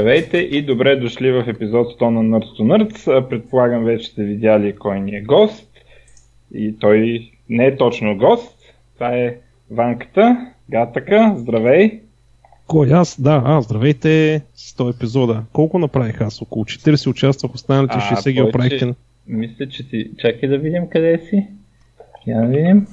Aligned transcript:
Здравейте 0.00 0.38
и 0.38 0.62
добре 0.62 0.96
дошли 0.96 1.32
в 1.32 1.44
епизод 1.48 2.00
100 2.00 2.08
на 2.08 2.20
Nerds 2.20 2.58
to 2.58 2.60
Nerds. 2.60 3.28
Предполагам 3.28 3.84
вече 3.84 4.10
сте 4.10 4.24
видяли 4.24 4.76
кой 4.76 5.00
ни 5.00 5.16
е 5.16 5.20
гост. 5.20 5.68
И 6.54 6.78
той 6.78 7.30
не 7.48 7.66
е 7.66 7.76
точно 7.76 8.16
гост. 8.16 8.58
Това 8.94 9.16
е 9.16 9.36
Ванката, 9.70 10.52
Гатака. 10.70 11.34
Здравей! 11.36 12.00
Кой 12.66 12.92
аз? 12.92 13.20
Да, 13.20 13.42
а, 13.44 13.60
здравейте, 13.60 14.42
100 14.56 14.96
епизода. 14.96 15.42
Колко 15.52 15.78
направих 15.78 16.20
аз? 16.20 16.42
Около 16.42 16.64
40 16.64 17.10
участвах, 17.10 17.54
останалите 17.54 17.94
60 17.94 18.32
ги 18.32 18.42
оправихте. 18.42 18.94
Мисля, 19.26 19.68
че 19.68 19.88
ти... 19.88 20.10
Чакай 20.18 20.48
да 20.48 20.58
видим 20.58 20.88
къде 20.90 21.20
си. 21.30 21.46
Я 22.26 22.40
да 22.40 22.46
видим. 22.46 22.86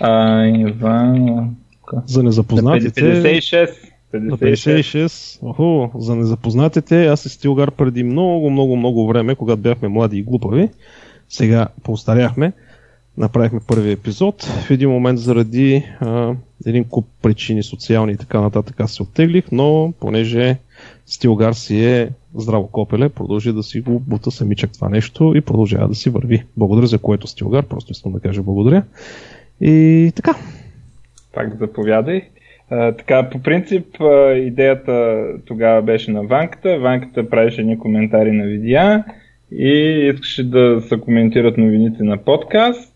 А, 0.00 0.44
Иван... 0.46 1.56
За 2.06 2.22
незапознатите... 2.22 3.00
56. 3.00 3.89
56. 4.12 4.30
На 4.30 4.38
56. 4.38 5.38
Охо, 5.42 5.90
за 5.98 6.16
незапознатите, 6.16 7.06
аз 7.06 7.20
се 7.20 7.28
Стилгар 7.28 7.70
преди 7.70 8.02
много, 8.02 8.50
много, 8.50 8.76
много 8.76 9.06
време, 9.06 9.34
когато 9.34 9.62
бяхме 9.62 9.88
млади 9.88 10.18
и 10.18 10.22
глупави. 10.22 10.68
Сега 11.28 11.68
поостаряхме. 11.82 12.52
Направихме 13.16 13.60
първи 13.66 13.90
епизод. 13.90 14.42
В 14.42 14.70
един 14.70 14.90
момент 14.90 15.18
заради 15.18 15.84
а, 16.00 16.34
един 16.66 16.84
куп 16.84 17.06
причини, 17.22 17.62
социални 17.62 18.12
и 18.12 18.16
така 18.16 18.40
нататък, 18.40 18.80
аз 18.80 18.92
се 18.92 19.02
оттеглих, 19.02 19.44
но 19.52 19.92
понеже 20.00 20.58
Стилгар 21.06 21.52
си 21.52 21.84
е 21.84 22.10
здраво 22.34 22.66
копеле, 22.66 23.08
продължи 23.08 23.52
да 23.52 23.62
си 23.62 23.80
го 23.80 24.00
бута 24.00 24.30
самичък 24.30 24.72
това 24.72 24.88
нещо 24.88 25.32
и 25.36 25.40
продължава 25.40 25.88
да 25.88 25.94
си 25.94 26.10
върви. 26.10 26.44
Благодаря 26.56 26.86
за 26.86 26.98
което 26.98 27.26
Стилгар, 27.26 27.66
просто 27.66 27.92
искам 27.92 28.12
да 28.12 28.20
кажа 28.20 28.42
благодаря. 28.42 28.84
И 29.60 30.12
така. 30.16 30.34
Пак 31.34 31.58
заповядай. 31.58 32.22
А, 32.70 32.92
така, 32.92 33.30
по 33.30 33.42
принцип, 33.42 34.00
а, 34.00 34.32
идеята 34.32 35.26
тогава 35.46 35.82
беше 35.82 36.10
на 36.10 36.22
Ванката. 36.22 36.78
Ванката 36.78 37.30
правеше 37.30 37.62
ни 37.62 37.78
коментари 37.78 38.32
на 38.32 38.44
видеа 38.44 39.04
и 39.52 39.70
искаше 40.14 40.50
да 40.50 40.80
се 40.80 41.00
коментират 41.00 41.58
новините 41.58 42.02
на 42.02 42.16
подкаст 42.16 42.94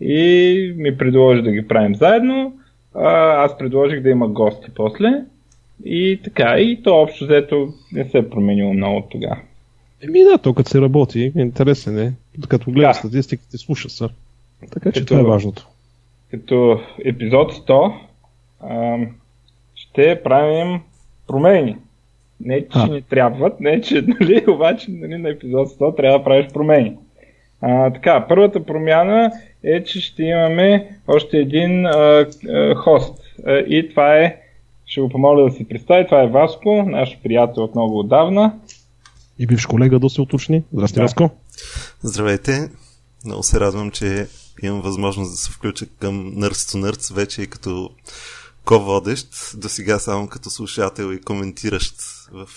и 0.00 0.74
ми 0.76 0.98
предложи 0.98 1.42
да 1.42 1.50
ги 1.50 1.68
правим 1.68 1.94
заедно. 1.94 2.58
А, 2.94 3.44
аз 3.44 3.58
предложих 3.58 4.00
да 4.00 4.10
има 4.10 4.28
гости 4.28 4.70
после. 4.74 5.08
И 5.84 6.20
така, 6.24 6.58
и 6.58 6.82
то 6.82 7.02
общо 7.02 7.24
взето 7.24 7.68
не 7.92 8.04
се 8.04 8.18
е 8.18 8.28
променило 8.30 8.72
много 8.72 8.96
от 8.96 9.10
тогава. 9.10 9.38
Еми 10.02 10.24
да, 10.24 10.38
то 10.38 10.54
като 10.54 10.70
се 10.70 10.80
работи, 10.80 11.32
интересен 11.36 11.98
е. 11.98 12.12
Като 12.48 12.70
гледа 12.70 12.88
да. 12.88 12.94
статистиките, 12.94 13.58
слуша 13.58 13.90
се. 13.90 14.08
Така 14.72 14.92
че 14.92 15.00
като, 15.00 15.06
това 15.06 15.20
е 15.20 15.24
важното. 15.24 15.66
Като 16.30 16.80
епизод 17.04 17.52
100 17.52 17.92
а, 18.60 18.98
ще 19.74 20.22
правим 20.22 20.80
промени. 21.26 21.76
Не, 22.40 22.60
че 22.60 22.78
а. 22.78 22.86
ни 22.86 23.02
трябват, 23.02 23.60
не, 23.60 23.80
че, 23.80 24.02
нали, 24.20 24.44
обаче 24.48 24.90
нали, 24.90 25.18
на 25.18 25.28
епизод 25.28 25.68
100 25.68 25.96
трябва 25.96 26.18
да 26.18 26.24
правиш 26.24 26.46
промени. 26.52 26.96
А, 27.60 27.92
така, 27.92 28.26
първата 28.28 28.64
промяна 28.64 29.30
е, 29.64 29.84
че 29.84 30.00
ще 30.00 30.22
имаме 30.22 30.98
още 31.08 31.38
един 31.38 31.86
а, 31.86 32.26
а, 32.48 32.74
хост. 32.74 33.22
А, 33.46 33.52
и 33.52 33.88
това 33.90 34.16
е, 34.16 34.36
ще 34.86 35.00
го 35.00 35.08
помоля 35.08 35.44
да 35.44 35.50
се 35.50 35.68
представи, 35.68 36.04
това 36.06 36.22
е 36.22 36.26
Васко, 36.26 36.82
наш 36.86 37.18
приятел 37.22 37.64
от 37.64 37.74
много 37.74 37.98
отдавна. 37.98 38.54
И 39.38 39.46
бивш 39.46 39.66
колега 39.66 39.98
да 39.98 40.10
се 40.10 40.20
уточни. 40.20 40.62
Здрасти, 40.72 40.94
да. 40.94 41.02
Васко. 41.02 41.30
Здравейте. 42.02 42.70
Много 43.24 43.42
се 43.42 43.60
радвам, 43.60 43.90
че 43.90 44.26
имам 44.62 44.80
възможност 44.80 45.30
да 45.30 45.36
се 45.36 45.52
включа 45.52 45.86
към 46.00 46.34
Nerds 46.34 46.52
to 46.52 46.90
Nerds 46.90 47.14
вече 47.14 47.42
и 47.42 47.46
като 47.46 47.90
ко-водещ, 48.66 49.28
до 49.56 49.68
сега 49.68 49.98
само 49.98 50.28
като 50.28 50.50
слушател 50.50 51.12
и 51.12 51.20
коментиращ 51.20 51.94
в 52.32 52.48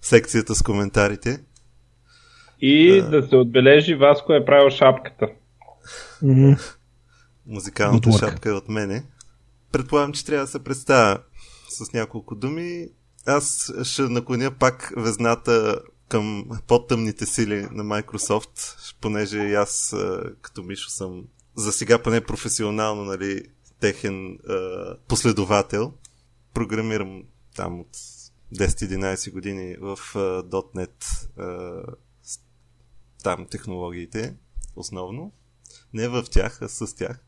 секцията 0.00 0.54
с 0.54 0.62
коментарите. 0.62 1.40
И 2.60 2.98
а... 2.98 3.10
да 3.10 3.28
се 3.28 3.36
отбележи, 3.36 3.94
Васко 3.94 4.32
е 4.32 4.44
правил 4.44 4.70
шапката. 4.70 5.26
Mm-hmm. 6.22 6.74
Музикалната 7.46 8.12
шапка 8.12 8.48
е 8.48 8.52
от 8.52 8.68
мене. 8.68 9.04
Предполагам, 9.72 10.12
че 10.12 10.24
трябва 10.24 10.44
да 10.44 10.50
се 10.50 10.64
представя 10.64 11.18
с 11.68 11.92
няколко 11.92 12.34
думи. 12.34 12.88
Аз 13.26 13.72
ще 13.82 14.02
наклоня 14.02 14.50
пак 14.50 14.92
везната 14.96 15.80
към 16.08 16.44
по-тъмните 16.66 17.26
сили 17.26 17.66
на 17.70 17.84
Microsoft, 17.84 18.76
понеже 19.00 19.38
и 19.38 19.54
аз 19.54 19.96
като 20.42 20.62
Мишо 20.62 20.90
съм 20.90 21.24
за 21.56 21.72
сега 21.72 22.02
поне 22.02 22.20
професионално 22.20 23.04
нали, 23.04 23.42
техен 23.82 24.38
а, 24.48 24.94
последовател. 25.08 25.92
Програмирам 26.54 27.22
там 27.56 27.80
от 27.80 27.96
10-11 28.54 29.32
години 29.32 29.76
в 29.80 29.98
а, 30.14 30.18
.NET 30.42 31.28
а, 31.38 31.82
там 33.24 33.46
технологиите 33.50 34.34
основно. 34.76 35.32
Не 35.94 36.08
в 36.08 36.22
тях, 36.30 36.58
а 36.62 36.68
с 36.68 36.96
тях. 36.96 37.24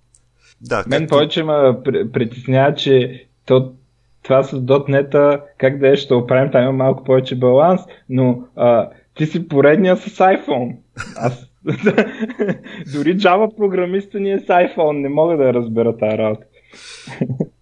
Да, 0.61 0.85
Мен 0.87 1.01
както... 1.01 1.11
повече 1.11 1.43
ме 1.43 1.83
притеснява, 2.13 2.75
че 2.75 3.27
то, 3.47 3.75
това 4.23 4.43
с 4.43 4.53
.NET, 4.57 5.43
как 5.59 5.79
да 5.79 5.89
е, 5.89 5.97
ще 5.97 6.15
оправим, 6.15 6.53
там 6.53 6.63
има 6.63 6.73
малко 6.73 7.05
повече 7.05 7.39
баланс, 7.39 7.81
но 8.09 8.49
а, 8.57 8.91
ти 9.15 9.27
си 9.27 9.49
поредния 9.49 9.97
с 9.97 10.19
iPhone. 10.19 10.77
Аз 11.17 11.47
Дори 12.93 13.19
Java 13.19 13.57
програмиста 13.57 14.21
ни 14.21 14.33
е 14.33 14.39
с 14.39 14.47
iPhone, 14.47 15.01
не 15.01 15.09
мога 15.09 15.37
да 15.37 15.55
разбера 15.55 15.97
тази 15.97 16.19
работа. 16.19 16.47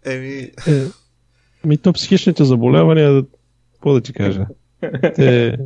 Еми... 0.04 0.50
Е, 0.66 0.84
ми 1.64 1.78
то 1.78 1.92
психичните 1.92 2.44
заболявания, 2.44 3.24
какво 3.72 3.92
да 3.92 4.00
ти 4.00 4.12
кажа? 4.12 4.46
Те... 5.14 5.58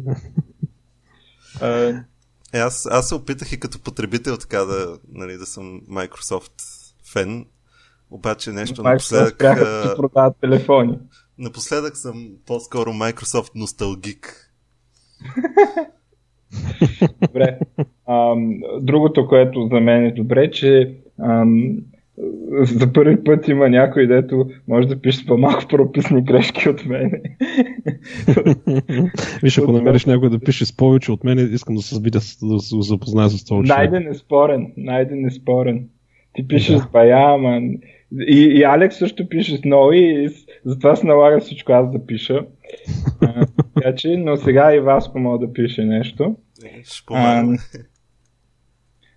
Е, 2.53 2.59
аз, 2.59 2.87
аз 2.91 3.09
се 3.09 3.15
опитах 3.15 3.53
и 3.53 3.61
като 3.61 3.79
потребител 3.79 4.37
така 4.37 4.59
да, 4.59 4.99
нали, 5.13 5.37
да 5.37 5.47
съм 5.47 5.81
Microsoft 5.81 6.53
фен, 7.13 7.47
обаче 8.11 8.53
нещо 8.53 8.83
Microsoft 8.83 8.93
напоследък... 8.93 9.39
да 9.39 9.95
продават 9.97 10.37
телефони. 10.41 10.99
Напоследък 11.39 11.97
съм 11.97 12.31
по-скоро 12.47 12.91
Microsoft 12.91 13.51
носталгик. 13.55 14.51
добре. 17.23 17.59
Ам, 18.09 18.61
другото, 18.81 19.27
което 19.27 19.69
за 19.73 19.81
мен 19.81 20.05
е 20.05 20.13
добре, 20.13 20.51
че 20.51 20.95
ам, 21.21 21.77
за 22.63 22.93
първи 22.93 23.25
път 23.25 23.49
има 23.49 23.69
някой, 23.69 24.07
дето 24.07 24.47
може 24.69 24.89
да 24.89 25.01
пише 25.01 25.27
по-малко 25.27 25.65
прописни 25.69 26.23
грешки 26.23 26.69
от 26.69 26.87
мен. 26.87 27.13
Виж, 29.43 29.59
ако 29.59 29.73
намериш 29.73 30.05
някой 30.05 30.31
да 30.31 30.39
пише 30.39 30.67
с 30.67 30.77
повече 30.77 31.13
от 31.13 31.25
мен, 31.25 31.39
искам 31.53 31.75
да 31.75 31.83
се 31.83 32.01
видя, 32.01 32.19
да 32.43 32.61
се 32.61 32.77
запозная 32.81 33.29
с 33.29 33.45
това. 33.45 33.63
Найден 33.63 34.09
е 34.09 34.15
спорен. 34.15 34.73
Найден 34.77 35.27
е 35.27 35.31
спорен. 35.31 35.89
Ти 36.33 36.49
пишеш 36.49 36.77
да. 36.77 36.83
с 36.83 36.91
бая, 36.91 37.35
ама... 37.35 37.61
И, 38.29 38.41
и 38.41 38.63
Алекс 38.65 38.99
също 38.99 39.29
пише 39.29 39.57
с 39.57 39.65
нови, 39.65 39.99
и 39.99 40.29
затова 40.65 40.97
се 40.97 41.07
налага 41.07 41.41
всичко 41.41 41.73
аз 41.73 41.93
да 41.93 42.07
пиша. 42.07 42.47
а, 43.21 43.47
така 43.75 43.95
че, 43.95 44.17
но 44.17 44.37
сега 44.37 44.75
и 44.75 44.81
Васко 44.81 45.19
мога 45.19 45.47
да 45.47 45.53
пише 45.53 45.85
нещо. 45.85 46.37
Е, 46.65 46.81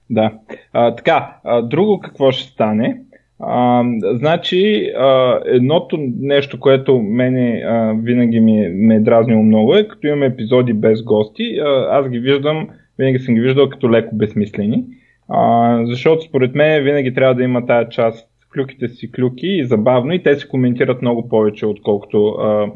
да. 0.10 0.32
А, 0.74 0.96
така, 0.96 1.38
а, 1.44 1.62
друго 1.62 2.00
какво 2.00 2.32
ще 2.32 2.52
стане? 2.52 3.02
А, 3.40 3.84
значи, 4.14 4.92
а, 4.98 5.40
едното 5.46 5.98
нещо, 6.20 6.60
което 6.60 7.00
мене 7.00 7.64
а, 7.66 7.94
винаги 7.94 8.40
ми, 8.40 8.66
е, 8.66 8.70
ме 8.70 8.96
е 8.96 9.00
дразнило 9.00 9.44
много 9.44 9.76
е, 9.76 9.88
като 9.88 10.08
имаме 10.08 10.26
епизоди 10.26 10.74
без 10.74 11.04
гости, 11.04 11.60
а, 11.60 11.88
аз 11.92 12.10
ги 12.10 12.20
виждам, 12.20 12.70
винаги 12.98 13.20
съм 13.20 13.36
ги 13.36 13.42
виждал 13.42 13.70
като 13.70 13.92
леко 13.92 14.16
безсмислени. 14.16 14.86
А, 15.30 15.80
защото 15.86 16.22
според 16.22 16.56
мен 16.56 16.84
винаги 16.84 17.14
трябва 17.14 17.36
да 17.36 17.44
има 17.44 17.66
тая 17.66 17.90
част, 17.90 18.30
клюките 18.54 18.88
си 18.88 19.12
клюки 19.12 19.48
и 19.48 19.66
забавно 19.66 20.14
и 20.14 20.24
те 20.24 20.36
се 20.36 20.48
коментират 20.48 21.02
много 21.02 21.30
повече, 21.30 21.66
отколкото 21.66 22.28
а, 22.28 22.68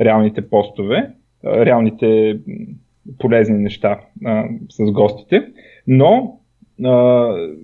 реалните 0.00 0.48
постове, 0.48 1.10
а, 1.44 1.66
реалните 1.66 2.38
полезни 3.18 3.58
неща 3.58 4.00
а, 4.24 4.44
с 4.70 4.92
гостите. 4.92 5.46
Но 5.86 6.39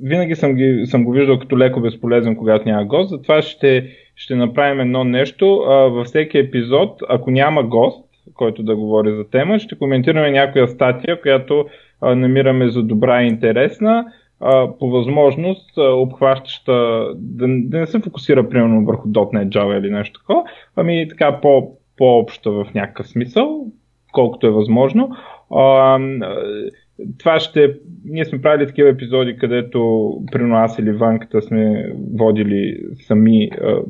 Винаги 0.02 0.34
съм, 0.34 0.54
ги, 0.54 0.82
съм 0.86 1.04
го 1.04 1.12
виждал 1.12 1.38
като 1.38 1.58
леко 1.58 1.80
безполезен, 1.80 2.36
когато 2.36 2.68
няма 2.68 2.84
гост, 2.84 3.10
затова 3.10 3.42
ще, 3.42 3.90
ще 4.16 4.34
направим 4.34 4.80
едно 4.80 5.04
нещо. 5.04 5.46
Във 5.66 6.06
всеки 6.06 6.38
епизод, 6.38 7.00
ако 7.08 7.30
няма 7.30 7.62
гост, 7.62 8.04
който 8.34 8.62
да 8.62 8.76
говори 8.76 9.16
за 9.16 9.30
тема, 9.30 9.58
ще 9.58 9.78
коментираме 9.78 10.30
някоя 10.30 10.68
статия, 10.68 11.20
която 11.20 11.66
намираме 12.02 12.68
за 12.68 12.82
добра 12.82 13.22
и 13.22 13.26
интересна, 13.26 14.04
по 14.78 14.90
възможност 14.90 15.78
обхващаща, 15.78 17.06
да, 17.14 17.46
да 17.48 17.78
не 17.78 17.86
се 17.86 18.00
фокусира 18.00 18.48
примерно 18.48 18.84
върху 18.84 19.08
.NET 19.08 19.48
Java 19.48 19.78
или 19.78 19.90
нещо 19.90 20.20
такова, 20.20 20.42
ами 20.76 21.08
така 21.08 21.40
по, 21.40 21.72
по-обща 21.96 22.50
в 22.50 22.66
някакъв 22.74 23.08
смисъл, 23.08 23.66
колкото 24.12 24.46
е 24.46 24.50
възможно. 24.50 25.10
Uh, 25.50 26.30
това 27.18 27.40
ще. 27.40 27.74
Ние 28.04 28.24
сме 28.24 28.42
правили 28.42 28.66
такива 28.66 28.88
епизоди, 28.88 29.36
където 29.36 30.10
при 30.32 30.42
нас 30.42 30.78
или 30.78 30.92
Ванката 30.92 31.42
сме 31.42 31.92
водили 32.14 32.78
сами 32.94 33.50
а, 33.62 33.80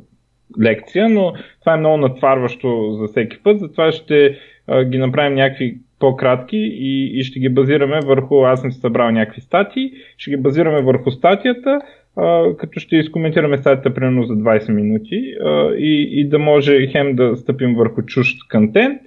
лекция, 0.63 1.09
но 1.09 1.33
това 1.61 1.75
е 1.75 1.79
много 1.79 1.97
натварващо 1.97 2.93
за 2.93 3.07
всеки 3.07 3.43
път, 3.43 3.59
затова 3.59 3.93
ще 3.93 4.39
а, 4.67 4.85
ги 4.85 4.99
направим 4.99 5.35
някакви 5.35 5.79
по-кратки 5.99 6.57
и, 6.57 7.21
и 7.21 7.25
ще 7.25 7.41
ги 7.41 7.49
базираме 7.49 8.01
върху, 8.05 8.45
аз 8.45 8.61
съм 8.61 8.73
събрал 8.73 9.11
някакви 9.11 9.41
статии, 9.41 9.93
ще 10.17 10.31
ги 10.31 10.37
базираме 10.37 10.83
върху 10.83 11.11
статията, 11.11 11.81
а, 12.17 12.57
като 12.57 12.81
ще 12.81 12.97
изкоментираме 12.97 13.59
статията 13.59 13.95
примерно 13.95 14.23
за 14.23 14.35
20 14.35 14.73
минути 14.73 15.35
а, 15.45 15.75
и, 15.75 16.21
и 16.21 16.29
да 16.29 16.39
може 16.39 16.87
хем 16.87 17.17
да 17.17 17.37
стъпим 17.37 17.75
върху 17.75 18.03
чужд 18.03 18.39
контент, 18.53 19.01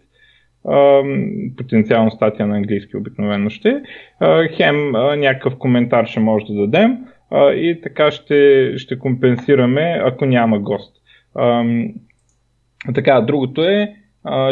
потенциално 1.57 2.11
статия 2.11 2.47
на 2.47 2.55
английски 2.55 2.97
обикновено 2.97 3.49
ще, 3.49 3.81
хем 4.57 4.91
някакъв 4.91 5.57
коментар 5.57 6.05
ще 6.05 6.19
може 6.19 6.45
да 6.45 6.53
дадем 6.53 6.97
и 7.55 7.79
така 7.83 8.11
ще, 8.11 8.73
ще 8.77 8.99
компенсираме, 8.99 10.01
ако 10.05 10.25
няма 10.25 10.59
гост. 10.59 10.95
Така, 12.95 13.21
другото 13.21 13.63
е, 13.63 13.95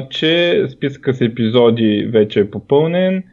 че 0.10 0.64
списъка 0.70 1.14
с 1.14 1.22
епизоди 1.22 2.10
вече 2.14 2.40
е 2.40 2.52
попълнен. 2.52 3.24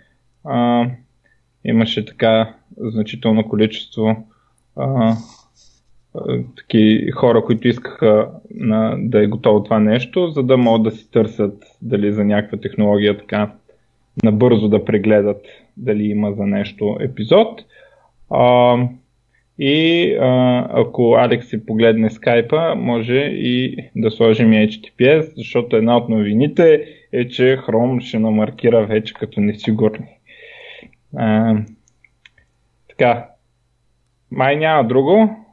Имаше 1.64 2.04
така 2.04 2.54
значително 2.78 3.48
количество 3.48 4.26
таки 6.56 7.10
хора, 7.10 7.44
които 7.44 7.68
искаха 7.68 8.30
на, 8.50 8.96
да 8.98 9.24
е 9.24 9.26
готово 9.26 9.62
това 9.62 9.80
нещо, 9.80 10.28
за 10.28 10.42
да 10.42 10.56
могат 10.56 10.82
да 10.82 10.90
си 10.90 11.10
търсят 11.10 11.64
дали 11.82 12.12
за 12.12 12.24
някаква 12.24 12.58
технология 12.58 13.18
така 13.18 13.52
набързо 14.22 14.68
да 14.68 14.84
прегледат 14.84 15.46
дали 15.76 16.04
има 16.04 16.32
за 16.32 16.46
нещо 16.46 16.96
епизод. 17.00 17.60
А, 18.30 18.76
и 19.58 20.12
а, 20.20 20.66
ако 20.70 21.14
Алекс 21.14 21.48
си 21.48 21.66
погледне 21.66 22.10
скайпа, 22.10 22.74
може 22.76 23.18
и 23.32 23.76
да 23.96 24.10
сложим 24.10 24.52
и 24.52 24.68
HTTPS, 24.68 25.32
защото 25.36 25.76
една 25.76 25.96
от 25.96 26.08
новините 26.08 26.84
е, 27.12 27.28
че 27.28 27.58
Chrome 27.66 28.00
ще 28.00 28.18
намаркира 28.18 28.86
вече 28.86 29.14
като 29.14 29.40
несигурни. 29.40 30.08
А, 31.16 31.56
така, 32.88 33.28
май 34.30 34.56
няма 34.56 34.84
друго. 34.88 35.43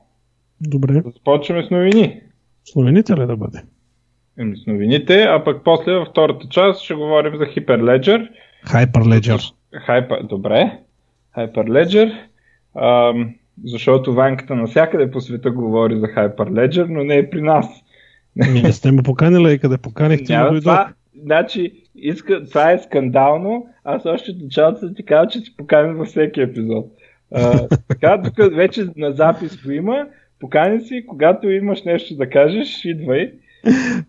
Добре. 0.68 1.02
Започваме 1.06 1.64
с 1.64 1.70
новини. 1.70 2.22
С 2.66 2.76
новините 2.76 3.14
ли 3.14 3.26
да 3.26 3.36
бъде? 3.36 3.64
Еми 4.40 4.58
с 4.58 4.68
новините, 4.68 5.22
а 5.22 5.44
пък 5.44 5.62
после 5.64 5.94
във 5.94 6.08
втората 6.08 6.48
част 6.50 6.82
ще 6.82 6.94
говорим 6.94 7.38
за 7.38 7.46
Hyperledger. 7.46 8.30
Hyperledger. 8.66 9.54
Hyper, 9.88 10.28
добре. 10.28 10.80
Hyperledger. 11.38 12.14
Ам, 12.76 13.36
защото 13.64 14.14
ванката 14.14 14.56
навсякъде 14.56 15.12
по 15.12 15.22
света 15.22 15.52
говори 15.52 16.00
за 16.00 16.08
Hyperledger, 16.08 16.86
но 16.90 17.04
не 17.04 17.18
е 17.18 17.30
при 17.30 17.42
нас. 17.42 17.66
Ми 18.36 18.62
не 18.62 18.74
сте 18.74 18.92
ме 18.92 19.04
поканили 19.04 19.54
и 19.54 19.60
къде 19.60 19.78
поканихте 19.78 20.34
Няма 20.34 20.60
това, 20.60 20.94
значи, 21.24 21.84
иска, 21.96 22.44
това 22.46 22.72
е 22.72 22.80
скандално. 22.80 23.68
Аз 23.84 24.06
още 24.06 24.32
от 24.32 24.42
началото 24.42 24.94
ти 24.94 25.06
казвам, 25.06 25.30
че 25.30 25.40
си 25.40 25.58
поканим 25.58 25.96
във 25.96 26.08
всеки 26.08 26.42
епизод. 26.42 26.86
А, 27.36 27.68
така, 27.88 28.22
тук 28.22 28.56
вече 28.56 28.86
на 28.96 29.12
запис 29.12 29.64
го 29.64 29.72
има. 29.72 30.06
Покани 30.42 30.82
си, 30.82 31.06
когато 31.08 31.50
имаш 31.50 31.84
нещо 31.84 32.16
да 32.16 32.30
кажеш, 32.30 32.86
идвай. 32.86 33.32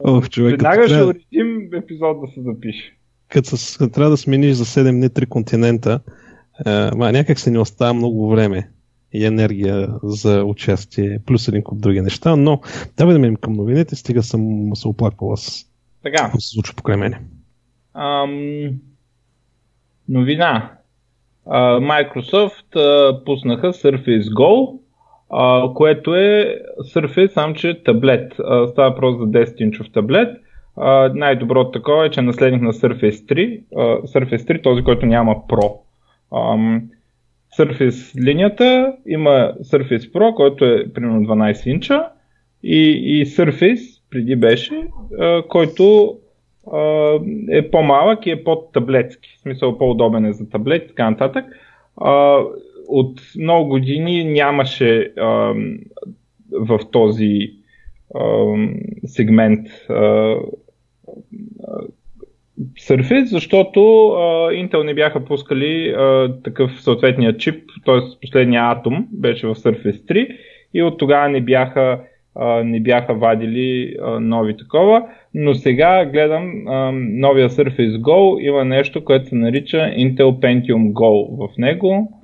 Ох, 0.05 0.29
човек, 0.29 0.51
Веднага 0.51 0.89
ще 0.89 1.03
уредим 1.03 1.69
епизод 1.75 2.21
да 2.21 2.33
се 2.35 2.41
запише. 2.41 2.97
Като, 3.29 3.57
с, 3.57 3.91
трябва 3.91 4.11
да 4.11 4.17
смениш 4.17 4.53
за 4.53 4.65
7 4.65 4.91
дни 4.91 5.09
3 5.09 5.29
континента, 5.29 6.01
а, 6.65 6.97
ма, 6.97 7.13
някак 7.13 7.39
се 7.39 7.51
ни 7.51 7.59
остава 7.59 7.93
много 7.93 8.31
време 8.31 8.71
и 9.13 9.25
енергия 9.25 9.89
за 10.03 10.45
участие, 10.45 11.19
плюс 11.27 11.49
един 11.49 11.63
куп 11.63 11.81
други 11.81 12.01
неща, 12.01 12.37
но 12.37 12.61
да 12.97 13.07
минем 13.07 13.37
към 13.37 13.53
новините, 13.53 13.97
стига 13.97 14.23
съм 14.23 14.71
се 14.75 14.89
оплаквал 14.89 15.37
с 15.37 15.67
така. 16.03 16.23
какво 16.23 16.41
се 16.41 16.49
случва 16.49 16.75
покрай 16.75 16.97
мене. 16.97 17.21
Ам, 17.95 18.69
новина. 20.09 20.73
А, 21.47 21.81
Microsoft 21.81 22.77
а, 22.77 23.25
пуснаха 23.25 23.73
Surface 23.73 24.29
Go, 24.29 24.82
което 25.75 26.15
е 26.15 26.59
Surface, 26.95 27.33
сам 27.33 27.55
че 27.55 27.83
таблет. 27.83 28.33
А, 28.39 28.67
става 28.67 28.91
въпрос 28.91 29.19
за 29.19 29.25
10-инчов 29.25 29.93
таблет. 29.93 30.37
А, 30.77 31.11
най-доброто 31.15 31.71
такова 31.71 32.07
е, 32.07 32.11
че 32.11 32.21
е 32.21 32.23
наследник 32.23 32.63
на 32.63 32.73
Surface 32.73 33.35
3. 33.35 33.63
А, 33.77 33.81
Surface 34.03 34.37
3, 34.37 34.63
този, 34.63 34.83
който 34.83 35.07
няма 35.07 35.37
Pro. 35.49 35.73
Ам, 36.35 36.83
Surface 37.59 38.25
линията, 38.25 38.97
има 39.07 39.53
Surface 39.61 40.13
Pro, 40.13 40.35
който 40.35 40.65
е 40.65 40.93
примерно 40.93 41.27
12 41.27 41.71
инча 41.71 42.09
и, 42.63 42.91
и 42.91 43.27
Surface 43.27 44.01
преди 44.11 44.37
беше, 44.37 44.87
а, 45.21 45.43
който 45.49 46.17
а, 46.73 47.13
е 47.51 47.71
по-малък 47.71 48.27
и 48.27 48.31
е 48.31 48.45
по-таблетски, 48.45 49.37
в 49.39 49.41
смисъл 49.41 49.79
по-удобен 49.79 50.25
е 50.25 50.33
за 50.33 50.51
таблет 50.51 50.85
и 50.85 50.89
така 50.89 51.11
нататък. 51.11 51.45
А, 51.97 52.39
от 52.93 53.21
много 53.39 53.69
години 53.69 54.25
нямаше 54.25 55.13
в 56.53 56.81
този 56.93 57.51
сегмент 59.05 59.69
Surface, 62.81 63.25
защото 63.25 63.81
Intel 64.51 64.83
не 64.83 64.95
бяха 64.95 65.25
пускали 65.25 65.95
такъв 66.45 66.83
съответния 66.83 67.37
чип, 67.37 67.65
т.е. 67.87 68.21
последния 68.21 68.63
атом 68.63 69.09
беше 69.13 69.47
в 69.47 69.55
Surface 69.55 70.13
3 70.13 70.37
и 70.75 70.83
от 70.83 70.99
тогава 70.99 71.29
не 71.29 71.41
бяха, 71.41 72.01
не 72.65 72.81
бяха 72.81 73.15
вадили 73.15 73.97
нови 74.21 74.57
такова, 74.57 75.07
но 75.35 75.55
сега 75.55 76.05
гледам 76.05 76.53
новия 77.21 77.49
Surface 77.49 77.99
Go, 77.99 78.41
има 78.41 78.65
нещо, 78.65 79.05
което 79.05 79.29
се 79.29 79.35
нарича 79.35 79.77
Intel 79.77 80.17
Pentium 80.17 80.93
Go 80.93 81.49
в 81.49 81.59
него 81.59 82.22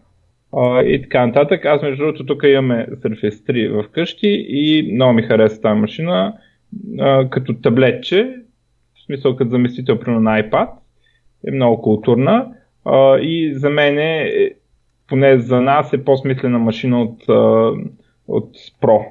uh, 0.53 0.83
и 0.83 1.03
така 1.03 1.27
нататък. 1.27 1.65
Аз 1.65 1.83
между 1.83 2.05
другото 2.05 2.27
тук 2.27 2.43
имаме 2.43 2.87
Surface 2.91 3.53
3 3.53 3.83
в 3.83 3.89
къщи 3.89 4.47
и 4.49 4.93
много 4.95 5.12
ми 5.12 5.23
харесва 5.23 5.61
тази 5.61 5.81
машина 5.81 6.35
uh, 6.95 7.29
като 7.29 7.55
таблетче, 7.55 8.35
смисъл 9.07 9.37
като 9.37 9.50
заместител 9.50 9.99
примерно 9.99 10.23
на 10.23 10.43
iPad, 10.43 10.69
е 11.47 11.50
много 11.50 11.83
културна 11.83 12.47
а, 12.85 13.19
и 13.19 13.55
за 13.55 13.71
мен 13.71 13.99
е, 13.99 14.50
поне 15.09 15.38
за 15.38 15.61
нас 15.61 15.93
е 15.93 16.05
по-смислена 16.05 16.59
машина 16.59 17.02
от, 17.02 17.28
а, 17.28 17.73
от 18.28 18.57
Pro. 18.83 19.05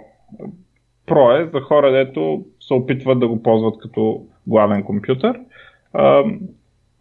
Pro 1.07 1.41
е 1.41 1.49
за 1.53 1.59
хора, 1.61 1.91
дето 1.91 2.45
се 2.59 2.73
опитват 2.73 3.19
да 3.19 3.27
го 3.27 3.43
ползват 3.43 3.79
като 3.79 4.25
главен 4.47 4.83
компютър. 4.83 5.39
А, 5.93 6.23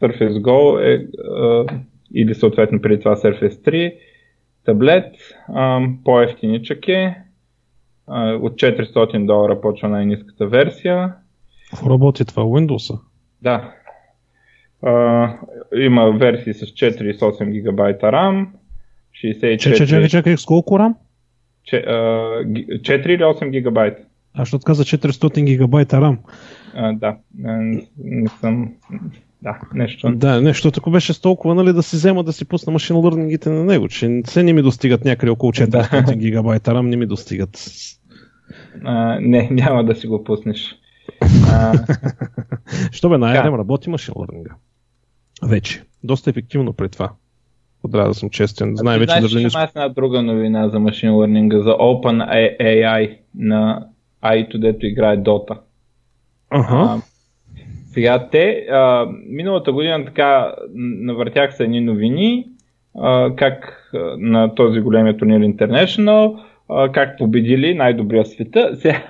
Surface 0.03 0.41
Go 0.41 0.81
е 0.81 1.07
а, 1.31 1.67
или 2.15 2.35
съответно 2.35 2.81
преди 2.81 2.99
това 2.99 3.17
Surface 3.17 3.71
3 3.71 3.95
таблет, 4.67 5.15
по-ефтиничък 6.05 6.89
е, 6.89 7.17
а, 8.07 8.33
от 8.33 8.53
400 8.53 9.27
долара 9.27 9.61
почва 9.61 9.89
най-низката 9.89 10.47
версия, 10.47 11.15
Работи 11.87 12.25
това 12.25 12.43
Windows? 12.43 13.01
Да. 13.43 13.73
А, 14.83 15.33
има 15.77 16.11
версии 16.11 16.55
с 16.55 16.67
4 16.67 17.03
и 17.03 17.19
8 17.19 17.63
ГБ 17.63 17.81
RAM, 18.01 18.47
64... 19.25 19.59
Чакай, 19.59 19.87
чакай, 19.87 20.09
чакай, 20.09 20.37
с 20.37 20.45
колко 20.45 20.75
RAM? 20.75 20.95
4 21.73 23.07
или 23.07 23.23
8 23.23 23.63
ГБ. 23.63 23.97
А 24.35 24.45
що 24.45 24.59
каза 24.59 24.85
400 24.85 25.57
ГБ 25.57 25.75
RAM? 25.75 26.17
А, 26.75 26.93
да, 26.93 27.17
не, 27.39 27.87
не 27.99 28.29
съм... 28.29 28.75
Да, 29.47 29.59
нещо. 29.75 30.13
Да, 30.17 30.41
нещо 30.41 30.71
ако 30.77 30.91
беше 30.91 31.13
с 31.13 31.21
толкова, 31.21 31.55
нали, 31.55 31.73
да 31.73 31.83
си 31.83 31.97
взема 31.97 32.25
да 32.25 32.33
си 32.33 32.45
пусна 32.45 32.73
машин 32.73 32.97
лърнингите 32.97 33.51
на 33.51 33.65
него, 33.65 33.89
че 33.89 34.23
се 34.27 34.43
не 34.43 34.53
ми 34.53 34.63
достигат 34.63 35.05
някъде 35.05 35.31
около 35.31 35.53
400 35.53 36.05
да. 36.05 36.17
ГБ 36.17 36.47
RAM, 36.47 36.81
не 36.81 36.97
ми 36.97 37.07
достигат. 37.07 37.71
А, 38.85 39.19
не, 39.21 39.49
няма 39.51 39.85
да 39.85 39.95
си 39.95 40.07
го 40.07 40.25
пуснеш. 40.25 40.75
Що 42.93 43.09
бе, 43.09 43.19
най-рем 43.19 43.55
работи 43.55 43.91
машин 43.91 44.15
лърнинга. 44.17 44.55
Вече. 45.45 45.83
Доста 46.05 46.31
ефективно 46.31 46.73
при 46.73 46.89
това. 46.89 47.13
Трябва 47.93 48.09
да 48.09 48.15
съм 48.15 48.31
честен. 48.31 48.77
Знае 48.77 48.99
вече 48.99 49.21
да 49.21 49.41
Има 49.41 49.69
една 49.69 49.89
друга 49.89 50.23
новина 50.23 50.69
за 50.69 50.81
машин 50.81 51.15
лърнинга, 51.15 51.59
за 51.59 51.71
Open 51.71 52.31
AI 52.61 53.19
на 53.35 53.87
AI, 54.25 54.59
дето 54.59 54.87
играе 54.87 55.19
Dota. 55.19 55.59
Ага. 56.51 56.67
А, 56.71 57.01
сега 57.97 58.29
те, 58.33 58.67
а, 58.71 59.09
миналата 59.29 59.73
година 59.73 60.05
така 60.05 60.55
навъртях 60.75 61.55
се 61.55 61.65
едни 61.65 61.81
новини, 61.81 62.47
а, 62.99 63.37
как 63.37 63.91
на 64.19 64.55
този 64.55 64.81
големия 64.81 65.17
турнир 65.17 65.41
International, 65.41 66.39
а, 66.69 66.93
как 66.93 67.19
победили 67.19 67.75
най-добрия 67.75 68.25
света. 68.25 68.71
Сега, 68.81 69.03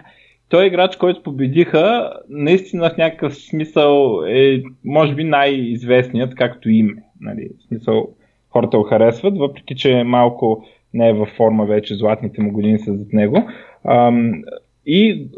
той 0.49 0.65
е 0.65 0.67
играч, 0.67 0.97
който 0.97 1.23
победиха, 1.23 2.13
наистина 2.29 2.91
в 2.91 2.97
някакъв 2.97 3.35
смисъл 3.35 4.23
е, 4.29 4.63
може 4.85 5.15
би, 5.15 5.25
най-известният, 5.25 6.35
както 6.35 6.71
име. 6.71 7.03
Нали? 7.21 7.49
В 7.59 7.69
смисъл, 7.69 8.09
хората 8.51 8.79
го 8.79 8.85
харесват, 8.85 9.39
въпреки 9.39 9.75
че 9.77 10.03
малко 10.05 10.65
не 10.95 11.09
е 11.09 11.13
във 11.13 11.29
форма 11.29 11.67
вече, 11.67 11.95
златните 11.95 12.43
му 12.43 12.53
години 12.53 12.79
са 12.79 12.97
зад 12.97 13.13
него. 13.13 13.49
Ам, 13.89 14.43
и 14.87 15.29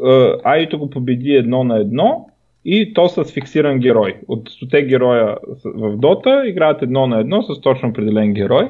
Айто 0.43 0.79
го 0.79 0.89
победи 0.89 1.31
едно 1.31 1.63
на 1.63 1.77
едно 1.77 2.25
и 2.71 2.93
то 2.93 3.09
с 3.09 3.23
фиксиран 3.33 3.79
герой. 3.79 4.15
От 4.27 4.49
100 4.49 4.85
героя 4.85 5.37
в 5.65 5.97
Дота 5.97 6.43
играят 6.45 6.81
едно 6.81 7.07
на 7.07 7.19
едно 7.19 7.41
с 7.41 7.61
точно 7.61 7.89
определен 7.89 8.33
герой. 8.33 8.69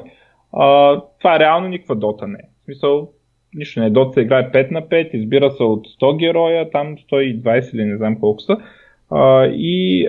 А, 0.52 1.00
това 1.18 1.38
реално 1.38 1.68
никаква 1.68 1.96
Дота 1.96 2.26
не 2.26 2.38
е. 2.38 2.48
В 2.60 2.64
смисъл, 2.64 3.10
нищо 3.54 3.80
не 3.80 3.86
е. 3.86 3.90
Дота 3.90 4.12
се 4.12 4.20
играе 4.20 4.50
5 4.50 4.70
на 4.70 4.82
5, 4.82 5.14
избира 5.14 5.50
се 5.50 5.62
от 5.62 5.86
100 5.86 6.16
героя, 6.16 6.70
там 6.70 6.96
120 6.96 7.74
или 7.74 7.84
не 7.84 7.96
знам 7.96 8.20
колко 8.20 8.40
са. 8.40 8.56
А, 9.10 9.46
и 9.46 10.06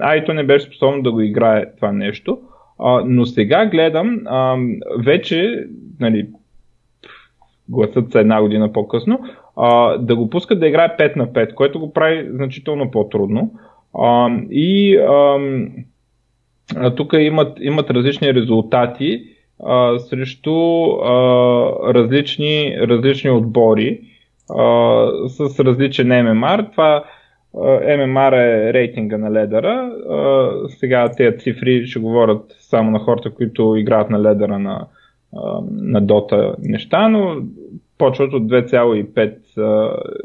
Айто 0.00 0.34
не 0.34 0.44
беше 0.44 0.66
способно 0.66 1.02
да 1.02 1.12
го 1.12 1.20
играе 1.20 1.74
това 1.76 1.92
нещо. 1.92 2.38
А, 2.78 3.02
но 3.06 3.26
сега 3.26 3.66
гледам, 3.66 4.20
а, 4.26 4.56
вече, 4.98 5.66
нали, 6.00 6.28
гласът 7.68 8.12
са 8.12 8.20
една 8.20 8.42
година 8.42 8.72
по-късно, 8.72 9.20
а, 9.56 9.98
да 9.98 10.16
го 10.16 10.30
пускат 10.30 10.60
да 10.60 10.68
играе 10.68 10.96
5 10.98 11.16
на 11.16 11.26
5, 11.26 11.54
което 11.54 11.80
го 11.80 11.92
прави 11.92 12.28
значително 12.30 12.90
по-трудно. 12.90 13.50
А, 13.98 14.30
и 14.50 14.96
а, 14.96 15.38
тук 16.96 17.12
имат, 17.18 17.58
имат 17.60 17.90
различни 17.90 18.34
резултати 18.34 19.24
а, 19.64 19.98
срещу 19.98 20.52
а, 20.52 21.14
различни, 21.94 22.76
различни 22.80 23.30
отбори 23.30 24.00
а, 24.50 25.06
с 25.28 25.60
различен 25.60 26.08
MMR. 26.08 26.72
Това 26.72 27.04
MMR 27.54 28.32
е 28.32 28.72
рейтинга 28.72 29.18
на 29.18 29.32
ледера. 29.32 29.92
А, 30.10 30.50
сега 30.68 31.10
тези 31.16 31.38
цифри 31.38 31.86
ще 31.86 32.00
говорят 32.00 32.56
само 32.60 32.90
на 32.90 32.98
хората, 32.98 33.30
които 33.30 33.76
играят 33.76 34.10
на 34.10 34.22
ледера 34.22 34.58
на, 34.58 34.86
на 35.70 36.00
Дота 36.00 36.54
неща, 36.62 37.08
но 37.08 37.36
почват 38.02 38.32
от 38.32 38.42
2,5 38.42 39.34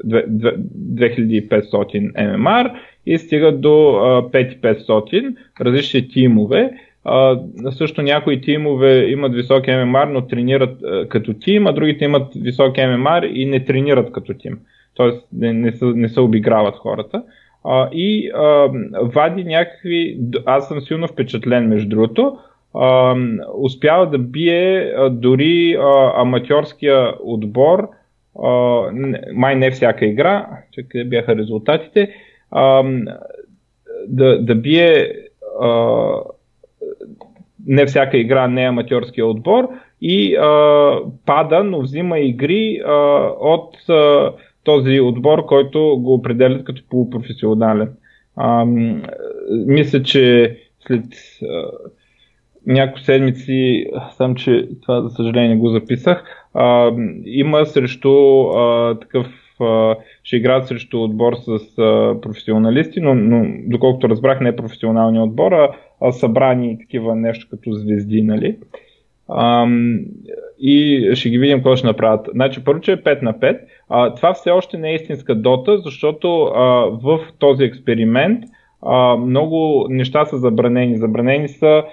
2500 0.06 2.14
MMR 2.14 2.72
и 3.06 3.18
стигат 3.18 3.62
до 3.62 3.70
5500 3.70 5.36
различни 5.62 6.10
тимове. 6.10 6.72
също 7.72 8.02
някои 8.02 8.42
тимове 8.42 9.06
имат 9.06 9.36
висок 9.36 9.66
MMR, 9.66 10.10
но 10.10 10.28
тренират 10.28 10.78
като 11.10 11.34
тим, 11.34 11.68
а 11.68 11.72
другите 11.72 12.06
имат 12.06 12.28
висок 12.36 12.76
MMR 12.76 13.26
и 13.26 13.46
не 13.46 13.66
тренират 13.66 14.12
като 14.12 14.34
тим. 14.34 14.60
Тоест 14.94 15.28
не, 15.34 15.54
не, 15.54 15.72
се, 15.72 15.86
не 15.86 16.10
се 16.10 16.20
обиграват 16.20 16.76
хората. 16.76 17.24
И 17.92 18.32
вади 19.02 19.44
някакви. 19.44 20.20
Аз 20.46 20.68
съм 20.68 20.82
силно 20.82 21.08
впечатлен, 21.08 21.68
между 21.68 21.90
другото 21.90 22.38
успява 23.54 24.10
да 24.10 24.18
бие 24.18 24.94
дори 25.12 25.78
аматьорския 26.16 27.14
отбор, 27.24 27.90
май 29.34 29.56
не 29.56 29.72
всяка 29.72 30.06
игра, 30.06 30.48
че 30.72 30.84
къде 30.84 31.04
бяха 31.04 31.36
резултатите, 31.36 32.10
да, 34.08 34.42
да 34.42 34.56
бие 34.56 35.14
не 37.68 37.86
всяка 37.86 38.18
игра, 38.18 38.48
не 38.48 38.62
аматьорския 38.62 39.26
отбор 39.26 39.70
и 40.02 40.36
а, 40.36 41.00
пада, 41.26 41.64
но 41.64 41.82
взима 41.82 42.20
игри 42.20 42.82
от 43.40 43.78
този 44.64 45.00
отбор, 45.00 45.46
който 45.46 45.80
го 46.00 46.14
определят 46.14 46.64
като 46.64 46.82
полупрофесионален. 46.90 47.90
А, 48.36 48.66
мисля, 49.50 50.04
че 50.04 50.58
след 50.88 51.04
няколко 52.68 53.00
седмици, 53.00 53.86
сам, 54.12 54.36
че 54.36 54.70
това 54.82 55.02
за 55.02 55.10
съжаление 55.10 55.56
го 55.56 55.70
записах, 55.70 56.24
а, 56.54 56.92
има 57.26 57.66
срещу 57.66 58.42
а, 58.42 58.96
такъв 59.00 59.28
а, 59.60 59.96
ще 60.24 60.36
играят 60.36 60.68
срещу 60.68 61.04
отбор 61.04 61.34
с 61.36 61.78
а, 61.78 62.16
професионалисти, 62.22 63.00
но, 63.02 63.16
но 63.16 63.46
доколкото 63.66 64.10
разбрах 64.10 64.40
не 64.42 64.50
е 64.50 64.56
професионалния 64.56 65.24
отбор, 65.24 65.52
а, 65.52 65.70
а 66.02 66.12
събрани 66.12 66.80
такива 66.80 67.16
нещо 67.16 67.48
като 67.50 67.72
звезди, 67.72 68.22
нали? 68.22 68.58
А, 69.30 69.68
и 70.60 71.10
ще 71.14 71.30
ги 71.30 71.38
видим 71.38 71.58
какво 71.58 71.76
ще 71.76 71.88
направят. 71.88 72.30
Значи 72.34 72.64
първо, 72.64 72.82
че 72.82 72.92
е 72.92 72.98
5 72.98 73.22
на 73.22 73.34
5. 73.34 73.60
А, 73.90 74.16
това 74.16 74.34
все 74.34 74.52
още 74.52 74.78
не 74.78 74.92
е 74.92 74.96
истинска 74.96 75.36
дота, 75.36 75.78
защото 75.78 76.44
а, 76.44 76.62
в 77.04 77.20
този 77.40 77.64
експеримент 77.64 78.44
а, 78.82 79.16
много 79.16 79.88
неща 79.90 80.26
са 80.26 80.38
забранени. 80.38 80.98
Забранени 80.98 81.50
са, 81.50 81.84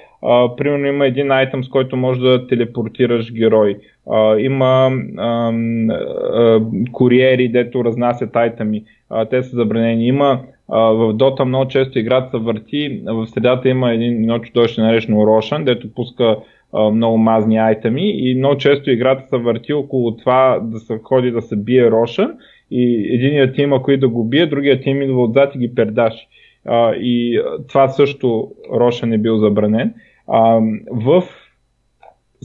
примерно 0.57 0.87
има 0.87 1.07
един 1.07 1.31
айтъм, 1.31 1.65
с 1.65 1.69
който 1.69 1.97
можеш 1.97 2.23
да 2.23 2.47
телепортираш 2.47 3.33
герой. 3.33 3.79
А, 4.11 4.39
има 4.39 4.91
а, 5.17 5.53
а, 5.93 6.61
куриери, 6.93 7.49
дето 7.49 7.85
разнасят 7.85 8.37
айтъми. 8.37 8.85
А, 9.11 9.25
те 9.25 9.43
са 9.43 9.57
забранени. 9.57 10.07
Има 10.07 10.41
в 10.69 11.15
Dota 11.15 11.45
много 11.45 11.69
често 11.69 11.99
играта 11.99 12.31
се 12.31 12.39
върти. 12.45 13.03
В 13.07 13.27
средата 13.27 13.69
има 13.69 13.93
един 13.93 14.19
много 14.19 14.45
чудовище 14.45 14.81
наречено 14.81 15.27
Рошан, 15.27 15.65
дето 15.65 15.95
пуска 15.95 16.37
а, 16.73 16.91
много 16.91 17.19
мазни 17.19 17.59
айтъми 17.59 18.11
и 18.11 18.35
много 18.35 18.57
често 18.57 18.91
играта 18.91 19.29
се 19.29 19.37
върти 19.37 19.73
около 19.73 20.17
това 20.17 20.61
да 20.63 20.79
се 20.79 21.01
ходи 21.03 21.31
да 21.31 21.43
се 21.43 21.57
бие 21.57 21.91
Рошан 21.91 22.33
и 22.71 23.15
единият 23.15 23.55
тим, 23.55 23.73
ако 23.73 23.91
и 23.91 23.97
да 23.97 24.09
го 24.09 24.25
бие, 24.25 24.47
другият 24.47 24.83
тим 24.83 25.03
идва 25.03 25.23
отзад 25.23 25.55
и 25.55 25.59
ги 25.59 25.75
пердаши 25.75 26.29
а, 26.65 26.95
и 26.95 27.41
това 27.69 27.89
също 27.89 28.49
Роша 28.73 29.07
не 29.07 29.19
бил 29.19 29.39
забранен. 29.39 29.95
А, 30.29 30.61
в 30.91 31.25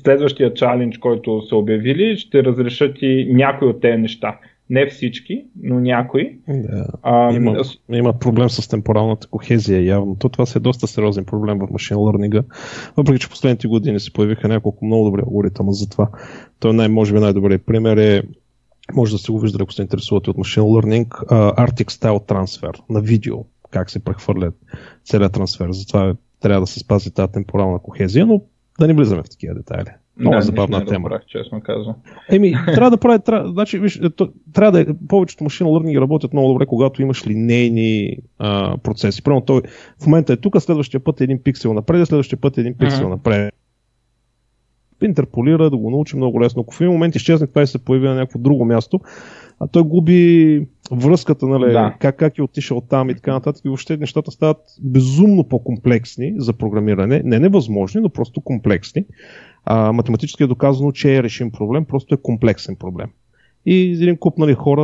следващия 0.04 0.54
чалендж, 0.54 0.98
който 0.98 1.42
са 1.42 1.56
обявили, 1.56 2.18
ще 2.18 2.44
разрешат 2.44 2.98
и 3.02 3.28
някои 3.34 3.68
от 3.68 3.82
тези 3.82 3.98
неща. 3.98 4.40
Не 4.70 4.88
всички, 4.88 5.46
но 5.64 5.80
някои. 5.80 6.38
Да. 6.48 6.86
А, 7.04 7.34
има, 7.34 7.58
има 7.92 8.20
проблем 8.20 8.50
с 8.50 8.68
темпоралната 8.68 9.28
кохезия 9.28 9.86
явно. 9.86 10.16
То 10.16 10.30
това 10.30 10.46
се 10.46 10.58
е 10.58 10.62
доста 10.62 10.88
сериозен 10.88 11.26
проблем 11.26 11.60
в 11.60 11.72
машин 11.72 11.98
learning 11.98 12.44
Въпреки, 12.98 13.20
че 13.20 13.30
последните 13.30 13.68
години 13.68 14.00
се 14.00 14.14
появиха 14.14 14.48
няколко 14.48 14.86
много 14.86 15.06
добри 15.06 15.22
алгоритъма 15.22 15.72
за 15.72 15.90
това. 15.90 16.10
Той 16.60 16.74
най- 16.74 16.88
може 16.88 17.14
би 17.14 17.20
най-добрият 17.20 17.66
пример 17.66 17.98
е 17.98 18.24
може 18.94 19.12
да 19.12 19.18
се 19.18 19.32
го 19.32 19.40
виждате, 19.40 19.64
ако 19.64 19.74
се 19.74 19.82
интересувате 19.82 20.30
от 20.30 20.38
машин 20.38 20.64
learning, 20.64 21.08
uh, 21.08 21.56
Arctic 21.56 21.92
Style 21.92 22.30
Transfer 22.30 22.80
на 22.90 23.02
видео 23.02 23.38
как 23.72 23.90
се 23.90 24.04
прехвърлят 24.04 24.56
целият 25.04 25.34
трансфер. 25.34 25.72
Затова 25.72 26.16
трябва 26.40 26.62
да 26.62 26.68
се 26.68 26.80
спази 26.80 27.12
тази 27.12 27.32
темпорална 27.32 27.80
кохезия, 27.80 28.26
но 28.26 28.42
да 28.80 28.88
не 28.88 28.94
влизаме 28.94 29.24
в 29.24 29.30
такива 29.30 29.56
детайли. 29.56 29.90
Много 30.20 30.36
да, 30.36 30.42
забавна 30.42 30.86
тема. 30.86 31.10
Да 31.10 31.20
честно 31.28 31.62
казвам. 31.62 31.96
Еми, 32.30 32.54
трябва 32.66 32.90
да 32.90 32.98
прави, 32.98 33.20
трябва, 33.20 33.52
значи, 33.52 33.80
виж, 33.80 34.02
то, 34.16 34.30
трябва 34.54 34.72
да 34.72 34.82
е, 34.82 34.86
повечето 35.08 35.44
машина 35.44 35.70
learning 35.70 36.02
работят 36.02 36.34
много 36.34 36.48
добре, 36.48 36.66
когато 36.66 37.02
имаш 37.02 37.28
линейни 37.28 38.18
а, 38.40 38.78
процеси. 38.78 39.24
Примерно 39.24 39.46
той 39.46 39.62
в 40.04 40.06
момента 40.06 40.34
е 40.34 40.38
тук, 40.38 40.62
следващия 40.62 41.00
път 41.00 41.22
е 41.22 41.24
един 41.24 41.44
пиксел 41.44 41.74
напред, 41.74 42.08
следващия 42.08 42.40
път 42.42 42.58
е 42.58 42.62
един 42.62 42.78
пиксел 42.78 43.06
uh-huh. 43.06 43.10
напред. 43.10 43.54
Интерполира, 45.02 45.70
да 45.70 45.78
го 45.78 45.90
научи 45.90 46.16
много 46.16 46.42
лесно. 46.42 46.62
Ако 46.62 46.74
в 46.74 46.82
един 46.82 46.92
момент 46.92 47.16
изчезне 47.16 47.48
това 47.48 47.62
и 47.62 47.68
се 47.68 47.86
появи 47.86 48.08
на 48.08 48.16
някакво 48.16 48.40
друго 48.40 48.66
място, 48.66 49.00
а 49.60 49.68
той 49.68 49.84
губи 49.84 50.68
връзката, 50.92 51.48
нали, 51.48 51.74
да. 51.74 51.96
как, 52.00 52.18
как 52.18 52.38
е 52.38 52.42
отишъл 52.42 52.82
там 52.82 53.10
и 53.10 53.16
така 53.16 53.34
нататък. 53.34 53.66
И 53.66 53.68
въобще 53.68 53.98
нещата 53.98 54.32
стават 54.32 54.58
безумно 54.82 55.44
по-комплексни 55.44 56.34
за 56.38 56.54
програмиране. 56.54 57.22
Не 57.26 57.40
невъзможни, 57.40 58.02
но 58.02 58.10
просто 58.10 58.42
комплексни. 58.42 59.06
А, 59.66 59.92
математически 59.92 60.44
е 60.44 60.48
доказано, 60.48 60.92
че 60.92 61.16
е 61.16 61.24
решим 61.24 61.52
проблем, 61.52 61.86
просто 61.86 62.16
е 62.16 62.18
комплексен 62.18 62.76
проблем. 62.76 63.10
И 63.72 63.92
един 63.92 64.18
куп 64.18 64.38
нали, 64.38 64.54
хора 64.54 64.84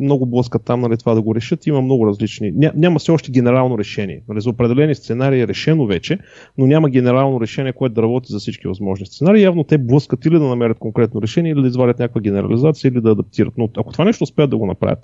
много 0.00 0.26
блъскат 0.26 0.64
там 0.64 0.80
нали, 0.80 0.96
това 0.96 1.14
да 1.14 1.22
го 1.22 1.34
решат. 1.34 1.66
Има 1.66 1.80
много 1.80 2.06
различни. 2.06 2.50
Ня, 2.50 2.72
няма 2.74 2.98
все 2.98 3.10
още 3.10 3.30
генерално 3.30 3.78
решение. 3.78 4.22
Нали, 4.28 4.40
за 4.40 4.50
определени 4.50 4.94
сценарии 4.94 5.40
е 5.40 5.48
решено 5.48 5.86
вече, 5.86 6.18
но 6.58 6.66
няма 6.66 6.90
генерално 6.90 7.40
решение, 7.40 7.72
което 7.72 7.94
да 7.94 8.02
работи 8.02 8.32
за 8.32 8.38
всички 8.38 8.68
възможни 8.68 9.06
сценарии. 9.06 9.42
Явно 9.42 9.64
те 9.64 9.78
блъскат 9.78 10.24
или 10.24 10.38
да 10.38 10.44
намерят 10.44 10.78
конкретно 10.78 11.22
решение, 11.22 11.52
или 11.52 11.62
да 11.62 11.68
извадят 11.68 11.98
някаква 11.98 12.20
генерализация, 12.20 12.88
или 12.88 13.00
да 13.00 13.10
адаптират. 13.10 13.54
Но 13.58 13.68
ако 13.76 13.92
това 13.92 14.04
нещо 14.04 14.24
успеят 14.24 14.50
да 14.50 14.56
го 14.56 14.66
направят, 14.66 14.98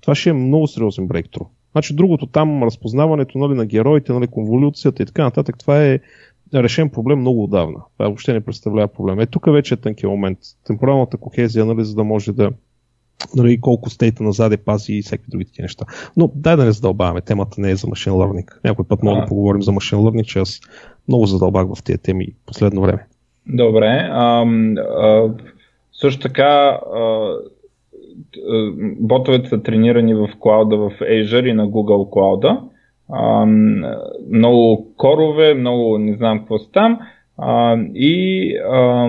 това 0.00 0.14
ще 0.14 0.30
е 0.30 0.32
много 0.32 0.66
сериозен 0.66 1.06
брейктру. 1.06 1.44
Значи 1.72 1.94
другото 1.94 2.26
там, 2.26 2.62
разпознаването 2.62 3.38
нали, 3.38 3.54
на 3.54 3.66
героите, 3.66 4.12
нали, 4.12 4.26
конволюцията 4.26 5.02
и 5.02 5.06
така 5.06 5.22
нататък, 5.22 5.58
това 5.58 5.84
е 5.84 5.98
решен 6.54 6.90
проблем 6.90 7.18
много 7.18 7.44
отдавна. 7.44 7.78
Това 7.92 8.06
въобще 8.06 8.32
не 8.32 8.40
представлява 8.40 8.88
проблем. 8.88 9.20
Е, 9.20 9.26
тук 9.26 9.46
вече 9.46 9.74
е 9.74 9.76
тънкият 9.76 10.10
момент. 10.10 10.38
Темпоралната 10.66 11.16
кохезия, 11.16 11.64
нали, 11.64 11.84
за 11.84 11.94
да 11.94 12.04
може 12.04 12.32
да 12.32 12.50
нали, 13.36 13.60
колко 13.60 13.90
стейта 13.90 14.22
назад 14.22 14.52
е 14.52 14.56
пази 14.56 14.92
и 14.92 15.02
всеки 15.02 15.24
други 15.28 15.44
такива 15.44 15.62
неща. 15.62 15.84
Но 16.16 16.30
дай 16.34 16.56
да 16.56 16.64
не 16.64 16.72
задълбаваме. 16.72 17.20
Темата 17.20 17.60
не 17.60 17.70
е 17.70 17.76
за 17.76 17.88
машин 17.88 18.12
learning. 18.12 18.48
Някой 18.64 18.84
път 18.84 19.02
мога 19.02 19.20
да 19.20 19.26
поговорим 19.26 19.62
за 19.62 19.72
машин 19.72 19.98
learning, 19.98 20.24
че 20.24 20.38
аз 20.38 20.60
много 21.08 21.26
задълбах 21.26 21.66
в 21.74 21.82
тези 21.82 21.98
теми 21.98 22.26
последно 22.46 22.82
време. 22.82 23.06
Добре. 23.46 24.08
А, 24.12 24.46
а, 24.78 25.30
също 25.92 26.20
така 26.20 26.80
а, 26.94 27.32
ботовете 29.00 29.48
са 29.48 29.62
тренирани 29.62 30.14
в 30.14 30.28
клауда 30.40 30.76
в 30.76 30.90
Azure 31.00 31.50
и 31.50 31.52
на 31.52 31.68
Google 31.68 32.10
Cloud 32.10 32.71
много 34.30 34.94
корове, 34.96 35.54
много 35.54 35.98
не 35.98 36.16
знам 36.16 36.38
какво 36.38 36.58
са 36.58 36.70
там 36.70 36.98
а, 37.38 37.78
и 37.94 38.56
а, 38.56 39.08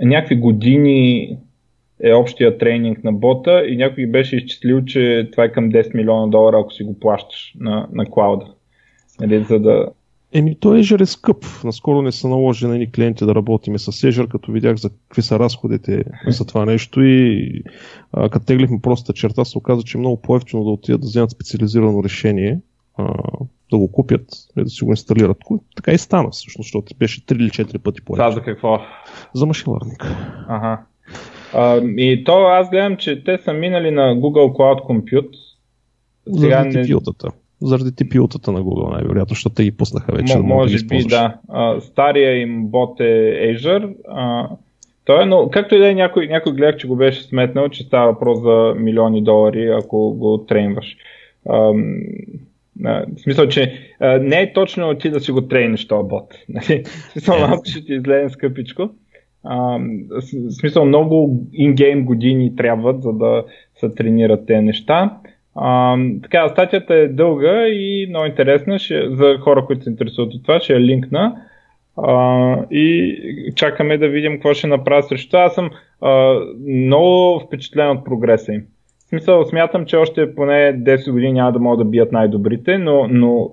някакви 0.00 0.36
години 0.36 1.28
е 2.02 2.12
общия 2.12 2.58
тренинг 2.58 3.04
на 3.04 3.12
бота 3.12 3.64
и 3.66 3.76
някой 3.76 4.06
беше 4.06 4.36
изчислил, 4.36 4.84
че 4.84 5.28
това 5.32 5.44
е 5.44 5.52
към 5.52 5.70
10 5.70 5.94
милиона 5.94 6.26
долара, 6.26 6.60
ако 6.60 6.72
си 6.72 6.82
го 6.82 6.98
плащаш 6.98 7.54
на, 7.60 7.88
на 7.92 8.06
клауда. 8.06 8.46
Нали, 9.20 9.44
за 9.44 9.60
да... 9.60 9.88
Еми, 10.34 10.56
той 10.60 10.80
Azure 10.80 11.00
е 11.00 11.06
скъп. 11.06 11.44
Наскоро 11.64 12.02
не 12.02 12.12
са 12.12 12.28
наложили 12.28 12.70
на 12.70 12.78
ни 12.78 12.92
клиенти 12.92 13.24
да 13.24 13.34
работиме 13.34 13.78
с 13.78 13.92
Azure, 13.92 14.28
като 14.28 14.52
видях 14.52 14.76
за 14.76 14.90
какви 14.90 15.22
са 15.22 15.38
разходите 15.38 16.04
за 16.26 16.46
това 16.46 16.64
нещо 16.64 17.02
и 17.02 17.62
а, 18.12 18.28
като 18.28 18.46
теглихме 18.46 18.80
простата 18.82 19.12
черта, 19.12 19.44
се 19.44 19.58
оказа, 19.58 19.82
че 19.82 19.98
е 19.98 20.00
много 20.00 20.22
по-ефтино 20.22 20.64
да 20.64 20.70
отидат 20.70 21.00
да 21.00 21.06
вземат 21.06 21.30
специализирано 21.30 22.04
решение, 22.04 22.60
а, 22.98 23.12
да 23.70 23.78
го 23.78 23.92
купят, 23.92 24.24
да 24.56 24.70
си 24.70 24.84
го 24.84 24.90
инсталират. 24.90 25.38
Така 25.76 25.92
и 25.92 25.98
стана 25.98 26.30
всъщност, 26.30 26.66
защото 26.66 26.94
беше 26.98 27.20
3 27.26 27.36
или 27.36 27.50
4 27.50 27.78
пъти 27.78 28.00
по 28.00 28.12
Това 28.12 28.30
за 28.30 28.42
какво? 28.42 28.80
За 29.34 29.46
машин 29.46 29.66
learning. 29.66 30.16
Ага. 30.48 30.82
А, 31.54 31.76
и 31.96 32.24
то 32.24 32.44
аз 32.46 32.70
гледам, 32.70 32.96
че 32.96 33.24
те 33.24 33.38
са 33.38 33.52
минали 33.52 33.90
на 33.90 34.16
Google 34.16 34.52
Cloud 34.52 34.82
Compute. 34.82 35.36
Сега 36.38 36.62
Заради 36.62 36.78
не... 36.78 36.84
TPU-тата. 36.84 37.32
Заради 37.62 37.90
TPU-тата 37.90 38.52
на 38.52 38.62
Google, 38.62 38.92
най-вероятно, 38.92 39.34
защото 39.34 39.54
те 39.54 39.64
ги 39.64 39.76
пуснаха 39.76 40.12
вече. 40.12 40.36
М- 40.36 40.42
да 40.42 40.46
може 40.46 40.84
би, 40.84 41.04
да. 41.04 41.36
А, 41.48 41.80
стария 41.80 42.40
им 42.40 42.66
бот 42.66 43.00
е 43.00 43.54
Azure. 43.54 43.94
А, 44.08 44.48
той 45.04 45.22
е, 45.22 45.26
но 45.26 45.48
както 45.50 45.74
и 45.74 45.78
да 45.78 45.90
е, 45.90 45.94
някой, 45.94 46.26
някой 46.26 46.52
гледах, 46.52 46.76
че 46.76 46.86
го 46.86 46.96
беше 46.96 47.22
сметнал, 47.22 47.68
че 47.68 47.84
става 47.84 48.12
въпрос 48.12 48.42
за 48.42 48.74
милиони 48.78 49.22
долари, 49.22 49.68
ако 49.78 50.14
го 50.14 50.44
тренваш. 50.48 50.96
А, 51.48 51.72
в 52.80 53.04
смисъл, 53.16 53.48
че 53.48 53.72
а, 54.00 54.18
не 54.18 54.40
е 54.40 54.52
точно 54.52 54.94
ти 54.94 55.10
да 55.10 55.20
си 55.20 55.32
го 55.32 55.40
трениш 55.40 55.88
този 55.88 56.08
бот. 56.08 56.34
Нали? 56.48 56.84
В 56.84 57.12
смисъл, 57.12 57.38
малко 57.38 57.64
ще 57.64 57.84
ти 57.84 57.94
излезе 57.94 58.28
скъпичко. 58.28 58.90
А, 59.44 59.78
в 60.10 60.22
смисъл, 60.60 60.84
много 60.84 61.46
ингейм 61.52 62.04
години 62.04 62.56
трябват, 62.56 63.02
за 63.02 63.12
да 63.12 63.44
се 63.74 63.88
тренират 63.88 64.46
тези 64.46 64.64
неща. 64.64 65.18
А, 65.54 65.96
така, 66.22 66.48
статията 66.48 66.94
е 66.94 67.08
дълга 67.08 67.68
и 67.68 68.06
много 68.08 68.26
интересна 68.26 68.78
ще, 68.78 69.10
за 69.10 69.38
хора, 69.40 69.64
които 69.66 69.82
се 69.82 69.90
интересуват 69.90 70.34
от 70.34 70.42
това. 70.42 70.60
Ще 70.60 70.72
я 70.72 70.80
линкна. 70.80 71.36
А, 71.96 72.56
и 72.70 73.52
чакаме 73.54 73.98
да 73.98 74.08
видим 74.08 74.32
какво 74.32 74.54
ще 74.54 74.66
направя 74.66 75.02
срещу 75.02 75.30
това. 75.30 75.42
Аз 75.42 75.54
съм 75.54 75.70
а, 76.00 76.40
много 76.66 77.40
впечатлен 77.40 77.90
от 77.90 78.04
прогреса 78.04 78.52
им. 78.52 78.62
Смисъл, 79.12 79.44
смятам, 79.44 79.84
че 79.84 79.96
още 79.96 80.34
поне 80.34 80.82
10 80.82 81.10
години 81.10 81.32
няма 81.32 81.52
да 81.52 81.58
могат 81.58 81.78
да 81.78 81.84
бият 81.84 82.12
най-добрите, 82.12 82.78
но, 82.78 83.06
но 83.10 83.50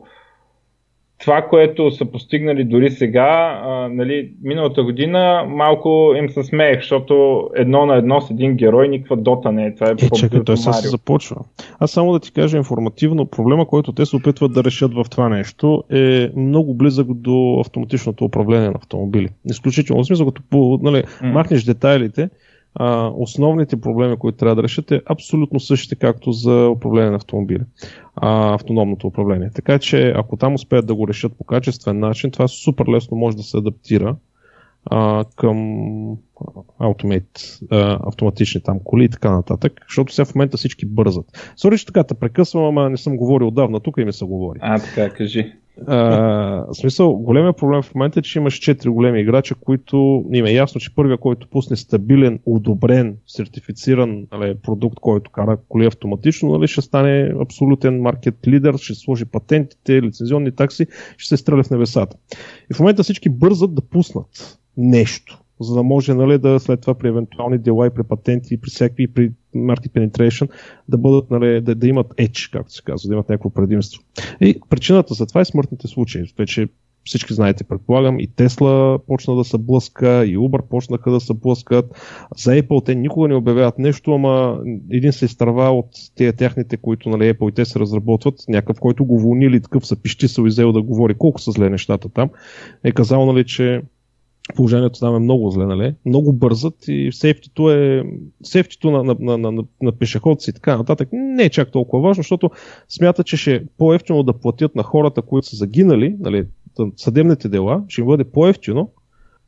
това, 1.19 1.41
което 1.41 1.91
са 1.91 2.05
постигнали 2.05 2.63
дори 2.63 2.91
сега, 2.91 3.61
а, 3.63 3.89
нали, 3.91 4.31
миналата 4.43 4.83
година 4.83 5.45
малко 5.47 6.13
им 6.17 6.29
се 6.29 6.43
смеех, 6.43 6.79
защото 6.79 7.47
едно 7.55 7.85
на 7.85 7.95
едно 7.95 8.21
с 8.21 8.31
един 8.31 8.55
герой 8.55 8.87
никаква 8.87 9.17
дота 9.17 9.51
не 9.51 9.65
е. 9.65 9.75
Това 9.75 9.89
е, 9.89 9.91
е 9.91 10.09
чакай, 10.15 10.43
той 10.43 10.57
сега 10.57 10.73
се 10.73 10.87
започва. 10.87 11.35
Аз 11.79 11.91
само 11.91 12.11
да 12.11 12.19
ти 12.19 12.31
кажа 12.31 12.57
информативно, 12.57 13.25
проблема, 13.25 13.65
който 13.65 13.91
те 13.91 14.05
се 14.05 14.15
опитват 14.15 14.53
да 14.53 14.63
решат 14.63 14.93
в 14.93 15.05
това 15.11 15.29
нещо 15.29 15.83
е 15.89 16.29
много 16.35 16.73
близък 16.73 17.13
до 17.13 17.57
автоматичното 17.59 18.25
управление 18.25 18.67
на 18.67 18.75
автомобили. 18.75 19.29
Изключително. 19.45 20.03
В 20.03 20.07
смисъл, 20.07 20.25
като 20.25 20.79
нали, 20.81 21.03
mm. 21.03 21.31
махнеш 21.31 21.63
детайлите, 21.63 22.29
а, 22.75 23.11
основните 23.15 23.81
проблеми, 23.81 24.17
които 24.17 24.37
трябва 24.37 24.55
да 24.55 24.63
решат 24.63 24.91
е 24.91 25.01
абсолютно 25.05 25.59
същите, 25.59 25.95
както 25.95 26.31
за 26.31 26.69
управление 26.69 27.09
на 27.09 27.15
автомобили. 27.15 27.63
А, 28.15 28.53
автономното 28.53 29.07
управление. 29.07 29.51
Така 29.55 29.79
че, 29.79 30.13
ако 30.15 30.37
там 30.37 30.53
успеят 30.53 30.87
да 30.87 30.95
го 30.95 31.07
решат 31.07 31.37
по 31.37 31.43
качествен 31.43 31.99
начин, 31.99 32.31
това 32.31 32.47
супер 32.47 32.85
лесно 32.87 33.17
може 33.17 33.37
да 33.37 33.43
се 33.43 33.57
адаптира 33.57 34.15
а, 34.85 35.25
към 35.35 35.57
automate, 36.79 37.67
а, 37.71 37.99
автоматични 38.07 38.61
там 38.61 38.79
коли 38.83 39.03
и 39.03 39.09
така 39.09 39.31
нататък, 39.31 39.73
защото 39.87 40.13
сега 40.13 40.25
в 40.25 40.35
момента 40.35 40.57
всички 40.57 40.85
бързат. 40.85 41.53
Сори, 41.55 41.77
че 41.77 41.85
така 41.85 42.03
те 42.03 42.13
прекъсвам, 42.13 42.63
ама 42.63 42.89
не 42.89 42.97
съм 42.97 43.17
говорил 43.17 43.47
отдавна, 43.47 43.79
тук 43.79 43.97
и 43.97 44.05
ми 44.05 44.13
се 44.13 44.25
говори. 44.25 44.59
А, 44.61 44.79
така, 44.79 45.09
кажи. 45.09 45.53
А, 45.87 46.73
смисъл, 46.73 47.13
големия 47.13 47.53
проблем 47.53 47.81
в 47.81 47.95
момента 47.95 48.19
е, 48.19 48.23
че 48.23 48.39
имаш 48.39 48.59
4 48.59 48.89
големи 48.89 49.21
играча, 49.21 49.55
които 49.55 50.25
им 50.33 50.45
е 50.45 50.51
ясно, 50.51 50.81
че 50.81 50.95
първия, 50.95 51.17
който 51.17 51.47
пусне 51.47 51.75
стабилен, 51.75 52.39
одобрен, 52.45 53.17
сертифициран 53.27 54.27
нали, 54.31 54.55
продукт, 54.55 54.99
който 54.99 55.31
кара 55.31 55.57
коли 55.69 55.85
автоматично, 55.85 56.49
нали, 56.49 56.67
ще 56.67 56.81
стане 56.81 57.33
абсолютен 57.41 58.01
маркет 58.01 58.47
лидер, 58.47 58.77
ще 58.77 58.95
сложи 58.95 59.25
патентите, 59.25 60.01
лицензионни 60.01 60.55
такси, 60.55 60.87
ще 61.17 61.29
се 61.29 61.37
стреля 61.37 61.63
в 61.63 61.69
небесата. 61.69 62.17
И 62.71 62.73
в 62.73 62.79
момента 62.79 63.03
всички 63.03 63.29
бързат 63.29 63.75
да 63.75 63.81
пуснат 63.81 64.59
нещо 64.77 65.41
за 65.59 65.75
да 65.75 65.83
може 65.83 66.13
нали, 66.13 66.37
да 66.37 66.59
след 66.59 66.81
това 66.81 66.93
при 66.93 67.07
евентуални 67.07 67.57
дела 67.57 67.87
и 67.87 67.89
при 67.89 68.03
патенти, 68.03 68.53
и 68.53 68.57
при 68.57 68.69
всякакви, 68.69 69.07
при 69.07 69.31
market 69.55 69.89
penetration, 69.89 70.49
да 70.89 70.97
бъдат, 70.97 71.31
нали, 71.31 71.61
да, 71.61 71.75
да 71.75 71.87
имат 71.87 72.07
edge, 72.07 72.51
както 72.51 72.73
се 72.73 72.83
казва, 72.83 73.07
да 73.07 73.13
имат 73.13 73.29
някакво 73.29 73.49
предимство. 73.49 74.03
И 74.41 74.59
причината 74.69 75.13
за 75.13 75.25
това 75.25 75.41
е 75.41 75.45
смъртните 75.45 75.87
случаи. 75.87 76.33
Вече 76.37 76.67
всички 77.03 77.33
знаете, 77.33 77.63
предполагам, 77.63 78.19
и 78.19 78.27
Тесла 78.27 78.99
почна 79.07 79.35
да 79.35 79.43
се 79.43 79.57
блъска, 79.57 80.25
и 80.25 80.37
Uber 80.37 80.61
почнаха 80.61 81.11
да 81.11 81.19
се 81.19 81.33
блъскат. 81.33 81.85
За 82.37 82.51
Apple 82.51 82.85
те 82.85 82.95
никога 82.95 83.27
не 83.27 83.35
обявяват 83.35 83.79
нещо, 83.79 84.11
ама 84.11 84.61
един 84.91 85.11
се 85.13 85.25
изтърва 85.25 85.69
от 85.71 85.89
тези 86.15 86.37
тяхните, 86.37 86.77
които 86.77 87.09
нали, 87.09 87.33
Apple 87.33 87.49
и 87.49 87.53
те 87.53 87.65
се 87.65 87.79
разработват, 87.79 88.35
някакъв, 88.47 88.79
който 88.79 89.05
го 89.05 89.19
вълнили 89.19 89.61
такъв 89.61 89.87
са 89.87 90.01
пищи, 90.01 90.27
се 90.27 90.41
изел 90.41 90.71
да 90.71 90.81
говори 90.81 91.13
колко 91.13 91.41
са 91.41 91.51
зле 91.51 91.69
нещата 91.69 92.09
там, 92.09 92.29
е 92.83 92.91
казал, 92.91 93.25
нали, 93.25 93.45
че 93.45 93.81
положението 94.55 94.99
там 94.99 95.15
е 95.15 95.19
много 95.19 95.51
зле, 95.51 95.65
нали? 95.65 95.95
Много 96.05 96.33
бързат 96.33 96.75
и 96.87 97.09
сейфтито 97.11 97.71
е 97.71 98.03
сейфтито 98.43 98.91
на, 98.91 99.03
на, 99.03 99.37
на, 99.37 99.51
на, 99.51 99.63
на 99.81 99.91
пешеходци 99.91 100.49
и 100.49 100.53
така 100.53 100.77
нататък 100.77 101.09
не 101.11 101.43
е 101.43 101.49
чак 101.49 101.71
толкова 101.71 102.01
важно, 102.01 102.23
защото 102.23 102.49
смята, 102.89 103.23
че 103.23 103.37
ще 103.37 103.55
е 103.55 103.61
по-ефтино 103.77 104.23
да 104.23 104.33
платят 104.33 104.75
на 104.75 104.83
хората, 104.83 105.21
които 105.21 105.47
са 105.47 105.55
загинали, 105.55 106.15
нали, 106.19 106.45
съдебните 106.95 107.49
дела, 107.49 107.83
ще 107.87 108.01
им 108.01 108.07
бъде 108.07 108.23
по-ефтино, 108.23 108.91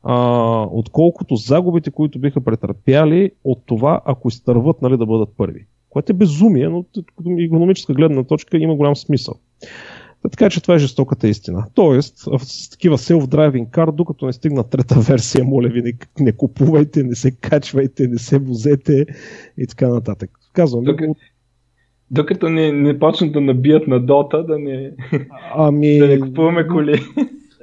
а, 0.04 0.68
отколкото 0.72 1.36
загубите, 1.36 1.92
които 1.92 2.20
биха 2.20 2.42
претърпяли 2.42 3.32
от 3.44 3.64
това, 3.66 4.02
ако 4.06 4.28
изтърват 4.28 4.82
нали, 4.82 4.98
да 4.98 5.06
бъдат 5.06 5.30
първи. 5.38 5.66
Което 5.90 6.12
е 6.12 6.16
безумие, 6.16 6.70
но 6.70 6.78
от 6.78 6.88
економическа 7.40 7.94
гледна 7.94 8.24
точка 8.24 8.58
има 8.58 8.76
голям 8.76 8.96
смисъл. 8.96 9.36
Така 10.32 10.50
че 10.50 10.62
това 10.62 10.76
е 10.76 10.80
жестоката 10.80 11.28
истина. 11.28 11.66
Тоест, 11.74 12.18
с 12.40 12.70
такива 12.70 12.98
self-driving 12.98 13.70
car, 13.70 13.92
докато 13.92 14.26
не 14.26 14.34
стигна 14.34 14.70
трета 14.70 15.00
версия, 15.00 15.46
моля 15.46 15.68
ви, 15.68 15.82
не, 15.82 15.94
не 16.20 16.32
купувайте, 16.32 17.04
не 17.04 17.16
се 17.16 17.32
качвайте, 17.32 18.08
не 18.08 18.18
се 18.18 18.40
возете 18.40 19.06
и 19.58 19.68
така 19.68 19.88
нататък. 19.88 20.30
Казвам 20.54 20.84
Док... 20.84 21.06
го... 21.06 21.16
Докато 22.12 22.50
не, 22.50 22.72
не 22.72 23.00
почнат 23.00 23.32
да 23.32 23.42
набият 23.42 23.88
на 23.88 24.00
дота, 24.00 24.44
да 24.44 24.60
не, 24.60 24.92
ами... 25.56 25.98
да 26.00 26.08
не 26.08 26.20
купуваме 26.20 26.68
коли. 26.68 27.02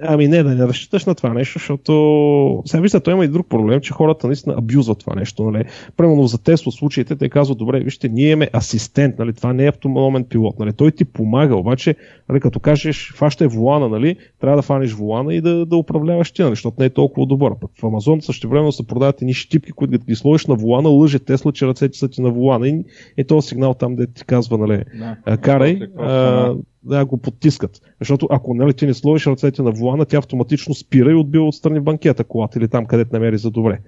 Ами 0.02 0.28
не, 0.28 0.42
да 0.42 0.54
не 0.54 0.66
разчиташ 0.66 1.04
на 1.04 1.14
това 1.14 1.34
нещо, 1.34 1.58
защото 1.58 2.62
сега 2.66 2.80
вижте, 2.80 3.00
той 3.00 3.14
има 3.14 3.24
и 3.24 3.28
друг 3.28 3.48
проблем, 3.48 3.80
че 3.80 3.92
хората 3.92 4.26
наистина 4.26 4.54
абюзват 4.58 4.98
това 4.98 5.14
нещо. 5.14 5.50
Нали. 5.50 5.64
Примерно 5.96 6.26
за 6.26 6.42
Тесла 6.42 6.72
случаите 6.72 7.16
те 7.16 7.28
казват, 7.28 7.58
добре, 7.58 7.80
вижте, 7.80 8.08
ние 8.08 8.30
имаме 8.30 8.48
асистент, 8.54 9.18
нали, 9.18 9.32
това 9.32 9.52
не 9.52 9.64
е 9.64 9.68
автономен 9.68 10.24
пилот, 10.24 10.58
нали, 10.58 10.72
той 10.72 10.90
ти 10.90 11.04
помага, 11.04 11.56
обаче, 11.56 11.94
нали, 12.28 12.40
като 12.40 12.60
кажеш, 12.60 13.12
фаща 13.16 13.44
е 13.44 13.48
вулана, 13.48 13.88
нали, 13.88 14.16
трябва 14.40 14.56
да 14.56 14.62
фанеш 14.62 14.92
вулана 14.92 15.34
и 15.34 15.40
да, 15.40 15.66
да 15.66 15.76
управляваш 15.76 16.32
ти, 16.32 16.42
нали, 16.42 16.52
защото 16.52 16.76
не 16.78 16.86
е 16.86 16.90
толкова 16.90 17.26
добър. 17.26 17.52
Пък 17.60 17.70
в 17.80 17.86
Амазон 17.86 18.22
също 18.22 18.48
време 18.48 18.72
се 18.72 18.86
продават 18.86 19.22
едни 19.22 19.34
щипки, 19.34 19.72
които 19.72 19.98
ги 19.98 20.14
сложиш 20.14 20.46
на 20.46 20.54
вулана, 20.54 20.88
лъже 20.88 21.18
Тесла, 21.18 21.52
че 21.52 21.66
ръцете 21.66 21.98
са 21.98 22.08
ти 22.08 22.22
на 22.22 22.30
вулана. 22.30 22.68
И 22.68 22.84
е 23.16 23.24
този 23.24 23.48
сигнал 23.48 23.74
там, 23.74 23.96
де 23.96 24.06
ти 24.06 24.24
казва, 24.24 24.58
нали, 24.58 24.84
да, 25.26 25.36
карай, 25.36 25.80
а, 25.98 26.54
да 26.88 27.04
го 27.04 27.18
потискат. 27.18 27.80
Защото 27.98 28.26
ако 28.30 28.54
нали, 28.54 28.74
ти 28.74 28.86
не 28.86 28.94
сложиш 28.94 29.26
ръцете 29.26 29.62
на 29.62 29.70
вулана, 29.70 30.04
тя 30.04 30.18
автоматично 30.18 30.74
спира 30.74 31.10
и 31.10 31.14
отбива 31.14 31.44
отстрани 31.44 31.80
банкета 31.80 32.24
колата 32.24 32.58
или 32.58 32.68
там, 32.68 32.86
където 32.86 33.10
намери 33.12 33.38
за 33.38 33.50
добре. 33.50 33.78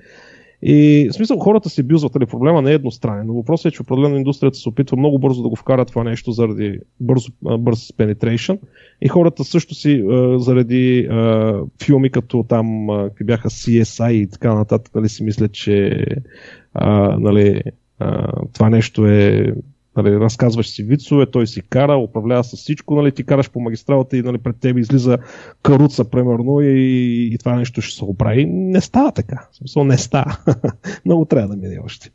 И 0.62 1.08
в 1.10 1.14
смисъл 1.14 1.38
хората 1.38 1.68
се 1.68 1.82
билзват, 1.82 2.14
нали, 2.14 2.26
проблема 2.26 2.62
не 2.62 2.70
е 2.70 2.74
едностранен, 2.74 3.26
но 3.26 3.34
въпросът 3.34 3.72
е, 3.72 3.74
че 3.74 3.82
определено 3.82 4.16
индустрията 4.16 4.58
се 4.58 4.68
опитва 4.68 4.96
много 4.96 5.18
бързо 5.18 5.42
да 5.42 5.48
го 5.48 5.56
вкара 5.56 5.84
това 5.84 6.04
нещо 6.04 6.32
заради 6.32 6.78
бързо, 7.00 7.32
бърз 7.42 7.92
penetration 7.92 8.58
и 9.02 9.08
хората 9.08 9.44
също 9.44 9.74
си 9.74 10.04
заради 10.36 11.08
а, 11.10 11.54
филми 11.84 12.10
като 12.10 12.44
там 12.48 12.86
какви 12.88 13.24
бяха 13.24 13.50
CSI 13.50 14.10
и 14.10 14.26
така 14.26 14.54
нататък, 14.54 14.94
нали, 14.94 15.08
си 15.08 15.24
мислят, 15.24 15.52
че 15.52 16.06
а, 16.74 17.18
нали, 17.18 17.62
а, 17.98 18.32
това 18.52 18.70
нещо 18.70 19.06
е 19.06 19.54
Нали, 19.96 20.20
разказваш 20.20 20.68
си 20.68 20.82
вицове, 20.82 21.26
той 21.26 21.46
си 21.46 21.62
кара, 21.68 21.96
управлява 21.96 22.44
с 22.44 22.56
всичко, 22.56 22.94
нали, 22.94 23.12
ти 23.12 23.24
караш 23.24 23.50
по 23.50 23.60
магистралата 23.60 24.16
и 24.16 24.22
нали, 24.22 24.38
пред 24.38 24.56
теб 24.60 24.78
излиза 24.78 25.18
каруца, 25.62 26.10
примерно, 26.10 26.60
и, 26.60 27.28
и 27.32 27.38
това 27.38 27.56
нещо 27.56 27.80
ще 27.80 27.96
се 27.96 28.04
оправи. 28.04 28.46
Не 28.46 28.80
става 28.80 29.12
така. 29.12 29.48
В 29.52 29.56
смисъл 29.56 29.84
не 29.84 29.98
става. 29.98 30.36
Много 31.04 31.24
трябва 31.24 31.48
да 31.48 31.56
мине 31.56 31.78
още. 31.84 32.10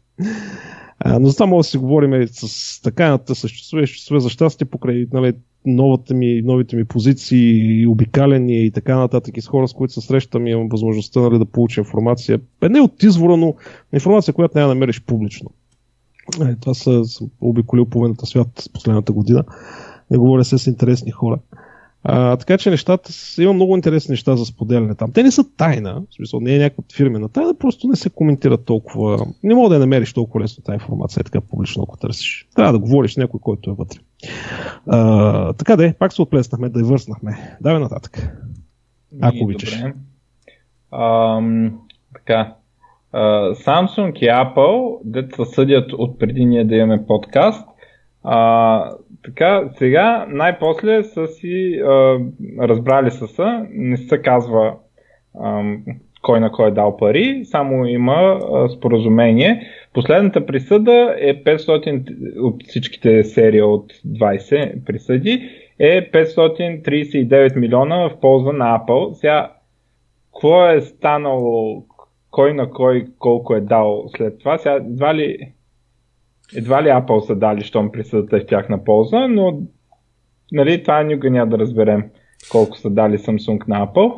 А, 1.00 1.20
но 1.20 1.28
за 1.28 1.34
това 1.34 1.46
може 1.46 1.66
да 1.66 1.70
си 1.70 1.78
говорим 1.78 2.28
с 2.28 2.82
така 2.82 3.20
съществува, 3.34 3.88
съществува 3.88 4.20
за 4.20 4.30
щастие 4.30 4.68
покрай 4.68 5.08
нали, 5.14 5.34
новата 5.66 6.14
ми, 6.14 6.42
новите 6.42 6.76
ми 6.76 6.86
позиции, 6.86 7.88
обикалени 7.88 8.66
и 8.66 8.72
така 8.72 8.98
нататък 8.98 9.38
и 9.38 9.42
с 9.42 9.48
хора, 9.48 9.68
с 9.68 9.74
които 9.74 9.94
се 9.94 10.02
срещам 10.02 10.48
и 10.48 10.52
имам 10.52 10.70
възможността 10.70 11.20
нали, 11.20 11.38
да 11.38 11.46
получа 11.46 11.82
информация. 11.82 12.40
Е, 12.64 12.70
не 12.70 12.82
от 12.82 13.04
извора, 13.04 13.38
но 13.38 13.56
информация, 13.94 14.34
която 14.34 14.58
няма 14.58 14.68
да 14.68 14.76
намериш 14.76 15.02
публично. 15.02 15.50
Е, 16.42 16.56
това 16.56 16.74
са, 16.74 17.04
обиколил 17.42 17.86
половината 17.86 18.26
свят 18.26 18.48
с 18.60 18.70
последната 18.70 19.12
година. 19.12 19.44
Не 20.12 20.18
говоря 20.18 20.44
се 20.44 20.58
с 20.58 20.68
интересни 20.68 21.12
хора. 21.12 21.40
А, 22.08 22.38
така 22.38 22.58
че 22.58 22.70
нещата, 22.70 23.12
има 23.40 23.54
много 23.54 23.76
интересни 23.76 24.14
неща 24.14 24.36
за 24.36 24.46
споделяне 24.46 24.96
там. 24.96 25.12
Те 25.12 25.24
не 25.24 25.32
са 25.32 25.44
тайна, 25.58 26.04
в 26.12 26.16
смисъл 26.16 26.40
не 26.40 26.56
е 26.56 26.60
някаква 26.60 26.84
фирмена 26.96 27.30
тайна, 27.30 27.54
просто 27.54 27.88
не 27.88 27.96
се 27.96 28.10
коментира 28.10 28.58
толкова. 28.58 29.26
Не 29.44 29.56
мога 29.56 29.70
да 29.70 29.76
я 29.76 29.80
намериш 29.80 30.14
толкова 30.14 30.44
лесно 30.44 30.64
тази 30.64 30.74
информация, 30.74 31.22
е 31.22 31.24
така 31.24 31.42
публично, 31.42 31.84
ако 31.84 31.98
търсиш. 31.98 32.48
Трябва 32.56 32.74
да 32.74 32.80
говориш 32.80 33.14
с 33.14 33.18
някой, 33.18 33.40
който 33.40 33.70
е 33.70 33.74
вътре. 33.74 34.00
А, 34.88 35.54
така 35.54 35.76
де, 35.76 35.94
пак 36.00 36.14
се 36.14 36.22
отплеснахме, 36.22 36.70
да 36.70 36.84
върснахме. 36.84 37.58
Давай 37.62 37.80
нататък. 37.82 38.38
Ако 39.22 39.44
обичаш. 39.44 39.84
така. 42.14 42.56
Samsung 43.54 44.20
и 44.20 44.26
Apple, 44.26 45.00
деца 45.04 45.46
съдят 45.46 45.94
от 45.94 46.20
преди 46.20 46.46
ние 46.46 46.64
да 46.64 46.76
имаме 46.76 47.06
подкаст, 47.08 47.70
uh, 48.26 48.96
така, 49.26 49.70
сега 49.78 50.26
най-после 50.30 51.04
са 51.04 51.28
си 51.28 51.82
а, 51.86 52.20
разбрали 52.62 53.12
са 53.12 53.28
се, 53.28 53.68
не 53.70 53.98
се 53.98 54.22
казва 54.22 54.76
а, 55.40 55.64
кой 56.22 56.40
на 56.40 56.52
кой 56.52 56.68
е 56.68 56.72
дал 56.72 56.98
пари, 56.98 57.42
само 57.46 57.86
има 57.86 58.14
а, 58.14 58.70
споразумение. 58.70 59.68
Последната 59.94 60.46
присъда 60.46 61.16
е 61.20 61.44
500 61.44 62.40
от 62.40 62.64
всичките 62.68 63.24
серии 63.24 63.62
от 63.62 63.94
20 63.94 64.86
присъди 64.86 65.50
е 65.80 66.12
539 66.12 67.56
милиона 67.56 67.98
в 67.98 68.20
полза 68.22 68.52
на 68.52 68.80
Apple. 68.80 69.14
Сега, 69.14 69.52
какво 70.34 70.70
е 70.70 70.82
станало, 70.82 71.84
кой 72.36 72.54
на 72.54 72.70
кой 72.70 73.08
колко 73.20 73.56
е 73.56 73.62
дал 73.62 74.06
след 74.18 74.40
това? 74.40 74.58
Сега, 74.58 74.76
едва 74.76 75.16
ли 75.16 75.54
едва 76.56 76.84
ли 76.84 76.88
Apple 76.88 77.20
са 77.20 77.36
дали, 77.36 77.64
щом 77.64 77.92
присъдата 77.92 78.38
е 78.38 78.40
в 78.40 78.46
тяхна 78.46 78.84
полза, 78.84 79.28
но 79.28 79.60
нали, 80.52 80.84
това 80.84 81.04
никога 81.04 81.30
няма 81.30 81.52
да 81.52 81.58
разберем 81.58 82.04
колко 82.52 82.78
са 82.78 82.90
дали 82.90 83.18
Samsung 83.18 83.68
на 83.68 83.88
Apple. 83.88 84.14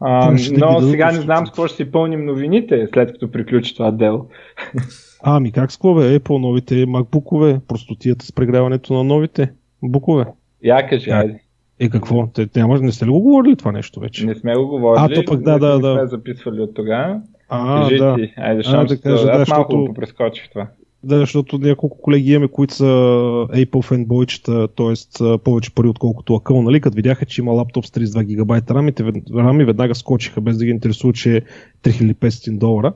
А, 0.00 0.36
но 0.52 0.80
сега 0.80 1.12
не 1.12 1.20
знам 1.20 1.46
с 1.46 1.50
какво 1.50 1.66
ще 1.66 1.76
си 1.76 1.90
пълним 1.90 2.24
новините, 2.24 2.88
след 2.94 3.12
като 3.12 3.30
приключи 3.30 3.74
това 3.74 3.90
дело. 3.90 4.26
Ами 5.22 5.52
как 5.52 5.72
с 5.72 5.78
бе? 5.78 6.18
Apple 6.18 6.38
новите 6.38 6.74
MacBook-ове, 6.74 7.60
простотията 7.68 8.26
с 8.26 8.32
прегряването 8.32 8.94
на 8.94 9.04
новите 9.04 9.52
букове. 9.82 10.24
Я 10.64 10.88
кажи, 10.88 11.10
айде. 11.10 11.40
Е, 11.80 11.88
какво? 11.88 12.26
Те, 12.26 12.48
няма, 12.56 12.80
не 12.80 12.92
сте 12.92 13.06
ли 13.06 13.10
го 13.10 13.20
говорили 13.20 13.56
това 13.56 13.72
нещо 13.72 14.00
вече? 14.00 14.26
Не 14.26 14.34
сме 14.34 14.54
го 14.54 14.68
говорили. 14.68 15.04
А, 15.04 15.14
то 15.14 15.24
пък 15.24 15.42
да, 15.42 15.58
да, 15.58 15.78
да. 15.78 15.94
Не 15.94 15.98
сме 16.00 16.06
записвали 16.06 16.60
от 16.60 16.74
тогава. 16.74 17.20
А, 17.48 17.82
Кажи 17.82 17.96
да. 17.98 18.14
ти. 18.14 18.32
Айде, 18.36 18.62
а, 18.66 18.84
да 18.84 19.00
кажа, 19.00 19.28
аз 19.30 19.48
да, 19.48 19.54
малко 19.54 19.72
защото... 19.72 19.94
прескочих 19.94 20.50
това. 20.50 20.66
Да, 21.02 21.18
защото 21.18 21.58
няколко 21.58 21.98
колеги 21.98 22.32
имаме, 22.32 22.48
които 22.48 22.74
са 22.74 22.84
Apple 22.84 23.84
фенбойчета, 23.84 24.68
т.е. 24.68 25.38
повече 25.38 25.74
пари 25.74 25.88
отколкото 25.88 26.34
акъл, 26.34 26.62
нали? 26.62 26.80
Като 26.80 26.96
видяха, 26.96 27.26
че 27.26 27.40
има 27.40 27.52
лаптоп 27.52 27.86
с 27.86 27.90
32 27.90 28.24
гигабайта 28.24 28.74
рамите, 28.74 29.04
рами 29.34 29.64
веднага 29.64 29.94
скочиха, 29.94 30.40
без 30.40 30.58
да 30.58 30.64
ги 30.64 30.70
интересува, 30.70 31.12
че 31.12 31.36
е 31.36 31.42
3500 31.90 32.58
долара 32.58 32.92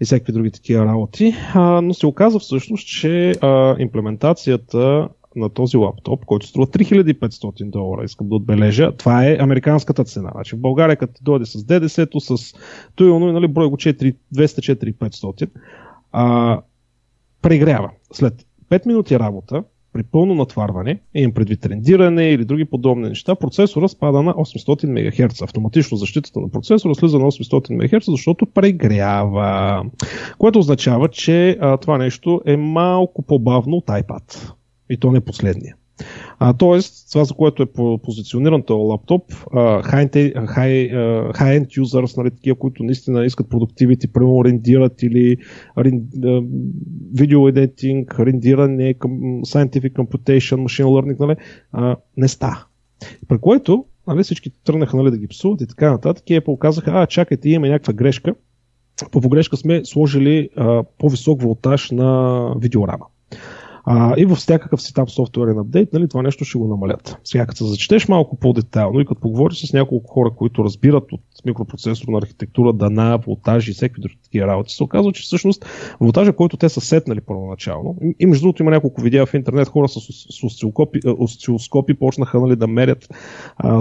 и 0.00 0.04
всякакви 0.04 0.32
други 0.32 0.50
такива 0.50 0.84
работи. 0.86 1.34
А, 1.54 1.80
но 1.80 1.94
се 1.94 2.06
оказа 2.06 2.38
всъщност, 2.38 2.86
че 2.86 3.30
а, 3.40 3.76
имплементацията 3.78 5.08
на 5.36 5.48
този 5.48 5.76
лаптоп, 5.76 6.24
който 6.24 6.46
струва 6.46 6.66
3500 6.66 7.70
долара, 7.70 8.04
искам 8.04 8.28
да 8.28 8.34
отбележа, 8.34 8.92
това 8.92 9.26
е 9.26 9.36
американската 9.40 10.04
цена. 10.04 10.30
Значи 10.34 10.56
в 10.56 10.60
България, 10.60 10.96
като 10.96 11.12
дойде 11.22 11.46
с 11.46 11.64
ДДС-то, 11.64 12.20
с 12.20 12.54
той, 12.94 13.32
нали, 13.32 13.48
брой 13.48 13.68
го 13.68 13.76
200-4500, 13.76 15.48
а, 16.12 16.60
прегрява. 17.42 17.90
След 18.12 18.46
5 18.70 18.86
минути 18.86 19.18
работа, 19.18 19.64
при 19.94 20.02
пълно 20.02 20.34
натварване, 20.34 21.00
имам 21.14 21.32
предвид 21.32 21.66
рендиране 21.66 22.30
или 22.30 22.44
други 22.44 22.64
подобни 22.64 23.08
неща, 23.08 23.34
процесора 23.34 23.88
спада 23.88 24.22
на 24.22 24.34
800 24.34 24.86
МГц. 24.86 25.42
Автоматично 25.42 25.96
защитата 25.96 26.40
на 26.40 26.48
процесора 26.48 26.94
слиза 26.94 27.18
на 27.18 27.24
800 27.24 27.70
МГц, 27.70 28.04
защото 28.06 28.46
прегрява. 28.46 29.84
Което 30.38 30.58
означава, 30.58 31.08
че 31.08 31.58
а, 31.60 31.76
това 31.76 31.98
нещо 31.98 32.40
е 32.46 32.56
малко 32.56 33.22
по-бавно 33.22 33.76
от 33.76 33.86
iPad. 33.86 34.52
И 34.90 34.96
то 34.96 35.12
не 35.12 35.20
последния. 35.20 35.76
А, 36.38 36.52
тоест, 36.52 37.12
това 37.12 37.24
за 37.24 37.34
което 37.34 37.62
е 37.62 37.66
позициониран 38.02 38.62
този 38.62 38.82
лаптоп, 38.82 39.32
high-end 39.32 40.36
users, 41.66 42.16
нали, 42.16 42.30
такива, 42.30 42.58
които 42.58 42.84
наистина 42.84 43.24
искат 43.24 43.48
продуктивити, 43.48 44.12
примерно 44.12 44.44
рендират 44.44 45.02
или 45.02 45.36
видео 47.14 47.40
editing, 47.40 48.18
рендиране, 48.18 48.94
scientific 48.94 49.92
computation, 49.92 50.56
machine 50.56 50.84
learning, 50.84 51.20
нали, 51.20 51.36
не 52.16 52.28
ста. 52.28 52.66
При 53.28 53.38
което 53.38 53.84
нали, 54.06 54.22
всички 54.22 54.50
тръгнаха 54.64 54.96
нали, 54.96 55.10
да 55.10 55.18
ги 55.18 55.28
псуват 55.28 55.60
и 55.60 55.66
така 55.66 55.90
нататък 55.90 56.30
и 56.30 56.40
Apple 56.40 56.58
казаха, 56.58 56.90
а 56.94 57.06
чакайте, 57.06 57.48
имаме 57.48 57.68
някаква 57.68 57.92
грешка. 57.92 58.34
По 59.12 59.20
погрешка 59.20 59.56
сме 59.56 59.84
сложили 59.84 60.48
а, 60.56 60.84
по-висок 60.98 61.42
волтаж 61.42 61.90
на 61.90 62.50
видеорама. 62.60 63.04
А, 63.86 64.14
и 64.16 64.24
във 64.24 64.38
всякакъв 64.38 64.82
си 64.82 64.94
там 64.94 65.08
софтуерен 65.08 65.58
апдейт, 65.58 65.92
нали, 65.92 66.08
това 66.08 66.22
нещо 66.22 66.44
ще 66.44 66.58
го 66.58 66.68
намалят. 66.68 67.16
Сега, 67.24 67.46
като 67.46 67.58
се 67.58 67.64
зачетеш 67.64 68.08
малко 68.08 68.36
по-детайлно 68.36 69.00
и 69.00 69.06
като 69.06 69.20
поговориш 69.20 69.66
с 69.68 69.72
няколко 69.72 70.12
хора, 70.12 70.30
които 70.30 70.64
разбират 70.64 71.12
от 71.12 71.20
микропроцесорна 71.44 72.18
архитектура, 72.18 72.72
дана, 72.72 73.18
волтажи 73.26 73.70
и 73.70 73.74
всеки 73.74 74.00
други 74.00 74.18
такива 74.24 74.46
работи, 74.46 74.74
се 74.74 74.82
оказва, 74.82 75.12
че 75.12 75.22
всъщност 75.22 75.66
волтажа, 76.00 76.32
който 76.32 76.56
те 76.56 76.68
са 76.68 76.80
сетнали 76.80 77.20
първоначално, 77.20 77.96
и 78.18 78.26
между 78.26 78.42
другото 78.42 78.62
има 78.62 78.70
няколко 78.70 79.00
видеа 79.00 79.26
в 79.26 79.34
интернет, 79.34 79.68
хора 79.68 79.88
с, 79.88 80.00
с 80.00 80.44
осцилоскопи, 80.44 81.00
осцилоскопи 81.18 81.94
почнаха 81.94 82.40
нали, 82.40 82.56
да 82.56 82.66
мерят 82.66 83.08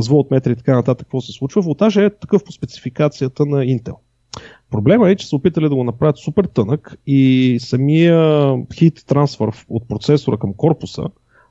волтметри 0.10 0.52
и 0.52 0.56
така 0.56 0.76
нататък 0.76 1.08
какво 1.08 1.22
се 1.22 1.32
случва. 1.32 1.62
Волтажа 1.62 2.04
е 2.04 2.10
такъв 2.10 2.44
по 2.44 2.52
спецификацията 2.52 3.46
на 3.46 3.58
Intel. 3.66 3.96
Проблема 4.74 5.10
е, 5.10 5.16
че 5.16 5.28
са 5.28 5.36
опитали 5.36 5.70
да 5.70 5.76
го 5.76 5.84
направят 5.84 6.18
супер 6.18 6.46
тънък 6.46 6.98
и 7.08 7.58
самия 7.62 8.56
хит 8.74 9.04
трансфер 9.08 9.48
от 9.70 9.88
процесора 9.88 10.38
към 10.38 10.54
корпуса, 10.54 11.04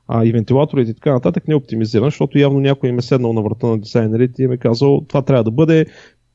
а 0.07 0.25
и 0.25 0.31
вентилаторите 0.31 0.91
и 0.91 0.93
така 0.93 1.13
нататък 1.13 1.47
не 1.47 1.51
е 1.51 1.55
оптимизиран, 1.55 2.07
защото 2.07 2.37
явно 2.37 2.59
някой 2.59 2.89
им 2.89 2.99
е 2.99 3.01
седнал 3.01 3.33
на 3.33 3.41
врата 3.41 3.67
на 3.67 3.79
дизайнерите 3.79 4.41
и 4.41 4.45
им 4.45 4.51
е 4.51 4.57
казал, 4.57 5.01
това 5.07 5.21
трябва 5.21 5.43
да 5.43 5.51
бъде 5.51 5.85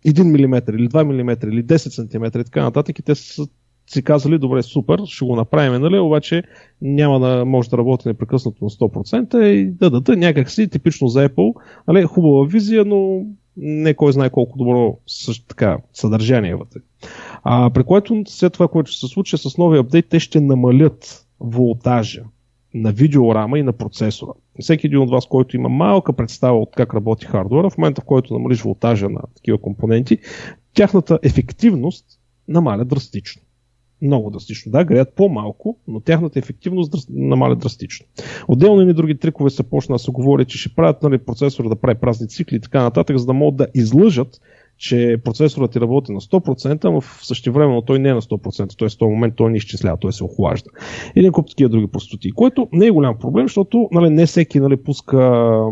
1 0.06 0.22
мм 0.22 0.62
или 0.68 0.88
2 0.88 1.04
мм 1.04 1.36
или 1.52 1.64
10 1.64 1.76
см 1.76 2.38
и 2.38 2.44
така 2.44 2.62
нататък 2.62 2.98
и 2.98 3.02
те 3.02 3.14
са 3.14 3.46
си 3.86 4.02
казали, 4.02 4.38
добре, 4.38 4.62
супер, 4.62 5.00
ще 5.04 5.24
го 5.24 5.36
направим, 5.36 5.82
нали, 5.82 5.98
обаче 5.98 6.42
няма 6.82 7.20
да 7.20 7.44
може 7.44 7.70
да 7.70 7.78
работи 7.78 8.08
непрекъснато 8.08 8.64
на 8.64 8.70
100% 8.70 9.44
и 9.44 9.70
да 9.70 9.90
дадат 9.90 10.18
някакси, 10.18 10.68
типично 10.68 11.08
за 11.08 11.28
Apple, 11.28 11.54
нали, 11.88 12.02
хубава 12.02 12.46
визия, 12.46 12.84
но 12.84 13.24
не 13.58 13.94
кой 13.94 14.12
знае 14.12 14.30
колко 14.30 14.58
добро 14.58 14.98
също 15.06 15.46
така 15.46 15.78
съдържание 15.92 16.54
вътре. 16.54 16.80
А, 17.42 17.70
при 17.70 17.84
което 17.84 18.22
след 18.26 18.52
това, 18.52 18.68
което 18.68 18.90
ще 18.90 19.06
се 19.06 19.12
случи 19.12 19.38
с 19.38 19.58
новия 19.58 19.80
апдейт, 19.80 20.06
те 20.08 20.20
ще 20.20 20.40
намалят 20.40 21.26
волтажа 21.40 22.22
на 22.74 22.92
видеорама 22.92 23.58
и 23.58 23.62
на 23.62 23.72
процесора. 23.72 24.32
Всеки 24.60 24.86
един 24.86 24.98
от 24.98 25.10
вас, 25.10 25.26
който 25.26 25.56
има 25.56 25.68
малка 25.68 26.12
представа 26.12 26.58
от 26.58 26.70
как 26.76 26.94
работи 26.94 27.26
хардуера, 27.26 27.70
в 27.70 27.78
момента 27.78 28.00
в 28.00 28.04
който 28.04 28.34
намалиш 28.34 28.62
волтажа 28.62 29.08
на 29.08 29.20
такива 29.36 29.58
компоненти, 29.58 30.18
тяхната 30.74 31.18
ефективност 31.22 32.04
намаля 32.48 32.84
драстично 32.84 33.42
много 34.02 34.30
драстично. 34.30 34.72
Да, 34.72 34.84
греят 34.84 35.12
по-малко, 35.16 35.76
но 35.88 36.00
тяхната 36.00 36.38
ефективност 36.38 37.08
намаля 37.10 37.56
драстично. 37.56 38.06
Отделно 38.48 38.90
и 38.90 38.94
други 38.94 39.18
трикове 39.18 39.50
се 39.50 39.62
почна 39.62 39.94
да 39.94 39.98
се 39.98 40.10
говори, 40.10 40.44
че 40.44 40.58
ще 40.58 40.74
правят 40.74 41.02
нали, 41.02 41.18
процесора 41.18 41.68
да 41.68 41.76
прави 41.76 41.98
празни 41.98 42.28
цикли 42.28 42.56
и 42.56 42.60
така 42.60 42.82
нататък, 42.82 43.18
за 43.18 43.26
да 43.26 43.32
могат 43.32 43.56
да 43.56 43.66
излъжат 43.74 44.40
че 44.78 45.16
процесорът 45.24 45.70
ти 45.70 45.80
работи 45.80 46.12
на 46.12 46.20
100%, 46.20 46.84
но 46.84 47.00
в 47.00 47.20
същевременно 47.22 47.82
той 47.82 47.98
не 47.98 48.08
е 48.08 48.14
на 48.14 48.22
100%, 48.22 48.78
т.е. 48.78 48.88
в 48.88 48.98
този 48.98 49.10
момент 49.10 49.34
той 49.36 49.50
не 49.50 49.56
изчислява, 49.56 49.96
той 49.96 50.12
се 50.12 50.24
охлажда. 50.24 50.70
Един 51.16 51.32
куп 51.32 51.48
такива 51.48 51.70
други 51.70 51.86
простоти, 51.86 52.32
което 52.32 52.68
не 52.72 52.86
е 52.86 52.90
голям 52.90 53.18
проблем, 53.18 53.44
защото 53.44 53.88
нали, 53.92 54.10
не 54.10 54.26
всеки 54.26 54.60
нали, 54.60 54.76
пуска 54.76 55.16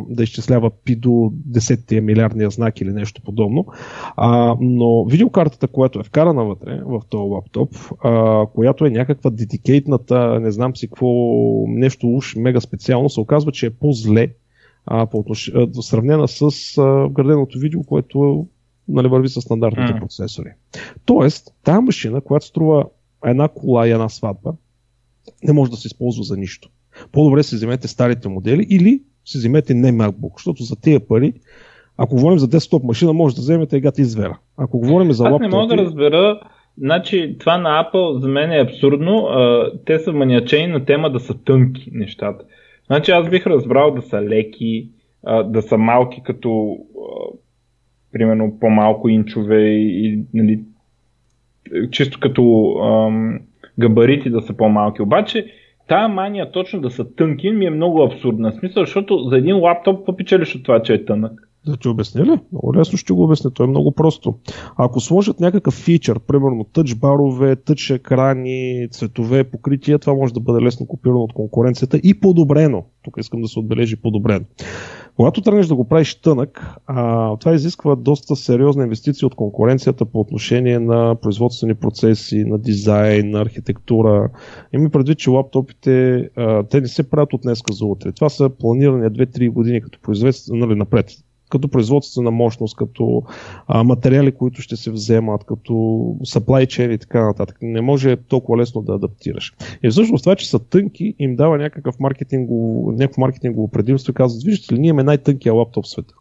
да 0.08 0.22
изчислява 0.22 0.70
пи 0.84 0.96
до 0.96 1.08
10 1.08 2.00
милиардния 2.00 2.50
знак 2.50 2.80
или 2.80 2.92
нещо 2.92 3.22
подобно, 3.22 3.66
а, 4.16 4.56
но 4.60 5.04
видеокартата, 5.04 5.68
която 5.68 6.00
е 6.00 6.02
вкарана 6.02 6.44
вътре 6.44 6.80
в 6.86 7.00
този 7.08 7.30
лаптоп, 7.30 7.74
а, 8.04 8.46
която 8.46 8.86
е 8.86 8.90
някаква 8.90 9.30
дедикейтната, 9.30 10.40
не 10.40 10.50
знам 10.50 10.76
си 10.76 10.88
какво, 10.88 11.06
нещо 11.66 12.08
уж 12.08 12.36
мега 12.36 12.60
специално, 12.60 13.08
се 13.08 13.20
оказва, 13.20 13.52
че 13.52 13.66
е 13.66 13.70
по-зле 13.70 14.28
а, 14.86 15.06
по 15.06 15.18
отнош... 15.18 15.52
сравнена 15.80 16.28
с 16.28 16.42
а, 16.78 17.08
граденото 17.08 17.58
видео, 17.58 17.82
което 17.82 18.46
нали, 18.88 19.08
върви 19.08 19.28
с 19.28 19.40
стандартните 19.40 19.92
mm. 19.92 20.00
процесори. 20.00 20.48
Тоест, 21.04 21.54
тази 21.64 21.80
машина, 21.80 22.20
която 22.20 22.46
струва 22.46 22.84
една 23.24 23.48
кола 23.48 23.88
и 23.88 23.90
една 23.90 24.08
сватба, 24.08 24.52
не 25.42 25.52
може 25.52 25.70
да 25.70 25.76
се 25.76 25.86
използва 25.86 26.24
за 26.24 26.36
нищо. 26.36 26.68
По-добре 27.12 27.42
си 27.42 27.54
вземете 27.54 27.88
старите 27.88 28.28
модели 28.28 28.66
или 28.70 29.02
си 29.24 29.38
вземете 29.38 29.74
не 29.74 29.92
MacBook, 29.92 30.32
защото 30.36 30.62
за 30.62 30.80
тези 30.80 30.98
пари, 31.08 31.32
ако 31.96 32.14
говорим 32.14 32.38
за 32.38 32.48
десктоп 32.48 32.84
машина, 32.84 33.12
може 33.12 33.34
да 33.34 33.40
вземете 33.40 33.76
егата 33.76 34.02
и 34.02 34.04
звера. 34.04 34.38
Ако 34.56 34.78
говорим 34.78 35.12
за 35.12 35.24
лаптоп... 35.24 35.42
Аз 35.42 35.50
не 35.50 35.56
мога 35.58 35.76
да 35.76 35.82
разбера, 35.82 36.40
значи 36.78 37.36
това 37.40 37.58
на 37.58 37.68
Apple 37.84 38.20
за 38.20 38.28
мен 38.28 38.52
е 38.52 38.60
абсурдно. 38.60 39.16
А, 39.16 39.70
те 39.86 39.98
са 39.98 40.12
маниачени 40.12 40.66
на 40.66 40.84
тема 40.84 41.10
да 41.10 41.20
са 41.20 41.34
тънки 41.44 41.90
нещата. 41.92 42.44
Значи 42.86 43.10
аз 43.10 43.28
бих 43.28 43.46
разбрал 43.46 43.94
да 43.94 44.02
са 44.02 44.22
леки, 44.22 44.88
а, 45.24 45.42
да 45.42 45.62
са 45.62 45.78
малки 45.78 46.22
като 46.24 46.78
а, 46.96 47.36
примерно 48.18 48.58
по-малко 48.60 49.08
инчове 49.08 49.60
и, 49.68 50.24
нали, 50.34 50.60
чисто 51.90 52.20
като 52.20 52.72
ам, 52.82 53.38
габарити 53.78 54.30
да 54.30 54.42
са 54.42 54.52
по-малки. 54.52 55.02
Обаче 55.02 55.46
тая 55.88 56.08
мания 56.08 56.52
точно 56.52 56.80
да 56.80 56.90
са 56.90 57.14
тънки 57.14 57.50
ми 57.50 57.66
е 57.66 57.70
много 57.70 58.02
абсурдна. 58.02 58.52
Смисъл, 58.52 58.82
защото 58.82 59.18
за 59.18 59.36
един 59.36 59.56
лаптоп 59.56 60.06
какво 60.06 60.36
от 60.54 60.62
това, 60.64 60.82
че 60.82 60.94
е 60.94 61.04
тънък? 61.04 61.32
Да 61.66 61.76
ти 61.76 61.88
обясня 61.88 62.24
ли? 62.24 62.38
Много 62.52 62.74
лесно 62.74 62.98
ще 62.98 63.12
го 63.12 63.24
обясня. 63.24 63.50
То 63.50 63.64
е 63.64 63.66
много 63.66 63.92
просто. 63.92 64.34
Ако 64.76 65.00
сложат 65.00 65.40
някакъв 65.40 65.74
фичър, 65.74 66.20
примерно 66.20 66.64
тъч 66.64 66.94
барове, 66.94 67.56
тъч 67.56 67.90
екрани, 67.90 68.88
цветове, 68.90 69.44
покрития, 69.44 69.98
това 69.98 70.14
може 70.14 70.34
да 70.34 70.40
бъде 70.40 70.64
лесно 70.64 70.86
копирано 70.86 71.20
от 71.20 71.32
конкуренцията 71.32 72.00
и 72.02 72.20
подобрено. 72.20 72.84
Тук 73.02 73.14
искам 73.18 73.42
да 73.42 73.48
се 73.48 73.58
отбележи 73.58 73.96
подобрено. 73.96 74.44
Когато 75.16 75.40
тръгнеш 75.40 75.66
да 75.66 75.74
го 75.74 75.88
правиш 75.88 76.14
тънък, 76.14 76.74
а, 76.86 77.36
това 77.36 77.54
изисква 77.54 77.96
доста 77.96 78.36
сериозна 78.36 78.82
инвестиция 78.82 79.26
от 79.26 79.34
конкуренцията 79.34 80.04
по 80.04 80.20
отношение 80.20 80.78
на 80.78 81.14
производствени 81.14 81.74
процеси, 81.74 82.44
на 82.44 82.58
дизайн, 82.58 83.30
на 83.30 83.40
архитектура. 83.40 84.30
Има 84.72 84.90
предвид, 84.90 85.18
че 85.18 85.30
лаптопите, 85.30 86.28
а, 86.36 86.62
те 86.62 86.80
не 86.80 86.88
се 86.88 87.10
правят 87.10 87.32
от 87.32 87.42
днеска 87.42 87.72
за 87.72 87.84
утре. 87.84 88.12
Това 88.12 88.28
са 88.28 88.50
планирани 88.50 89.10
2-3 89.10 89.50
години 89.50 89.80
като 89.80 89.98
производство, 90.02 90.54
нали, 90.54 90.74
напред 90.74 91.10
като 91.50 91.68
производствена 91.68 92.30
мощност, 92.30 92.76
като 92.76 93.22
а, 93.66 93.84
материали, 93.84 94.32
които 94.32 94.62
ще 94.62 94.76
се 94.76 94.90
вземат, 94.90 95.44
като 95.44 95.72
supply 96.22 96.66
chain 96.66 96.94
и 96.94 96.98
така 96.98 97.24
нататък. 97.24 97.58
Не 97.62 97.80
може 97.80 98.16
толкова 98.16 98.58
лесно 98.58 98.82
да 98.82 98.94
адаптираш. 98.94 99.54
И 99.82 99.90
всъщност 99.90 100.24
това, 100.24 100.36
че 100.36 100.50
са 100.50 100.58
тънки, 100.58 101.14
им 101.18 101.36
дава 101.36 101.58
някакъв 101.58 102.00
маркетингово, 102.00 102.92
някакво 102.92 103.20
маркетингово 103.20 103.68
предимство 103.68 104.10
и 104.10 104.14
казват, 104.14 104.42
виждате 104.42 104.74
ли, 104.74 104.78
ние 104.78 104.88
имаме 104.88 105.02
най-тънкия 105.02 105.54
лаптоп 105.54 105.84
в 105.84 105.88
света. 105.88 106.14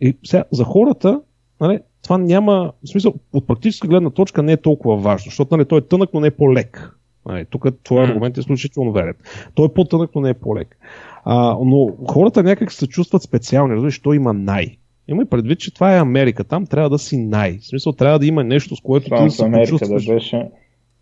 И 0.00 0.16
сега, 0.24 0.44
за 0.52 0.64
хората, 0.64 1.20
нали, 1.60 1.78
това 2.02 2.18
няма, 2.18 2.72
в 2.84 2.88
смисъл, 2.88 3.14
от 3.32 3.46
практическа 3.46 3.88
гледна 3.88 4.10
точка 4.10 4.42
не 4.42 4.52
е 4.52 4.56
толкова 4.56 4.96
важно, 4.96 5.24
защото 5.24 5.56
нали, 5.56 5.68
той 5.68 5.78
е 5.78 5.88
тънък, 5.88 6.10
но 6.14 6.20
не 6.20 6.26
е 6.26 6.30
по-лек. 6.30 6.98
Нали, 7.26 7.44
тук 7.50 7.66
твой 7.84 8.04
аргумент 8.04 8.36
е 8.36 8.40
изключително 8.40 8.92
верен. 8.92 9.14
Той 9.54 9.66
е 9.66 9.68
по-тънък, 9.74 10.10
но 10.14 10.20
не 10.20 10.30
е 10.30 10.34
по-лек. 10.34 10.76
А, 11.24 11.56
но 11.64 11.88
хората 12.08 12.42
някак 12.42 12.72
се 12.72 12.86
чувстват 12.86 13.22
специални, 13.22 13.74
разбираш, 13.74 14.00
то 14.00 14.12
има 14.12 14.32
най. 14.32 14.76
Има 15.08 15.22
и 15.22 15.26
предвид, 15.26 15.58
че 15.58 15.74
това 15.74 15.94
е 15.94 16.00
Америка. 16.00 16.44
Там 16.44 16.66
трябва 16.66 16.90
да 16.90 16.98
си 16.98 17.16
най. 17.16 17.58
В 17.58 17.66
смисъл, 17.66 17.92
трябва 17.92 18.18
да 18.18 18.26
има 18.26 18.44
нещо, 18.44 18.76
с 18.76 18.80
което 18.80 19.04
ти 19.04 19.24
да 19.24 19.30
се 19.30 19.44
Америка 19.44 19.70
почувстваш. 19.70 20.06
Да 20.06 20.14
беше. 20.14 20.48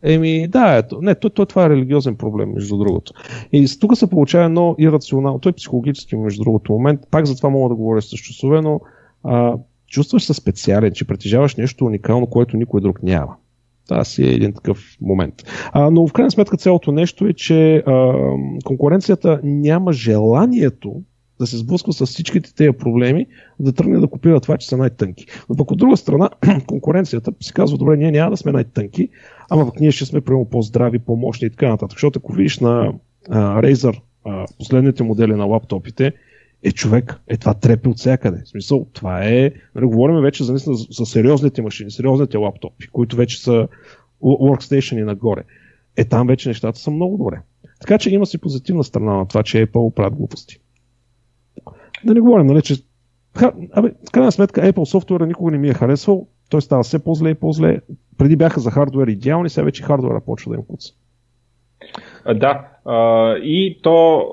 Еми, 0.03 0.49
да, 0.49 0.77
ето. 0.77 0.99
Не, 1.03 1.15
то, 1.15 1.31
то, 1.31 1.47
това 1.47 1.65
е 1.65 1.71
религиозен 1.71 2.17
проблем, 2.17 2.53
между 2.55 2.77
другото. 2.77 3.13
И 3.53 3.67
тук 3.81 3.97
се 3.97 4.11
получава 4.11 4.45
едно 4.45 4.75
ирационално, 4.79 5.39
той 5.39 5.51
е 5.51 5.53
психологически, 5.53 6.17
между 6.17 6.43
другото 6.43 6.73
момент, 6.73 7.01
пак 7.11 7.27
за 7.27 7.37
това 7.37 7.51
мога 7.51 7.69
да 7.69 7.75
говоря 7.75 8.03
с 8.03 8.09
часове, 8.09 8.61
но 8.61 8.81
а, 9.25 9.55
чувстваш 9.87 10.25
се 10.25 10.35
специален, 10.35 10.93
че 10.93 11.07
притежаваш 11.07 11.57
нещо 11.57 11.85
уникално, 11.85 12.27
което 12.27 12.57
никой 12.57 12.81
друг 12.81 13.03
няма. 13.03 13.37
Това 13.89 14.05
си 14.05 14.23
е 14.23 14.31
един 14.31 14.53
такъв 14.53 14.97
момент. 15.01 15.35
А, 15.73 15.91
но 15.91 16.07
в 16.07 16.13
крайна 16.13 16.31
сметка 16.31 16.57
цялото 16.57 16.93
нещо 16.93 17.27
е, 17.27 17.33
че 17.33 17.77
а, 17.77 18.13
конкуренцията 18.65 19.41
няма 19.43 19.93
желанието 19.93 21.03
да 21.43 21.47
се 21.47 21.57
сблъсква 21.57 21.93
с 21.93 22.07
всичките 22.07 22.55
тези 22.55 22.73
проблеми, 22.73 23.27
да 23.61 23.73
тръгне 23.73 23.99
да 23.99 24.07
копира 24.07 24.41
това, 24.41 24.57
че 24.57 24.69
са 24.69 24.77
най-тънки. 24.77 25.27
Но 25.49 25.57
пък 25.57 25.71
от 25.71 25.79
друга 25.79 25.97
страна, 25.97 26.31
конкуренцията 26.67 27.33
си 27.41 27.53
казва, 27.53 27.79
добре, 27.79 27.97
ние 27.97 28.11
няма 28.11 28.31
да 28.31 28.37
сме 28.37 28.53
най-тънки, 28.53 29.09
ама 29.51 29.67
пък 29.67 29.81
ние 29.81 29.91
ще 29.91 30.05
сме 30.05 30.21
прямо 30.21 30.45
по-здрави, 30.45 30.99
по-мощни 30.99 31.47
и 31.47 31.51
така 31.51 31.69
нататък. 31.69 31.97
Защото 31.97 32.19
ако 32.19 32.33
видиш 32.33 32.59
на 32.59 32.93
а, 33.31 33.63
Razer 33.63 34.01
а, 34.25 34.47
последните 34.59 35.03
модели 35.03 35.35
на 35.35 35.45
лаптопите, 35.45 36.13
е 36.63 36.73
човек, 36.73 37.21
е 37.29 37.37
това 37.37 37.55
трепи 37.55 37.89
от 37.89 37.99
всякъде. 37.99 38.43
В 38.45 38.49
смисъл, 38.49 38.87
това 38.93 39.25
е, 39.25 39.51
нали, 39.75 39.87
говорим 39.87 40.17
вече 40.17 40.45
за, 40.45 40.57
за, 40.57 40.73
за 40.91 41.07
сериозните 41.07 41.63
машини, 41.63 41.91
сериозните 41.91 42.37
лаптопи, 42.37 42.89
които 42.89 43.17
вече 43.17 43.43
са 43.43 43.69
workstation 44.23 45.05
нагоре. 45.05 45.45
Е, 45.97 46.05
там 46.05 46.27
вече 46.27 46.49
нещата 46.49 46.79
са 46.79 46.91
много 46.91 47.17
добре. 47.17 47.41
Така 47.81 47.99
че 47.99 48.11
има 48.11 48.27
си 48.27 48.39
позитивна 48.39 48.85
страна 48.85 49.17
на 49.17 49.29
това, 49.29 49.43
че 49.43 49.67
Apple 49.67 49.95
правят 49.95 50.15
глупости. 50.15 50.59
Да 52.05 52.15
не 52.15 52.21
говорим, 52.21 52.47
нали, 52.47 52.63
че 52.63 52.75
Абе, 53.73 53.93
в 54.09 54.11
крайна 54.13 54.33
сметка 54.33 54.61
Apple 54.61 54.85
софтуера 54.85 55.27
никога 55.27 55.51
не 55.51 55.59
ми 55.59 55.69
е 55.69 55.75
харесвал, 55.75 56.27
той 56.49 56.63
става 56.63 56.83
все 56.83 57.05
по-зле 57.05 57.31
и 57.31 57.35
по-зле. 57.35 57.81
Преди 58.19 58.37
бяха 58.37 58.61
за 58.61 58.71
хардвер 58.71 59.07
идеални, 59.07 59.51
сега 59.51 59.65
вече 59.65 59.83
хардвера 59.83 60.21
почва 60.21 60.53
да 60.53 60.59
им 60.59 60.65
куца. 60.65 60.93
Да, 62.35 62.69
и 63.43 63.79
то 63.83 64.25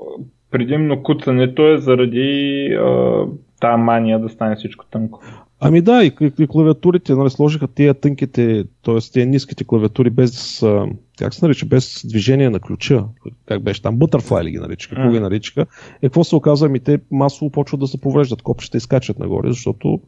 предимно 0.50 1.02
куцането 1.02 1.66
е 1.66 1.78
заради 1.78 2.66
а, 2.80 3.24
тази 3.60 3.82
мания 3.82 4.18
да 4.18 4.28
стане 4.28 4.56
всичко 4.56 4.84
тънко. 4.90 5.20
Ами 5.60 5.80
да, 5.80 6.04
и, 6.04 6.12
и, 6.20 6.32
и 6.38 6.46
клавиатурите 6.46 7.14
нали, 7.14 7.30
сложиха 7.30 7.68
тия 7.68 7.94
тънките, 7.94 8.64
т.е. 8.84 8.98
тия 9.12 9.26
ниските 9.26 9.64
клавиатури 9.64 10.10
без, 10.10 10.64
как 11.18 11.34
се 11.34 11.44
нарича, 11.44 11.66
без 11.66 12.06
движение 12.08 12.50
на 12.50 12.60
ключа, 12.60 13.04
как 13.46 13.62
беше 13.62 13.82
там, 13.82 13.98
Butterfly 13.98 14.44
ли 14.44 14.50
ги 14.50 14.58
наричаха, 14.58 14.94
какво 14.94 15.10
ги 15.10 15.20
наричаха. 15.20 15.60
Е, 15.60 15.66
какво 16.02 16.24
се 16.24 16.36
оказва, 16.36 16.68
ми 16.68 16.80
те 16.80 16.98
масово 17.10 17.50
почват 17.50 17.80
да 17.80 17.86
се 17.86 18.00
повреждат, 18.00 18.42
копчета 18.42 18.76
изкачат 18.76 19.18
нагоре, 19.18 19.48
защото 19.48 20.00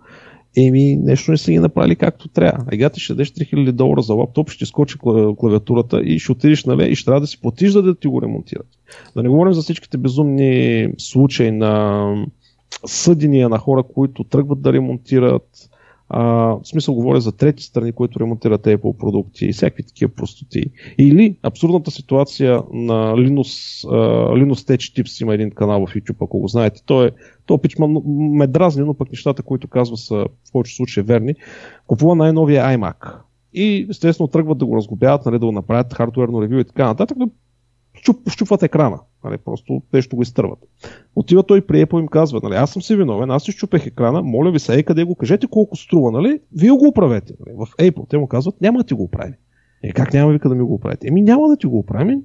еми 0.57 0.97
нещо 0.97 1.31
не 1.31 1.39
са 1.39 1.51
ги 1.51 1.59
направили 1.59 1.97
както 1.97 2.29
трябва. 2.29 2.65
Ега 2.73 2.91
ти 2.91 3.01
ще 3.01 3.13
дадеш 3.13 3.33
3000 3.33 3.73
долара 3.73 4.03
за 4.03 4.15
лаптоп, 4.15 4.51
ще 4.51 4.67
скочи 4.67 4.99
клавиатурата 5.39 6.01
и 6.01 6.19
ще 6.19 6.33
отидеш 6.33 6.65
нали, 6.65 6.93
и 6.93 6.95
ще 6.95 7.05
трябва 7.05 7.21
да 7.21 7.27
си 7.27 7.41
платиш 7.41 7.73
да, 7.73 7.83
да 7.83 7.95
ти 7.95 8.09
го 8.09 8.23
ремонтират. 8.23 8.69
Да 9.17 9.23
не 9.23 9.29
говорим 9.29 9.53
за 9.53 9.63
всичките 9.63 9.99
безумни 9.99 10.89
случаи 10.99 11.51
на 11.51 12.15
съдения 12.87 13.49
на 13.49 13.59
хора, 13.59 13.83
които 13.95 14.25
тръгват 14.25 14.63
да 14.63 14.73
ремонтират. 14.73 15.69
А, 16.15 16.23
в 16.25 16.61
смисъл 16.65 16.95
говоря 16.95 17.21
за 17.21 17.33
трети 17.33 17.63
страни, 17.63 17.93
които 17.93 18.21
ремонтират 18.21 18.63
Apple 18.63 18.97
продукти 18.97 19.47
и 19.47 19.53
всякакви 19.53 19.83
такива 19.83 20.13
простоти. 20.15 20.65
Или 20.99 21.37
абсурдната 21.43 21.91
ситуация 21.91 22.63
на 22.73 23.15
Linux, 23.15 23.83
uh, 23.87 24.45
Linux 24.45 24.55
Tech 24.55 25.03
Tips 25.03 25.23
има 25.23 25.35
един 25.35 25.51
канал 25.51 25.87
в 25.87 25.95
YouTube, 25.95 26.17
ако 26.21 26.39
го 26.39 26.49
знаете. 26.49 26.83
Той 26.87 27.07
е 27.07 27.11
то 27.47 27.59
пичма 27.59 27.89
ме 28.07 28.47
дразни, 28.47 28.85
но 28.85 28.95
пък 28.95 29.11
нещата, 29.11 29.43
които 29.43 29.69
казва 29.69 29.97
са 29.97 30.15
в 30.15 30.53
повече 30.53 30.77
случаи 30.77 31.03
верни. 31.03 31.35
Купува 31.87 32.15
най-новия 32.15 32.65
iMac. 32.65 33.15
И 33.55 33.87
естествено 33.91 34.29
тръгват 34.29 34.59
да 34.59 34.67
го 34.67 34.77
разглобяват, 34.77 35.27
нали, 35.27 35.39
да 35.39 35.47
го 35.47 35.53
направят 35.53 35.95
хардуерно 35.95 36.43
ревю 36.43 36.59
и 36.59 36.65
така 36.65 36.87
нататък, 36.87 37.19
да 37.19 37.29
щупват 38.29 38.63
екрана. 38.63 38.99
Нали, 39.25 39.39
просто 39.39 39.83
нещо 39.93 40.17
го 40.17 40.23
изтърват. 40.23 40.59
Отива 41.17 41.43
той 41.43 41.61
при 41.61 41.87
Apple 41.87 42.01
им 42.01 42.09
казва, 42.09 42.41
нали, 42.43 42.55
аз 42.55 42.71
съм 42.71 42.83
си 42.83 42.97
виновен, 42.97 43.31
аз 43.31 43.43
си 43.43 43.53
щупех 43.53 43.87
екрана, 43.87 44.23
моля 44.23 44.51
ви 44.51 44.59
се, 44.59 44.75
ей 44.75 44.83
къде 44.83 45.05
го 45.05 45.15
кажете 45.15 45.47
колко 45.47 45.77
струва, 45.77 46.11
нали? 46.11 46.41
Вие 46.57 46.71
го 46.71 46.89
оправете. 46.89 47.35
Нали? 47.41 47.57
В 47.57 47.67
Apple 47.67 48.09
те 48.09 48.19
му 48.19 48.27
казват, 48.27 48.61
няма 48.61 48.79
да 48.79 48.85
ти 48.85 48.95
го 48.95 49.03
оправи. 49.03 49.33
Е, 49.83 49.93
как 49.93 50.13
няма 50.13 50.33
вика 50.33 50.49
да 50.49 50.55
ми 50.55 50.63
го 50.63 50.75
оправите? 50.75 51.09
Еми 51.09 51.23
няма 51.23 51.49
да 51.49 51.57
ти 51.57 51.67
го 51.67 51.79
оправим. 51.79 52.23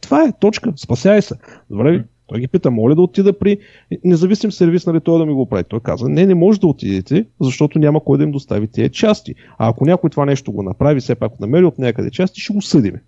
Това 0.00 0.24
е 0.24 0.32
точка. 0.40 0.72
Спасяй 0.76 1.22
се. 1.22 1.34
Добре, 1.70 2.04
той 2.26 2.40
ги 2.40 2.48
пита, 2.48 2.70
моля 2.70 2.94
да 2.94 3.02
отида 3.02 3.38
при 3.38 3.58
независим 4.04 4.52
сервис, 4.52 4.86
нали, 4.86 5.00
той 5.00 5.18
да 5.18 5.26
ми 5.26 5.32
го 5.32 5.48
прави. 5.48 5.64
Той 5.64 5.80
каза, 5.80 6.08
не, 6.08 6.26
не 6.26 6.34
може 6.34 6.60
да 6.60 6.66
отидете, 6.66 7.26
защото 7.40 7.78
няма 7.78 8.04
кой 8.04 8.18
да 8.18 8.24
им 8.24 8.32
достави 8.32 8.66
тези 8.66 8.90
части. 8.90 9.34
А 9.58 9.68
ако 9.68 9.84
някой 9.84 10.10
това 10.10 10.24
нещо 10.24 10.52
го 10.52 10.62
направи, 10.62 11.00
все 11.00 11.14
пак 11.14 11.40
намери 11.40 11.64
от 11.64 11.78
някъде 11.78 12.10
части, 12.10 12.40
ще 12.40 12.52
го 12.52 12.62
съдиме. 12.62 13.02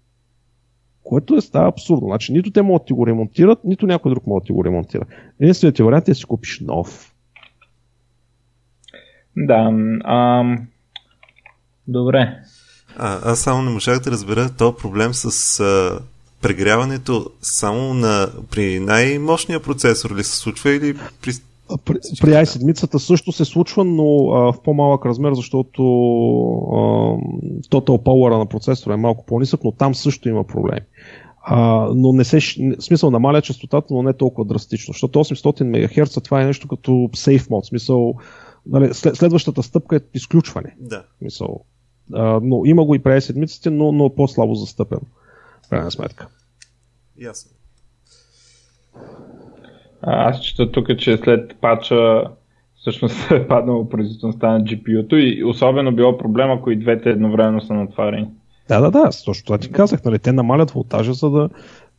Което 1.02 1.37
е 1.37 1.40
става 1.40 1.68
абсурдно. 1.68 2.09
Значи 2.09 2.33
нито 2.33 2.50
те 2.50 2.62
могат 2.62 2.83
да 2.83 2.87
ти 2.87 2.92
го 2.92 3.07
ремонтират, 3.07 3.59
нито 3.64 3.87
някой 3.87 4.11
друг 4.11 4.26
може 4.26 4.42
да 4.42 4.46
ти 4.46 4.52
го 4.52 4.64
ремонтира. 4.64 5.05
Единственият 5.40 5.79
вариант 5.79 6.09
е 6.09 6.11
да 6.11 6.14
си 6.14 6.24
купиш 6.24 6.61
нов. 6.61 7.14
Да, 9.37 9.70
ам... 10.05 10.66
добре. 11.88 12.37
А, 12.98 13.31
аз 13.31 13.40
само 13.40 13.62
не 13.62 13.70
можах 13.70 14.00
да 14.00 14.11
разбера 14.11 14.50
този 14.59 14.76
проблем 14.76 15.14
с 15.14 15.61
а, 15.61 16.00
прегряването 16.42 17.31
само 17.40 17.94
на, 17.94 18.29
при 18.51 18.81
най-мощния 18.81 19.61
процесор 19.61 20.16
ли 20.16 20.25
се 20.25 20.37
случва 20.37 20.70
или 20.70 20.94
при 21.22 21.33
при, 21.85 21.94
при 22.20 22.31
i7 22.31 22.96
също 22.99 23.33
се 23.33 23.44
случва, 23.44 23.85
но 23.85 24.31
а, 24.31 24.53
в 24.53 24.62
по-малък 24.64 25.07
размер, 25.07 25.35
защото 25.35 25.83
а, 25.83 26.77
total 27.70 28.03
power 28.03 28.38
на 28.38 28.46
процесора 28.46 28.94
е 28.94 28.96
малко 28.96 29.27
по-нисък, 29.27 29.64
но 29.64 29.72
там 29.72 29.94
също 29.94 30.29
има 30.29 30.44
проблеми. 30.44 30.81
А, 31.42 31.88
но 31.94 32.12
не 32.12 32.25
се, 32.25 32.38
в 32.38 32.83
смисъл 32.83 33.11
намаля 33.11 33.42
частотата, 33.42 33.94
но 33.94 34.03
не 34.03 34.12
толкова 34.12 34.44
драстично, 34.44 34.92
защото 34.92 35.18
800 35.18 36.01
МГц 36.03 36.22
това 36.25 36.42
е 36.42 36.46
нещо 36.46 36.68
като 36.68 36.90
safe 36.90 37.49
mode, 37.49 37.64
в 37.64 37.66
смисъл 37.66 38.14
нали, 38.66 38.94
след, 38.94 39.16
следващата 39.16 39.62
стъпка 39.62 39.96
е 39.96 40.01
изключване. 40.14 40.77
Да. 40.81 41.05
Смисъл, 41.18 41.61
а, 42.14 42.40
но 42.42 42.62
има 42.64 42.85
го 42.85 42.94
и 42.94 42.99
при 42.99 43.20
седмиците, 43.20 43.70
но, 43.70 43.92
но 43.92 44.14
по-слабо 44.14 44.55
застъпен. 44.55 44.99
Крайна 45.70 45.90
сметка. 45.90 46.29
Ясно. 47.18 47.50
Аз 50.02 50.40
чета 50.40 50.72
тук, 50.72 50.98
че 50.98 51.16
след 51.16 51.57
пача 51.61 52.24
всъщност 52.76 53.31
е 53.31 53.48
паднало 53.48 53.88
производителността 53.88 54.52
на 54.52 54.61
GPU-то 54.61 55.16
и 55.16 55.44
особено 55.44 55.92
било 55.92 56.18
проблема, 56.18 56.55
ако 56.55 56.70
и 56.70 56.76
двете 56.76 57.11
едновременно 57.11 57.61
са 57.61 57.74
натварени. 57.74 58.29
Да, 58.68 58.81
да, 58.81 58.90
да, 58.90 59.11
точно 59.24 59.44
това 59.44 59.59
ти 59.59 59.72
казах, 59.72 60.05
нали, 60.05 60.18
те 60.18 60.33
намалят 60.33 60.70
волтажа, 60.70 61.12
за 61.12 61.31
да 61.31 61.48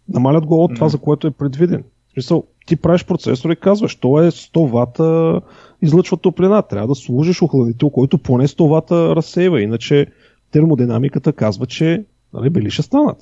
намалят 0.10 0.45
го 0.45 0.63
от 0.63 0.75
това, 0.75 0.89
за 0.89 0.97
което 0.97 1.27
е 1.27 1.32
предвиден. 1.32 1.84
В 2.10 2.12
смисъл, 2.13 2.43
ти 2.65 2.75
правиш 2.75 3.06
процесор 3.06 3.49
и 3.49 3.56
казваш, 3.56 3.95
то 3.95 4.21
е 4.21 4.32
100 4.32 4.71
вата 4.71 5.41
излъчва 5.82 6.17
топлина, 6.17 6.62
трябва 6.62 6.88
да 6.88 6.95
служиш 6.95 7.41
охладител, 7.41 7.89
който 7.89 8.17
поне 8.17 8.47
100 8.47 8.69
вата 8.69 9.15
разсейва, 9.15 9.62
иначе 9.62 10.08
термодинамиката 10.51 11.34
казва, 11.34 11.65
че 11.65 12.06
нали, 12.34 12.49
били 12.49 12.69
ще 12.69 12.82
станат. 12.82 13.17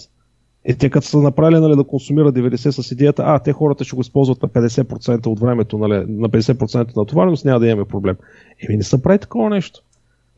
Е, 0.65 0.73
те 0.73 0.89
като 0.89 1.07
са 1.07 1.17
направили 1.17 1.59
нали, 1.59 1.75
да 1.75 1.83
консумира 1.83 2.33
90 2.33 2.81
с 2.81 2.91
идеята, 2.91 3.23
а, 3.25 3.39
те 3.39 3.53
хората 3.53 3.83
ще 3.83 3.95
го 3.95 4.01
използват 4.01 4.41
на 4.41 4.49
50% 4.49 5.27
от 5.27 5.39
времето, 5.39 5.77
нали, 5.77 6.05
на 6.07 6.29
50% 6.29 6.95
натовареност, 6.95 7.45
няма 7.45 7.59
да 7.59 7.67
имаме 7.67 7.85
проблем. 7.85 8.15
Еми 8.67 8.77
не 8.77 8.83
са 8.83 9.01
прави 9.01 9.19
такова 9.19 9.49
нещо. 9.49 9.81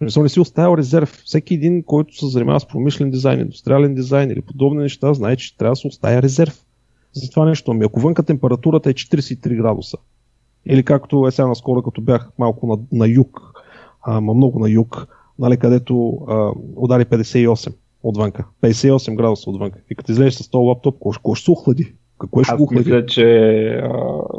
Не 0.02 0.24
не 0.24 0.30
си 0.30 0.40
оставил 0.40 0.78
резерв. 0.78 1.22
Всеки 1.26 1.54
един, 1.54 1.84
който 1.84 2.18
се 2.18 2.28
занимава 2.28 2.60
с 2.60 2.68
промишлен 2.68 3.12
дизайн, 3.12 3.40
индустриален 3.40 3.96
дизайн 3.96 4.32
или 4.32 4.42
подобни 4.42 4.82
неща, 4.82 5.14
знае, 5.14 5.36
че 5.36 5.58
трябва 5.58 5.72
да 5.72 5.76
се 5.76 5.88
оставя 5.88 6.22
резерв 6.22 6.64
за 7.14 7.30
това 7.30 7.46
нещо. 7.46 7.72
Ами 7.72 7.86
ако 7.86 8.00
вънка 8.00 8.24
температурата 8.24 8.90
е 8.90 8.94
43 8.94 9.58
градуса, 9.58 9.98
или 10.66 10.84
както 10.84 11.28
е 11.28 11.32
сега 11.32 11.48
наскоро, 11.48 11.82
като 11.82 12.02
бях 12.02 12.30
малко 12.38 12.68
на, 12.68 12.78
на 12.92 13.08
юг, 13.08 13.42
ама 14.02 14.34
много 14.34 14.60
на 14.60 14.70
юг, 14.70 15.08
нали, 15.40 15.58
където 15.58 16.10
а, 16.30 16.52
удари 16.76 17.06
58 17.06 17.74
отвънка. 18.04 18.46
58 18.64 19.16
градуса 19.16 19.50
отвънка. 19.50 19.80
И 19.90 19.96
като 19.96 20.12
излезеш 20.12 20.34
с 20.34 20.50
този 20.50 20.68
лаптоп, 20.68 20.96
какво 20.96 21.36
ще 21.36 21.46
се 21.46 21.52
охлади? 21.52 21.94
Какво 22.20 22.44
ще 22.44 22.54
Аз 22.54 22.58
го 22.58 22.74
мисля, 22.74 23.06
че 23.06 23.24
а, 23.84 23.90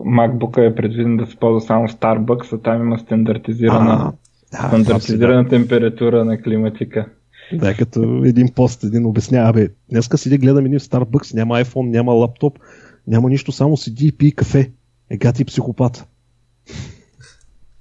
MacBook 0.07 0.71
е 0.71 0.75
предвиден 0.75 1.17
да 1.17 1.27
се 1.27 1.37
ползва 1.37 1.61
само 1.61 1.89
Starbucks, 1.89 2.53
а 2.53 2.59
там 2.59 2.83
има 2.83 2.99
стандартизирана, 2.99 4.13
а, 4.53 4.69
стандартизирана 4.69 5.43
да, 5.45 5.49
температура 5.49 6.25
на 6.25 6.43
климатика. 6.43 7.09
Да, 7.53 7.75
като 7.75 8.23
един 8.25 8.49
пост, 8.55 8.85
един 8.85 9.07
обяснява, 9.07 9.53
бе, 9.53 9.69
днеска 9.91 10.19
седи 10.19 10.39
гледам 10.39 10.67
един 10.67 10.79
в 10.79 10.83
Starbucks, 10.83 11.35
няма 11.35 11.55
iPhone, 11.55 11.91
няма 11.91 12.13
лаптоп, 12.13 12.59
няма 13.07 13.31
нищо, 13.31 13.53
само 13.53 13.77
седи 13.77 14.07
и 14.07 14.13
пие 14.13 14.31
кафе. 14.31 14.71
Ега 15.11 15.33
ти 15.33 15.45
психопат. 15.45 16.09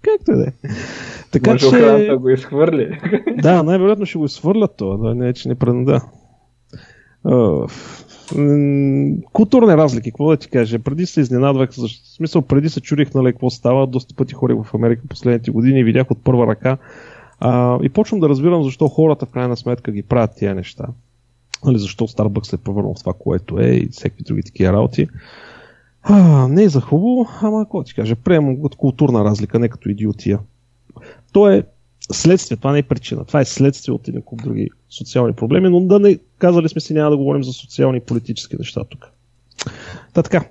Както 0.08 0.32
да 0.32 0.44
е. 0.44 0.70
Така 1.32 1.52
Може 1.52 1.70
че... 1.70 2.16
го 2.16 2.30
изхвърли. 2.30 3.00
да, 3.42 3.64
най-вероятно 3.64 4.06
ще 4.06 4.18
го 4.18 4.26
изхвърлят 4.26 4.78
това, 4.78 4.98
да 4.98 5.16
не 5.16 5.34
че 5.34 5.50
не 5.50 5.56
преднада. 5.56 6.02
Културни 9.34 9.78
разлики, 9.78 10.12
какво 10.12 10.30
да 10.30 10.38
ти 10.38 10.50
кажа? 10.50 10.80
Преди 10.80 11.06
се 11.06 11.22
изненадвах, 11.22 11.72
в 11.72 11.88
смисъл 12.16 12.42
преди 12.42 12.70
се 12.70 12.82
чудих 12.82 13.14
нали, 13.14 13.32
какво 13.32 13.50
става, 13.50 13.88
доста 13.88 14.16
пъти 14.16 14.34
ходих 14.34 14.58
в 14.64 14.74
Америка 14.74 15.02
последните 15.10 15.52
години 15.52 15.80
и 15.80 15.84
видях 15.84 16.12
от 16.12 16.24
първа 16.24 16.48
ръка 16.48 16.78
а, 17.40 17.80
и 17.84 17.90
почвам 17.90 18.20
да 18.20 18.30
разбирам 18.30 18.64
защо 18.64 18.88
хората 18.88 19.26
в 19.26 19.30
крайна 19.30 19.58
сметка 19.58 19.92
ги 19.92 20.04
правят 20.04 20.32
тия 20.38 20.56
неща. 20.56 20.86
Нали, 21.66 21.80
защо 21.80 22.08
Starbucks 22.08 22.46
се 22.46 22.56
е 22.56 22.60
превърнал 22.60 22.94
в 22.94 23.00
това, 23.00 23.14
което 23.20 23.60
е 23.60 23.68
и 23.68 23.88
всеки 23.92 24.24
други 24.24 24.44
такива 24.44 24.74
работи. 24.74 25.08
А, 26.10 26.48
не 26.48 26.64
е 26.64 26.70
за 26.70 26.82
хубаво, 26.82 27.30
ама 27.42 27.66
какво 27.66 27.84
ти 27.84 27.94
кажа, 27.94 28.16
приемам 28.16 28.58
от 28.62 28.76
културна 28.76 29.24
разлика, 29.24 29.60
не 29.60 29.70
като 29.70 29.90
идиотия. 29.90 30.40
То 31.32 31.50
е 31.50 31.64
следствие, 32.12 32.58
това 32.58 32.72
не 32.72 32.80
е 32.80 32.84
причина. 32.84 33.26
Това 33.26 33.42
е 33.42 33.46
следствие 33.46 33.94
от 33.94 34.08
един 34.08 34.22
куп 34.22 34.44
други 34.44 34.70
социални 34.90 35.34
проблеми, 35.34 35.70
но 35.70 35.80
да 35.80 36.00
не 36.00 36.20
казали 36.38 36.70
сме 36.70 36.82
си 36.82 36.94
няма 36.94 37.10
да 37.10 37.18
говорим 37.18 37.44
за 37.44 37.54
социални 37.54 37.98
и 37.98 38.02
политически 38.02 38.56
неща 38.60 38.84
тук. 38.84 39.12
Та 40.14 40.24
така. 40.24 40.46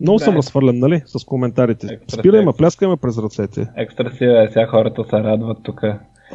Много 0.00 0.18
да. 0.18 0.24
съм 0.24 0.36
разхвърлен, 0.36 0.78
нали, 0.78 1.02
с 1.06 1.24
коментарите. 1.24 1.98
Спираме, 2.08 2.52
пляскаме 2.58 2.96
през 2.96 3.18
ръцете. 3.18 3.68
Екстра 3.76 4.10
сила 4.10 4.44
е, 4.44 4.48
сега 4.48 4.66
хората 4.66 5.04
се 5.04 5.16
радват 5.16 5.58
тук. 5.62 5.80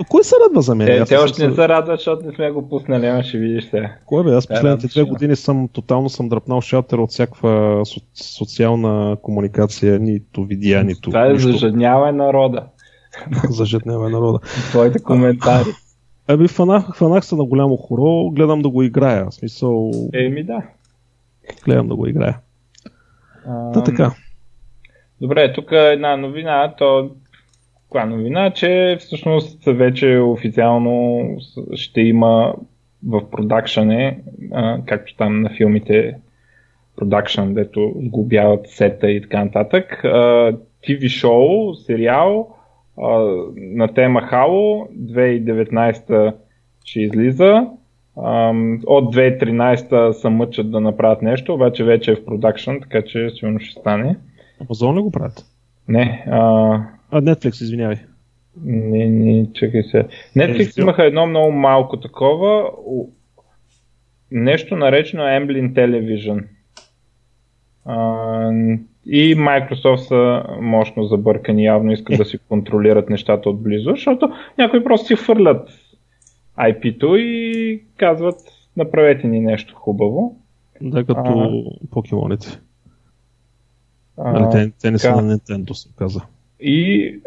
Кой 0.09 0.23
се 0.23 0.35
радва 0.45 0.61
за 0.61 0.75
мен? 0.75 0.87
Те, 0.87 1.05
те 1.05 1.17
още 1.17 1.47
не 1.47 1.55
се 1.55 1.67
радват, 1.67 1.99
защото 1.99 2.25
не 2.25 2.33
сме 2.33 2.51
го 2.51 2.69
пуснали, 2.69 3.05
ама 3.05 3.23
ще 3.23 3.37
видиш 3.37 3.69
се. 3.69 3.89
Кой 4.05 4.23
бе? 4.23 4.31
Аз 4.31 4.47
последните 4.47 4.87
две 4.87 5.03
години 5.03 5.35
съм 5.35 5.67
тотално 5.67 6.09
съм 6.09 6.29
дръпнал 6.29 6.61
шатер 6.61 6.97
от 6.97 7.09
всякаква 7.11 7.49
со- 7.85 8.03
социална 8.37 9.17
комуникация, 9.21 9.99
нито 9.99 10.43
видеа, 10.43 10.83
нито. 10.83 11.09
Това 11.09 11.27
е 11.27 11.35
зажаднява 11.35 12.11
народа. 12.11 12.63
зажаднява 13.49 14.09
народа. 14.09 14.39
Твоите 14.69 14.99
коментари. 14.99 15.69
Аби 16.27 16.47
фанах, 16.47 16.95
фанах 16.95 17.25
се 17.25 17.35
на 17.35 17.43
голямо 17.45 17.77
хоро, 17.77 18.29
гледам 18.29 18.61
да 18.61 18.69
го 18.69 18.83
играя. 18.83 19.25
В 19.25 19.33
смисъл... 19.33 19.91
Еми 20.13 20.43
да. 20.43 20.61
Гледам 21.65 21.87
да 21.87 21.95
го 21.95 22.07
играя. 22.07 22.37
А, 23.47 23.71
Та 23.71 23.83
така. 23.83 24.11
Добре, 25.21 25.53
тук 25.53 25.71
е 25.71 25.91
една 25.91 26.17
новина, 26.17 26.73
то 26.77 27.09
каква 27.87 28.05
новина, 28.05 28.49
че 28.49 28.97
всъщност 28.99 29.65
вече 29.65 30.17
официално 30.17 31.25
ще 31.73 32.01
има 32.01 32.55
в 33.07 33.29
продакшане, 33.31 34.19
както 34.85 35.15
там 35.15 35.41
на 35.41 35.49
филмите 35.49 36.15
продакшн, 36.95 37.53
дето 37.53 37.93
сглобяват 38.05 38.67
сета 38.67 39.11
и 39.11 39.21
така 39.21 39.43
нататък, 39.43 40.01
TV 40.87 41.07
шоу, 41.07 41.73
сериал 41.73 42.55
на 43.57 43.93
тема 43.93 44.21
Halo 44.31 44.89
2019 44.91 46.33
ще 46.85 47.01
излиза. 47.01 47.67
От 48.85 49.15
2013 49.15 50.11
се 50.11 50.29
мъчат 50.29 50.71
да 50.71 50.79
направят 50.79 51.21
нещо, 51.21 51.53
обаче 51.53 51.83
вече 51.83 52.11
е 52.11 52.15
в 52.15 52.25
продакшн, 52.25 52.71
така 52.81 53.01
че 53.01 53.29
сигурно 53.29 53.59
ще 53.59 53.79
стане. 53.79 54.15
Амазон 54.61 54.97
ли 54.97 55.01
го 55.01 55.11
правят? 55.11 55.45
Не. 55.87 56.25
А, 56.31 56.79
а 57.11 57.21
Netflix, 57.21 57.61
извинявай. 57.61 57.97
Не, 58.63 59.09
не, 59.09 59.53
чакай 59.53 59.83
се. 59.83 60.07
Netflix 60.35 60.77
е, 60.77 60.81
имаха 60.81 61.05
едно 61.05 61.27
много 61.27 61.51
малко 61.51 61.99
такова, 61.99 62.71
нещо 64.31 64.75
наречено 64.75 65.23
Amblin 65.23 65.73
Television. 65.73 66.43
А, 67.85 68.51
и 69.05 69.35
Microsoft 69.35 69.95
са 69.95 70.43
мощно 70.61 71.03
забъркани, 71.03 71.65
явно 71.65 71.91
искат 71.91 72.17
да 72.17 72.25
си 72.25 72.37
контролират 72.49 73.09
нещата 73.09 73.49
отблизо, 73.49 73.89
защото 73.89 74.29
някои 74.57 74.83
просто 74.83 75.07
си 75.07 75.15
хвърлят 75.15 75.69
IP-то 76.59 77.15
и 77.15 77.83
казват 77.97 78.39
направете 78.77 79.27
ни 79.27 79.39
нещо 79.39 79.75
хубаво. 79.75 80.35
Да, 80.81 81.05
като 81.05 81.63
покемоните. 81.91 82.59
Те, 84.51 84.71
те 84.81 84.91
не 84.91 84.99
са 84.99 85.21
на 85.21 85.37
Nintendo, 85.37 85.73
се 85.73 85.89
каза. 85.95 86.21
И 86.59 87.19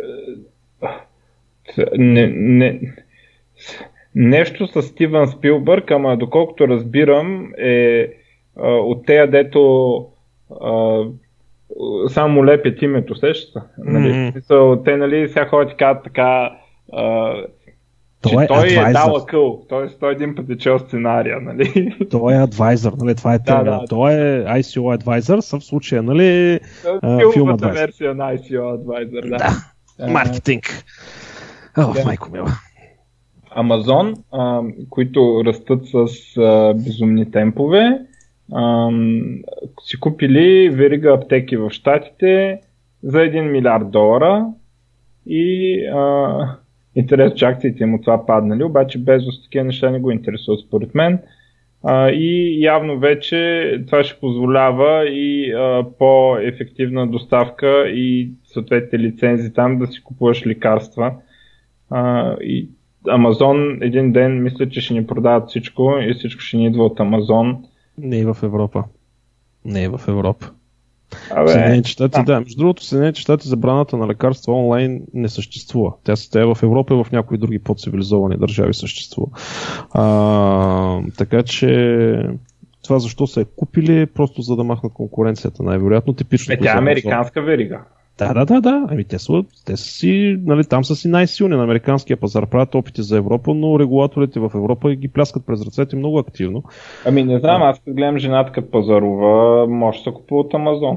не, 1.98 2.26
не, 2.26 2.80
нещо 4.14 4.66
с 4.66 4.82
Стивън 4.82 5.28
Спилбърг, 5.28 5.90
ама 5.90 6.16
доколкото 6.16 6.68
разбирам, 6.68 7.52
е 7.58 8.08
а, 8.56 8.68
от 8.68 9.06
тея, 9.06 9.30
дето 9.30 10.06
а, 10.60 11.02
само 12.08 12.44
лепят 12.44 12.82
името, 12.82 13.14
сеща 13.14 13.62
нали? 13.78 14.12
Mm-hmm. 14.12 14.84
Те, 14.84 14.96
нали, 14.96 15.28
сега 15.28 15.46
ходят 15.46 15.78
така, 16.04 16.58
а, 16.92 17.34
той, 18.22 18.32
че 18.32 18.44
е, 18.44 18.46
той 18.46 18.88
е 18.88 18.92
дал 18.92 19.16
акъл, 19.16 19.62
т.е. 19.68 19.98
той 20.00 20.12
един 20.12 20.34
път 20.34 20.50
е 20.50 20.58
чел 20.58 20.78
сценария, 20.78 21.40
нали? 21.40 21.96
Той 22.10 22.34
е 22.34 22.36
адвайзър, 22.36 22.92
нали? 22.92 23.14
Това 23.14 23.34
е 23.34 23.38
термин. 23.38 23.64
Да, 23.64 23.78
да. 23.80 23.86
Той 23.88 24.12
е 24.12 24.44
ICO 24.44 24.94
адвайзър, 24.94 25.38
в 25.38 25.60
случая, 25.60 26.02
нали? 26.02 26.60
Филмата 27.32 27.68
версия 27.68 28.14
на 28.14 28.36
ICO 28.36 28.74
адвайзър, 28.74 29.22
да. 29.22 29.36
да. 29.98 30.08
Маркетинг. 30.08 30.84
О, 31.78 31.92
да. 31.92 32.04
майко 32.04 32.30
мила. 32.32 32.48
Амазон, 33.50 34.14
а, 34.32 34.62
които 34.90 35.42
растат 35.46 35.80
с 35.86 36.36
а, 36.36 36.74
безумни 36.74 37.30
темпове, 37.30 37.98
а, 38.52 38.90
си 39.82 40.00
купили 40.00 40.70
верига 40.70 41.14
аптеки 41.14 41.56
в 41.56 41.70
Штатите 41.70 42.60
за 43.02 43.18
1 43.18 43.40
милиард 43.40 43.90
долара 43.90 44.46
и 45.26 45.74
а, 45.86 46.56
интерес, 46.96 47.34
че 47.34 47.44
акциите 47.44 47.82
им 47.82 48.02
това 48.02 48.26
паднали, 48.26 48.64
обаче 48.64 48.98
без 48.98 49.22
такива 49.42 49.64
неща 49.64 49.90
не 49.90 50.00
го 50.00 50.10
интересуват 50.10 50.60
според 50.60 50.94
мен. 50.94 51.18
А, 51.82 52.10
и 52.10 52.60
явно 52.64 52.98
вече 52.98 53.82
това 53.86 54.04
ще 54.04 54.20
позволява 54.20 55.08
и 55.08 55.52
а, 55.52 55.86
по-ефективна 55.98 57.06
доставка 57.06 57.88
и 57.88 58.30
съответните 58.44 58.98
лицензи 58.98 59.52
там 59.52 59.78
да 59.78 59.86
си 59.86 60.02
купуваш 60.02 60.46
лекарства. 60.46 61.14
А, 61.90 62.34
и 62.40 62.68
Амазон 63.08 63.82
един 63.82 64.12
ден 64.12 64.42
мисля, 64.42 64.68
че 64.68 64.80
ще 64.80 64.94
ни 64.94 65.06
продават 65.06 65.48
всичко 65.48 65.98
и 66.00 66.14
всичко 66.14 66.40
ще 66.40 66.56
ни 66.56 66.66
идва 66.66 66.84
от 66.84 67.00
Амазон. 67.00 67.64
Не 67.98 68.18
и 68.18 68.24
в 68.24 68.36
Европа. 68.42 68.84
Не 69.64 69.82
и 69.82 69.88
в 69.88 70.00
Европа. 70.08 70.50
Съединените 71.46 71.90
щати, 71.90 72.22
да. 72.26 72.40
Между 72.40 72.58
другото, 72.58 72.84
Съединените 72.84 73.20
щати 73.20 73.48
забраната 73.48 73.96
на 73.96 74.08
лекарства 74.08 74.54
онлайн 74.54 75.02
не 75.14 75.28
съществува. 75.28 75.92
Тя 76.04 76.16
се 76.16 76.30
тя 76.30 76.54
в 76.54 76.62
Европа 76.62 76.94
и 76.94 77.04
в 77.04 77.12
някои 77.12 77.38
други 77.38 77.58
по-цивилизовани 77.58 78.36
държави 78.36 78.74
съществува. 78.74 79.28
А, 79.90 81.00
така 81.18 81.42
че 81.42 81.68
това 82.84 82.98
защо 82.98 83.26
са 83.26 83.40
е 83.40 83.44
купили, 83.56 84.06
просто 84.06 84.42
за 84.42 84.56
да 84.56 84.64
махнат 84.64 84.92
конкуренцията, 84.92 85.62
най-вероятно. 85.62 86.12
Типично. 86.12 86.54
Е, 86.54 86.58
тя 86.58 86.74
е 86.74 86.78
американска 86.78 87.42
верига. 87.42 87.80
Да, 88.18 88.34
да, 88.34 88.44
да, 88.44 88.60
да. 88.60 88.86
Ами 88.90 89.04
те 89.04 89.18
са, 89.18 89.44
те 89.66 89.76
са 89.76 89.84
си, 89.84 90.36
нали, 90.44 90.64
там 90.64 90.84
са 90.84 90.96
си 90.96 91.08
най-силни 91.08 91.56
на 91.56 91.62
американския 91.62 92.16
пазар. 92.16 92.46
Правят 92.46 92.74
опити 92.74 93.02
за 93.02 93.16
Европа, 93.16 93.54
но 93.54 93.78
регулаторите 93.78 94.40
в 94.40 94.50
Европа 94.54 94.94
ги 94.94 95.08
пляскат 95.08 95.46
през 95.46 95.62
ръцете 95.62 95.96
много 95.96 96.18
активно. 96.18 96.62
Ами 97.06 97.24
не 97.24 97.38
знам, 97.38 97.62
аз 97.62 97.78
като 97.78 97.94
гледам 97.94 98.18
жената 98.18 98.52
като 98.52 98.70
пазарува, 98.70 99.66
може 99.66 99.98
да 99.98 100.04
се 100.04 100.10
купува 100.10 100.40
от 100.40 100.54
Амазон. 100.54 100.96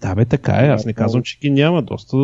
Да, 0.00 0.14
бе, 0.14 0.24
така 0.24 0.52
е. 0.52 0.68
Аз 0.68 0.86
не 0.86 0.92
казвам, 0.92 1.22
че 1.22 1.38
ги 1.38 1.50
няма. 1.50 1.82
Доста 1.82 2.16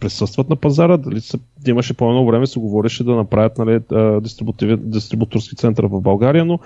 присъстват 0.00 0.50
на 0.50 0.56
пазара. 0.56 0.96
Дали 0.96 1.20
са, 1.20 1.38
имаше 1.66 1.94
по 1.94 2.08
едно 2.08 2.26
време, 2.26 2.46
се 2.46 2.60
говореше 2.60 3.04
да 3.04 3.14
направят 3.14 3.58
нали, 3.58 3.80
дистрибуторски 4.80 5.56
център 5.56 5.86
в 5.86 6.00
България, 6.00 6.44
но 6.44 6.58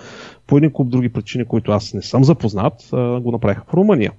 по 0.46 0.56
един 0.56 0.70
куп 0.70 0.88
други 0.88 1.08
причини, 1.08 1.44
които 1.44 1.72
аз 1.72 1.94
не 1.94 2.02
съм 2.02 2.24
запознат, 2.24 2.88
го 2.92 3.32
направиха 3.32 3.64
в 3.68 3.74
Румъния. 3.74 4.12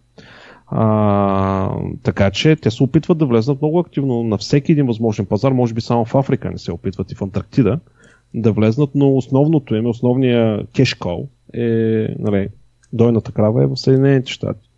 А, 0.68 1.76
така 2.04 2.32
че 2.32 2.56
те 2.56 2.72
се 2.72 2.84
опитват 2.84 3.18
да 3.18 3.26
влезнат 3.26 3.62
много 3.62 3.80
активно 3.80 4.24
на 4.24 4.38
всеки 4.38 4.72
един 4.72 4.88
възможен 4.88 5.26
пазар, 5.26 5.52
може 5.52 5.74
би 5.74 5.82
само 5.82 6.06
в 6.06 6.16
Африка 6.16 6.52
не 6.52 6.58
се 6.58 6.72
опитват 6.72 7.12
и 7.12 7.16
в 7.16 7.22
Антарктида 7.22 7.80
да 8.34 8.52
влезнат, 8.52 8.90
но 8.96 9.16
основното 9.16 9.76
им, 9.76 9.86
основния 9.86 10.68
кешкол 10.68 11.28
е, 11.54 11.68
нали, 12.20 12.48
дойната 12.94 13.32
крава 13.32 13.64
е 13.64 13.68
в 13.68 13.78
Съединените 13.78 14.32
щати. 14.32 14.71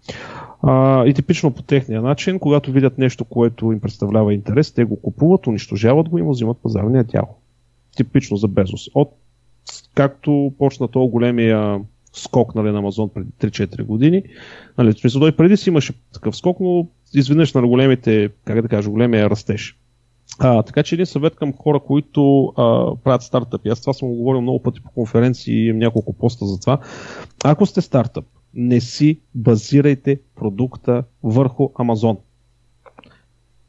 А, 0.64 1.06
и 1.06 1.14
типично 1.14 1.52
по 1.52 1.62
техния 1.62 2.02
начин, 2.02 2.40
когато 2.40 2.72
видят 2.72 2.98
нещо, 2.98 3.26
което 3.26 3.72
им 3.72 3.80
представлява 3.80 4.34
интерес, 4.34 4.72
те 4.72 4.84
го 4.84 5.02
купуват, 5.02 5.48
унищожават 5.48 6.10
го 6.10 6.18
и 6.18 6.22
му 6.22 6.32
взимат 6.32 6.58
пазарния 6.64 7.04
дял. 7.04 7.38
Типично 7.96 8.38
за 8.38 8.48
Безос. 8.48 8.90
От 8.94 9.14
както 9.94 10.54
почна 10.58 10.88
то 10.88 11.08
големия 11.08 11.80
скок 12.14 12.56
нали, 12.56 12.72
на 12.72 12.78
Амазон 12.78 13.10
преди 13.10 13.30
3-4 13.32 13.84
години. 13.84 14.24
Нали, 14.78 14.94
смисъл, 14.94 15.22
той 15.22 15.32
преди 15.32 15.58
си 15.58 15.70
имаше 15.70 15.94
такъв 16.14 16.36
скок, 16.36 16.60
но 16.60 16.88
изведнъж 17.14 17.54
на 17.54 17.68
големите, 17.68 18.30
как 18.46 18.62
да 18.62 18.68
кажа, 18.68 18.90
големия 18.90 19.30
растеж. 19.30 19.78
А, 20.40 20.64
така 20.64 20.84
че 20.84 20.96
един 20.96 21.06
съвет 21.06 21.36
към 21.36 21.54
хора, 21.54 21.80
които 21.80 22.46
а, 22.46 22.96
правят 23.04 23.22
стартъпи. 23.22 23.70
Аз 23.70 23.82
това 23.82 23.94
съм 23.94 24.08
го 24.08 24.16
говорил 24.16 24.42
много 24.42 24.64
пъти 24.64 24.82
по 24.82 24.92
конференции 24.92 25.68
и 25.68 25.74
няколко 25.74 26.14
поста 26.14 26.46
за 26.46 26.60
това. 26.60 26.80
Ако 27.44 27.66
сте 27.66 27.82
стартъп, 27.82 28.26
не 28.54 28.82
си 28.82 29.20
базирайте 29.36 30.20
продукта 30.36 31.04
върху 31.24 31.70
Амазон. 31.76 32.18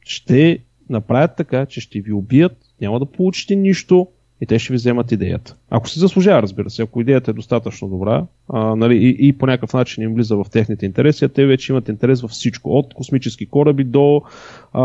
Ще 0.01 0.59
направят 0.91 1.37
така, 1.37 1.67
че 1.67 1.81
ще 1.81 2.01
ви 2.01 2.13
убият, 2.13 2.57
няма 2.81 2.99
да 2.99 3.07
получите 3.07 3.57
нищо, 3.57 4.09
и 4.41 4.47
те 4.47 4.59
ще 4.59 4.73
ви 4.73 4.77
вземат 4.77 5.13
идеята. 5.13 5.57
Ако 5.71 5.89
се 5.89 6.01
заслужава, 6.01 6.43
разбира 6.43 6.71
се, 6.71 6.83
ако 6.83 7.01
идеята 7.01 7.31
е 7.31 7.35
достатъчно 7.35 7.89
добра 7.89 8.27
а, 8.49 8.77
нали, 8.77 8.97
и, 8.97 9.29
и 9.29 9.33
по 9.33 9.47
някакъв 9.47 9.73
начин 9.73 10.05
им 10.05 10.15
влиза 10.15 10.37
в 10.37 10.47
техните 10.53 10.87
интереси, 10.87 11.25
а 11.25 11.29
те 11.29 11.47
вече 11.47 11.73
имат 11.73 11.89
интерес 11.89 12.23
във 12.23 12.31
всичко. 12.31 12.71
От 12.71 12.95
космически 12.95 13.47
кораби 13.47 13.85
до 13.85 14.23
а, 14.73 14.83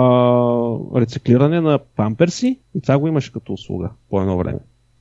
рециклиране 0.95 1.61
на 1.61 1.79
памперси. 1.95 2.59
И 2.75 2.81
това 2.81 2.97
го 2.97 3.07
имаше 3.07 3.33
като 3.33 3.53
услуга 3.53 3.89
по 4.09 4.21
едно 4.21 4.37
време. 4.37 4.59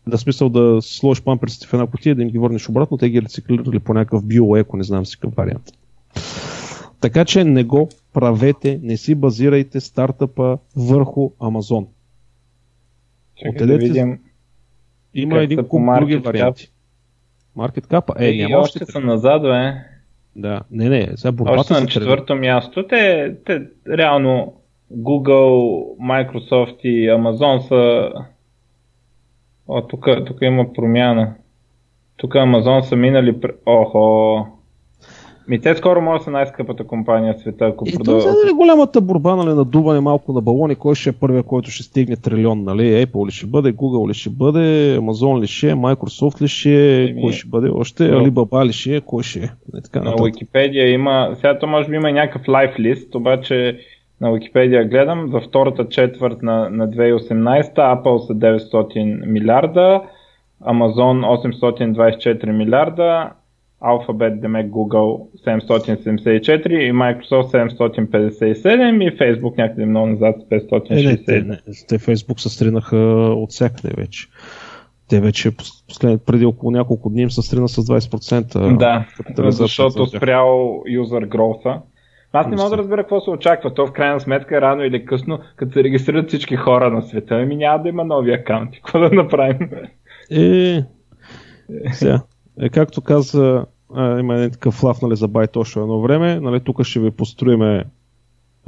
Да 0.09 0.19
смисъл 0.19 0.49
да 0.49 0.83
сложиш 0.83 1.25
памперсите 1.25 1.67
в 1.67 1.73
една 1.73 1.87
котия, 1.87 2.15
да 2.15 2.23
им 2.23 2.29
ги 2.29 2.39
върнеш 2.39 2.69
обратно, 2.69 2.97
те 2.97 3.11
ги 3.11 3.23
рециклирали 3.23 3.79
по 3.79 3.95
някакъв 3.95 4.27
биоеко, 4.27 4.77
не 4.77 4.85
знам 4.85 5.07
си 5.07 5.17
какъв 5.21 5.35
вариант. 5.35 5.71
Така 7.01 7.25
че 7.25 7.45
не 7.45 7.65
го 7.65 7.89
правете, 8.13 8.81
не 8.83 8.97
си 8.97 9.15
базирайте 9.15 9.81
стартъпа 9.81 10.59
върху 10.77 11.31
Амазон. 11.41 11.87
Чакай 13.37 13.67
да 13.67 13.79
видим 13.79 14.19
има 15.15 15.39
един 15.39 15.65
куп 15.65 15.83
други 15.99 16.17
варианти. 16.17 16.71
Маркет 17.57 17.87
капа? 17.87 18.15
Е, 18.19 18.37
няма 18.37 18.57
още. 18.57 18.79
Още 18.83 18.93
са 18.93 19.01
назад, 19.01 19.43
бе. 19.43 19.73
Да, 20.37 20.61
не, 20.71 20.89
не, 20.89 21.09
сега 21.17 21.33
борбата 21.33 21.61
Още 21.61 21.73
на 21.73 21.87
четвърто 21.87 22.35
място. 22.35 22.87
Те, 22.87 23.35
те 23.45 23.63
реално 23.89 24.55
Google, 24.93 25.85
Microsoft 26.01 26.81
и 26.83 27.11
Amazon 27.11 27.69
са... 27.69 28.11
О, 29.69 29.83
тук, 29.83 30.09
тук 30.27 30.37
има 30.43 30.73
промяна. 30.73 31.35
Тук 32.17 32.33
Amazon 32.33 32.81
са 32.81 32.97
минали... 32.97 33.35
Охо, 33.67 34.47
ми 35.49 35.61
те 35.61 35.75
скоро 35.75 36.01
може 36.01 36.19
да 36.19 36.25
са 36.25 36.31
най-скъпата 36.31 36.87
компания 36.87 37.35
в 37.35 37.41
света, 37.41 37.65
ако 37.67 37.85
продължат. 37.85 38.29
Това 38.29 38.41
е 38.41 38.45
нали, 38.45 38.57
голямата 38.57 39.01
борба, 39.01 39.37
нали, 39.37 39.55
надуване 39.55 40.01
малко 40.01 40.33
на 40.33 40.41
балони, 40.41 40.75
кой 40.75 40.95
ще 40.95 41.11
е 41.11 41.13
първия, 41.13 41.43
който 41.43 41.71
ще 41.71 41.83
стигне 41.83 42.17
трилион, 42.17 42.65
нали? 42.65 43.07
Apple 43.07 43.27
ли 43.27 43.31
ще 43.31 43.47
бъде, 43.47 43.73
Google 43.73 44.09
ли 44.09 44.15
ще 44.15 44.31
бъде, 44.31 44.99
Amazon 44.99 45.41
ли 45.41 45.47
ще 45.47 45.71
е, 45.71 45.75
Microsoft 45.75 46.43
ли 46.43 46.49
ще 46.49 47.05
е, 47.05 47.21
кой 47.21 47.33
ще 47.33 47.49
бъде 47.49 47.69
още, 47.69 48.03
no. 48.03 48.31
Alibaba 48.31 48.67
ли 48.67 48.73
ще 48.73 48.97
е, 48.97 49.01
кой 49.01 49.23
ще 49.23 49.39
е. 49.39 49.51
Не, 49.75 49.83
така, 49.83 50.01
на 50.01 50.13
Wikipedia 50.13 50.85
има, 50.85 51.33
сега 51.35 51.59
то 51.59 51.67
може 51.67 51.89
би 51.89 51.97
има 51.97 52.13
някакъв 52.13 52.49
лайф 52.49 52.79
лист, 52.79 53.15
обаче 53.15 53.79
на 54.21 54.29
Wikipedia 54.29 54.89
гледам, 54.89 55.31
за 55.31 55.41
втората 55.41 55.89
четвърт 55.89 56.43
на, 56.43 56.71
на 56.71 56.89
2018 56.89 57.75
Apple 57.75 58.19
са 58.19 58.35
900 58.35 59.27
милиарда, 59.27 60.03
Amazon 60.63 61.25
824 61.25 62.53
милиарда, 62.53 63.31
Alphabet, 63.83 64.41
демек 64.41 64.73
Google 64.73 65.27
774 65.47 66.69
и 66.69 66.93
Microsoft 66.93 67.51
757 67.53 69.05
и 69.05 69.19
Facebook 69.19 69.59
някъде 69.59 69.87
много 69.87 70.07
назад 70.07 70.37
560. 70.51 71.29
Е, 71.29 71.41
не, 71.41 71.49
не, 71.49 71.59
те 71.89 71.99
Facebook 71.99 72.39
се 72.39 72.49
стринаха 72.49 72.97
от 73.37 73.51
всякъде 73.51 73.95
вече. 73.97 74.27
Те 75.09 75.21
вече 75.21 75.57
послед, 75.57 76.23
преди 76.27 76.45
около 76.45 76.71
няколко 76.71 77.11
дни 77.11 77.23
им 77.23 77.31
се 77.31 77.43
стрина 77.43 77.69
с 77.69 77.83
20%. 77.83 78.77
Да, 78.77 79.07
защото 79.37 80.07
спрял 80.07 80.83
юзер 80.87 81.23
гроуса. 81.23 81.81
Аз 82.33 82.47
не 82.47 82.57
мога 82.57 82.71
да 82.71 82.79
разбера 82.79 83.03
какво 83.03 83.21
се 83.21 83.31
очаква. 83.31 83.75
То 83.75 83.87
в 83.87 83.93
крайна 83.93 84.21
сметка 84.21 84.61
рано 84.61 84.85
или 84.85 85.05
късно, 85.05 85.39
като 85.57 85.73
се 85.73 85.85
регистрират 85.85 86.29
всички 86.29 86.57
хора 86.57 86.91
на 86.91 87.03
света, 87.03 87.37
ми 87.39 87.57
няма 87.57 87.83
да 87.83 87.89
има 87.89 88.05
нови 88.05 88.33
акаунти. 88.33 88.81
Какво 88.85 88.99
да 88.99 89.11
направим? 89.11 89.71
Е, 90.31 90.85
сега. 91.93 92.21
Е, 92.61 92.69
както 92.69 93.01
каза, 93.01 93.67
има 93.97 94.37
един 94.37 94.51
такъв 94.51 94.83
лав 94.83 95.03
нали, 95.03 95.17
за 95.17 95.29
Байтошо 95.29 95.81
едно 95.81 96.01
време, 96.01 96.41
нали, 96.41 96.61
тук 96.61 96.83
ще 96.83 97.01
ви 97.01 97.11
построиме 97.11 97.85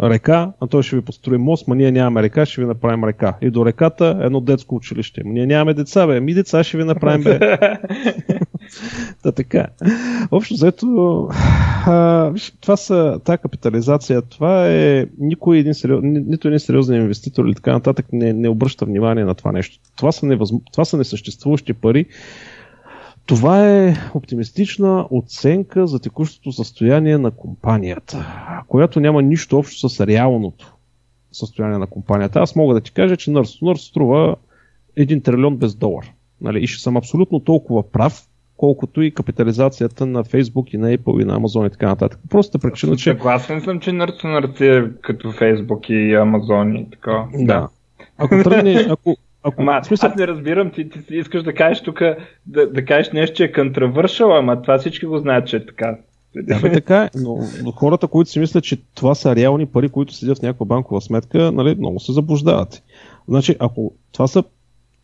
река, 0.02 0.52
а 0.61 0.66
той 0.66 0.82
ще 0.82 0.96
ви 0.96 1.02
построи 1.02 1.38
мост, 1.38 1.68
ма 1.68 1.74
ние 1.74 1.92
нямаме 1.92 2.22
река, 2.22 2.46
ще 2.46 2.61
ви 2.61 2.66
направим 2.66 3.04
река. 3.04 3.36
И 3.42 3.50
до 3.50 3.66
реката 3.66 4.18
едно 4.22 4.40
детско 4.40 4.74
училище. 4.74 5.22
Ма 5.24 5.32
ние 5.32 5.46
нямаме 5.46 5.74
деца, 5.74 6.06
бе. 6.06 6.20
Ми 6.20 6.34
деца 6.34 6.64
ще 6.64 6.76
ви 6.76 6.84
направим, 6.84 7.22
бе. 7.22 7.38
Та 9.22 9.33
така. 9.33 9.66
Общо 10.31 10.55
взето, 10.55 11.28
това 12.61 12.76
са, 12.76 13.20
тази 13.24 13.39
капитализация, 13.39 14.22
това 14.22 14.68
е 14.68 15.07
никой 15.18 15.59
един 15.59 15.74
сериоз, 15.74 16.01
ни, 16.03 16.20
нито 16.20 16.49
един 16.49 16.61
сериозен 16.61 17.03
инвеститор 17.03 17.45
или 17.45 17.55
така 17.55 17.72
нататък 17.72 18.07
не, 18.12 18.33
не 18.33 18.49
обръща 18.49 18.85
внимание 18.85 19.24
на 19.24 19.35
това 19.35 19.53
нещо. 19.53 19.78
Това 19.97 20.12
са, 20.12 20.26
невъзм... 20.26 20.57
това 20.72 20.85
са 20.85 20.97
несъществуващи 20.97 21.72
пари, 21.72 22.07
това 23.26 23.68
е 23.68 23.95
оптимистична 24.14 25.07
оценка 25.11 25.87
за 25.87 25.99
текущото 25.99 26.53
състояние 26.53 27.18
на 27.18 27.31
компанията, 27.31 28.45
която 28.68 29.01
няма 29.01 29.22
нищо 29.22 29.59
общо 29.59 29.89
с 29.89 30.07
реалното 30.07 30.74
състояние 31.33 31.78
на 31.78 31.87
компанията. 31.87 32.41
Аз 32.41 32.57
мога 32.57 32.74
да 32.74 32.81
ти 32.81 32.93
кажа, 32.93 33.16
че 33.16 33.31
Nurse 33.31 33.62
Nurse 33.62 33.89
струва 33.89 34.37
1 34.99 35.24
трилион 35.24 35.57
без 35.57 35.74
долар. 35.74 36.12
Нали? 36.41 36.62
И 36.62 36.66
ще 36.66 36.83
съм 36.83 36.97
абсолютно 36.97 37.41
толкова 37.41 37.91
прав, 37.91 38.28
колкото 38.61 39.02
и 39.02 39.11
капитализацията 39.11 40.06
на 40.06 40.24
Facebook 40.24 40.74
и 40.74 40.76
на 40.76 40.96
Apple 40.96 41.22
и 41.22 41.24
на 41.24 41.40
Amazon 41.40 41.66
и 41.66 41.70
така 41.70 41.86
нататък. 41.86 42.20
Просто 42.30 42.58
причина, 42.58 42.96
че... 42.96 43.11
Съгласен 43.11 43.61
съм, 43.61 43.80
че 43.80 43.90
Nurse 43.90 44.24
Nurse 44.24 44.61
е 44.61 45.00
като 45.00 45.32
Facebook 45.32 45.90
и 45.90 46.16
Amazon 46.16 46.78
и 46.78 46.90
така. 46.90 47.24
Да. 47.34 47.68
Ако 48.18 48.42
тръгнеш, 48.42 48.86
ако, 48.90 49.16
ако, 49.42 49.62
ама, 49.62 49.84
смисъл... 49.84 50.11
аз 50.11 50.16
не 50.16 50.26
разбирам, 50.26 50.70
ти, 50.70 50.88
ти, 50.88 51.06
ти 51.06 51.16
искаш 51.16 51.42
да 51.42 51.54
кажеш 51.54 51.82
тук, 51.82 52.02
да, 52.46 52.70
да 52.70 52.84
кажеш 52.84 53.12
нещо, 53.12 53.36
че 53.36 53.44
е 53.44 53.52
контравършал, 53.52 54.38
ама 54.38 54.62
това 54.62 54.78
всички 54.78 55.06
го 55.06 55.18
знаят, 55.18 55.46
че 55.46 55.56
е 55.56 55.66
така. 55.66 55.96
Да, 56.34 56.61
бе, 56.61 56.72
така 56.72 57.02
е, 57.04 57.08
но, 57.14 57.38
но 57.62 57.72
хората, 57.72 58.08
които 58.08 58.30
си 58.30 58.38
мислят, 58.40 58.64
че 58.64 58.82
това 58.94 59.14
са 59.14 59.36
реални 59.36 59.66
пари, 59.66 59.88
които 59.88 60.14
седят 60.14 60.38
в 60.38 60.42
някаква 60.42 60.66
банкова 60.66 61.00
сметка, 61.00 61.52
нали, 61.52 61.74
много 61.78 62.00
се 62.00 62.12
заблуждават. 62.12 62.82
Значи, 63.28 63.56
ако 63.58 63.92
това 64.12 64.26
са 64.26 64.44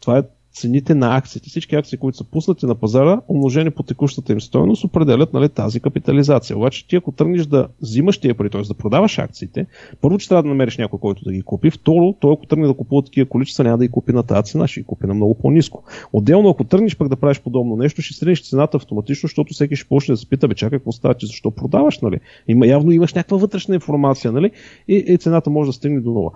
това 0.00 0.18
е 0.18 0.22
цените 0.56 0.94
на 0.94 1.16
акциите. 1.16 1.48
Всички 1.48 1.76
акции, 1.76 1.98
които 1.98 2.18
са 2.18 2.24
пуснати 2.24 2.66
на 2.66 2.74
пазара, 2.74 3.20
умножени 3.28 3.70
по 3.70 3.82
текущата 3.82 4.32
им 4.32 4.40
стоеност, 4.40 4.84
определят 4.84 5.32
нали, 5.32 5.48
тази 5.48 5.80
капитализация. 5.80 6.56
Обаче 6.56 6.88
ти 6.88 6.96
ако 6.96 7.12
тръгнеш 7.12 7.46
да 7.46 7.68
взимаш 7.82 8.18
тия 8.18 8.34
пари, 8.34 8.50
т.е. 8.50 8.62
да 8.62 8.74
продаваш 8.74 9.18
акциите, 9.18 9.66
първо, 10.00 10.18
че 10.18 10.28
трябва 10.28 10.42
да 10.42 10.48
намериш 10.48 10.78
някой, 10.78 10.98
който 10.98 11.24
да 11.24 11.32
ги 11.32 11.42
купи. 11.42 11.70
Второ, 11.70 12.14
той 12.20 12.32
ако 12.32 12.46
тръгне 12.46 12.66
да 12.66 12.74
купува 12.74 13.02
такива 13.02 13.28
количества, 13.28 13.64
няма 13.64 13.78
да 13.78 13.84
ги 13.84 13.90
купи 13.90 14.12
на 14.12 14.22
тази 14.22 14.52
цена, 14.52 14.66
ще 14.66 14.80
ги 14.80 14.86
купи 14.86 15.06
на 15.06 15.14
много 15.14 15.34
по-низко. 15.34 15.84
Отделно, 16.12 16.50
ако 16.50 16.64
тръгнеш 16.64 16.96
пък 16.96 17.08
да 17.08 17.16
правиш 17.16 17.40
подобно 17.40 17.76
нещо, 17.76 18.02
ще 18.02 18.14
средиш 18.14 18.50
цената 18.50 18.76
автоматично, 18.76 19.26
защото 19.26 19.54
всеки 19.54 19.76
ще 19.76 19.88
почне 19.88 20.12
да 20.12 20.16
се 20.16 20.28
пита, 20.28 20.48
бе, 20.48 20.54
чакай, 20.54 20.78
какво 20.78 20.92
става, 20.92 21.14
че 21.14 21.26
защо 21.26 21.50
продаваш, 21.50 22.00
нали? 22.00 22.20
Има, 22.48 22.66
явно 22.66 22.92
имаш 22.92 23.14
някаква 23.14 23.36
вътрешна 23.36 23.74
информация, 23.74 24.32
нали? 24.32 24.50
И, 24.88 24.94
и 24.94 25.18
цената 25.18 25.50
може 25.50 25.68
да 25.68 25.72
стигне 25.72 26.00
до 26.00 26.10
нула 26.10 26.30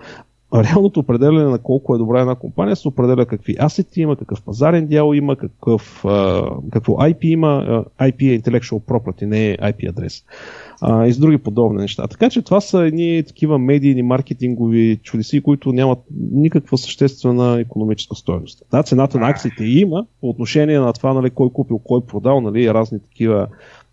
реалното 0.54 1.00
определене 1.00 1.44
на 1.44 1.58
колко 1.58 1.94
е 1.94 1.98
добра 1.98 2.20
една 2.20 2.34
компания 2.34 2.76
се 2.76 2.88
определя 2.88 3.26
какви 3.26 3.56
асети 3.60 4.00
има, 4.00 4.16
какъв 4.16 4.42
пазарен 4.42 4.86
дял 4.86 5.12
има, 5.14 5.36
какъв, 5.36 6.04
а, 6.04 6.42
какво 6.72 6.92
IP 6.92 7.24
има. 7.24 7.84
IP 8.00 8.34
е 8.34 8.40
Intellectual 8.40 8.80
Property, 8.80 9.24
не 9.24 9.50
е 9.50 9.56
IP 9.56 9.88
адрес. 9.88 10.24
А, 10.80 11.06
и 11.06 11.12
с 11.12 11.18
други 11.18 11.38
подобни 11.38 11.80
неща. 11.80 12.06
Така 12.06 12.30
че 12.30 12.42
това 12.42 12.60
са 12.60 12.78
едни 12.78 13.22
такива 13.26 13.58
медийни, 13.58 14.02
маркетингови 14.02 15.00
чудеси, 15.02 15.40
които 15.40 15.72
нямат 15.72 15.98
никаква 16.32 16.78
съществена 16.78 17.60
економическа 17.60 18.14
стоеност. 18.14 18.62
Да, 18.70 18.82
цената 18.82 19.18
на 19.18 19.28
акциите 19.28 19.64
има 19.64 20.06
по 20.20 20.28
отношение 20.28 20.78
на 20.78 20.92
това 20.92 21.14
нали, 21.14 21.30
кой 21.30 21.50
купил, 21.50 21.78
кой 21.78 22.00
продал, 22.06 22.40
нали, 22.40 22.74
разни 22.74 23.00
такива 23.00 23.46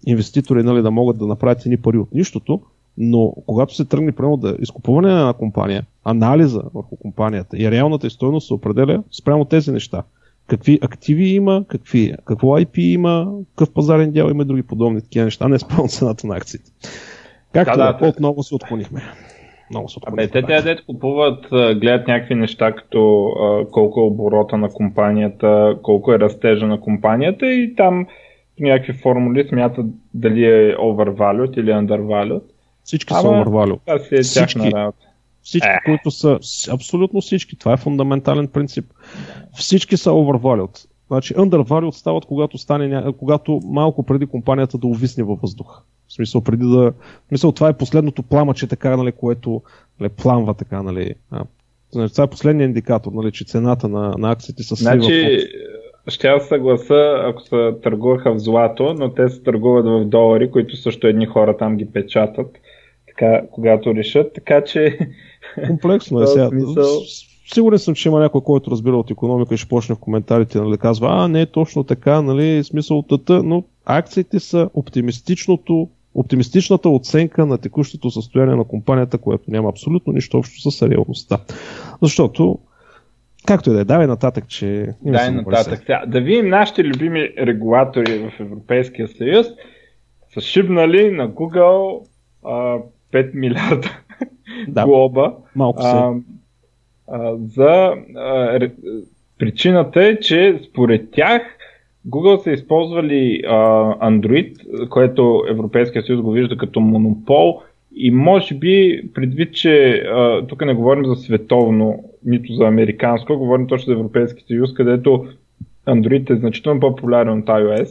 инвеститори 0.06 0.64
нали, 0.64 0.82
да 0.82 0.92
могат 0.92 1.18
да 1.18 1.28
направят 1.28 1.66
едни 1.66 1.78
пари 1.78 1.98
от 1.98 2.14
нищото, 2.14 2.62
но 2.98 3.34
когато 3.46 3.76
се 3.76 3.86
тръгне 3.86 4.12
прямо 4.12 4.38
да 4.38 4.56
изкупуване 4.60 5.08
на 5.08 5.20
една 5.20 5.34
компания, 5.34 5.86
анализа 6.08 6.62
върху 6.74 6.96
компанията 6.96 7.58
и 7.58 7.72
реалната 7.72 8.10
стойност 8.10 8.48
се 8.48 8.54
определя 8.54 9.04
спрямо 9.22 9.46
тези 9.46 9.72
неща. 9.72 10.04
Какви 10.48 10.80
активи 10.82 11.28
има, 11.28 11.64
какви, 11.68 12.14
какво 12.26 12.48
IP 12.48 12.80
има, 12.80 13.32
какъв 13.56 13.74
пазарен 13.74 14.12
дял 14.12 14.30
има 14.30 14.44
и 14.44 14.46
други 14.46 14.64
подобни 14.64 15.02
такива 15.02 15.26
неща, 15.26 15.48
не 15.48 15.60
спрямо 15.60 15.88
цената 15.88 16.28
на 16.28 16.36
акциите. 16.36 16.72
Както 17.54 17.78
да, 17.78 17.94
да, 17.94 18.08
отново 18.08 18.44
се 18.44 18.56
отклонихме. 18.56 19.02
Много 19.70 19.90
се 19.90 20.00
отклонихме. 20.00 20.24
Абе, 20.24 20.32
те 20.32 20.48
те 20.48 20.62
дете 20.62 20.86
купуват, 20.86 21.46
гледат 21.52 22.08
някакви 22.08 22.36
неща, 22.36 22.72
като 22.72 23.26
а, 23.26 23.72
колко 23.72 24.00
е 24.00 24.04
оборота 24.04 24.58
на 24.58 24.70
компанията, 24.70 25.78
колко 25.84 26.14
е 26.14 26.20
растежа 26.20 26.68
на 26.68 26.80
компанията 26.80 27.48
и 27.48 27.76
там 27.76 28.08
някакви 28.60 28.94
формули 28.94 29.48
смятат 29.50 29.86
дали 30.14 30.46
е 30.46 30.76
overvalued 30.76 31.60
или 31.60 31.72
undervalued 31.72 32.42
всички 32.88 33.14
Ама, 33.14 33.22
са 33.22 33.28
overvalue. 33.28 33.80
Това 33.86 34.00
си 34.00 34.16
е 34.16 34.22
всички, 34.22 34.72
работа. 34.72 35.07
Всички, 35.48 35.70
е. 35.70 35.80
които 35.86 36.12
са, 36.12 36.40
абсолютно 36.72 37.22
всички, 37.22 37.56
това 37.56 37.74
е 37.74 37.78
фундаментален 37.78 38.48
принцип. 38.48 38.86
Всички 39.58 39.98
са 39.98 40.10
overvalued. 40.10 40.86
Значи 41.08 41.36
undervalued 41.36 41.92
стават, 41.92 42.26
когато, 42.26 42.58
стане, 42.58 43.04
когато 43.20 43.62
малко 43.66 44.04
преди 44.04 44.26
компанията 44.26 44.78
да 44.78 44.88
увисне 44.88 45.24
във 45.24 45.42
въздуха. 45.42 45.82
В 46.08 46.14
смисъл, 46.14 46.42
преди 46.42 46.64
да... 46.64 46.92
В 46.92 46.94
смисъл, 47.28 47.52
това 47.52 47.70
е 47.70 47.78
последното 47.78 48.24
пламъче, 48.24 48.68
така, 48.68 48.98
нали, 48.98 49.12
което 49.12 49.62
нали, 50.00 50.10
пламва 50.10 50.54
така, 50.54 50.84
нали. 50.84 51.14
А, 51.32 51.44
значи, 51.92 52.14
това 52.14 52.24
е 52.24 52.30
последният 52.30 52.68
индикатор, 52.68 53.12
нали, 53.12 53.32
че 53.32 53.46
цената 53.46 53.88
на, 53.88 54.16
на 54.18 54.32
акциите 54.32 54.64
се 54.64 54.76
слива. 54.76 54.94
Значи, 54.94 55.48
ще 56.08 56.28
аз 56.28 56.48
съгласа, 56.48 57.22
ако 57.24 57.42
се 57.42 57.74
търгуваха 57.84 58.34
в 58.34 58.40
злато, 58.40 58.94
но 58.94 59.14
те 59.14 59.30
се 59.30 59.44
търгуват 59.44 59.86
в 59.86 60.06
долари, 60.06 60.52
които 60.52 60.76
също 60.76 61.08
едни 61.08 61.26
хора 61.26 61.58
там 61.58 61.78
ги 61.78 61.92
печатат 61.92 62.58
така, 63.08 63.42
когато 63.52 63.96
решат, 63.96 64.34
така 64.34 64.64
че... 64.64 64.98
Комплексно 65.68 66.22
е 66.22 66.28
сега. 66.28 66.50
Смисъл... 66.50 67.02
Сигурен 67.54 67.80
съм, 67.80 67.96
че 67.96 68.10
има 68.10 68.20
някой, 68.20 68.42
който 68.42 68.72
разбира 68.72 68.98
от 68.98 69.12
економика 69.12 69.54
и 69.54 69.58
ще 69.58 69.70
почне 69.70 69.96
в 69.96 70.00
коментарите, 70.00 70.62
нали, 70.62 70.78
казва, 70.78 71.08
а, 71.12 71.28
не 71.28 71.42
е 71.42 71.46
точно 71.46 71.84
така, 71.84 72.22
нали, 72.22 72.64
смисъл 72.64 73.02
тата, 73.02 73.44
но 73.44 73.64
акциите 73.86 74.40
са 74.40 74.70
оптимистичното 74.74 75.90
оптимистичната 76.18 76.90
оценка 76.90 77.46
на 77.46 77.58
текущото 77.58 78.12
състояние 78.12 78.56
на 78.56 78.64
компанията, 78.64 79.18
което 79.18 79.52
няма 79.52 79.70
абсолютно 79.70 80.14
нищо 80.14 80.38
общо 80.38 80.72
с 80.72 80.90
реалността. 80.90 81.38
Защото, 82.02 82.60
както 83.46 83.70
и 83.70 83.74
да 83.74 83.82
е, 83.82 83.84
давай 83.84 84.08
нататък, 84.08 84.48
че... 84.48 84.88
Дай 85.02 85.32
нататък. 85.32 85.80
Сега, 85.80 86.04
да 86.08 86.22
видим 86.22 86.50
нашите 86.50 86.84
любими 86.84 87.34
регулатори 87.40 88.20
в 88.20 88.40
Европейския 88.40 89.08
съюз 89.08 89.48
са 90.34 90.42
шибнали 90.42 91.12
на 91.12 91.30
Google 91.30 92.08
а, 92.46 92.78
5 93.14 93.32
милиарда 93.34 94.00
да, 94.68 94.86
глоба. 94.86 95.34
Малко 95.56 95.82
се. 95.82 95.88
А, 95.88 96.14
а, 97.08 97.38
за 97.38 97.94
а, 98.16 98.70
причината 99.40 100.04
е, 100.04 100.20
че 100.20 100.60
според 100.70 101.12
тях 101.12 101.42
Google 102.10 102.38
са 102.38 102.52
използвали 102.52 103.42
а, 103.48 103.54
Android, 104.12 104.90
което 104.90 105.44
Европейския 105.50 106.04
съюз 106.04 106.22
го 106.22 106.32
вижда 106.32 106.58
като 106.58 106.80
монопол 106.80 107.62
и 107.96 108.12
може 108.12 108.56
би 108.56 109.02
предвид, 109.14 109.54
че 109.54 109.90
а, 109.92 110.48
тук 110.48 110.66
не 110.66 110.74
говорим 110.74 111.06
за 111.06 111.16
световно, 111.16 112.04
нито 112.26 112.54
за 112.54 112.68
американско, 112.68 113.38
говорим 113.38 113.68
точно 113.68 113.86
за 113.86 114.00
Европейски 114.00 114.44
съюз, 114.48 114.74
където 114.74 115.26
Android 115.88 116.30
е 116.30 116.40
значително 116.40 116.80
по-популярен 116.80 117.40
от 117.40 117.46
iOS. 117.46 117.90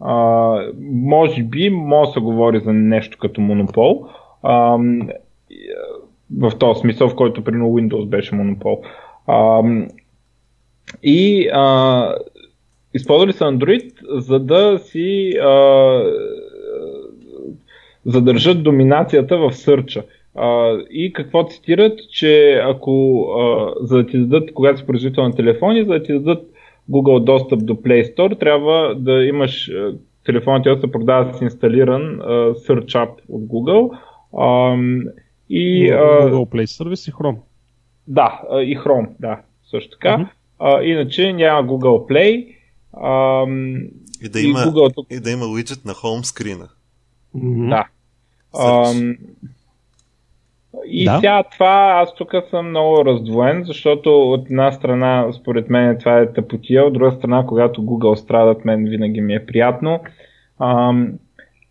А, 0.00 0.58
може 0.80 1.42
би 1.42 1.70
може 1.70 2.08
да 2.08 2.12
се 2.12 2.20
говори 2.20 2.60
за 2.60 2.72
нещо 2.72 3.18
като 3.18 3.40
монопол, 3.40 4.06
а, 4.42 4.78
в 6.38 6.52
този 6.58 6.80
смисъл, 6.80 7.08
в 7.08 7.14
който 7.14 7.44
при 7.44 7.52
Windows 7.52 8.06
беше 8.06 8.34
монопол. 8.34 8.82
А, 9.26 9.62
и 11.02 11.48
а, 11.52 12.14
използвали 12.94 13.32
са 13.32 13.44
Android, 13.44 13.92
за 14.18 14.38
да 14.38 14.78
си 14.78 15.32
а, 15.42 16.02
задържат 18.06 18.62
доминацията 18.62 19.38
в 19.38 19.52
сърча. 19.52 20.02
А, 20.34 20.78
и 20.90 21.12
какво 21.12 21.46
цитират, 21.46 21.98
че 22.10 22.60
ако 22.64 23.24
а, 23.38 23.72
за 23.80 23.96
да 23.96 24.06
ти 24.06 24.18
дадат, 24.18 24.54
когато 24.54 24.78
си 24.78 24.86
производител 24.86 25.24
на 25.24 25.34
телефони, 25.34 25.84
за 25.84 25.92
да 25.92 26.02
ти 26.02 26.12
дадат 26.12 26.50
Google 26.90 27.24
достъп 27.24 27.66
до 27.66 27.74
Play 27.74 28.14
Store, 28.14 28.40
трябва 28.40 28.94
да 28.94 29.24
имаш 29.24 29.70
телефонът 30.26 30.64
да 30.64 30.80
се 30.80 30.92
продава 30.92 31.34
с 31.34 31.40
инсталиран 31.40 32.02
uh, 32.02 32.52
Search 32.52 32.92
App 32.92 33.10
от 33.28 33.42
Google, 33.42 33.90
Um, 34.34 35.02
и, 35.48 35.90
Google 35.90 36.48
Play 36.48 36.64
Service 36.64 37.10
и 37.10 37.12
Chrome. 37.12 37.38
Да, 38.06 38.40
и 38.50 38.78
Chrome, 38.78 39.08
да, 39.20 39.40
също 39.70 39.90
така. 39.90 40.08
Uh-huh. 40.08 40.28
А, 40.58 40.82
иначе 40.82 41.32
няма 41.32 41.68
Google 41.68 42.10
Play. 42.10 42.54
Um, 42.92 43.90
и, 44.22 44.28
да 44.28 44.40
има, 44.40 44.60
и, 44.60 44.62
Google... 44.62 45.06
и 45.10 45.20
да 45.20 45.30
има 45.30 45.44
widget 45.44 45.86
на 45.86 45.92
home 45.92 46.22
скрина. 46.22 46.68
Mm-hmm. 47.36 47.68
Да. 47.68 47.86
Um, 48.52 49.18
и 50.86 51.04
да. 51.04 51.16
сега 51.16 51.42
това, 51.52 52.00
аз 52.02 52.14
тук 52.14 52.34
съм 52.50 52.68
много 52.68 53.04
раздвоен, 53.04 53.64
защото 53.64 54.32
от 54.32 54.46
една 54.50 54.72
страна, 54.72 55.32
според 55.40 55.70
мен, 55.70 55.98
това 55.98 56.18
е 56.18 56.32
тъпотия, 56.32 56.84
от 56.84 56.92
друга 56.92 57.12
страна, 57.12 57.46
когато 57.46 57.82
Google 57.82 58.14
страдат, 58.14 58.64
мен 58.64 58.84
винаги 58.84 59.20
ми 59.20 59.34
е 59.34 59.46
приятно. 59.46 60.00
Um, 60.60 61.12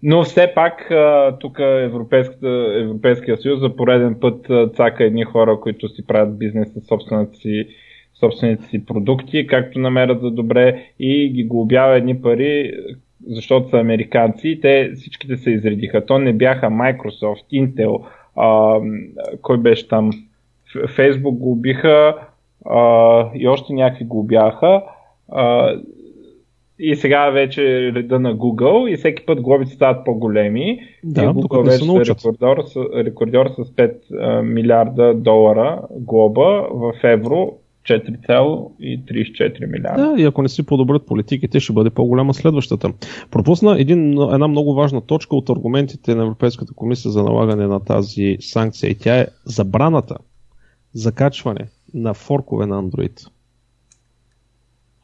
но 0.03 0.23
все 0.23 0.51
пак 0.55 0.91
тук 1.39 1.59
Европейския 1.59 3.37
съюз 3.37 3.59
за 3.59 3.75
пореден 3.75 4.15
път 4.19 4.47
цака 4.75 5.03
едни 5.03 5.23
хора, 5.23 5.59
които 5.59 5.89
си 5.89 6.07
правят 6.07 6.37
бизнес 6.37 6.73
с 6.73 6.87
собствената 6.87 7.35
си, 7.35 7.67
собствените 8.19 8.65
си 8.65 8.85
продукти, 8.85 9.47
както 9.47 9.79
намерят 9.79 10.21
за 10.21 10.31
добре 10.31 10.83
и 10.99 11.29
ги 11.29 11.43
глобява 11.43 11.97
едни 11.97 12.21
пари, 12.21 12.71
защото 13.27 13.69
са 13.69 13.77
американци 13.77 14.49
и 14.49 14.61
те 14.61 14.91
всичките 14.95 15.37
се 15.37 15.51
изредиха. 15.51 16.05
То 16.05 16.19
не 16.19 16.33
бяха 16.33 16.65
Microsoft, 16.65 17.45
Intel, 17.53 18.03
а, 18.35 18.79
кой 19.41 19.57
беше 19.57 19.87
там, 19.87 20.11
Facebook 20.75 21.37
го 21.37 21.51
убиха 21.51 22.15
а, 22.65 23.29
и 23.35 23.47
още 23.47 23.73
някакви 23.73 24.05
го 24.05 24.19
убяха. 24.19 24.83
А, 25.31 25.75
и 26.79 26.95
сега 26.95 27.29
вече 27.29 27.63
е 27.63 27.93
реда 27.93 28.19
на 28.19 28.35
Google 28.35 28.89
и 28.89 28.97
всеки 28.97 29.25
път 29.25 29.41
глобите 29.41 29.71
стават 29.71 30.05
по-големи. 30.05 30.79
Да, 31.03 31.23
и 31.23 31.25
Google 31.25 31.65
вече 31.65 32.11
е 32.11 32.15
рекордьор, 32.15 32.57
рекордьор 32.95 33.47
с 33.47 33.71
5 33.71 34.41
милиарда 34.41 35.13
долара 35.13 35.81
глоба 35.91 36.67
в 36.71 36.93
евро 37.03 37.53
4,34 37.89 39.71
милиарда. 39.71 40.15
Да, 40.15 40.21
и 40.21 40.25
ако 40.25 40.41
не 40.41 40.49
си 40.49 40.65
подобрят 40.65 41.05
политиките, 41.05 41.59
ще 41.59 41.73
бъде 41.73 41.89
по-голяма 41.89 42.33
следващата. 42.33 42.93
Пропусна 43.31 43.75
един, 43.79 44.21
една 44.21 44.47
много 44.47 44.73
важна 44.73 45.01
точка 45.01 45.35
от 45.35 45.49
аргументите 45.49 46.15
на 46.15 46.23
Европейската 46.23 46.73
комисия 46.73 47.11
за 47.11 47.23
налагане 47.23 47.67
на 47.67 47.79
тази 47.79 48.37
санкция 48.39 48.89
и 48.89 48.95
тя 48.95 49.19
е 49.19 49.27
забраната 49.45 50.17
за 50.93 51.11
качване 51.11 51.67
на 51.93 52.13
форкове 52.13 52.65
на 52.65 52.83
Android. 52.83 53.27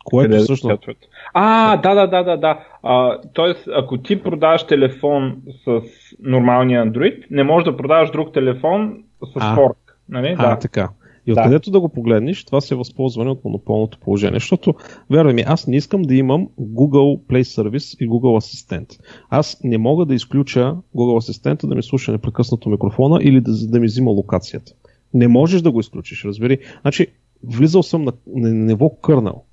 Което 0.10 0.38
всъщност... 0.38 0.86
А, 1.34 1.78
да, 1.78 1.96
да, 1.96 2.08
да, 2.08 2.24
да, 2.24 2.38
да. 2.38 2.60
А, 2.84 3.18
тоест, 3.34 3.68
ако 3.76 3.98
ти 3.98 4.24
продаваш 4.24 4.64
телефон 4.64 5.38
с 5.66 5.82
нормалния 6.20 6.86
Android, 6.86 7.26
не 7.32 7.44
можеш 7.44 7.66
да 7.66 7.78
продаваш 7.78 8.12
друг 8.12 8.34
телефон 8.34 9.04
с 9.26 9.32
а, 9.36 9.56
форк. 9.56 9.78
Нали? 10.10 10.36
А, 10.38 10.50
да. 10.50 10.60
така. 10.60 10.90
И 11.26 11.32
откъдето 11.32 11.70
да. 11.70 11.72
да 11.72 11.80
го 11.80 11.90
погледнеш, 11.90 12.46
това 12.46 12.62
се 12.62 12.74
е 12.74 12.78
възползване 12.78 13.30
от 13.30 13.46
монополното 13.46 14.00
положение. 14.00 14.40
Защото, 14.40 14.74
вярвай 15.10 15.34
ми, 15.34 15.44
аз 15.48 15.68
не 15.68 15.76
искам 15.76 16.02
да 16.02 16.16
имам 16.16 16.48
Google 16.60 17.20
Play 17.20 17.42
Service 17.42 18.04
и 18.04 18.10
Google 18.10 18.40
Assistant. 18.42 19.00
Аз 19.30 19.62
не 19.64 19.78
мога 19.78 20.06
да 20.06 20.16
изключа 20.16 20.76
Google 20.96 21.32
Assistant 21.32 21.68
да 21.68 21.76
ми 21.76 21.84
слуша 21.84 22.12
непрекъснато 22.12 22.70
микрофона 22.70 23.20
или 23.22 23.42
да, 23.42 23.52
да 23.68 23.80
ми 23.80 23.86
взима 23.86 24.12
локацията. 24.12 24.72
Не 25.14 25.28
можеш 25.28 25.62
да 25.62 25.72
го 25.72 25.80
изключиш, 25.80 26.26
разбери. 26.26 26.58
Значи, 26.82 27.08
влизал 27.44 27.84
съм 27.84 28.04
на, 28.04 28.12
на 28.36 28.50
ниво 28.50 28.90
кърнал 28.90 29.44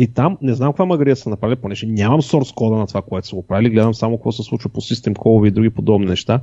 И 0.00 0.06
там 0.06 0.38
не 0.42 0.54
знам 0.54 0.72
каква 0.72 0.84
магрия 0.84 1.16
са 1.16 1.30
направили, 1.30 1.60
понеже 1.60 1.86
нямам 1.86 2.22
source 2.22 2.54
кода 2.54 2.76
на 2.76 2.86
това, 2.86 3.02
което 3.02 3.26
са 3.26 3.34
го 3.34 3.46
правили, 3.46 3.70
гледам 3.70 3.94
само 3.94 4.16
какво 4.16 4.32
се 4.32 4.42
случва 4.42 4.70
по 4.70 4.80
систем 4.80 5.14
колове 5.14 5.48
и 5.48 5.50
други 5.50 5.70
подобни 5.70 6.06
неща. 6.06 6.40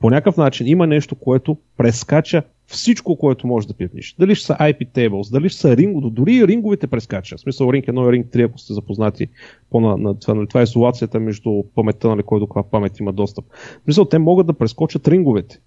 По 0.00 0.10
някакъв 0.10 0.36
начин 0.36 0.66
има 0.66 0.86
нещо, 0.86 1.14
което 1.14 1.56
прескача 1.76 2.42
всичко, 2.66 3.16
което 3.16 3.46
може 3.46 3.68
да 3.68 3.74
пипнеш. 3.74 4.14
Дали 4.18 4.34
ще 4.34 4.46
са 4.46 4.54
IP 4.54 4.88
tables, 4.88 5.32
дали 5.32 5.48
ще 5.48 5.60
са 5.60 5.76
ринго, 5.76 6.10
дори 6.10 6.46
ринговете 6.46 6.86
прескача. 6.86 7.36
В 7.36 7.40
смисъл 7.40 7.72
ринг 7.72 7.86
1 7.86 8.08
и 8.08 8.12
ринг 8.12 8.26
3, 8.26 8.44
ако 8.44 8.58
сте 8.58 8.74
запознати 8.74 9.26
по 9.70 9.80
на, 9.80 9.96
на 9.96 10.18
това, 10.18 10.34
нали, 10.34 10.46
това 10.46 10.60
е 10.60 10.64
изолацията 10.64 11.20
между 11.20 11.62
паметта, 11.74 12.08
нали, 12.08 12.22
кой 12.22 12.40
до 12.40 12.46
каква 12.46 12.62
памет 12.62 12.98
има 12.98 13.12
достъп. 13.12 13.44
В 13.80 13.84
смисъл, 13.84 14.04
те 14.04 14.18
могат 14.18 14.46
да 14.46 14.52
прескочат 14.52 15.08
ринговете. 15.08 15.58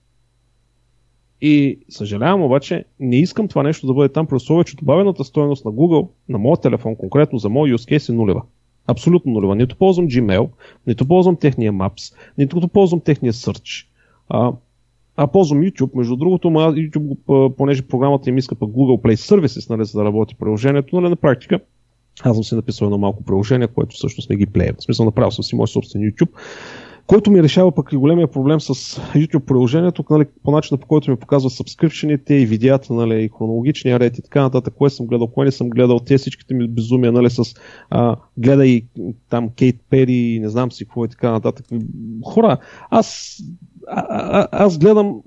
И 1.42 1.80
съжалявам 1.90 2.44
обаче, 2.44 2.86
не 3.00 3.16
искам 3.16 3.48
това 3.48 3.64
нещо 3.64 3.88
да 3.88 3.94
бъде 3.94 4.14
там, 4.14 4.28
при 4.28 4.36
условие, 4.36 4.64
че 4.64 4.76
добавената 4.76 5.24
стоеност 5.24 5.66
на 5.66 5.72
Google, 5.72 6.08
на 6.30 6.38
моят 6.38 6.62
телефон, 6.62 6.96
конкретно 6.96 7.40
за 7.40 7.50
моят 7.50 7.80
use 7.80 7.96
case 7.96 8.10
е 8.10 8.16
нулева. 8.16 8.42
Абсолютно 8.88 9.32
нулева. 9.32 9.56
Нито 9.56 9.76
ползвам 9.76 10.08
Gmail, 10.08 10.50
нито 10.88 11.08
ползвам 11.08 11.36
техния 11.36 11.74
Maps, 11.74 12.16
нито 12.38 12.68
ползвам 12.68 13.00
техния 13.00 13.34
Search. 13.34 13.86
А, 14.30 14.52
а 15.16 15.28
ползвам 15.28 15.62
YouTube. 15.62 15.96
Между 15.96 16.16
другото, 16.16 16.50
ма, 16.50 16.60
YouTube, 16.60 17.56
понеже 17.56 17.82
програмата 17.82 18.30
им 18.30 18.38
иска 18.38 18.56
пък 18.56 18.70
Google 18.70 19.02
Play 19.02 19.16
Services, 19.16 19.70
нали, 19.70 19.86
за 19.86 20.00
да 20.00 20.06
работи 20.06 20.36
приложението, 20.36 21.02
нали, 21.02 21.10
на 21.10 21.16
практика 21.16 21.60
аз 22.24 22.36
съм 22.36 22.44
си 22.44 22.56
написал 22.56 22.86
едно 22.86 22.98
малко 22.98 23.24
приложение, 23.24 23.68
което 23.68 23.96
всъщност 23.96 24.30
не 24.30 24.36
ги 24.36 24.46
плея. 24.46 24.74
В 24.80 24.84
смисъл 24.84 25.06
направил 25.06 25.32
съм 25.32 25.44
си 25.44 25.56
мой 25.56 25.68
собствен 25.68 26.02
YouTube, 26.02 26.30
който 27.10 27.32
ми 27.32 27.44
решава 27.44 27.72
пък 27.72 27.92
и 27.94 27.98
големия 27.98 28.28
проблем 28.28 28.62
с 28.62 28.74
YouTube 29.16 29.46
приложението, 29.46 30.04
нали, 30.10 30.26
по 30.44 30.52
начина 30.52 30.78
по 30.78 30.88
който 30.88 31.12
ми 31.12 31.18
показва 31.18 31.50
сабскрипшените 31.50 32.36
и 32.36 32.46
видеята, 32.46 32.94
нали, 32.94 33.24
и 33.24 33.30
хронологичния 33.38 34.00
ред 34.00 34.18
и 34.18 34.22
така 34.22 34.42
нататък, 34.42 34.74
кое 34.78 34.90
съм 34.90 35.06
гледал, 35.06 35.28
кое 35.28 35.46
не 35.46 35.52
съм 35.52 35.70
гледал, 35.70 36.00
те 36.00 36.18
всичките 36.18 36.54
ми 36.54 36.68
безумия, 36.68 37.12
нали, 37.12 37.30
с 37.30 37.44
а, 37.90 38.16
гледай 38.38 38.82
там 39.30 39.50
Кейт 39.50 39.76
Пери, 39.90 40.40
не 40.42 40.50
знам 40.50 40.72
си 40.72 40.86
какво 40.86 41.06
и 41.06 41.10
така 41.10 41.32
нататък. 41.32 41.66
Хора, 42.26 42.58
аз, 42.90 43.38
а, 43.88 44.06
а, 44.10 44.48
аз 44.52 44.78
гледам 44.78 45.22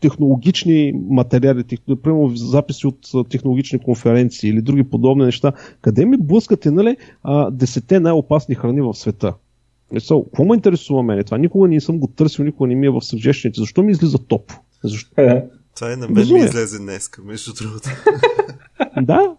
технологични 0.00 0.92
материали, 1.10 1.64
тех, 1.64 1.78
примерно 2.02 2.36
записи 2.36 2.86
от 2.86 3.28
технологични 3.28 3.78
конференции 3.78 4.50
или 4.50 4.62
други 4.62 4.84
подобни 4.84 5.24
неща, 5.24 5.52
къде 5.80 6.04
ми 6.04 6.16
блъскате 6.16 6.70
нали, 6.70 6.96
а, 7.22 7.52
най-опасни 8.00 8.54
храни 8.54 8.80
в 8.80 8.94
света? 8.94 9.34
Мисъл, 9.92 10.24
какво 10.24 10.44
ме 10.44 10.54
интересува 10.54 11.02
мене? 11.02 11.24
Това 11.24 11.38
никога 11.38 11.68
не 11.68 11.80
съм 11.80 11.98
го 11.98 12.06
търсил, 12.06 12.44
никога 12.44 12.68
не 12.68 12.74
ми 12.74 12.86
е 12.86 12.90
в 12.90 13.02
съжещените. 13.02 13.60
Защо 13.60 13.82
ми 13.82 13.92
излиза 13.92 14.18
топ? 14.18 14.52
Защо? 14.84 15.10
Е. 15.16 15.44
Това 15.76 15.92
е 15.92 15.96
на 15.96 16.06
мен 16.06 16.14
Безумие. 16.14 16.42
ми 16.42 16.48
излезе 16.48 16.78
днеска, 16.78 17.22
между 17.22 17.52
другото. 17.52 17.88
да. 19.02 19.34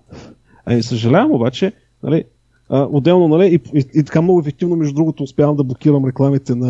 Ами 0.65 0.83
съжалявам 0.83 1.31
обаче, 1.31 1.73
нали, 2.03 2.23
а, 2.69 2.87
отделно, 2.91 3.27
нали, 3.27 3.45
и, 3.47 3.79
и, 3.79 3.85
и, 3.93 4.03
така 4.03 4.21
много 4.21 4.39
ефективно, 4.39 4.75
между 4.75 4.93
другото, 4.93 5.23
успявам 5.23 5.55
да 5.55 5.63
блокирам 5.63 6.05
рекламите 6.05 6.55
на, 6.55 6.67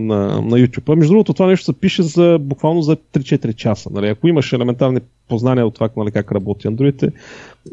на, 0.00 0.40
на 0.40 0.58
YouTube. 0.58 0.92
А 0.92 0.96
между 0.96 1.12
другото, 1.12 1.32
това 1.32 1.46
нещо 1.46 1.64
се 1.64 1.72
пише 1.72 2.02
за, 2.02 2.38
буквално 2.40 2.82
за 2.82 2.96
3-4 2.96 3.54
часа. 3.54 3.90
Нали. 3.92 4.08
Ако 4.08 4.28
имаш 4.28 4.52
елементарни 4.52 5.00
познания 5.28 5.66
от 5.66 5.74
това 5.74 5.88
нали, 5.96 6.10
как 6.10 6.32
работи 6.32 6.68
Android, 6.68 7.12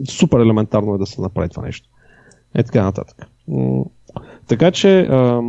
супер 0.10 0.40
елементарно 0.40 0.96
е 0.96 0.98
да 0.98 1.06
се 1.06 1.22
направи 1.22 1.50
това 1.50 1.64
нещо. 1.64 1.90
Е 2.56 2.64
така 2.64 2.84
нататък. 2.84 3.28
Така 4.52 4.72
че 4.72 5.00
а, 5.00 5.42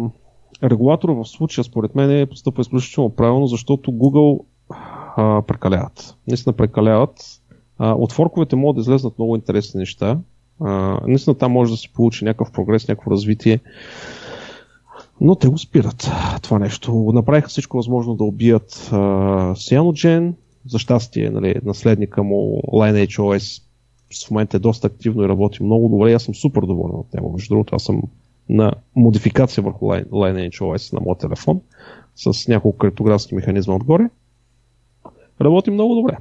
регулатор 0.63 1.09
в 1.09 1.25
случая 1.25 1.65
според 1.65 1.95
мен 1.95 2.11
е 2.11 2.27
постъпва 2.27 2.61
изключително 2.61 3.11
правилно, 3.11 3.47
защото 3.47 3.91
Google 3.91 4.41
а, 5.17 5.43
прекаляват. 5.43 6.17
Наистина 6.29 6.53
прекаляват. 6.53 7.41
А, 7.79 7.93
от 7.93 8.13
форковете 8.13 8.57
могат 8.57 8.77
да 8.77 8.81
излезнат 8.81 9.19
много 9.19 9.37
интересни 9.37 9.79
неща. 9.79 10.19
А, 10.61 10.99
наистина 11.07 11.35
там 11.35 11.53
може 11.53 11.73
да 11.73 11.77
се 11.77 11.93
получи 11.93 12.25
някакъв 12.25 12.53
прогрес, 12.53 12.89
някакво 12.89 13.11
развитие. 13.11 13.61
Но 15.21 15.35
те 15.35 15.49
го 15.49 15.59
спират 15.59 16.11
това 16.43 16.59
нещо. 16.59 17.11
Направиха 17.15 17.49
всичко 17.49 17.77
възможно 17.77 18.15
да 18.15 18.25
убият 18.25 18.89
а, 18.93 18.97
Cyanogen. 19.55 20.33
За 20.67 20.79
щастие, 20.79 21.31
нали, 21.31 21.55
наследника 21.65 22.23
му 22.23 22.63
Lineage 22.73 23.63
в 24.27 24.31
момента 24.31 24.57
е 24.57 24.61
доста 24.61 24.87
активно 24.87 25.23
и 25.23 25.29
работи 25.29 25.63
много 25.63 25.89
добре. 25.89 26.13
Аз 26.13 26.23
съм 26.23 26.35
супер 26.35 26.61
доволен 26.61 26.97
от 26.97 27.15
него. 27.15 27.33
Между 27.33 27.55
другото, 27.55 27.77
аз 27.77 27.83
съм 27.83 28.03
на 28.49 28.73
модификация 28.97 29.65
върху 29.65 29.85
Lineage 29.87 30.59
OS 30.59 30.93
на 30.93 31.01
моят 31.01 31.19
телефон 31.19 31.61
с 32.17 32.49
няколко 32.49 32.79
криптографски 32.79 33.35
механизма 33.35 33.75
отгоре. 33.75 34.11
Работи 35.41 35.71
много 35.71 35.95
добре. 35.95 36.17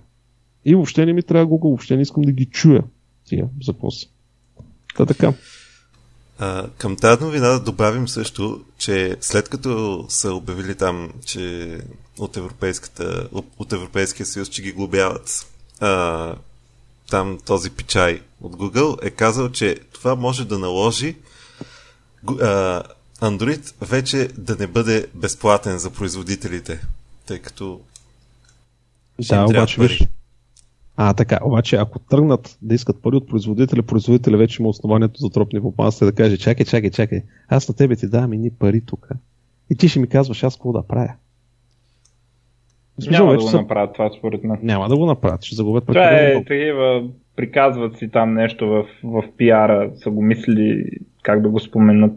И 0.65 0.75
въобще 0.75 1.05
не 1.05 1.13
ми 1.13 1.23
трябва 1.23 1.45
Google, 1.45 1.61
въобще 1.61 1.95
не 1.95 2.01
искам 2.01 2.23
да 2.23 2.31
ги 2.31 2.45
чуя 2.45 2.83
тия 3.25 3.49
запроси. 3.61 4.09
Та 4.97 5.05
така. 5.05 5.33
А, 6.39 6.67
към 6.77 6.95
тази 6.95 7.23
новина 7.23 7.47
да 7.47 7.59
добавим 7.59 8.07
също, 8.07 8.61
че 8.77 9.17
след 9.21 9.49
като 9.49 10.05
са 10.09 10.33
обявили 10.33 10.75
там, 10.75 11.13
че 11.25 11.77
от, 12.19 12.37
европейската, 12.37 13.29
от 13.59 13.73
Европейския 13.73 14.25
съюз, 14.25 14.49
че 14.49 14.61
ги 14.61 14.71
глобяват, 14.71 15.47
а, 15.79 16.35
там 17.09 17.37
този 17.45 17.69
пичай 17.69 18.21
от 18.41 18.55
Google 18.55 19.05
е 19.05 19.09
казал, 19.09 19.49
че 19.49 19.77
това 19.93 20.15
може 20.15 20.47
да 20.47 20.59
наложи 20.59 21.15
Android 23.21 23.85
вече 23.91 24.27
да 24.37 24.55
не 24.59 24.67
бъде 24.67 25.07
безплатен 25.15 25.77
за 25.77 25.91
производителите, 25.91 26.79
тъй 27.27 27.39
като 27.39 27.79
да, 29.29 29.45
обаче 29.45 29.81
виж, 29.81 30.03
а, 30.97 31.13
така, 31.13 31.39
обаче 31.43 31.75
ако 31.75 31.99
тръгнат 31.99 32.57
да 32.61 32.75
искат 32.75 33.01
пари 33.01 33.15
от 33.15 33.27
производителя, 33.27 33.83
производителя 33.83 34.37
вече 34.37 34.61
има 34.61 34.69
основанието 34.69 35.19
за 35.19 35.29
тропни 35.29 35.59
опасност 35.59 36.15
да 36.15 36.23
каже, 36.23 36.37
чакай, 36.37 36.65
чакай, 36.65 36.89
чакай, 36.89 37.21
аз 37.47 37.69
на 37.69 37.75
тебе 37.75 37.95
ти 37.95 38.07
давам 38.07 38.31
ни 38.31 38.49
пари 38.51 38.81
тук. 38.85 39.09
И 39.69 39.75
ти 39.75 39.89
ще 39.89 39.99
ми 39.99 40.07
казваш 40.07 40.43
аз 40.43 40.55
какво 40.55 40.71
да 40.71 40.87
правя. 40.87 41.13
Няма 43.09 43.31
да 43.31 43.37
го 43.37 43.47
са... 43.47 43.57
направят 43.57 43.93
това 43.93 44.09
според 44.17 44.43
мен. 44.43 44.59
Няма 44.63 44.89
да 44.89 44.97
го 44.97 45.05
направят, 45.05 45.43
ще 45.43 45.55
загубят 45.55 45.85
Това 45.85 46.09
е 46.09 46.33
такива, 46.33 47.09
приказват 47.35 47.97
си 47.97 48.09
там 48.09 48.33
нещо 48.33 48.67
в, 48.67 48.85
в 49.03 49.23
пиара, 49.37 49.91
са 49.95 50.09
го 50.09 50.21
мислили 50.21 50.85
как 51.23 51.41
да 51.41 51.49
го 51.49 51.59
споменат. 51.59 52.13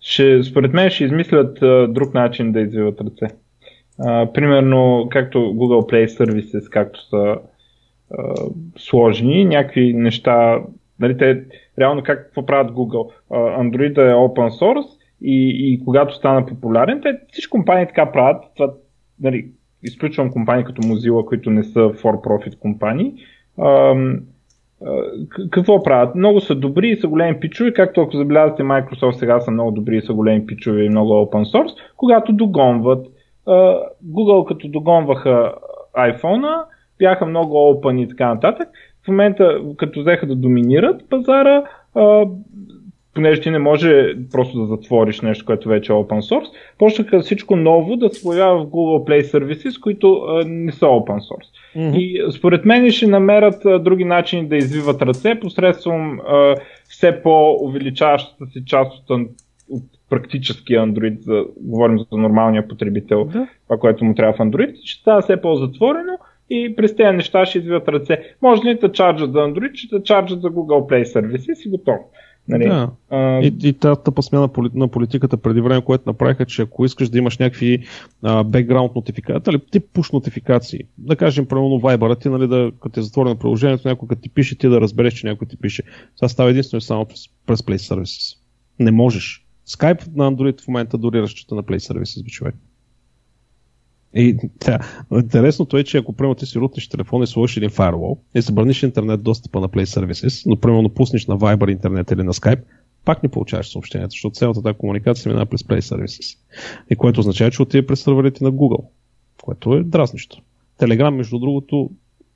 Ще, 0.00 0.42
според 0.42 0.72
мен 0.72 0.90
ще 0.90 1.04
измислят 1.04 1.62
а, 1.62 1.88
друг 1.88 2.14
начин 2.14 2.52
да 2.52 2.60
извиват 2.60 3.00
ръце. 3.00 3.34
А, 3.98 4.32
примерно, 4.32 5.08
както 5.10 5.38
Google 5.38 5.92
Play 5.92 6.06
Services, 6.06 6.70
както 6.70 7.08
са 7.08 7.36
а, 8.18 8.34
сложни, 8.76 9.44
някакви 9.44 9.92
неща, 9.94 10.60
нали, 11.00 11.16
те 11.18 11.44
реално 11.78 12.02
как 12.02 12.24
какво 12.24 12.46
правят 12.46 12.72
Google? 12.72 13.12
А, 13.30 13.36
Android 13.36 13.98
е 13.98 14.14
open 14.14 14.60
source 14.60 14.98
и, 15.22 15.72
и 15.72 15.84
когато 15.84 16.14
стана 16.14 16.46
популярен, 16.46 17.00
те 17.02 17.18
всички 17.32 17.50
компании 17.50 17.86
така 17.86 18.12
правят. 18.12 18.44
Това, 18.56 18.72
нали, 19.20 19.48
изключвам 19.82 20.32
компании 20.32 20.64
като 20.64 20.82
Mozilla, 20.82 21.24
които 21.24 21.50
не 21.50 21.64
са 21.64 21.80
for-profit 21.80 22.58
компании. 22.58 23.14
А, 23.58 23.94
какво 25.50 25.82
правят? 25.82 26.14
Много 26.14 26.40
са 26.40 26.54
добри 26.54 26.88
и 26.88 26.96
са 26.96 27.08
големи 27.08 27.40
пичове, 27.40 27.72
както 27.72 28.00
ако 28.00 28.16
забелязвате 28.16 28.62
Microsoft 28.62 29.12
сега 29.12 29.40
са 29.40 29.50
много 29.50 29.70
добри 29.70 29.96
и 29.96 30.02
са 30.02 30.12
големи 30.12 30.46
пичове 30.46 30.84
и 30.84 30.88
много 30.88 31.10
open 31.10 31.56
source, 31.56 31.74
когато 31.96 32.32
догонват. 32.32 33.06
Google 34.06 34.48
като 34.48 34.68
догонваха 34.68 35.52
iPhone, 35.96 36.62
бяха 36.98 37.26
много 37.26 37.54
open 37.54 38.04
и 38.04 38.08
така 38.08 38.34
нататък. 38.34 38.68
В 39.04 39.08
момента, 39.08 39.60
като 39.76 40.00
взеха 40.00 40.26
да 40.26 40.36
доминират 40.36 41.08
пазара, 41.10 41.62
понеже 43.18 43.40
ти 43.40 43.50
не 43.50 43.58
може 43.58 44.14
просто 44.32 44.58
да 44.58 44.66
затвориш 44.66 45.20
нещо, 45.20 45.44
което 45.44 45.68
вече 45.68 45.92
е 45.92 45.94
open 45.94 46.20
source, 46.20 46.46
почнаха 46.78 47.20
всичко 47.20 47.56
ново 47.56 47.96
да 47.96 48.08
се 48.08 48.22
появява 48.22 48.64
в 48.64 48.66
Google 48.66 49.08
Play 49.08 49.22
Services, 49.22 49.80
които 49.80 50.14
а, 50.14 50.44
не 50.46 50.72
са 50.72 50.86
open 50.86 51.18
source. 51.18 51.76
Mm-hmm. 51.76 51.96
И 51.96 52.32
според 52.32 52.64
мен 52.64 52.90
ще 52.90 53.06
намерят 53.06 53.64
а, 53.64 53.78
други 53.78 54.04
начини 54.04 54.48
да 54.48 54.56
извиват 54.56 55.02
ръце 55.02 55.40
посредством 55.40 56.20
а, 56.20 56.54
все 56.88 57.22
по-увеличаващата 57.22 58.46
си 58.46 58.62
част 58.66 59.10
от, 59.10 59.20
от 59.70 59.82
практически 60.10 60.72
Android, 60.72 61.20
за, 61.20 61.44
говорим 61.60 61.98
за 61.98 62.16
нормалния 62.16 62.68
потребител, 62.68 63.24
mm-hmm. 63.24 63.48
това, 63.64 63.78
което 63.78 64.04
му 64.04 64.14
трябва 64.14 64.32
в 64.32 64.50
Android, 64.50 64.74
ще 64.84 65.00
става 65.00 65.22
все 65.22 65.40
по-затворено 65.40 66.18
и 66.50 66.76
през 66.76 66.96
тези 66.96 67.16
неща 67.16 67.46
ще 67.46 67.58
извиват 67.58 67.88
ръце. 67.88 68.22
Може 68.42 68.62
ли 68.62 68.74
да 68.74 68.92
чарджат 68.92 69.32
за 69.32 69.38
Android, 69.38 69.74
ще 69.74 69.96
да 69.96 70.02
чарджат 70.02 70.40
за 70.40 70.48
Google 70.48 70.90
Play 70.90 71.02
Services 71.04 71.66
и 71.66 71.70
готово. 71.70 72.10
Нали? 72.48 72.64
Да. 72.64 72.90
А... 73.10 73.40
И, 73.40 73.54
и 73.62 73.72
тази 73.72 74.00
тъпа 74.04 74.22
смяна 74.22 74.48
на 74.74 74.88
политиката 74.88 75.36
преди 75.36 75.60
време, 75.60 75.84
което 75.84 76.08
направиха, 76.10 76.46
че 76.46 76.62
ако 76.62 76.84
искаш 76.84 77.08
да 77.08 77.18
имаш 77.18 77.38
някакви 77.38 77.84
бекграунд 78.44 78.94
нотификации, 78.94 79.50
или 79.50 79.60
тип 79.70 79.84
push 79.94 80.12
нотификации, 80.12 80.80
да 80.98 81.16
кажем, 81.16 81.46
примерно 81.46 81.68
Viber, 81.68 82.20
ти, 82.20 82.28
нали, 82.28 82.48
да, 82.48 82.70
като 82.82 83.00
е 83.00 83.02
затворено 83.02 83.36
приложението, 83.36 83.88
някой 83.88 84.08
като 84.08 84.22
ти 84.22 84.28
пише, 84.28 84.58
ти 84.58 84.68
да 84.68 84.80
разбереш, 84.80 85.14
че 85.14 85.26
някой 85.26 85.48
ти 85.48 85.56
пише. 85.56 85.82
Това 86.16 86.28
става 86.28 86.50
единствено 86.50 86.80
само 86.80 87.04
през, 87.04 87.28
през 87.46 87.62
Play 87.62 87.76
Services. 87.76 88.36
Не 88.78 88.90
можеш. 88.90 89.46
Skype 89.68 90.16
на 90.16 90.32
Android 90.32 90.64
в 90.64 90.68
момента 90.68 90.98
дори 90.98 91.22
разчита 91.22 91.54
на 91.54 91.62
Play 91.62 91.78
Services, 91.78 92.24
бе 92.24 92.30
човек. 92.30 92.54
И 94.14 94.36
да, 94.66 94.78
интересното 95.12 95.76
е, 95.76 95.84
че 95.84 95.98
ако 95.98 96.12
примерно 96.12 96.34
ти 96.34 96.46
си 96.46 96.58
рутнеш 96.58 96.88
телефон 96.88 97.22
и 97.22 97.26
сложиш 97.26 97.56
един 97.56 97.70
фаервол 97.70 98.18
и 98.34 98.40
забраниш 98.40 98.82
интернет 98.82 99.22
достъпа 99.22 99.60
на 99.60 99.68
Play 99.68 99.84
Services, 99.84 100.42
но 100.46 100.56
примерно 100.56 100.88
пуснеш 100.88 101.26
на 101.26 101.38
Viber 101.38 101.72
интернет 101.72 102.10
или 102.10 102.22
на 102.22 102.32
Skype, 102.32 102.60
пак 103.04 103.22
не 103.22 103.28
получаваш 103.28 103.68
съобщенията, 103.70 104.10
защото 104.10 104.34
цялата 104.34 104.62
тази 104.62 104.78
комуникация 104.78 105.30
минава 105.30 105.46
през 105.46 105.62
Play 105.62 105.80
Services. 105.80 106.38
И 106.90 106.96
което 106.96 107.20
означава, 107.20 107.50
че 107.50 107.62
отиде 107.62 107.86
през 107.86 108.00
сървърите 108.00 108.44
на 108.44 108.52
Google, 108.52 108.84
което 109.42 109.74
е 109.74 109.84
дразнищо. 109.84 110.42
Телеграм, 110.78 111.16
между 111.16 111.38
другото, 111.38 111.90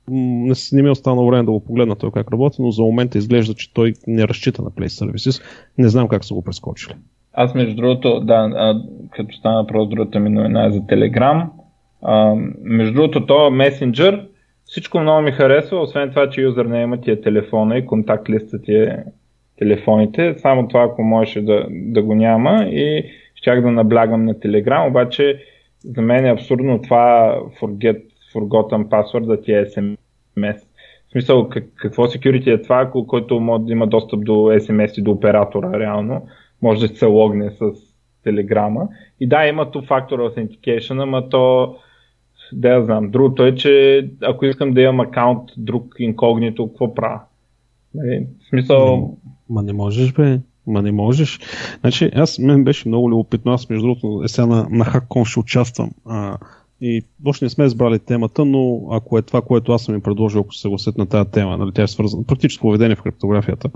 не, 0.07 0.53
не 0.73 0.81
ми 0.81 0.87
е 0.87 0.91
останало 0.91 1.27
време 1.27 1.43
да 1.43 1.51
го 1.51 1.59
погледна 1.59 1.95
той 1.95 2.11
как 2.11 2.31
работи, 2.31 2.61
но 2.61 2.71
за 2.71 2.81
момента 2.81 3.17
изглежда, 3.17 3.53
че 3.53 3.73
той 3.73 3.93
не 4.07 4.27
разчита 4.27 4.61
на 4.61 4.71
Play 4.71 4.87
Services. 4.87 5.43
Не 5.77 5.89
знам 5.89 6.07
как 6.07 6.25
са 6.25 6.33
го 6.33 6.41
прескочили. 6.41 6.93
Аз 7.33 7.55
между 7.55 7.75
другото, 7.75 8.19
да, 8.19 8.33
а, 8.33 8.81
като 9.11 9.35
стана 9.35 9.67
просто 9.67 9.89
другата 9.89 10.19
ми 10.19 10.29
новина 10.29 10.65
е 10.65 10.71
за 10.71 10.79
Telegram. 10.79 11.49
Между 12.61 12.93
другото, 12.93 13.25
то 13.25 13.51
месенджер, 13.51 14.27
всичко 14.65 14.99
много 14.99 15.21
ми 15.21 15.31
харесва, 15.31 15.81
освен 15.81 16.09
това, 16.09 16.29
че 16.29 16.41
юзернейма 16.41 17.01
ти 17.01 17.11
е 17.11 17.21
телефона 17.21 17.77
и 17.77 17.85
контакт 17.85 18.29
листа 18.29 18.61
ти 18.61 18.75
е 18.75 19.03
телефоните. 19.57 20.35
Само 20.37 20.67
това, 20.67 20.83
ако 20.83 21.03
можеше 21.03 21.41
да, 21.41 21.65
да 21.69 22.03
го 22.03 22.15
няма 22.15 22.63
и 22.63 23.05
щях 23.35 23.61
да 23.61 23.71
наблягам 23.71 24.25
на 24.25 24.33
Telegram, 24.33 24.87
обаче 24.87 25.43
за 25.83 26.01
мен 26.01 26.25
е 26.25 26.31
абсурдно 26.31 26.81
това 26.81 27.37
forget 27.61 28.03
forgotten 28.33 28.85
password 28.85 29.25
да 29.25 29.41
ти 29.41 29.53
е 29.53 29.65
SMS. 29.65 30.57
В 31.07 31.11
смисъл, 31.11 31.49
как, 31.49 31.63
какво 31.75 32.05
security 32.05 32.53
е 32.53 32.61
това, 32.61 32.91
който 33.07 33.39
може 33.39 33.63
да 33.63 33.71
има 33.71 33.87
достъп 33.87 34.25
до 34.25 34.33
SMS 34.33 34.99
и 34.99 35.01
до 35.01 35.11
оператора 35.11 35.79
реално, 35.79 36.27
може 36.61 36.87
да 36.87 36.95
се 36.95 37.05
логне 37.05 37.51
с 37.51 37.71
телеграма. 38.23 38.87
И 39.19 39.27
да, 39.27 39.47
има 39.47 39.71
то 39.71 39.81
Factor 39.81 40.11
Authentication, 40.11 41.03
ама 41.03 41.29
то 41.29 41.75
да 42.53 42.69
я 42.69 42.85
знам. 42.85 43.11
Другото 43.11 43.45
е, 43.45 43.55
че 43.55 44.05
ако 44.21 44.45
искам 44.45 44.73
да 44.73 44.81
имам 44.81 44.99
акаунт 44.99 45.49
друг 45.57 45.95
инкогнито, 45.99 46.67
какво 46.67 46.93
правя? 46.93 47.19
Нали, 47.95 48.27
в 48.45 48.49
смисъл... 48.49 49.17
Ма 49.49 49.63
не 49.63 49.73
можеш, 49.73 50.13
бе. 50.13 50.39
Ма 50.67 50.81
не 50.81 50.91
можеш. 50.91 51.39
Значи, 51.79 52.11
аз, 52.15 52.39
мен 52.39 52.63
беше 52.63 52.87
много 52.87 53.09
любопитно. 53.09 53.51
Аз, 53.51 53.69
между 53.69 53.87
другото, 53.87 54.21
е 54.25 54.27
сега 54.27 54.45
на, 54.45 54.67
на 54.69 54.85
HackCon 54.85 55.25
ще 55.25 55.39
участвам. 55.39 55.91
А, 56.05 56.37
и 56.81 57.01
още 57.25 57.45
не 57.45 57.49
сме 57.49 57.65
избрали 57.65 57.99
темата, 57.99 58.45
но 58.45 58.87
ако 58.91 59.17
е 59.17 59.21
това, 59.21 59.41
което 59.41 59.71
аз 59.71 59.83
съм 59.83 59.95
им 59.95 60.01
предложил, 60.01 60.41
ако 60.41 60.53
се 60.53 60.61
съгласят 60.61 60.97
на 60.97 61.05
тази 61.05 61.29
тема, 61.29 61.57
нали, 61.57 61.71
тя 61.71 61.83
е 61.83 61.87
свързана, 61.87 62.23
практическо 62.23 62.61
поведение 62.61 62.95
в 62.95 63.01
криптографията, 63.01 63.69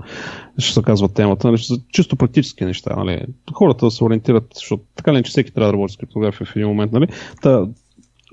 ще 0.58 0.74
се 0.74 0.82
казва 0.82 1.08
темата, 1.08 1.48
нали, 1.48 1.60
чисто 1.92 2.16
практически 2.16 2.64
неща. 2.64 2.96
Нали. 2.96 3.24
Хората 3.52 3.86
да 3.86 3.90
се 3.90 4.04
ориентират, 4.04 4.44
защото 4.54 4.82
така 4.96 5.14
ли, 5.14 5.22
че 5.22 5.30
всеки 5.30 5.54
трябва 5.54 5.68
да 5.68 5.72
работи 5.72 5.94
с 5.94 5.96
криптография 5.96 6.46
в 6.46 6.56
един 6.56 6.68
момент. 6.68 6.92
Нали. 6.92 7.06
Та, 7.42 7.66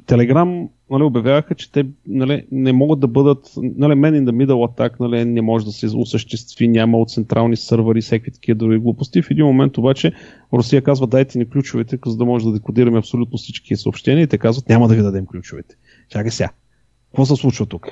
Телеграм 0.06 0.70
нали, 0.90 1.04
обявяваха, 1.04 1.56
че 1.56 1.72
те 1.72 1.86
нали, 2.08 2.46
не 2.52 2.74
могат 2.74 3.00
да 3.00 3.08
бъдат, 3.08 3.52
нали, 3.58 3.94
man 3.94 4.22
in 4.22 4.30
the 4.30 4.46
middle 4.46 4.68
attack 4.70 5.00
нали, 5.00 5.26
не 5.26 5.42
може 5.42 5.66
да 5.66 5.72
се 5.72 5.98
осъществи, 5.98 6.68
няма 6.68 6.98
от 6.98 7.10
централни 7.10 7.56
сървъри, 7.56 8.02
всеки 8.02 8.32
такива 8.32 8.56
други 8.56 8.78
глупости. 8.78 9.22
В 9.22 9.32
един 9.32 9.46
момент 9.46 9.78
обаче 9.78 10.12
Русия 10.54 10.82
казва 10.82 11.08
дайте 11.08 11.38
ни 11.38 11.50
ключовете, 11.50 12.00
за 12.06 12.18
да 12.18 12.26
може 12.26 12.46
да 12.46 12.52
декодираме 12.52 12.98
абсолютно 12.98 13.38
всички 13.38 13.76
съобщения 13.76 14.24
и 14.24 14.28
те 14.28 14.38
казват 14.38 14.70
няма 14.70 14.88
да 14.88 14.96
ви 14.96 15.02
дадем 15.02 15.26
ключовете. 15.26 15.76
Чакай 16.10 16.32
сега. 16.32 16.50
Какво 17.12 17.26
се 17.26 17.36
случва 17.36 17.66
тук? 17.66 17.88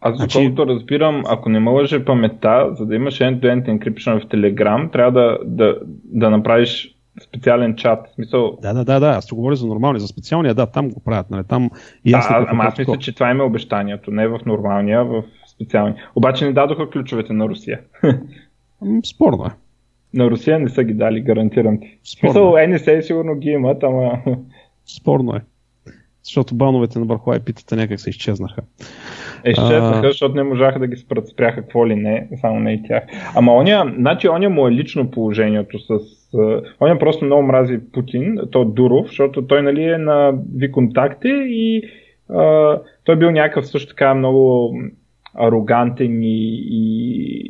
Аз 0.00 0.16
значи- 0.16 0.38
доколкото 0.38 0.66
разбирам, 0.66 1.22
ако 1.26 1.48
не 1.48 1.60
ме 1.60 1.70
лъже 1.70 2.04
паметта, 2.04 2.74
за 2.78 2.86
да 2.86 2.94
имаш 2.94 3.18
end-to-end 3.18 3.66
encryption 3.66 4.20
в 4.20 4.28
Telegram, 4.28 4.92
трябва 4.92 5.12
да, 5.12 5.38
да, 5.44 5.78
да 6.04 6.30
направиш 6.30 6.95
специален 7.20 7.76
чат. 7.76 8.08
Смисъл... 8.14 8.58
Да, 8.62 8.72
да, 8.74 8.84
да, 8.84 9.00
да. 9.00 9.08
Аз 9.08 9.32
говоря 9.32 9.56
за 9.56 9.66
нормалния, 9.66 10.00
за 10.00 10.06
специалния, 10.06 10.54
да, 10.54 10.66
там 10.66 10.90
го 10.90 11.00
правят. 11.00 11.30
Нали? 11.30 11.44
Там 11.48 11.70
и 12.04 12.12
аз, 12.12 12.28
да, 12.28 12.46
ама 12.48 12.64
аз 12.64 12.78
мисля, 12.78 12.98
че 12.98 13.14
това 13.14 13.30
им 13.30 13.40
е 13.40 13.44
обещанието, 13.44 14.10
не 14.10 14.28
в 14.28 14.40
нормалния, 14.46 15.04
в 15.04 15.22
специалния. 15.54 15.96
Обаче 16.14 16.44
не 16.44 16.52
дадоха 16.52 16.90
ключовете 16.90 17.32
на 17.32 17.48
Русия. 17.48 17.80
Спорно 19.04 19.44
е. 19.46 19.50
На 20.14 20.30
Русия 20.30 20.58
не 20.58 20.68
са 20.68 20.84
ги 20.84 20.94
дали, 20.94 21.20
гарантирам 21.20 21.80
ти. 21.80 21.98
Спорно. 22.04 22.32
Смисъл, 22.32 22.54
НСА 22.68 23.02
сигурно 23.02 23.34
ги 23.34 23.48
имат, 23.48 23.82
ама... 23.82 24.18
Спорно 24.86 25.36
е. 25.36 25.40
Защото 26.24 26.54
бановете 26.54 26.98
на 26.98 27.04
върху 27.04 27.30
IP-тата 27.30 27.76
някак 27.76 28.00
се 28.00 28.10
изчезнаха. 28.10 28.62
Изчезнаха, 29.44 29.98
а... 29.98 30.08
защото 30.08 30.34
не 30.34 30.42
можаха 30.42 30.78
да 30.78 30.86
ги 30.86 30.96
спрат, 30.96 31.28
спряха 31.28 31.62
какво 31.62 31.86
ли 31.86 31.96
не, 31.96 32.28
само 32.40 32.60
не 32.60 32.72
и 32.72 32.82
тях. 32.82 33.04
Ама 33.34 33.52
оня, 33.52 33.94
значи 33.98 34.28
оня 34.28 34.50
му 34.50 34.68
е 34.68 34.72
лично 34.72 35.10
положението 35.10 35.78
с... 35.78 35.88
Оня 36.80 36.98
просто 36.98 37.24
много 37.24 37.42
мрази 37.42 37.80
Путин, 37.92 38.38
то 38.50 38.64
Дуров, 38.64 39.06
защото 39.06 39.46
той 39.46 39.62
нали 39.62 39.84
е 39.84 39.98
на 39.98 40.34
виконтакти 40.56 41.28
и 41.46 41.82
а, 42.28 42.78
той 43.04 43.16
бил 43.16 43.30
някакъв 43.30 43.66
също 43.66 43.88
така 43.88 44.14
много 44.14 44.74
арогантен 45.34 46.22
и, 46.22 46.58
и, 46.70 46.90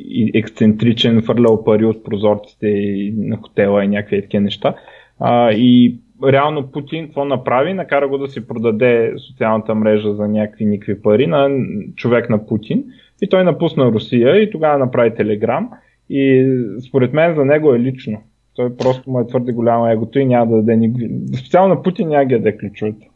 и 0.09 0.31
ексцентричен, 0.39 1.21
фърлял 1.21 1.63
пари 1.63 1.85
от 1.85 2.03
прозорците 2.03 2.69
на 3.17 3.37
хотела 3.37 3.83
и 3.83 3.87
някакви 3.87 4.21
такива 4.21 4.41
неща. 4.41 4.75
А, 5.19 5.51
и 5.51 5.99
реално 6.23 6.71
Путин 6.71 7.05
какво 7.05 7.25
направи? 7.25 7.73
Накара 7.73 8.07
го 8.07 8.17
да 8.17 8.27
си 8.27 8.47
продаде 8.47 9.13
социалната 9.27 9.75
мрежа 9.75 10.13
за 10.13 10.27
някакви 10.27 10.65
никакви 10.65 11.01
пари 11.01 11.27
на 11.27 11.49
човек 11.95 12.29
на 12.29 12.47
Путин 12.47 12.83
и 13.21 13.29
той 13.29 13.43
напусна 13.43 13.91
Русия 13.91 14.41
и 14.41 14.51
тогава 14.51 14.77
направи 14.77 15.15
Телеграм 15.15 15.69
и 16.09 16.45
според 16.87 17.13
мен 17.13 17.35
за 17.35 17.45
него 17.45 17.73
е 17.73 17.79
лично. 17.79 18.21
Той 18.57 18.77
просто 18.77 19.09
му 19.09 19.19
е 19.19 19.27
твърде 19.27 19.51
голямо 19.51 19.87
егото 19.87 20.19
и 20.19 20.25
няма 20.25 20.51
да 20.51 20.57
даде 20.57 20.77
ни... 20.77 20.93
Специално 21.39 21.75
на 21.75 21.83
Путин 21.83 22.09
няма 22.09 22.25
да 22.25 22.37
даде 22.37 22.57
ключовете. 22.57 23.09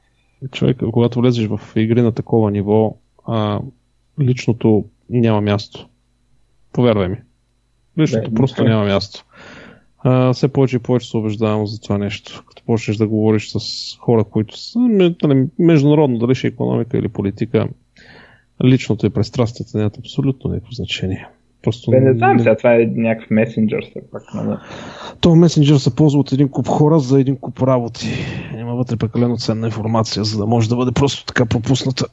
Човек, 0.52 0.78
когато 0.92 1.20
влезеш 1.20 1.48
в 1.48 1.60
игри 1.76 2.02
на 2.02 2.12
такова 2.12 2.52
ниво, 2.52 2.96
а, 3.28 3.60
личното 4.22 4.86
няма 5.10 5.42
място. 5.42 5.88
Повярвай 6.74 7.08
ми. 7.08 7.18
Личното 7.98 8.30
да, 8.30 8.36
просто 8.36 8.64
няма 8.64 8.86
място 8.86 9.26
а, 10.04 10.34
все 10.34 10.48
повече 10.48 10.76
и 10.76 10.80
повече 10.80 11.10
се 11.10 11.18
убеждавам 11.18 11.68
за 11.68 11.82
това 11.82 11.98
нещо. 11.98 12.44
Като 12.48 12.64
почнеш 12.66 12.98
да 12.98 13.08
говориш 13.08 13.50
с 13.50 13.60
хора, 14.00 14.24
които 14.24 14.60
са 14.60 14.80
нали, 14.80 15.48
международно, 15.60 16.18
дали 16.18 16.36
ще 16.36 16.48
е 16.48 16.50
економика 16.50 16.98
или 16.98 17.08
политика, 17.08 17.68
личното 18.64 19.06
и 19.06 19.10
престрастията 19.10 19.78
нямат 19.78 19.98
абсолютно 19.98 20.52
никакво 20.52 20.72
значение. 20.72 21.28
Просто... 21.64 21.92
Бе, 21.92 22.00
не 22.00 22.14
знам, 22.14 22.40
сега 22.40 22.56
това 22.56 22.76
е 22.76 22.90
някакъв 22.96 23.30
месенджер 23.32 23.86
все 23.90 24.02
пак. 24.12 24.24
Нали? 24.36 24.58
То 25.22 25.36
месенджер 25.36 25.76
се 25.76 25.96
ползва 25.96 26.20
от 26.20 26.32
един 26.32 26.50
куп 26.50 26.68
хора 26.68 27.00
за 27.00 27.20
един 27.20 27.38
куп 27.38 27.62
работи. 27.62 28.08
Има 28.58 28.76
вътре 28.76 28.98
прекалено 28.98 29.38
ценна 29.38 29.68
информация, 29.68 30.24
за 30.24 30.38
да 30.38 30.46
може 30.46 30.70
да 30.70 30.76
бъде 30.76 30.92
просто 30.92 31.26
така 31.26 31.46
пропусната. 31.46 32.06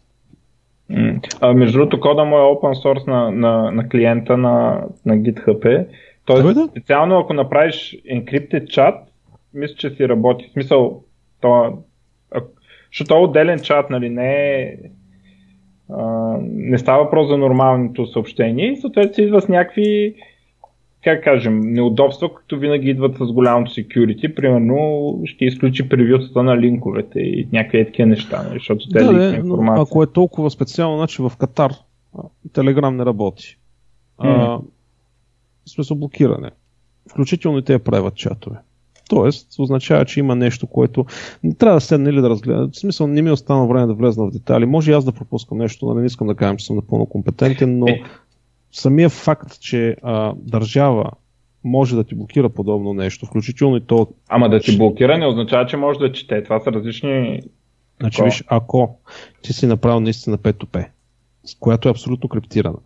А, 1.41 1.55
между 1.55 1.79
другото, 1.79 2.01
кода 2.01 2.25
му 2.25 2.37
е 2.37 2.41
open 2.41 2.85
source 2.85 3.07
на, 3.07 3.31
на, 3.31 3.71
на 3.71 3.89
клиента 3.89 4.37
на, 4.37 4.85
на 5.07 5.15
GitHub 5.15 5.87
Тоест, 6.25 6.55
да, 6.55 6.69
специално 6.71 7.19
ако 7.19 7.33
направиш 7.35 7.97
encrypted 8.13 8.67
чат, 8.67 8.95
мисля, 9.55 9.75
че 9.75 9.91
си 9.91 10.09
работи. 10.09 10.49
В 10.49 10.53
смисъл, 10.53 11.03
то, 11.41 11.79
защото 12.93 13.15
е 13.15 13.19
отделен 13.19 13.61
чат, 13.61 13.91
нали, 13.91 14.09
не 14.09 14.53
е 14.53 14.77
не 16.41 16.79
става 16.79 17.05
въпрос 17.05 17.29
за 17.29 17.37
нормалното 17.37 18.07
съобщение 18.07 18.73
и 18.73 18.77
съответно 18.77 19.15
се 19.15 19.23
идва 19.23 19.41
с 19.41 19.49
някакви 19.49 20.15
как 21.05 21.25
кажем, 21.25 21.61
неудобства, 21.61 22.35
които 22.35 22.59
винаги 22.59 22.91
идват 22.91 23.17
с 23.17 23.33
голямото 23.33 23.71
security. 23.71 24.35
Примерно 24.35 25.21
ще 25.25 25.45
изключи 25.45 25.89
превютата 25.89 26.43
на 26.43 26.59
линковете 26.59 27.21
и 27.21 27.49
някакви 27.53 27.85
такива 27.85 28.07
неща, 28.07 28.43
нали, 28.43 28.59
защото 28.59 28.89
те 28.89 29.05
да, 29.05 29.37
информация. 29.37 29.83
Ако 29.83 30.03
е 30.03 30.07
толкова 30.07 30.51
специално, 30.51 30.97
значи 30.97 31.23
в 31.23 31.33
Катар 31.39 31.73
Телеграм 32.53 32.97
не 32.97 33.05
работи. 33.05 33.59
Mm. 34.21 34.25
А, 34.25 34.61
в 35.67 35.71
смисъл 35.71 35.97
блокиране. 35.97 36.51
Включително 37.11 37.59
и 37.59 37.65
те 37.65 37.79
правят 37.79 38.17
чатове. 38.17 38.57
Тоест, 39.09 39.59
означава, 39.59 40.05
че 40.05 40.21
има 40.21 40.35
нещо, 40.35 40.67
което 40.67 41.07
не 41.45 41.55
трябва 41.55 41.77
да 41.77 41.81
седне 41.81 42.11
или 42.11 42.21
да 42.21 42.31
разгледа. 42.31 42.69
В 42.73 42.77
смисъл, 42.77 43.07
не 43.07 43.23
ми 43.23 43.29
е 43.29 43.33
останало 43.33 43.69
време 43.69 43.87
да 43.87 43.95
влезна 43.95 44.27
в 44.27 44.31
детайли. 44.31 44.67
Може 44.67 44.91
и 44.91 44.95
аз 44.95 45.05
да 45.05 45.13
пропускам 45.13 45.59
нещо, 45.59 45.87
но 45.87 45.95
нали, 45.95 46.01
не 46.01 46.07
искам 46.07 46.27
да 46.27 46.35
кажа, 46.35 46.57
че 46.57 46.67
съм 46.67 46.77
напълно 46.77 47.07
компетентен, 47.07 47.79
но 47.79 47.89
е. 47.89 48.03
самия 48.73 49.09
факт, 49.09 49.61
че 49.61 49.97
а, 50.03 50.35
държава 50.37 51.11
може 51.65 51.97
да 51.97 52.05
ти 52.05 52.15
блокира 52.15 52.49
подобно 52.49 52.95
нещо, 52.95 53.27
включително 53.27 53.77
и 53.77 53.81
то. 53.81 54.09
Ама 54.29 54.49
да 54.49 54.61
ти 54.61 54.79
блокира 54.79 55.19
не 55.19 55.27
означава, 55.27 55.67
че 55.67 55.77
може 55.77 55.99
да 55.99 56.13
чете. 56.13 56.45
Това 56.45 56.61
са 56.61 56.73
различни. 56.73 57.41
Значи, 58.01 58.23
виж, 58.23 58.45
ако 58.47 58.99
ти 59.43 59.53
си 59.53 59.67
направил 59.67 60.01
наистина 60.01 60.39
P2P, 60.39 60.87
която 61.61 61.89
е 61.89 61.91
абсолютно 61.91 62.29
криптирана, 62.29 62.79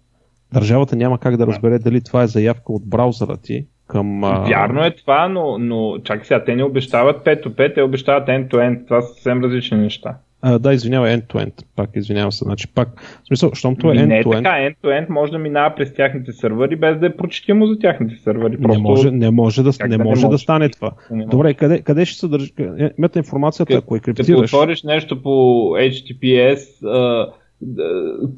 държавата 0.53 0.97
няма 0.97 1.19
как 1.19 1.37
да 1.37 1.47
разбере 1.47 1.79
дали 1.79 2.01
това 2.01 2.23
е 2.23 2.27
заявка 2.27 2.73
от 2.73 2.87
браузъра 2.87 3.37
ти 3.37 3.67
към... 3.93 4.21
Вярно 4.49 4.85
е 4.85 4.91
това, 4.91 5.29
но, 5.29 5.59
но 5.59 5.99
чакай 6.05 6.25
сега, 6.25 6.45
те 6.45 6.57
не 6.57 6.65
обещават 6.65 7.25
5 7.25 7.47
5 7.47 7.75
те 7.75 7.83
обещават 7.83 8.29
end-to-end. 8.29 8.87
Това 8.87 9.01
са 9.01 9.15
съвсем 9.15 9.45
различни 9.45 9.79
неща. 9.79 10.17
А, 10.43 10.59
да, 10.59 10.73
извинявай, 10.73 11.17
end-to-end. 11.17 11.53
Пак 11.77 11.91
извинявам 11.95 12.33
се. 12.33 12.45
Значи 12.45 12.69
пак, 12.75 12.89
в 13.23 13.27
смисъл, 13.27 13.51
щом 13.55 13.77
това 13.77 13.93
е 13.93 13.97
end-to-end... 13.97 14.07
Не 14.07 14.19
е 14.19 14.23
така, 14.23 14.49
end-to-end 14.49 15.11
може 15.11 15.33
да 15.33 15.39
минава 15.39 15.75
през 15.77 15.95
тяхните 15.95 16.33
сървъри, 16.33 16.77
без 16.77 16.99
да 16.99 17.07
е 17.07 17.17
прочетимо 17.17 17.67
за 17.67 17.79
тяхните 17.79 18.15
сървъри. 18.15 18.63
Просто... 18.63 18.83
Не 18.83 18.89
може, 18.89 19.11
не 19.11 19.31
може, 19.31 19.63
да, 19.63 19.71
не 19.89 19.99
да, 19.99 20.05
може, 20.05 20.27
да 20.27 20.39
стане 20.39 20.69
това. 20.69 20.91
Не 21.11 21.25
Добре, 21.27 21.55
къде, 21.55 21.83
къде 21.83 22.05
ще 22.05 22.19
съдържа? 22.19 22.53
Мета 22.99 23.19
информацията, 23.19 23.75
ако 23.75 23.97
е 23.97 24.01
криптираш... 24.01 24.27
Като 24.27 24.41
отвориш 24.41 24.83
нещо 24.83 25.23
по 25.23 25.31
HTTPS, 25.77 26.59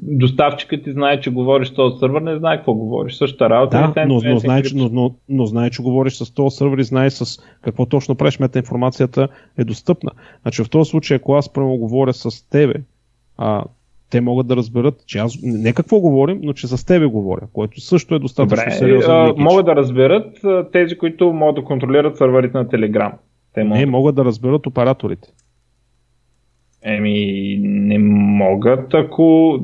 доставчикът 0.01 0.83
ти 0.83 0.91
знае, 0.91 1.19
че 1.19 1.31
говориш 1.31 1.67
с 1.67 1.73
този 1.73 1.97
сървър, 1.97 2.21
не 2.21 2.37
знае 2.37 2.57
какво 2.57 2.73
говориш. 2.73 3.15
Същата 3.15 3.49
работа. 3.49 3.91
Да, 3.95 4.05
но, 4.05 4.21
но, 4.25 4.39
знае, 4.39 4.63
че, 4.63 4.75
но, 4.75 4.89
но, 4.91 5.15
но 5.29 5.45
знае, 5.45 5.69
че 5.69 5.81
говориш 5.81 6.13
с 6.13 6.33
този 6.33 6.55
сървър 6.55 6.77
и 6.77 6.83
знае 6.83 7.09
с 7.09 7.39
какво 7.61 7.85
точно 7.85 8.15
правиш. 8.15 8.39
Мета 8.39 8.59
информацията 8.59 9.27
е 9.57 9.63
достъпна. 9.63 10.11
Значи 10.41 10.63
в 10.63 10.69
този 10.69 10.89
случай, 10.89 11.17
ако 11.17 11.33
аз 11.33 11.53
прямо 11.53 11.77
говоря 11.77 12.13
с 12.13 12.49
тебе, 12.49 12.73
а, 13.37 13.63
те 14.09 14.21
могат 14.21 14.47
да 14.47 14.55
разберат, 14.55 15.03
че 15.05 15.17
аз 15.17 15.37
не 15.43 15.73
какво 15.73 15.99
говорим, 15.99 16.39
но 16.43 16.53
че 16.53 16.67
с 16.67 16.85
тебе 16.85 17.05
говоря, 17.05 17.47
което 17.53 17.81
също 17.81 18.15
е 18.15 18.19
достатъчно 18.19 18.63
Добре, 18.65 18.71
сериозно. 18.71 19.13
А, 19.13 19.33
могат 19.37 19.65
да 19.65 19.75
разберат 19.75 20.39
тези, 20.71 20.97
които 20.97 21.33
могат 21.33 21.55
да 21.55 21.63
контролират 21.63 22.17
сървърите 22.17 22.57
на 22.57 22.65
Telegram. 22.65 23.11
Те 23.53 23.63
могат. 23.63 23.79
Не, 23.79 23.85
могат 23.85 24.15
да 24.15 24.25
разберат 24.25 24.67
операторите. 24.67 25.27
Еми, 26.85 27.57
не 27.61 27.99
могат, 27.99 28.93
ако... 28.93 29.59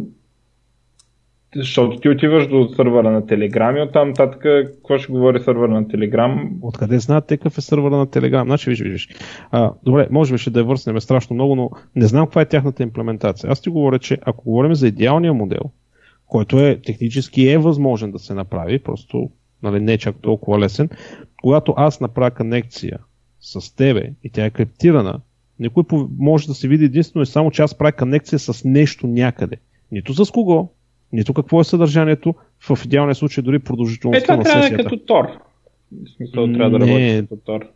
Защото 1.55 1.99
ти 1.99 2.09
отиваш 2.09 2.47
до 2.47 2.67
сървъра 2.67 3.11
на 3.11 3.25
Телеграм 3.25 3.77
и 3.77 3.81
оттам 3.81 4.07
нататък 4.07 4.41
какво 4.41 4.97
ще 4.97 5.11
говори 5.11 5.39
сървъра 5.39 5.71
на 5.71 5.87
Телеграм? 5.87 6.51
Откъде 6.61 6.99
знаят 6.99 7.27
те 7.27 7.37
какъв 7.37 7.57
е 7.57 7.61
сървъра 7.61 7.97
на 7.97 8.09
Телеграм? 8.09 8.47
Значи, 8.47 8.69
виж, 8.69 8.81
виж. 8.81 9.09
А, 9.51 9.73
добре, 9.83 10.07
може 10.11 10.33
би 10.33 10.37
ще 10.37 10.49
да 10.49 10.59
я 10.59 10.65
върснем 10.65 10.99
страшно 10.99 11.33
много, 11.33 11.55
но 11.55 11.69
не 11.95 12.05
знам 12.05 12.25
каква 12.25 12.41
е 12.41 12.45
тяхната 12.45 12.83
имплементация. 12.83 13.51
Аз 13.51 13.61
ти 13.61 13.69
говоря, 13.69 13.99
че 13.99 14.17
ако 14.21 14.43
говорим 14.43 14.75
за 14.75 14.87
идеалния 14.87 15.33
модел, 15.33 15.71
който 16.27 16.59
е 16.59 16.81
технически 16.85 17.49
е 17.49 17.57
възможен 17.57 18.11
да 18.11 18.19
се 18.19 18.33
направи, 18.33 18.79
просто 18.79 19.29
нали, 19.63 19.79
не 19.79 19.93
е 19.93 19.97
чак 19.97 20.15
толкова 20.21 20.59
лесен, 20.59 20.89
когато 21.41 21.73
аз 21.77 22.01
направя 22.01 22.31
конекция 22.31 22.99
с 23.39 23.75
тебе 23.75 24.13
и 24.23 24.29
тя 24.29 24.45
е 24.45 24.49
криптирана, 24.49 25.19
някой 25.61 25.83
може 26.17 26.47
да 26.47 26.53
се 26.53 26.67
види 26.67 26.85
единствено 26.85 27.23
и 27.23 27.25
само, 27.25 27.51
че 27.51 27.61
аз 27.61 27.77
правя 27.77 27.91
конекция 27.91 28.39
с 28.39 28.65
нещо 28.65 29.07
някъде. 29.07 29.55
Нито 29.91 30.25
с 30.25 30.31
кого, 30.31 30.69
нито 31.13 31.33
какво 31.33 31.61
е 31.61 31.63
съдържанието, 31.63 32.35
в 32.69 32.85
идеалния 32.85 33.15
случай 33.15 33.43
дори 33.43 33.59
продължителността 33.59 34.33
е, 34.33 34.37
на 34.37 34.45
сесията. 34.45 34.81
Е, 34.81 34.83
като 34.83 34.97
Тор. 34.97 35.25
В 35.91 36.09
смисъл, 36.17 36.53
трябва 36.53 36.69
да 36.69 36.79
работи 36.79 37.25
като 37.29 37.41
Тор. 37.45 37.67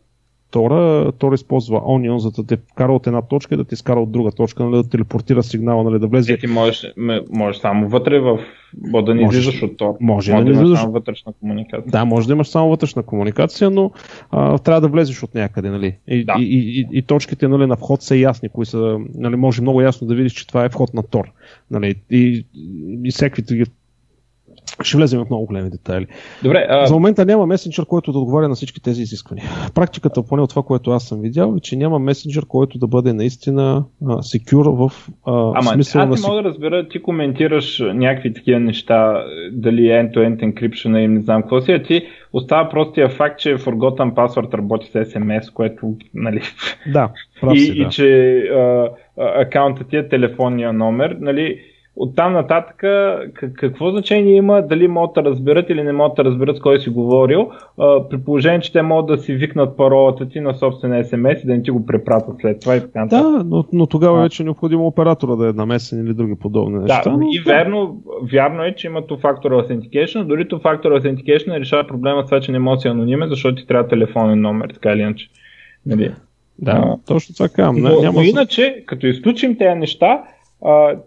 Тора, 0.56 1.12
Тора 1.12 1.34
използва 1.34 1.80
Onion, 1.80 2.16
за 2.16 2.30
да 2.30 2.46
те 2.46 2.56
вкара 2.56 2.92
от 2.92 3.06
една 3.06 3.22
точка 3.22 3.54
и 3.54 3.58
да 3.58 3.64
ти 3.64 3.76
скара 3.76 4.00
от 4.00 4.12
друга 4.12 4.30
точка, 4.30 4.64
нали, 4.64 4.82
да 4.82 4.88
телепортира 4.88 5.42
сигнала, 5.42 5.84
нали, 5.84 5.98
да 5.98 6.06
влезе. 6.06 6.32
Е, 6.32 6.38
ти 6.38 6.46
можеш, 6.46 6.92
можеш 7.30 7.60
само 7.60 7.88
вътре 7.88 8.18
в 8.18 8.38
да 9.02 9.14
не 9.14 9.22
излизаш 9.22 9.62
от 9.62 9.76
Тор. 9.76 9.94
Може, 10.00 10.32
може 10.32 10.44
да, 10.44 10.52
да 10.52 10.60
имаш 10.60 10.78
само 10.78 10.92
вътрешна 10.92 11.32
комуникация. 11.40 11.90
Да, 11.90 12.04
може 12.04 12.26
да 12.26 12.32
имаш 12.32 12.48
само 12.48 12.68
вътрешна 12.68 13.02
комуникация, 13.02 13.70
но 13.70 13.90
а, 14.30 14.58
трябва 14.58 14.80
да 14.80 14.88
влезеш 14.88 15.22
от 15.22 15.34
някъде, 15.34 15.70
нали. 15.70 15.96
И, 16.08 16.24
да. 16.24 16.34
и, 16.38 16.42
и, 16.42 16.80
и, 16.80 16.86
и, 16.92 17.02
точките 17.02 17.48
нали, 17.48 17.66
на 17.66 17.76
вход 17.76 18.02
са 18.02 18.16
ясни, 18.16 18.48
кои 18.48 18.66
са, 18.66 18.98
нали, 19.14 19.36
може 19.36 19.62
много 19.62 19.80
ясно 19.80 20.06
да 20.06 20.14
видиш, 20.14 20.32
че 20.32 20.46
това 20.46 20.64
е 20.64 20.68
вход 20.68 20.94
на 20.94 21.02
Тор. 21.02 21.24
Нали, 21.70 21.94
и, 22.10 22.44
и, 22.54 23.00
и 23.04 23.10
всеки 23.10 23.42
ще 24.82 24.96
влезем 24.96 25.20
в 25.20 25.30
много 25.30 25.46
големи 25.46 25.70
детайли. 25.70 26.06
Добре, 26.42 26.66
а... 26.68 26.86
За 26.86 26.94
момента 26.94 27.24
няма 27.24 27.46
месенджер, 27.46 27.86
който 27.86 28.12
да 28.12 28.18
отговаря 28.18 28.48
на 28.48 28.54
всички 28.54 28.82
тези 28.82 29.02
изисквания. 29.02 29.44
Практиката, 29.74 30.22
поне 30.22 30.42
от 30.42 30.50
това, 30.50 30.62
което 30.62 30.90
аз 30.90 31.08
съм 31.08 31.20
видял, 31.20 31.54
е, 31.56 31.60
че 31.60 31.76
няма 31.76 31.98
месенджер, 31.98 32.46
който 32.48 32.78
да 32.78 32.86
бъде 32.86 33.12
наистина 33.12 33.84
секюр 34.20 34.66
в 34.66 34.92
а, 35.26 35.52
Ама, 35.54 35.62
смисъл 35.62 36.02
аз 36.02 36.08
на... 36.08 36.14
Не 36.14 36.28
мога 36.28 36.42
да 36.42 36.48
разбера, 36.48 36.88
ти 36.88 37.02
коментираш 37.02 37.82
някакви 37.94 38.34
такива 38.34 38.60
неща, 38.60 39.24
дали 39.52 39.80
end-to-end 39.80 40.36
encryption 40.36 40.98
и 40.98 41.08
не 41.08 41.20
знам 41.20 41.42
какво 41.42 41.60
си, 41.60 41.72
а 41.72 41.82
ти 41.82 42.02
остава 42.32 42.68
простия 42.68 43.08
факт, 43.08 43.40
че 43.40 43.56
Forgotten 43.56 44.14
Password 44.14 44.54
работи 44.54 44.86
с 44.86 44.92
SMS, 44.92 45.52
което, 45.52 45.94
нали... 46.14 46.40
Да, 46.92 47.10
прав 47.40 47.54
и, 47.54 47.60
си, 47.60 47.72
и 47.72 47.84
да. 47.84 47.90
че 47.90 48.38
а, 48.38 48.90
акаунтът 49.16 49.88
ти 49.88 49.96
е 49.96 50.08
телефонния 50.08 50.72
номер, 50.72 51.16
нали 51.20 51.60
Оттам 51.98 52.32
нататък 52.32 52.76
какво 53.54 53.90
значение 53.90 54.36
има 54.36 54.62
дали 54.62 54.88
могат 54.88 55.14
да 55.14 55.30
разберат 55.30 55.70
или 55.70 55.82
не 55.82 55.92
могат 55.92 56.16
да 56.16 56.24
разберат 56.24 56.56
с 56.56 56.60
кой 56.60 56.80
си 56.80 56.90
говорил, 56.90 57.50
при 58.10 58.18
положение, 58.24 58.60
че 58.60 58.72
те 58.72 58.82
могат 58.82 59.06
да 59.06 59.18
си 59.18 59.34
викнат 59.34 59.76
паролата 59.76 60.28
ти 60.28 60.40
на 60.40 60.54
собствен 60.54 60.90
SMS 61.04 61.42
и 61.42 61.46
да 61.46 61.52
не 61.52 61.62
ти 61.62 61.70
го 61.70 61.86
препратят 61.86 62.34
след 62.40 62.60
това 62.60 62.76
и 62.76 62.80
така. 62.80 63.06
Да, 63.06 63.44
но, 63.46 63.64
но 63.72 63.86
тогава 63.86 64.18
а. 64.18 64.22
вече 64.22 64.42
е 64.42 64.44
необходимо 64.44 64.86
оператора 64.86 65.36
да 65.36 65.48
е 65.48 65.52
намесен 65.52 66.06
или 66.06 66.14
други 66.14 66.34
подобни 66.40 66.78
неща. 66.78 67.02
Да, 67.04 67.10
но... 67.10 67.28
и 67.32 67.40
верно, 67.46 68.02
вярно 68.32 68.64
е, 68.64 68.74
че 68.74 68.86
има 68.86 69.02
two-factor 69.02 69.46
authentication, 69.46 70.24
дори 70.24 70.48
two-factor 70.48 71.00
authentication 71.00 71.60
решава 71.60 71.86
проблема 71.86 72.22
с 72.22 72.26
това, 72.26 72.40
че 72.40 72.52
не 72.52 72.58
може 72.58 72.76
да 72.76 72.80
си 72.80 72.88
анонимен, 72.88 73.28
защото 73.28 73.54
ти 73.54 73.66
трябва 73.66 73.88
телефонен 73.88 74.40
номер, 74.40 74.70
така 74.74 74.92
или 74.92 75.00
иначе. 75.00 75.28
Нали? 75.86 76.12
Да, 76.58 76.72
а, 76.72 76.96
точно 77.06 77.34
така. 77.34 77.72
Но, 77.72 78.00
няма 78.00 78.20
но 78.20 78.22
иначе, 78.22 78.82
като 78.86 79.06
изключим 79.06 79.58
тези 79.58 79.78
неща, 79.78 80.22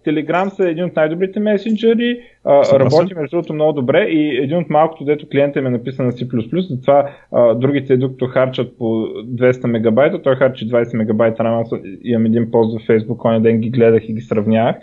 Телеграм 0.04 0.50
са 0.50 0.70
един 0.70 0.84
от 0.84 0.96
най-добрите 0.96 1.40
месенджери, 1.40 2.20
uh, 2.46 2.80
работи 2.80 3.14
между 3.16 3.36
другото 3.36 3.54
много 3.54 3.74
добре 3.74 4.04
и 4.04 4.38
един 4.38 4.58
от 4.58 4.70
малкото, 4.70 5.06
дето 5.06 5.30
клиента 5.30 5.60
е 5.60 5.62
написан 5.62 6.06
на 6.06 6.12
C++, 6.12 6.60
затова 6.70 7.10
uh, 7.34 7.58
другите, 7.58 7.98
докато 7.98 8.28
харчат 8.28 8.78
по 8.78 8.84
200 8.84 9.68
мегабайта, 9.68 10.22
той 10.22 10.36
харчи 10.36 10.70
20 10.70 10.98
мегабайта, 10.98 11.44
рано 11.44 11.66
имам 12.04 12.26
един 12.26 12.52
пост 12.52 12.80
в 12.80 12.88
Facebook, 12.88 13.26
оня 13.26 13.42
ден 13.42 13.60
ги 13.60 13.70
гледах 13.70 14.10
и 14.10 14.14
ги 14.14 14.22
сравнявах. 14.22 14.76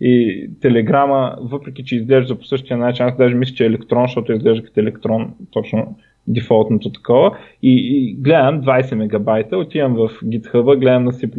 И 0.00 0.50
Телеграма, 0.60 1.36
въпреки 1.40 1.84
че 1.84 1.96
изглежда 1.96 2.38
по 2.38 2.44
същия 2.44 2.76
начин, 2.76 3.06
аз 3.06 3.16
даже 3.16 3.34
мисля, 3.34 3.54
че 3.54 3.64
е 3.64 3.66
електрон, 3.66 4.02
защото 4.02 4.32
изглежда 4.32 4.64
като 4.64 4.80
електрон, 4.80 5.34
точно 5.50 5.96
дефолтното 6.26 6.92
такова. 6.92 7.36
И, 7.62 7.74
и 7.74 8.14
гледам 8.14 8.62
20 8.62 8.94
мегабайта, 8.94 9.56
отивам 9.56 9.94
в 9.94 10.10
GitHub, 10.24 10.78
гледам 10.78 11.04
на 11.04 11.12
C++ 11.12 11.30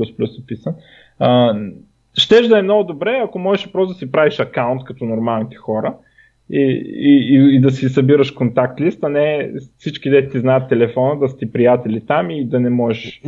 описан. 0.44 0.76
Щеш 2.18 2.48
да 2.48 2.60
е 2.60 2.62
много 2.62 2.84
добре, 2.84 3.22
ако 3.24 3.40
можеш 3.40 3.72
просто 3.72 3.94
да 3.94 4.00
си 4.00 4.12
правиш 4.12 4.40
акаунт 4.40 4.84
като 4.84 5.06
нормалните 5.06 5.56
хора 5.56 5.94
и, 6.50 6.60
и, 6.96 7.36
и, 7.36 7.56
и 7.56 7.60
да 7.62 7.72
си 7.72 7.90
събираш 7.90 8.32
контакт 8.32 8.82
лист, 8.82 9.00
а 9.02 9.10
не 9.10 9.52
всички 9.78 10.10
де 10.10 10.30
ти 10.30 10.40
знаят 10.40 10.70
телефона, 10.70 11.20
да 11.20 11.30
сте 11.30 11.52
приятели 11.52 12.02
там 12.08 12.32
и 12.32 12.46
да 12.46 12.60
не 12.60 12.70
можеш. 12.70 13.22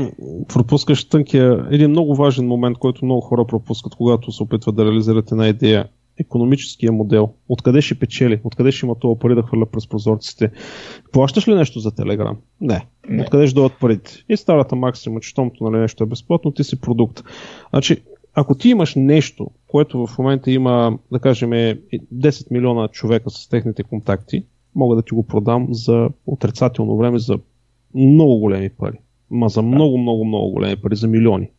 Пропускаш 0.54 1.10
тънкия, 1.10 1.68
един 1.72 1.90
много 1.90 2.16
важен 2.16 2.48
момент, 2.48 2.78
който 2.78 3.06
много 3.06 3.22
хора 3.22 3.46
пропускат, 3.48 3.96
когато 3.96 4.32
се 4.32 4.44
опитват 4.44 4.76
да 4.76 4.86
реализират 4.86 5.32
една 5.32 5.48
идея. 5.48 5.86
Економическия 6.20 6.92
модел. 6.92 7.34
Откъде 7.50 7.82
ще 7.82 8.00
печели? 8.00 8.40
Откъде 8.44 8.72
ще 8.72 8.86
има 8.86 8.96
това 8.96 9.20
пари 9.20 9.36
да 9.36 9.42
хвърля 9.42 9.66
през 9.66 9.90
прозорците? 9.90 10.52
Плащаш 11.12 11.48
ли 11.48 11.56
нещо 11.56 11.80
за 11.80 11.96
Телеграм? 11.96 12.38
Не. 12.62 12.86
не. 13.10 13.22
Откъде 13.22 13.48
ще 13.48 13.56
дойдат 13.56 13.80
парите? 13.80 14.24
И 14.30 14.38
старата 14.38 14.76
максима, 14.76 15.20
че 15.20 15.30
щомто 15.30 15.64
нали, 15.64 15.82
нещо 15.82 16.04
е 16.04 16.08
безплатно, 16.08 16.52
ти 16.52 16.64
си 16.64 16.82
продукт. 16.82 17.24
Значи, 17.70 17.98
ако 18.36 18.56
ти 18.56 18.70
имаш 18.70 18.96
нещо, 18.96 19.52
което 19.68 20.08
в 20.08 20.18
момента 20.18 20.52
има, 20.52 20.98
да 21.12 21.20
кажем, 21.20 21.50
10 21.50 22.52
милиона 22.52 22.88
човека 22.88 23.30
с 23.30 23.50
техните 23.50 23.84
контакти, 23.84 24.46
мога 24.76 24.96
да 24.96 25.02
ти 25.02 25.14
го 25.14 25.28
продам 25.28 25.68
за 25.72 26.10
отрицателно 26.26 26.98
време 26.98 27.20
за 27.20 27.40
много 27.96 28.40
големи 28.40 28.70
пари. 28.70 28.98
Ма 29.32 29.50
за 29.50 29.62
много, 29.62 29.98
много, 29.98 30.26
много 30.26 30.52
големи 30.52 30.76
пари, 30.76 30.96
за 30.96 31.08
милиони. 31.08 31.50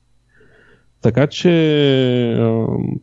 Така 1.03 1.27
че 1.27 2.39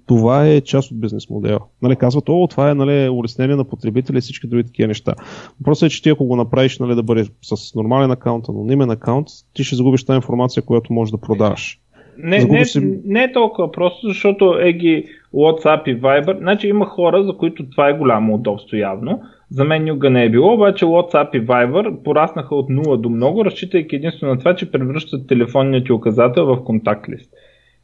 това 0.06 0.48
е 0.48 0.62
част 0.62 0.92
от 0.92 1.00
бизнес 1.00 1.30
модела. 1.30 1.60
Нали, 1.82 1.96
казват, 1.96 2.30
о, 2.30 2.48
това 2.50 2.70
е 2.72 2.76
нали, 2.76 3.10
улеснение 3.10 3.56
на 3.56 3.64
потребители 3.64 4.18
и 4.18 4.22
всички 4.22 4.48
други 4.48 4.64
такива 4.64 4.88
неща. 4.88 5.14
Въпросът 5.60 5.88
е, 5.88 5.90
че 5.90 6.04
ти 6.04 6.10
ако 6.10 6.26
го 6.26 6.36
направиш 6.36 6.80
нали, 6.80 6.96
да 6.96 7.04
бъде 7.04 7.26
с 7.42 7.76
нормален 7.76 8.12
акаунт, 8.12 8.50
анонимен 8.50 8.90
акаунт, 8.90 9.28
ти 9.54 9.64
ще 9.64 9.76
загубиш 9.76 10.06
тази 10.06 10.16
информация, 10.16 10.64
която 10.64 10.94
можеш 10.94 11.12
да 11.12 11.18
продаваш. 11.18 11.80
Не, 12.18 12.46
не, 12.46 12.66
си... 12.66 13.00
не 13.06 13.24
е 13.24 13.32
толкова 13.32 13.72
просто, 13.72 14.08
защото 14.08 14.58
е 14.60 14.74
ги 14.74 15.06
WhatsApp 15.34 15.88
и 15.88 16.02
Viber. 16.02 16.38
Значи 16.38 16.68
има 16.68 16.86
хора, 16.86 17.24
за 17.24 17.38
които 17.38 17.70
това 17.70 17.90
е 17.90 17.98
голямо 17.98 18.36
удобство 18.36 18.78
явно. 18.78 19.22
За 19.52 19.64
мен 19.64 19.84
никога 19.84 20.10
не 20.10 20.26
е 20.26 20.30
било, 20.30 20.54
обаче 20.54 20.86
WhatsApp 20.86 21.36
и 21.36 21.48
Viber 21.48 22.04
пораснаха 22.04 22.56
от 22.56 22.70
0 22.70 22.98
до 22.98 23.10
много, 23.10 23.46
разчитайки 23.46 23.96
единствено 23.96 24.34
на 24.34 24.40
това, 24.40 24.56
че 24.56 24.72
превръщат 24.72 25.28
телефонният 25.28 25.86
ти 25.86 25.92
указател 25.92 26.46
в 26.46 26.64
контакт 26.64 27.10
лист. 27.10 27.32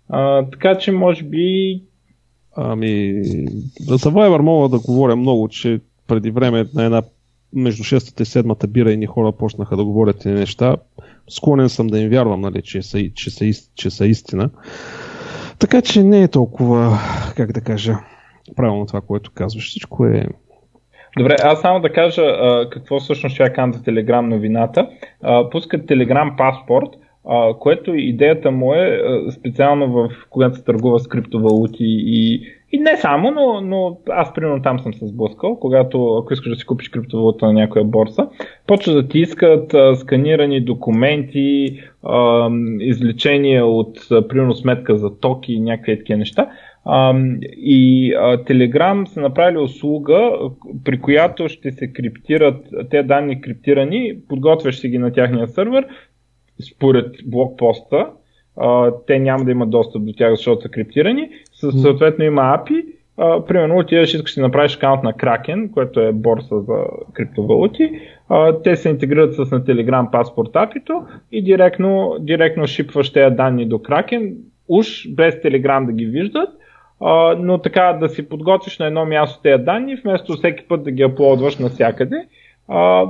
А, 0.10 0.46
така 0.52 0.78
че 0.78 0.92
може 0.92 1.24
би... 1.24 1.82
Ами, 2.56 3.14
за 3.80 3.98
Viber 3.98 4.42
мога 4.42 4.70
да 4.70 4.80
говоря 4.80 5.16
много, 5.16 5.48
че 5.48 5.80
преди 6.08 6.32
време 6.32 6.66
на 6.76 6.86
една 6.86 7.02
между 7.54 7.84
6-та 7.84 8.24
и 8.24 8.26
7-та 8.26 8.68
бира 8.68 8.92
и 8.92 8.98
ни 8.98 9.06
хора 9.06 9.32
почнаха 9.32 9.78
да 9.78 9.86
говорят 9.86 10.20
тези 10.20 10.36
неща 10.36 10.76
склонен 11.30 11.70
съм 11.70 11.88
да 11.88 12.00
им 12.00 12.10
вярвам, 12.10 12.42
нали, 12.42 12.62
че, 12.62 12.82
са, 12.82 13.00
че, 13.16 13.30
са, 13.30 13.46
че 13.76 13.90
са 13.90 14.06
истина. 14.06 14.50
Така 15.60 15.82
че 15.82 16.04
не 16.04 16.24
е 16.24 16.28
толкова, 16.28 16.98
как 17.36 17.52
да 17.52 17.62
кажа, 17.62 17.98
правилно 18.56 18.86
това, 18.86 19.02
което 19.02 19.32
казваш. 19.34 19.70
Всичко 19.70 20.06
е... 20.06 20.26
Добре, 21.18 21.36
аз 21.44 21.62
само 21.62 21.80
да 21.80 21.94
кажа 21.94 22.22
какво 22.72 23.00
всъщност 23.00 23.34
ще 23.34 23.44
я 23.44 23.72
за 23.74 23.84
Телеграм 23.84 24.30
новината. 24.30 24.90
Пускат 25.52 25.88
Телеграм 25.88 26.36
паспорт, 26.38 26.90
а, 27.32 27.54
което 27.54 27.96
идеята 27.96 28.52
му 28.52 28.74
е 28.74 29.02
специално 29.32 29.92
в 29.92 30.10
когато 30.30 30.56
се 30.56 30.64
търгува 30.64 31.00
с 31.00 31.08
криптовалути 31.08 31.86
и, 31.86 32.42
и 32.72 32.80
не 32.80 32.98
само, 32.98 33.32
но, 33.32 33.62
но 33.62 33.98
аз 34.10 34.34
примерно 34.34 34.62
там 34.62 34.80
съм 34.80 34.94
се 34.94 35.08
сблъскал, 35.08 35.56
когато 35.60 36.18
ако 36.18 36.34
искаш 36.34 36.50
да 36.50 36.56
си 36.56 36.66
купиш 36.66 36.90
криптовалута 36.90 37.46
на 37.46 37.54
някоя 37.54 37.86
борса, 37.86 38.28
почва 38.68 38.94
да 38.94 39.08
ти 39.08 39.20
искат 39.20 39.74
а, 39.74 39.96
сканирани 39.96 40.62
документи, 40.62 41.80
а, 42.04 42.50
извлечения 42.80 43.66
от 43.66 43.98
а, 44.12 44.28
примерно 44.28 44.56
сметка 44.56 44.98
за 44.98 45.20
токи 45.20 45.54
и 45.54 45.60
някакви 45.60 45.98
такива 45.98 46.18
неща. 46.18 46.50
Um, 46.86 47.40
и 47.46 48.14
Telegram 48.18 49.06
са 49.06 49.22
направили 49.22 49.58
услуга, 49.58 50.32
при 50.86 51.02
която 51.02 51.50
ще 51.50 51.72
се 51.72 51.94
криптират 51.94 52.66
те 52.90 53.04
данни 53.04 53.42
криптирани, 53.42 54.16
подготвяш 54.30 54.76
си 54.76 54.90
ги 54.90 54.98
на 54.98 55.12
тяхния 55.14 55.48
сървър, 55.48 55.86
според 56.76 57.16
блокпоста, 57.26 58.08
uh, 58.58 58.96
те 59.08 59.20
няма 59.20 59.46
да 59.46 59.52
имат 59.52 59.70
достъп 59.70 60.06
до 60.06 60.14
тях, 60.14 60.32
защото 60.32 60.62
са 60.62 60.70
криптирани, 60.70 61.30
съответно 61.82 62.26
има 62.26 62.42
API, 62.42 62.86
Uh, 63.20 63.46
примерно 63.46 63.78
отиваш, 63.78 64.14
искаш 64.14 64.36
да 64.36 64.42
направиш 64.42 64.76
акаунт 64.76 65.04
на 65.04 65.14
Kraken, 65.14 65.72
което 65.72 66.00
е 66.00 66.12
борса 66.12 66.62
за 66.62 66.76
криптовалути. 67.14 67.92
Uh, 68.30 68.64
те 68.64 68.76
се 68.76 68.90
интегрират 68.90 69.34
с 69.34 69.38
на 69.38 69.62
Telegram 69.62 70.12
паспорт 70.12 70.50
API-то 70.50 71.06
и 71.32 71.44
директно, 71.44 72.16
директно 72.20 72.68
шипваш 72.68 73.14
тези 73.14 73.36
данни 73.36 73.66
до 73.66 73.78
Kraken, 73.78 74.36
уж 74.70 75.08
без 75.10 75.36
Telegram 75.36 75.86
да 75.86 75.92
ги 75.92 76.06
виждат 76.06 76.50
а, 77.00 77.36
но 77.40 77.58
така 77.58 77.94
да 77.94 78.10
си 78.10 78.30
подготвиш 78.30 78.78
на 78.78 78.86
едно 78.86 79.06
място 79.06 79.42
тези 79.42 79.64
данни, 79.64 79.96
вместо 79.96 80.34
всеки 80.34 80.68
път 80.68 80.84
да 80.84 80.92
ги 80.92 81.04
аплодваш 81.04 81.58
навсякъде. 81.58 82.28
А, 82.68 83.06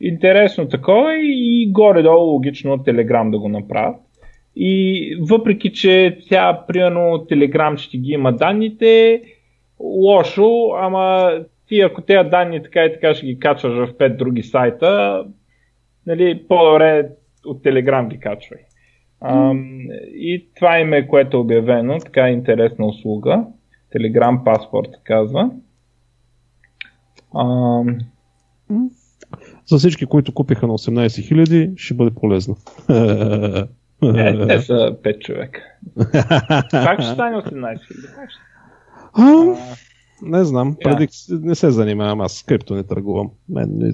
интересно 0.00 0.68
такова 0.68 1.16
и, 1.16 1.72
горе-долу 1.72 2.32
логично 2.32 2.78
Telegram 2.78 3.30
да 3.30 3.38
го 3.38 3.48
направят. 3.48 3.96
И 4.56 5.16
въпреки, 5.20 5.72
че 5.72 6.18
тя, 6.28 6.64
примерно, 6.68 7.00
Telegram 7.00 7.76
ще 7.76 7.98
ги 7.98 8.12
има 8.12 8.32
данните, 8.32 9.22
лошо, 9.80 10.70
ама 10.78 11.32
ти 11.66 11.80
ако 11.80 12.02
тези 12.02 12.28
данни 12.28 12.62
така 12.62 12.84
и 12.84 12.92
така 12.92 13.14
ще 13.14 13.26
ги 13.26 13.38
качваш 13.38 13.88
в 13.88 13.94
5 13.94 14.16
други 14.16 14.42
сайта, 14.42 15.24
нали, 16.06 16.44
по-добре 16.48 17.08
от 17.46 17.62
Telegram 17.64 18.08
ги 18.08 18.20
качвай. 18.20 18.60
Ам, 19.20 19.80
и 20.14 20.48
това 20.56 20.80
име, 20.80 20.98
е 20.98 21.06
което 21.06 21.36
е 21.36 21.40
обявено, 21.40 21.98
така 21.98 22.28
е 22.28 22.32
интересна 22.32 22.86
услуга. 22.86 23.44
Telegram 23.96 24.44
паспорт 24.44 24.90
казва. 25.04 25.50
Ам... 27.36 27.98
За 29.70 29.78
всички, 29.78 30.06
които 30.06 30.34
купиха 30.34 30.66
на 30.66 30.72
18 30.72 31.06
000, 31.34 31.76
ще 31.76 31.94
бъде 31.94 32.10
полезно. 32.10 32.56
Е, 34.02 34.46
те 34.46 34.60
са 34.60 34.96
5 35.04 35.18
човека. 35.18 35.60
как 36.70 37.02
ще 37.02 37.12
стане 37.12 37.36
18 37.36 37.78
000? 39.16 39.58
Не 40.22 40.44
знам, 40.44 40.76
yeah. 40.76 40.82
преди 40.82 41.08
не 41.46 41.54
се 41.54 41.70
занимавам, 41.70 42.20
аз 42.20 42.32
с 42.32 42.42
крипто 42.42 42.74
не 42.74 42.82
търгувам. 42.82 43.30
Мен 43.48 43.92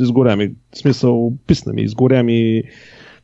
изгоря 0.00 0.36
ми, 0.36 0.54
смисъл, 0.74 1.32
писна 1.46 1.72
ми, 1.72 1.82
изгоря 1.82 2.22
ми 2.22 2.62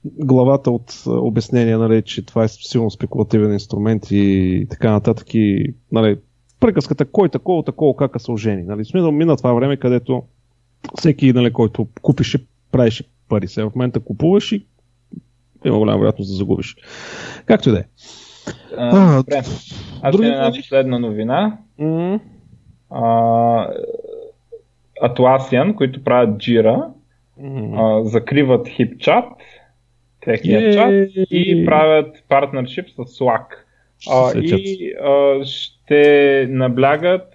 главата 0.04 0.70
от 0.70 1.02
обяснения, 1.06 1.78
нали, 1.78 2.02
че 2.02 2.26
това 2.26 2.44
е 2.44 2.48
силно 2.48 2.90
спекулативен 2.90 3.52
инструмент 3.52 4.10
и 4.10 4.66
така 4.70 4.90
нататък. 4.90 5.34
И, 5.34 5.74
нали, 5.92 6.16
приказката 6.60 7.04
кой 7.04 7.28
такова, 7.28 7.62
такова, 7.62 7.96
как 7.96 8.20
се 8.20 8.32
ожени. 8.32 8.62
Нали. 8.62 8.84
Смисъл, 8.84 9.12
мина 9.12 9.36
това 9.36 9.52
време, 9.52 9.76
където 9.76 10.22
всеки, 10.98 11.32
нали, 11.32 11.52
който 11.52 11.88
купише, 12.02 12.46
правише 12.72 13.04
пари. 13.28 13.48
Сега 13.48 13.70
в 13.70 13.74
момента 13.74 14.00
купуваш 14.00 14.52
и 14.52 14.66
има 15.64 15.78
голяма 15.78 15.98
вероятност 15.98 16.30
да 16.30 16.34
загубиш. 16.36 16.76
Както 17.46 17.68
и 17.68 17.72
да 17.72 17.78
е. 17.78 17.84
Аз 20.02 20.14
ще 20.14 20.26
една 20.26 20.52
последна 20.56 20.98
новина. 20.98 21.58
Mm-hmm. 21.80 22.20
Atlassian, 25.02 25.74
които 25.74 26.04
правят 26.04 26.36
Jira, 26.36 26.88
mm-hmm. 27.40 28.00
а, 28.02 28.04
закриват 28.04 28.66
HipChat 28.66 29.24
техния 30.24 30.72
чат 30.72 31.10
и 31.30 31.64
правят 31.66 32.24
партнершип 32.28 32.88
с 32.88 32.96
Slack. 32.96 33.46
А, 34.10 34.38
и 34.38 34.92
а, 35.04 35.44
ще 35.44 36.46
наблягат 36.50 37.33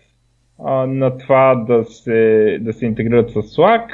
а, 0.65 0.85
на 0.85 1.17
това 1.17 1.55
да 1.67 1.83
се, 1.83 2.57
да 2.61 2.73
се 2.73 2.85
интегрират 2.85 3.29
с 3.29 3.33
Slack. 3.33 3.85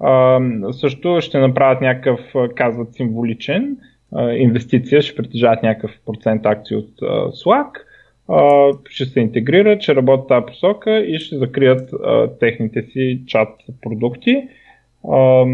А, 0.00 0.40
също 0.72 1.20
ще 1.20 1.38
направят 1.38 1.80
някакъв, 1.80 2.20
казват, 2.54 2.94
символичен 2.94 3.76
а, 4.14 4.32
инвестиция, 4.32 5.02
ще 5.02 5.16
притежават 5.16 5.62
някакъв 5.62 5.90
процент 6.06 6.46
акции 6.46 6.76
от 6.76 7.02
а, 7.02 7.06
Slack. 7.30 7.70
А, 8.28 8.72
ще 8.88 9.04
се 9.04 9.20
интегрират, 9.20 9.82
ще 9.82 9.94
работят 9.94 10.28
тази 10.28 10.46
посока 10.46 11.00
и 11.00 11.18
ще 11.18 11.38
закрият 11.38 11.90
а, 12.04 12.38
техните 12.40 12.82
си 12.82 13.22
чат 13.26 13.48
продукти. 13.82 14.48
А, 15.10 15.46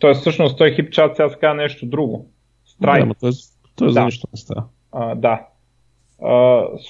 Тоест, 0.00 0.20
всъщност, 0.20 0.58
той 0.58 0.72
хипчат 0.72 1.16
сега 1.16 1.28
се 1.28 1.38
казва 1.38 1.54
нещо 1.54 1.86
друго. 1.86 2.26
Страйк. 2.64 3.06
Да, 3.06 3.14
той, 3.20 3.30
той 3.76 3.88
да. 3.88 3.92
за 3.92 4.04
нищо 4.04 4.28
не 4.32 4.36
става. 4.36 4.64
А, 4.92 5.14
да. 5.14 5.46
А, 6.22 6.28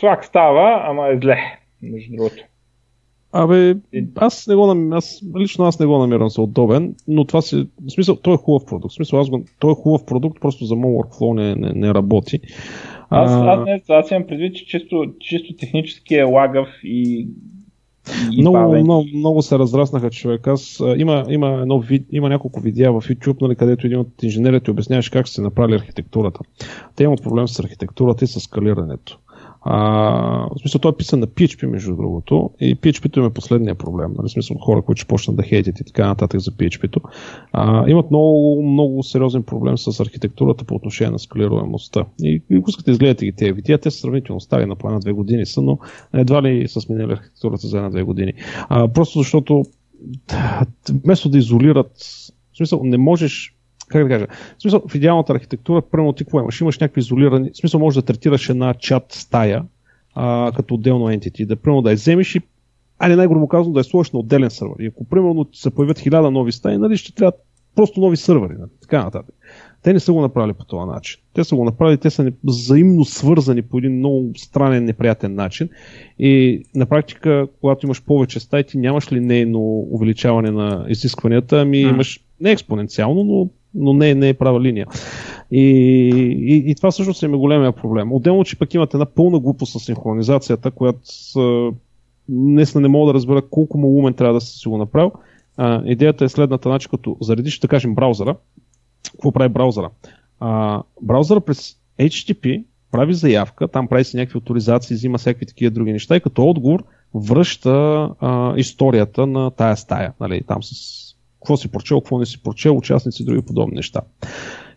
Slack 0.01 0.23
става, 0.23 0.83
ама 0.85 1.09
е 1.09 1.17
зле, 1.17 1.39
между 1.83 2.17
другото. 2.17 2.45
Абе, 3.33 3.77
аз 4.17 4.47
не 4.47 4.55
го 4.55 4.67
намирам, 4.67 4.93
аз, 4.93 5.23
лично 5.39 5.65
аз 5.65 5.79
не 5.79 5.87
го 5.87 5.99
намирам 5.99 6.29
за 6.29 6.43
удобен, 6.43 6.95
но 7.09 7.25
това 7.25 7.43
си, 7.43 7.69
в 7.87 7.91
смисъл, 7.93 8.17
той 8.17 8.35
е 8.35 8.37
хубав 8.37 8.65
продукт. 8.67 8.93
В 8.93 8.95
смисъл, 8.95 9.21
аз 9.21 9.31
го, 9.31 9.45
той 9.59 9.73
е 9.73 9.75
хубав 9.75 10.05
продукт, 10.05 10.41
просто 10.41 10.65
за 10.65 10.77
моят 10.77 11.11
workflow 11.11 11.35
не, 11.35 11.55
не, 11.55 11.73
не 11.75 11.95
работи. 11.95 12.41
Аз, 13.11 13.31
аз, 13.33 13.65
не, 13.65 13.83
аз 13.89 14.11
имам 14.11 14.27
предвид, 14.27 14.57
че 14.57 14.67
чисто, 14.67 15.05
чисто 15.21 15.57
технически 15.57 16.15
е 16.15 16.23
лагав 16.23 16.69
и 16.85 17.29
много, 18.39 18.77
много, 18.77 19.05
много 19.15 19.43
се 19.43 19.59
разраснаха 19.59 20.11
човек. 20.11 20.47
Аз, 20.47 20.81
а, 20.81 20.95
има, 20.99 21.25
има, 21.29 21.49
едно, 21.49 21.85
има 22.13 22.29
няколко 22.29 22.61
видеа 22.61 22.93
в 22.93 23.01
YouTube, 23.01 23.43
нали, 23.43 23.57
където 23.57 23.87
един 23.87 23.99
от 23.99 24.23
инженерите 24.23 24.71
обясняваше 24.71 25.11
как 25.11 25.29
се 25.29 25.43
направили 25.43 25.77
архитектурата. 25.77 26.41
Те 26.97 27.05
имат 27.05 27.23
проблем 27.23 27.49
с 27.49 27.61
архитектурата 27.61 28.25
и 28.25 28.29
с 28.29 28.41
скалирането. 28.41 29.19
А, 29.63 29.79
в 30.55 30.61
смисъл, 30.61 30.81
той 30.81 30.91
е 30.91 30.97
писан 30.97 31.21
на 31.21 31.27
PHP, 31.27 31.67
между 31.67 31.97
другото, 31.97 32.51
и 32.61 32.77
PHP-то 32.77 33.21
им 33.21 33.27
е 33.27 33.31
последния 33.31 33.75
проблем. 33.75 34.13
Нали? 34.19 34.29
В 34.29 34.33
смисъл, 34.33 34.57
хора, 34.57 34.83
които 34.83 35.01
ще 35.01 35.09
почнат 35.09 35.37
да 35.37 35.43
хейтят 35.43 35.81
и 35.81 35.85
така 35.85 36.07
нататък 36.07 36.41
за 36.41 36.51
PHP-то. 36.51 37.01
А, 37.53 37.91
имат 37.91 38.11
много, 38.11 38.63
много 38.63 39.03
сериозен 39.03 39.43
проблем 39.43 39.79
с 39.79 40.01
архитектурата 40.01 40.65
по 40.65 40.75
отношение 40.75 41.11
на 41.11 41.19
скалируемостта. 41.19 42.05
И, 42.23 42.43
и 42.51 42.57
ако 42.57 42.71
искате 42.71 42.91
изгледате 42.91 43.25
ги 43.25 43.33
тези 43.33 43.53
видеа, 43.53 43.79
те 43.79 43.91
са 43.91 43.99
сравнително 43.99 44.41
стари, 44.41 44.67
на 44.67 44.77
по 44.77 44.89
една-две 44.89 45.13
години 45.13 45.47
са, 45.47 45.63
но 45.63 45.79
едва 46.15 46.43
ли 46.43 46.69
са 46.69 46.81
сменили 46.81 47.13
архитектурата 47.13 47.67
за 47.67 47.77
една-две 47.77 48.03
години. 48.03 48.33
А, 48.69 48.89
просто 48.89 49.19
защото 49.19 49.65
вместо 51.05 51.29
да 51.29 51.39
изолират, 51.39 51.93
в 52.53 52.57
смисъл, 52.57 52.85
не 52.85 52.99
можеш 52.99 53.57
как 53.91 54.03
да 54.03 54.09
кажа, 54.09 54.27
в 54.59 54.63
смисъл, 54.63 54.83
в 54.89 54.95
идеалната 54.95 55.33
архитектура, 55.33 55.83
първо 55.83 56.13
ти 56.13 56.25
какво 56.25 56.41
имаш? 56.41 56.61
Имаш 56.61 56.79
някакви 56.79 56.99
изолирани, 56.99 57.51
в 57.51 57.57
смисъл 57.57 57.81
може 57.81 58.01
да 58.01 58.07
третираш 58.07 58.49
една 58.49 58.75
чат 58.75 59.07
стая 59.09 59.65
а, 60.15 60.53
като 60.57 60.75
отделно 60.75 61.05
entity, 61.05 61.47
да 61.47 61.57
примерно 61.57 61.83
да 61.83 61.91
я 61.91 61.97
вземеш 61.97 62.35
и 62.35 62.41
али 62.99 63.17
най-грубо 63.17 63.49
казано 63.49 63.73
да 63.73 63.81
я 63.81 63.85
сложиш 63.85 64.13
на 64.13 64.19
отделен 64.19 64.51
сървър. 64.51 64.77
И 64.81 64.87
ако 64.87 65.05
примерно 65.05 65.47
се 65.53 65.71
появят 65.71 65.99
хиляда 65.99 66.31
нови 66.31 66.53
стаи, 66.53 66.79
нали, 66.79 66.97
ще 66.97 67.15
трябва 67.15 67.33
просто 67.75 68.01
нови 68.01 68.17
сървъри, 68.17 68.53
нали, 68.59 68.71
така 68.81 69.05
нататък. 69.05 69.35
Те 69.83 69.93
не 69.93 70.01
са 70.01 70.13
го 70.13 70.21
направили 70.21 70.53
по 70.53 70.65
този 70.65 70.91
начин. 70.91 71.21
Те 71.35 71.45
са 71.45 71.57
го 71.57 71.65
направили, 71.65 71.99
те 71.99 72.11
са 72.11 72.33
взаимно 72.45 73.05
свързани 73.05 73.63
по 73.63 73.79
един 73.79 73.97
много 73.97 74.33
странен, 74.37 74.85
неприятен 74.85 75.35
начин. 75.35 75.69
И 76.19 76.63
на 76.75 76.87
практика, 76.87 77.47
когато 77.61 77.87
имаш 77.87 78.05
повече 78.05 78.41
стаи, 78.41 78.65
ти 78.65 78.79
нямаш 78.79 79.13
ли 79.13 79.21
нейно 79.21 79.61
увеличаване 79.91 80.51
на 80.51 80.87
изискванията, 80.89 81.61
ами 81.61 81.81
имаш 81.81 82.21
не 82.41 82.51
експоненциално, 82.51 83.25
но 83.25 83.49
но 83.75 83.93
не, 83.93 84.15
не 84.15 84.29
е 84.29 84.35
права 84.35 84.61
линия. 84.61 84.87
И, 85.51 85.65
и, 86.41 86.71
и 86.71 86.75
това 86.75 86.91
всъщност 86.91 87.23
е 87.23 87.29
големия 87.29 87.73
проблем. 87.73 88.13
Отделно, 88.13 88.45
че 88.45 88.59
пък 88.59 88.75
имате 88.75 88.97
една 88.97 89.07
пълна 89.07 89.39
глупост 89.39 89.73
с 89.73 89.85
синхронизацията, 89.85 90.71
която 90.71 91.01
днес 92.29 92.75
не 92.75 92.89
мога 92.89 93.07
да 93.07 93.15
разбера 93.15 93.43
колко 93.51 93.79
му 93.79 94.13
трябва 94.13 94.35
да 94.35 94.41
си 94.41 94.69
го 94.69 94.79
направил. 94.79 95.13
А, 95.57 95.83
идеята 95.85 96.25
е 96.25 96.29
следната, 96.29 96.69
значи 96.69 96.89
като 96.89 97.17
заредиш, 97.21 97.59
да 97.59 97.69
кажем, 97.69 97.95
браузъра. 97.95 98.37
Какво 99.13 99.33
прави 99.33 99.49
браузъра? 99.49 99.91
А, 100.41 100.83
браузъра 101.03 101.41
през 101.41 101.77
HTTP 101.99 102.65
прави 102.91 103.15
заявка, 103.15 103.69
там 103.69 103.89
прави 103.89 104.05
си 104.05 104.17
някакви 104.17 104.39
авторизации, 104.39 104.97
взима 104.97 105.19
всякакви 105.19 105.47
такива 105.47 105.71
други 105.71 105.93
неща 105.93 106.17
и 106.17 106.21
като 106.21 106.49
отговор 106.49 106.85
връща 107.15 108.09
а, 108.21 108.55
историята 108.57 109.27
на 109.27 109.51
тая 109.51 109.77
стая, 109.77 110.13
нали, 110.21 110.43
там 110.47 110.63
с 110.63 111.10
какво 111.41 111.57
си 111.57 111.69
прочел, 111.69 112.01
какво 112.01 112.19
не 112.19 112.27
си 112.27 112.43
прочел, 112.43 112.77
участници 112.77 113.23
и 113.23 113.27
други 113.27 113.43
подобни 113.43 113.75
неща. 113.75 114.01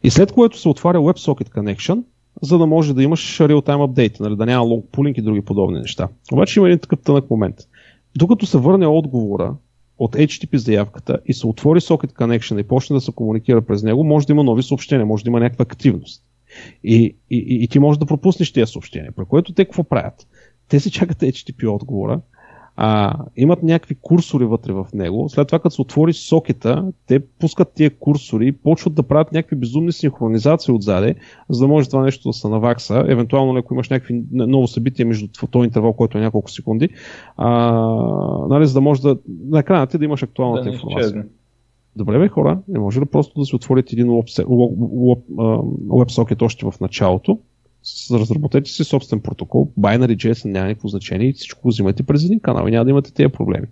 И 0.03 0.09
след 0.09 0.32
което 0.32 0.59
се 0.59 0.70
отваря 0.70 0.97
WebSocket 0.97 1.49
Connection, 1.49 2.03
за 2.41 2.57
да 2.57 2.66
може 2.66 2.93
да 2.93 3.03
имаш 3.03 3.38
real-time 3.38 3.88
update, 3.88 4.20
нали, 4.20 4.36
да 4.36 4.45
няма 4.45 4.66
log 4.66 4.86
pooling 4.91 5.20
и 5.20 5.22
други 5.22 5.41
подобни 5.41 5.80
неща. 5.80 6.07
Обаче 6.34 6.59
има 6.59 6.68
един 6.68 6.80
такъв 6.80 6.99
тънък 6.99 7.30
момент. 7.30 7.55
Докато 8.16 8.45
се 8.45 8.57
върне 8.57 8.88
отговора 8.88 9.55
от 9.97 10.16
HTTP 10.16 10.55
заявката 10.55 11.20
и 11.26 11.34
се 11.34 11.47
отвори 11.47 11.80
Socket 11.80 12.14
Connection 12.14 12.59
и 12.59 12.64
почне 12.64 12.93
да 12.93 13.01
се 13.01 13.11
комуникира 13.11 13.61
през 13.61 13.84
него, 13.84 14.03
може 14.03 14.28
да 14.28 14.34
има 14.34 14.43
нови 14.43 14.64
съобщения, 14.64 15.05
може 15.05 15.24
да 15.24 15.30
има 15.30 15.39
някаква 15.39 15.64
активност. 15.64 16.24
И, 16.84 17.16
и, 17.30 17.38
и 17.61 17.68
ти 17.68 17.80
можеш 17.80 17.99
да 17.99 18.05
пропуснеш 18.05 18.53
тези 18.53 18.72
съобщения. 18.72 19.11
При 19.11 19.26
което 19.26 19.53
те 19.53 19.66
какво 19.66 19.84
правят? 19.84 20.28
Те 20.68 20.80
си 20.80 20.91
чакат 20.91 21.18
HTTP 21.18 21.68
отговора, 21.68 22.22
а, 22.76 23.17
имат 23.38 23.63
някакви 23.63 23.95
курсори 24.01 24.45
вътре 24.45 24.74
в 24.74 24.88
него. 24.93 25.30
След 25.30 25.47
това, 25.47 25.59
като 25.59 25.76
се 25.76 25.82
отвори 25.82 26.13
сокета, 26.13 26.91
те 27.07 27.19
пускат 27.19 27.74
тия 27.74 27.89
курсори, 27.89 28.51
почват 28.51 28.93
да 28.93 29.03
правят 29.03 29.32
някакви 29.32 29.55
безумни 29.55 29.91
синхронизации 29.91 30.74
отзаде, 30.74 31.15
за 31.49 31.59
да 31.59 31.67
може 31.67 31.89
това 31.89 32.03
нещо 32.03 32.30
да 32.30 32.34
се 32.34 32.47
навакса. 32.47 33.05
Евентуално, 33.07 33.59
ако 33.59 33.74
имаш 33.74 33.89
някакви 33.89 34.24
ново 34.32 34.67
събитие 34.67 35.05
между 35.05 35.28
този 35.51 35.65
интервал, 35.65 35.93
който 35.93 36.17
е 36.17 36.21
няколко 36.21 36.51
секунди, 36.51 36.89
а, 37.38 37.71
нали, 38.49 38.67
за 38.67 38.74
да 38.74 38.82
може 38.82 39.01
да 39.01 39.17
на 39.49 39.59
екрана 39.59 39.88
ти 39.88 39.97
да 39.97 40.05
имаш 40.05 40.24
актуалната 40.24 40.63
да 40.63 40.69
информация. 40.69 41.26
Добре, 41.95 42.19
бе, 42.19 42.28
хора, 42.28 42.59
не 42.67 42.80
може 42.80 43.01
ли 43.01 43.05
просто 43.05 43.39
да 43.39 43.45
си 43.45 43.55
отворите 43.55 43.95
един 43.95 44.07
WebSocket 45.88 46.41
още 46.41 46.65
в 46.65 46.74
началото, 46.82 47.39
разработете 48.11 48.71
си 48.71 48.84
собствен 48.84 49.19
протокол, 49.19 49.71
binary 49.79 50.15
JS 50.15 50.45
няма 50.45 50.67
никакво 50.67 50.88
значение 50.88 51.29
и 51.29 51.34
всичко 51.34 51.67
взимате 51.67 52.03
през 52.03 52.25
един 52.25 52.39
канал 52.39 52.67
и 52.67 52.71
няма 52.71 52.86
да 52.86 52.91
имате 52.91 53.13
тези 53.13 53.29
проблеми. 53.29 53.67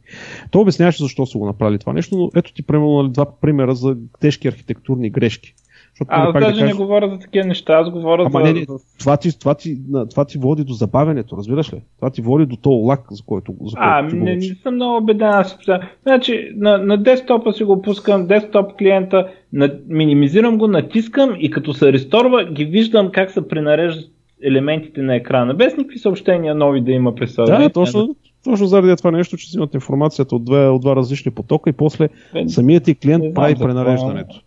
То 0.52 0.60
обясняваше 0.60 1.04
защо 1.04 1.26
са 1.26 1.38
го 1.38 1.46
направили 1.46 1.80
това 1.80 1.94
нещо, 1.94 2.18
но 2.18 2.30
ето 2.36 2.54
ти 2.54 2.64
примерно 2.64 3.10
два 3.10 3.40
примера 3.40 3.76
за 3.76 3.98
тежки 4.20 4.48
архитектурни 4.48 5.10
грешки. 5.10 5.54
Защото, 5.94 6.10
аз 6.12 6.34
даже 6.34 6.46
да 6.46 6.52
кажеш... 6.52 6.78
не 6.78 6.84
говоря 6.84 7.10
за 7.10 7.20
такива 7.20 7.48
неща, 7.48 7.74
аз 7.74 7.90
говоря 7.90 8.22
Ама 8.26 8.40
за... 8.40 8.54
Не, 8.54 8.60
не, 8.60 8.66
това, 9.00 9.18
ти, 9.18 9.40
това, 9.40 9.56
ти, 9.56 9.78
това 10.10 10.26
ти 10.26 10.38
води 10.38 10.64
до 10.64 10.74
забавянето, 10.74 11.38
разбираш 11.38 11.74
ли? 11.74 11.82
Това 11.98 12.10
ти 12.10 12.22
води 12.22 12.46
до 12.46 12.56
този 12.56 12.84
лак, 12.84 13.02
за 13.12 13.24
който, 13.26 13.54
за 13.62 13.76
а, 13.80 14.02
който 14.02 14.16
не, 14.16 14.36
не 14.36 14.56
съм 14.64 14.76
много 14.76 14.98
убеден. 14.98 15.28
Аз 15.28 15.58
значи, 16.04 16.52
на, 16.56 16.78
на 16.78 16.98
десктопа 16.98 17.54
си 17.54 17.64
го 17.64 17.82
пускам, 17.82 18.28
десктоп 18.28 18.78
клиента, 18.78 19.28
на, 19.54 19.72
минимизирам 19.88 20.58
го, 20.58 20.68
натискам 20.68 21.36
и 21.40 21.50
като 21.50 21.74
се 21.74 21.94
ресторва, 21.94 22.46
ги 22.46 22.66
виждам 22.66 23.10
как 23.12 23.32
се 23.32 23.48
пренареждат 23.48 24.12
елементите 24.44 25.02
на 25.02 25.16
екрана, 25.16 25.54
без 25.54 25.78
никакви 25.78 26.00
съобщения 26.00 26.56
нови 26.56 26.82
да 26.82 26.92
има 26.92 27.16
през 27.16 27.36
Да, 27.36 27.70
точно, 27.70 28.16
точно 28.44 28.66
заради 28.66 28.96
това 28.96 29.12
нещо, 29.12 29.38
че 29.38 29.48
взимат 29.48 29.74
информацията 29.74 30.36
от, 30.36 30.46
две, 30.46 30.68
от 30.68 30.82
два 30.82 30.96
различни 30.96 31.32
потока 31.32 31.70
и 31.70 31.74
после 31.74 32.10
Бе, 32.34 32.50
самият 32.50 32.84
ти 32.84 32.96
клиент 32.96 33.36
прави 33.36 33.56
пренареждането. 33.56 34.42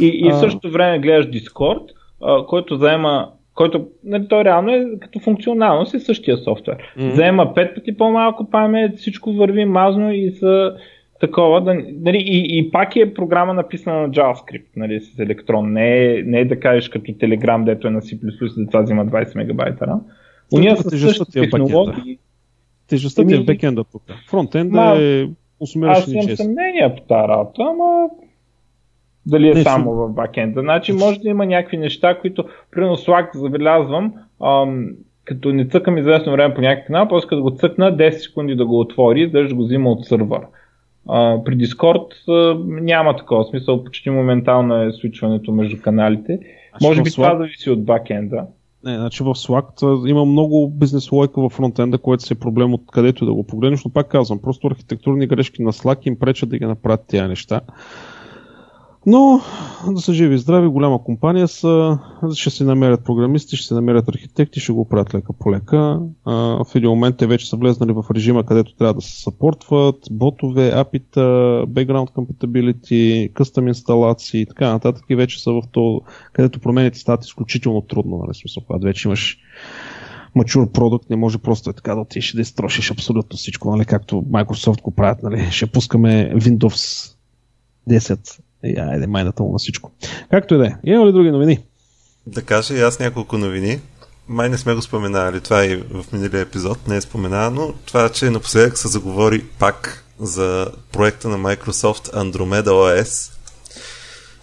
И, 0.00 0.06
и 0.06 0.30
в 0.30 0.38
същото 0.38 0.70
време 0.70 0.98
гледаш 0.98 1.26
Discord, 1.26 1.82
а, 2.22 2.46
който 2.46 2.76
заема 2.76 3.28
който 3.54 3.86
нали, 4.04 4.28
той 4.28 4.44
реално 4.44 4.72
е 4.72 4.86
като 5.00 5.20
функционалност 5.20 5.94
е 5.94 6.00
същия 6.00 6.36
софтуер. 6.36 6.76
Mm-hmm. 6.76 7.14
Заема 7.14 7.54
пет 7.54 7.74
пъти 7.74 7.96
по-малко 7.96 8.50
памет, 8.50 8.98
всичко 8.98 9.32
върви 9.32 9.64
мазно 9.64 10.12
и 10.12 10.30
са 10.30 10.76
такова. 11.20 11.60
Да, 11.60 11.74
нали, 12.00 12.18
и, 12.18 12.58
и 12.58 12.70
пак 12.70 12.96
е 12.96 13.14
програма 13.14 13.54
написана 13.54 14.00
на 14.00 14.10
JavaScript, 14.10 14.66
нали, 14.76 15.00
с 15.00 15.18
електрон. 15.18 15.72
Не 15.72 16.04
е, 16.04 16.22
не 16.22 16.40
е 16.40 16.44
да 16.44 16.60
кажеш 16.60 16.88
като 16.88 17.10
Telegram, 17.10 17.64
дето 17.64 17.88
е 17.88 17.90
на 17.90 18.00
C++, 18.00 18.18
за 18.46 18.66
това 18.66 18.82
взима 18.82 19.06
20 19.06 19.36
мегабайта 19.36 19.86
RAM. 19.86 20.00
Уния 20.54 20.76
са 20.76 20.90
същите 20.90 21.40
технологии. 21.40 22.18
Тежестта 22.88 23.26
ти 23.26 23.34
е 23.34 23.38
в 23.38 23.44
бекенда 23.44 23.84
тук. 23.84 24.02
Фронтенда 24.30 24.96
е 25.00 25.28
Аз 25.82 26.08
имам 26.08 26.36
съмнение 26.36 26.94
по 26.96 27.02
тази 27.02 27.28
работа, 27.28 27.62
ама 27.62 28.08
дали 29.26 29.48
е 29.48 29.54
не, 29.54 29.62
само 29.62 29.92
в 29.92 30.08
бакенда. 30.08 30.60
Значи 30.60 30.92
може 30.92 31.20
да 31.20 31.28
има 31.28 31.46
някакви 31.46 31.76
неща, 31.76 32.18
които, 32.20 32.44
примерно 32.70 32.96
Slack 32.96 33.36
забелязвам, 33.36 34.12
ам, 34.44 34.88
като 35.24 35.52
не 35.52 35.68
цъкам 35.68 35.98
известно 35.98 36.32
време 36.32 36.54
по 36.54 36.60
някакъв 36.60 36.86
канал, 36.86 37.08
после 37.08 37.28
като 37.28 37.42
го 37.42 37.50
цъкна 37.50 37.96
10 37.96 38.10
секунди 38.10 38.54
да 38.54 38.66
го 38.66 38.80
отвори, 38.80 39.30
да 39.30 39.54
го 39.54 39.62
взима 39.62 39.90
от 39.90 40.06
сървър. 40.06 40.40
А, 41.08 41.44
при 41.44 41.56
Discord 41.56 42.28
а, 42.28 42.58
няма 42.66 43.16
такова 43.16 43.44
смисъл, 43.44 43.84
почти 43.84 44.10
моментално 44.10 44.82
е 44.82 44.92
свичването 44.92 45.52
между 45.52 45.82
каналите. 45.82 46.38
А 46.72 46.86
може 46.86 47.02
би 47.02 47.10
Slack... 47.10 47.14
това 47.14 47.36
зависи 47.36 47.70
от 47.70 47.84
бакенда. 47.84 48.46
Не, 48.84 48.96
значи 48.96 49.22
в 49.22 49.26
Slack 49.26 50.08
има 50.08 50.24
много 50.24 50.70
бизнес 50.70 51.12
лойка 51.12 51.40
в 51.40 51.48
фронтенда, 51.48 51.98
което 51.98 52.22
си 52.22 52.32
е 52.32 52.38
проблем 52.38 52.74
от 52.74 52.82
където 52.92 53.26
да 53.26 53.34
го 53.34 53.46
погледнеш, 53.46 53.84
но 53.84 53.90
пак 53.90 54.08
казвам, 54.08 54.38
просто 54.42 54.66
архитектурни 54.66 55.26
грешки 55.26 55.62
на 55.62 55.72
Slack 55.72 56.06
им 56.06 56.18
пречат 56.18 56.48
да 56.48 56.58
ги 56.58 56.64
направят 56.64 57.04
тези 57.08 57.22
неща. 57.22 57.60
Но 59.06 59.40
да 59.90 60.00
са 60.00 60.12
живи 60.12 60.34
и 60.34 60.38
здрави, 60.38 60.68
голяма 60.68 61.04
компания 61.04 61.48
са, 61.48 61.98
ще 62.34 62.50
се 62.50 62.64
намерят 62.64 63.04
програмисти, 63.04 63.56
ще 63.56 63.66
се 63.66 63.74
намерят 63.74 64.08
архитекти, 64.08 64.60
ще 64.60 64.72
го 64.72 64.88
правят 64.88 65.14
лека 65.14 65.32
по 65.32 65.52
лека. 65.52 66.00
А, 66.24 66.34
в 66.64 66.74
един 66.74 66.90
момент 66.90 67.16
те 67.16 67.26
вече 67.26 67.48
са 67.48 67.56
влезнали 67.56 67.92
в 67.92 68.04
режима, 68.14 68.44
където 68.44 68.76
трябва 68.76 68.94
да 68.94 69.00
се 69.00 69.22
съпортват 69.22 69.96
ботове, 70.10 70.72
апита, 70.74 71.20
background 71.68 72.12
compatibility, 72.12 73.32
къстъм 73.32 73.68
инсталации 73.68 74.40
и 74.40 74.46
така 74.46 74.72
нататък. 74.72 75.04
И 75.08 75.16
вече 75.16 75.42
са 75.42 75.52
в 75.52 75.62
то, 75.72 76.00
където 76.32 76.60
промените 76.60 76.98
стават 76.98 77.24
изключително 77.24 77.80
трудно, 77.80 78.18
нали, 78.18 78.34
смисъл, 78.34 78.62
когато 78.66 78.84
вече 78.84 79.08
имаш 79.08 79.38
mature 80.36 80.72
продукт, 80.72 81.10
не 81.10 81.16
може 81.16 81.38
просто 81.38 81.70
е 81.70 81.72
така 81.72 81.94
да 81.94 82.00
отидеш 82.00 82.32
да 82.32 82.40
изтрошиш 82.40 82.90
абсолютно 82.90 83.36
всичко, 83.36 83.76
нали, 83.76 83.84
както 83.84 84.16
Microsoft 84.16 84.82
го 84.82 84.90
правят, 84.90 85.22
нали, 85.22 85.48
ще 85.50 85.66
пускаме 85.66 86.32
Windows 86.34 87.12
10 87.90 88.40
и, 88.64 88.78
айде, 88.78 89.06
майната 89.06 89.42
му 89.42 89.52
на 89.52 89.58
всичко. 89.58 89.90
Както 90.30 90.54
и 90.54 90.58
да 90.58 90.66
е. 90.66 90.74
Има 90.84 91.06
ли 91.06 91.12
други 91.12 91.30
новини? 91.30 91.58
Да 92.26 92.42
кажа 92.42 92.74
и 92.74 92.80
аз 92.80 92.98
няколко 92.98 93.38
новини. 93.38 93.80
Май 94.28 94.48
не 94.48 94.58
сме 94.58 94.74
го 94.74 94.82
споменали, 94.82 95.40
това 95.40 95.64
и 95.64 95.76
в 95.76 96.04
миналия 96.12 96.40
епизод 96.40 96.88
не 96.88 96.96
е 96.96 97.00
споменано. 97.00 97.74
Това, 97.86 98.08
че 98.08 98.30
напоследък 98.30 98.78
се 98.78 98.88
заговори 98.88 99.44
пак 99.58 100.04
за 100.20 100.72
проекта 100.92 101.28
на 101.28 101.38
Microsoft 101.38 102.14
Andromeda 102.14 102.68
OS, 102.68 103.32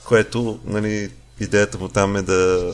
което, 0.05 0.59
нали, 0.65 1.09
идеята 1.39 1.77
му 1.77 1.89
там 1.89 2.15
е 2.15 2.21
да, 2.21 2.73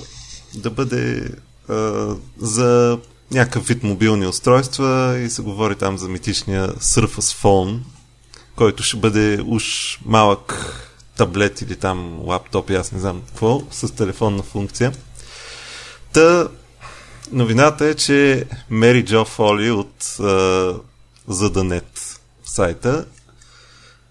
да 0.55 0.69
бъде 0.69 1.29
а, 1.69 2.07
за 2.37 2.99
някакъв 3.31 3.67
вид 3.67 3.83
мобилни 3.83 4.27
устройства 4.27 5.17
и 5.25 5.29
се 5.29 5.41
говори 5.41 5.75
там 5.75 5.97
за 5.97 6.09
митичния 6.09 6.67
Surface 6.67 7.43
Phone, 7.43 7.79
който 8.55 8.83
ще 8.83 8.97
бъде 8.97 9.41
уж 9.47 9.99
малък 10.05 10.71
таблет 11.17 11.61
или 11.61 11.75
там 11.75 12.19
лаптоп, 12.27 12.69
аз 12.69 12.91
не 12.91 12.99
знам 12.99 13.21
какво, 13.27 13.61
с 13.71 13.95
телефонна 13.95 14.43
функция. 14.43 14.91
Та, 16.13 16.47
новината 17.31 17.85
е, 17.85 17.95
че 17.95 18.45
Мери 18.69 19.05
Джо 19.05 19.25
Фоли 19.25 19.71
от 19.71 20.03
ZDNet 21.29 22.19
сайта 22.45 23.05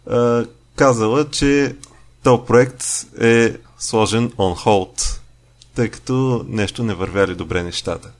uh, 0.08 0.48
казала, 0.76 1.30
че 1.30 1.76
този 2.22 2.42
проект 2.46 2.84
е 3.20 3.56
сложен 3.78 4.30
on 4.30 4.64
hold, 4.64 5.18
тъй 5.74 5.88
като 5.88 6.44
нещо 6.48 6.82
не 6.82 6.94
вървяли 6.94 7.34
добре 7.34 7.62
нещата. 7.62 8.10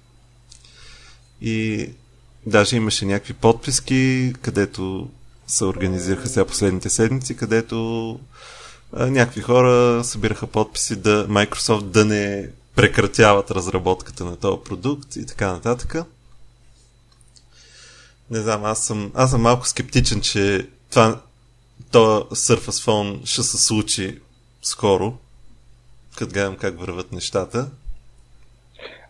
И 1.41 1.89
даже 2.47 2.77
имаше 2.77 3.07
някакви 3.07 3.33
подписки, 3.33 4.33
където 4.43 5.09
се 5.47 5.65
организираха 5.65 6.29
сега 6.29 6.45
последните 6.45 6.91
седмици, 6.91 7.37
където 7.37 8.21
някакви 8.97 9.41
хора 9.41 10.05
събираха 10.05 10.47
подписи 10.47 11.03
да 11.03 11.29
Microsoft 11.29 11.83
да 11.83 12.05
не 12.05 12.49
прекратяват 12.77 13.51
разработката 13.51 14.25
на 14.25 14.37
този 14.37 14.61
продукт 14.65 15.17
и 15.17 15.27
така 15.27 15.53
нататък. 15.53 15.95
Не 18.31 18.39
знам, 18.39 18.65
аз 18.65 18.87
съм, 18.87 19.13
аз 19.15 19.31
съм 19.31 19.43
малко 19.43 19.67
скептичен, 19.67 20.21
че 20.21 20.67
това, 20.91 21.21
то 21.93 22.21
Surface 22.21 22.87
Phone 22.87 23.27
ще 23.27 23.43
се 23.43 23.67
случи 23.67 24.19
скоро, 24.63 25.13
като 26.19 26.33
гледам 26.33 26.57
как 26.57 26.81
върват 26.81 27.13
нещата. 27.13 27.71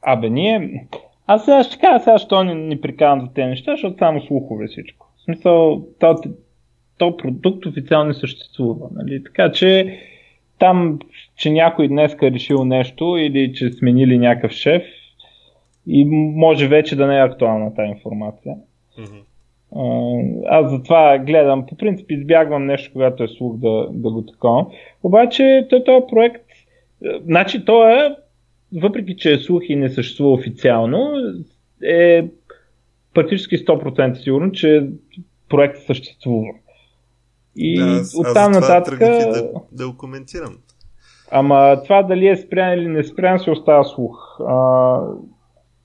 Абе, 0.03 0.30
ние... 0.30 0.87
Аз 1.26 1.45
сега 1.45 1.64
ще 1.64 1.78
кажа 1.78 2.05
сега, 2.05 2.18
що 2.18 2.43
ни, 2.43 2.55
ни 2.55 2.80
прикарам 2.80 3.20
за 3.20 3.32
тези 3.35 3.47
неща, 3.47 3.72
защото 3.72 3.99
само 3.99 4.22
слухове 4.26 4.66
всичко. 4.66 5.07
В 5.18 5.25
смисъл, 5.25 5.87
то, 7.05 7.17
продукт 7.17 7.67
официално 7.67 8.09
не 8.09 8.14
съществува. 8.14 8.89
Нали? 8.95 9.25
Така 9.25 9.53
че 9.53 9.99
там, 10.59 10.99
че 11.37 11.51
някой 11.51 11.89
днес 11.89 12.17
е 12.22 12.31
решил 12.31 12.64
нещо 12.64 13.17
или 13.18 13.55
че 13.55 13.71
сменили 13.71 14.18
някакъв 14.18 14.53
шеф 14.53 14.83
и 15.87 16.05
може 16.37 16.68
вече 16.68 16.97
да 16.97 17.07
не 17.07 17.17
е 17.17 17.22
актуална 17.22 17.75
тази 17.75 17.89
информация. 17.89 18.55
Mm-hmm. 18.99 19.22
Аз 20.49 20.71
затова 20.71 21.18
гледам, 21.18 21.67
по 21.67 21.76
принцип 21.76 22.11
избягвам 22.11 22.67
нещо, 22.67 22.91
когато 22.93 23.22
е 23.22 23.29
слух 23.29 23.57
да, 23.57 23.89
да 23.91 24.11
го 24.11 24.22
такова. 24.22 24.67
Обаче 25.03 25.67
този 25.71 26.07
проект, 26.11 26.47
значи 27.25 27.64
то 27.64 27.89
е, 27.89 28.17
въпреки 28.72 29.17
че 29.17 29.33
е 29.33 29.39
слух 29.39 29.63
и 29.68 29.76
не 29.76 29.89
съществува 29.89 30.33
официално, 30.33 31.13
е 31.85 32.25
практически 33.14 33.59
100% 33.59 34.14
сигурно, 34.14 34.53
че 34.53 34.87
проект 35.49 35.79
съществува. 35.79 36.49
И 37.57 37.79
да, 37.79 37.85
аз, 37.85 38.14
оттам 38.14 38.53
аз 38.53 38.61
нататък. 38.61 38.99
Да, 38.99 39.51
да 39.72 39.89
го 39.89 39.97
коментирам. 39.97 40.59
Ама 41.31 41.83
това 41.85 42.03
дали 42.03 42.29
е 42.29 42.37
спрян 42.37 42.79
или 42.79 42.89
не 42.89 43.05
спрян, 43.05 43.39
се 43.39 43.51
остава 43.51 43.85
слух. 43.85 44.41
А, 44.41 44.99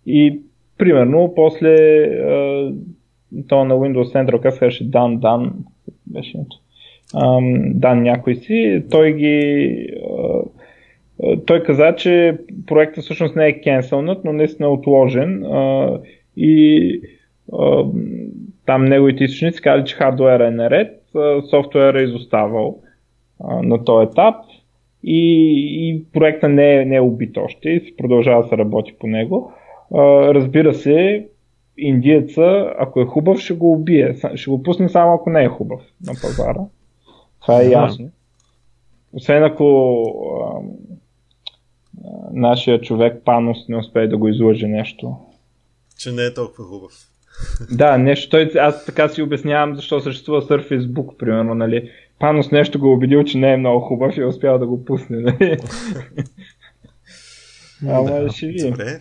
и 0.06 0.41
примерно, 0.78 1.34
после 1.36 1.76
а, 2.04 2.72
то 3.48 3.66
на 3.66 3.76
Windows 3.76 4.14
Central 4.14 4.41
казваше 4.41 4.91
Dan 4.91 5.20
Dan. 5.20 5.52
Беше 6.08 6.38
да, 7.74 7.96
някой 7.96 8.36
си, 8.36 8.84
той 8.91 9.14
ги 9.14 9.88
той 11.46 11.64
каза, 11.64 11.96
че 11.96 12.38
проектът 12.68 13.04
всъщност 13.04 13.36
не 13.36 13.48
е 13.48 13.62
кенселнат, 13.62 14.24
но 14.26 14.34
наистина 14.34 14.68
е 14.68 14.72
отложен 14.72 15.46
и 16.38 17.02
там 18.66 18.86
неговите 18.86 19.24
източници 19.24 19.62
казали, 19.62 19.86
че 19.86 19.96
хардуера 19.96 20.48
е 20.48 20.52
наред, 20.52 20.98
софтуера 21.49 22.02
е 22.02 22.03
изоставал 22.03 22.80
на 23.64 23.84
този 23.84 24.07
етап 24.11 24.36
и, 25.03 25.53
и 25.90 26.03
проекта 26.14 26.49
не 26.49 26.76
е, 26.76 26.86
не 26.86 26.95
е 26.95 27.02
убит 27.02 27.38
още 27.38 27.69
и 27.69 27.80
се 27.80 27.95
продължава 27.98 28.44
да 28.44 28.49
се 28.49 28.57
работи 28.57 28.95
по 28.99 29.07
него. 29.07 29.53
Разбира 30.34 30.73
се, 30.73 31.27
индиеца, 31.77 32.73
ако 32.80 33.02
е 33.02 33.06
хубав, 33.06 33.40
ще 33.40 33.53
го 33.53 33.72
убие. 33.72 34.15
Ще 34.36 34.49
го 34.49 34.64
пусне 34.64 34.90
само 34.90 35.14
ако 35.14 35.30
не 35.30 35.44
е 35.44 35.49
хубав 35.49 35.81
на 36.06 36.14
пазара. 36.22 36.61
Това 37.41 37.61
е 37.61 37.69
ясно. 37.69 38.10
Освен 39.14 39.44
ако 39.44 39.95
а, 40.44 40.61
а, 42.06 42.30
нашия 42.34 42.81
човек 42.81 43.22
Панос 43.26 43.69
не 43.69 43.77
успее 43.77 44.07
да 44.07 44.18
го 44.18 44.27
излъже 44.27 44.68
нещо. 44.68 45.15
Че 45.98 46.11
не 46.11 46.23
е 46.23 46.34
толкова 46.34 46.64
хубав. 46.64 47.09
Да, 47.72 47.98
нещо. 47.98 48.30
Той, 48.30 48.52
аз 48.60 48.86
така 48.86 49.10
си 49.10 49.22
обяснявам 49.22 49.76
защо 49.76 50.02
съществува 50.02 50.41
Surface 50.41 50.88
Book, 50.88 51.18
примерно, 51.18 51.56
нали. 51.56 51.91
Панос 52.20 52.52
нещо 52.52 52.80
го 52.80 52.88
е 52.88 52.91
убедил, 52.91 53.24
че 53.24 53.38
не 53.38 53.53
е 53.53 53.57
много 53.57 53.80
хубав 53.80 54.18
и 54.18 54.22
е 54.22 54.26
успял 54.26 54.60
да 54.60 54.68
го 54.68 54.86
пусне, 54.86 55.18
нали. 55.18 55.57
Ама 57.88 58.11
да, 58.11 58.30
ще 58.32 58.48
ви. 58.48 58.70
Добре. 58.70 58.99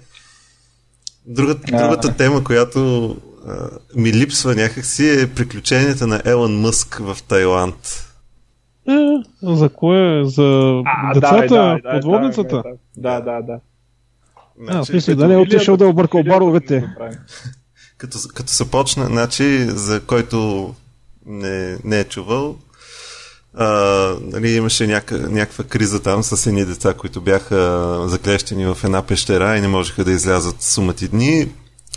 Другата, 1.27 2.09
а... 2.09 2.17
тема, 2.17 2.45
която 2.45 3.11
а, 3.47 3.69
ми 3.97 4.13
липсва 4.13 4.55
някакси 4.55 5.09
е 5.09 5.35
приключенията 5.35 6.07
на 6.07 6.23
Елън 6.25 6.61
Мъск 6.61 6.99
в 6.99 7.17
Тайланд. 7.29 8.05
Е, 8.89 9.23
за 9.43 9.69
кое? 9.69 10.25
За 10.25 10.81
а, 10.85 11.15
децата? 11.15 11.47
Да, 11.49 11.79
да, 11.83 11.91
подводницата? 11.93 12.63
Да, 12.97 13.21
да, 13.21 13.43
да. 13.43 13.61
Значи, 14.59 14.79
а, 14.79 14.83
в 14.83 14.87
смисъл, 14.87 15.17
да 15.17 15.29
не 15.29 15.35
е 15.35 15.39
отишъл 15.39 15.77
да 15.77 15.87
объркал 15.87 16.23
баровете. 16.23 16.89
Като, 17.99 18.19
като 18.35 18.53
се 18.53 18.71
почна, 18.71 19.07
значи, 19.07 19.67
за 19.71 20.01
който 20.01 20.75
не, 21.27 21.79
не 21.85 22.01
е 22.01 22.05
чувал, 22.05 22.59
а, 23.55 23.67
нали, 24.21 24.51
имаше 24.51 24.87
няка, 24.87 25.19
някаква 25.19 25.65
криза 25.65 26.03
там 26.03 26.23
с 26.23 26.47
едни 26.47 26.65
деца, 26.65 26.95
които 26.95 27.21
бяха 27.21 28.03
заклещени 28.09 28.67
в 28.67 28.79
една 28.85 29.03
пещера 29.03 29.57
и 29.57 29.61
не 29.61 29.69
можеха 29.69 30.05
да 30.05 30.13
излязат 30.13 30.63
сумати 30.63 31.09
дни 31.09 31.49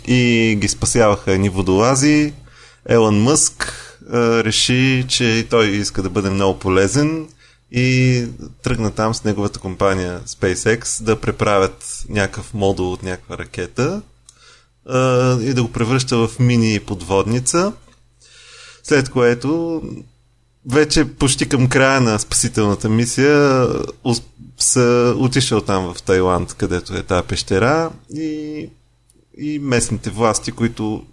и 0.06 0.56
ги 0.60 0.68
спасяваха 0.68 1.32
едни 1.32 1.48
водолази. 1.48 2.32
Елън 2.88 3.22
Мъск 3.22 3.72
а, 4.12 4.44
реши, 4.44 5.04
че 5.08 5.46
той 5.50 5.66
иска 5.66 6.02
да 6.02 6.10
бъде 6.10 6.30
много 6.30 6.58
полезен 6.58 7.28
и 7.70 8.24
тръгна 8.62 8.90
там 8.90 9.14
с 9.14 9.24
неговата 9.24 9.58
компания 9.58 10.20
SpaceX 10.26 11.02
да 11.02 11.20
преправят 11.20 12.04
някакъв 12.08 12.54
модул 12.54 12.92
от 12.92 13.02
някаква 13.02 13.38
ракета 13.38 14.02
и 15.40 15.52
да 15.54 15.62
го 15.62 15.72
превръща 15.72 16.16
в 16.28 16.38
мини 16.38 16.80
подводница. 16.80 17.72
След 18.82 19.08
което 19.10 19.82
вече 20.70 21.14
почти 21.14 21.48
към 21.48 21.68
края 21.68 22.00
на 22.00 22.18
спасителната 22.18 22.88
мисия 22.88 23.68
са 24.58 25.14
отишъл 25.18 25.60
там 25.60 25.94
в 25.94 26.02
Тайланд, 26.02 26.54
където 26.54 26.96
е 26.96 27.02
тази 27.02 27.26
пещера 27.26 27.90
и, 28.14 28.68
и 29.38 29.58
местните 29.58 30.10
власти, 30.10 30.52
които 30.52 31.06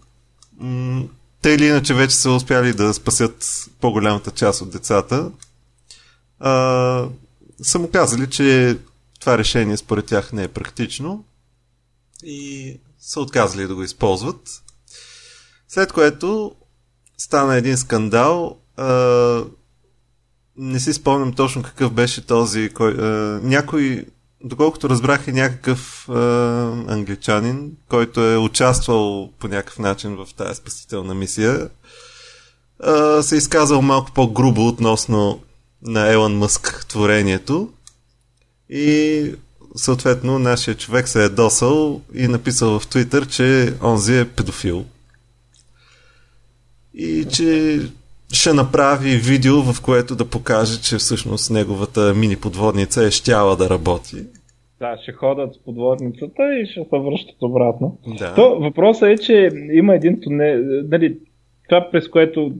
м- 0.59 1.03
те 1.41 1.49
или 1.49 1.65
иначе 1.65 1.93
вече 1.93 2.15
са 2.15 2.31
успяли 2.31 2.73
да 2.73 2.93
спасят 2.93 3.69
по-голямата 3.81 4.31
част 4.31 4.61
от 4.61 4.69
децата, 4.69 5.31
а, 6.39 7.05
са 7.61 7.79
му 7.79 7.89
казали, 7.91 8.29
че 8.29 8.77
това 9.19 9.37
решение 9.37 9.77
според 9.77 10.05
тях 10.05 10.33
не 10.33 10.43
е 10.43 10.47
практично 10.47 11.23
и 12.23 12.77
са 12.99 13.21
отказали 13.21 13.67
да 13.67 13.76
го 13.76 13.84
използват. 13.84 14.61
След 15.67 15.93
което 15.93 16.55
стана 17.17 17.55
един 17.55 17.77
скандал. 17.77 18.57
А, 18.77 19.43
не 20.55 20.80
си 20.80 20.93
спомням 20.93 21.34
точно 21.34 21.63
какъв 21.63 21.91
беше 21.91 22.26
този. 22.26 22.69
Кой, 22.69 22.91
а, 22.91 23.39
някой, 23.43 24.05
доколкото 24.43 24.89
разбрах, 24.89 25.27
е 25.27 25.31
някакъв 25.31 26.09
а, 26.09 26.15
англичанин, 26.88 27.71
който 27.89 28.21
е 28.21 28.38
участвал 28.38 29.31
по 29.39 29.47
някакъв 29.47 29.80
начин 29.80 30.15
в 30.15 30.27
тази 30.38 30.55
спасителна 30.55 31.13
мисия. 31.13 31.69
А, 32.80 33.23
се 33.23 33.35
е 33.35 33.38
изказал 33.38 33.81
малко 33.81 34.11
по-грубо 34.11 34.67
относно 34.67 35.41
на 35.81 36.11
Елън 36.11 36.38
Мъск 36.38 36.85
творението. 36.88 37.69
И 38.69 39.35
съответно 39.80 40.39
нашия 40.39 40.76
човек 40.76 41.07
се 41.07 41.23
е 41.23 41.30
досал 41.30 42.01
и 42.15 42.27
написал 42.27 42.80
в 42.80 42.88
Твитър, 42.88 43.27
че 43.27 43.73
онзи 43.84 44.19
е 44.19 44.30
педофил. 44.30 44.85
И 46.93 47.26
че 47.31 47.80
ще 48.34 48.53
направи 48.53 49.10
видео, 49.10 49.61
в 49.61 49.81
което 49.81 50.15
да 50.15 50.26
покаже, 50.26 50.81
че 50.81 50.97
всъщност 50.97 51.51
неговата 51.51 52.14
мини 52.14 52.35
подводница 52.35 53.06
е 53.06 53.11
щяла 53.11 53.56
да 53.56 53.69
работи. 53.69 54.15
Да, 54.80 54.97
ще 55.03 55.11
ходят 55.11 55.53
с 55.53 55.64
подводницата 55.64 56.60
и 56.61 56.65
ще 56.65 56.80
се 56.80 56.99
връщат 56.99 57.35
обратно. 57.41 57.97
Да. 58.19 58.35
То, 58.35 58.60
въпросът 58.60 59.10
е, 59.10 59.18
че 59.18 59.49
има 59.73 59.95
един 59.95 60.22
тунел, 60.22 60.60
нали, 60.91 61.18
това 61.69 61.88
през 61.91 62.10
което 62.10 62.51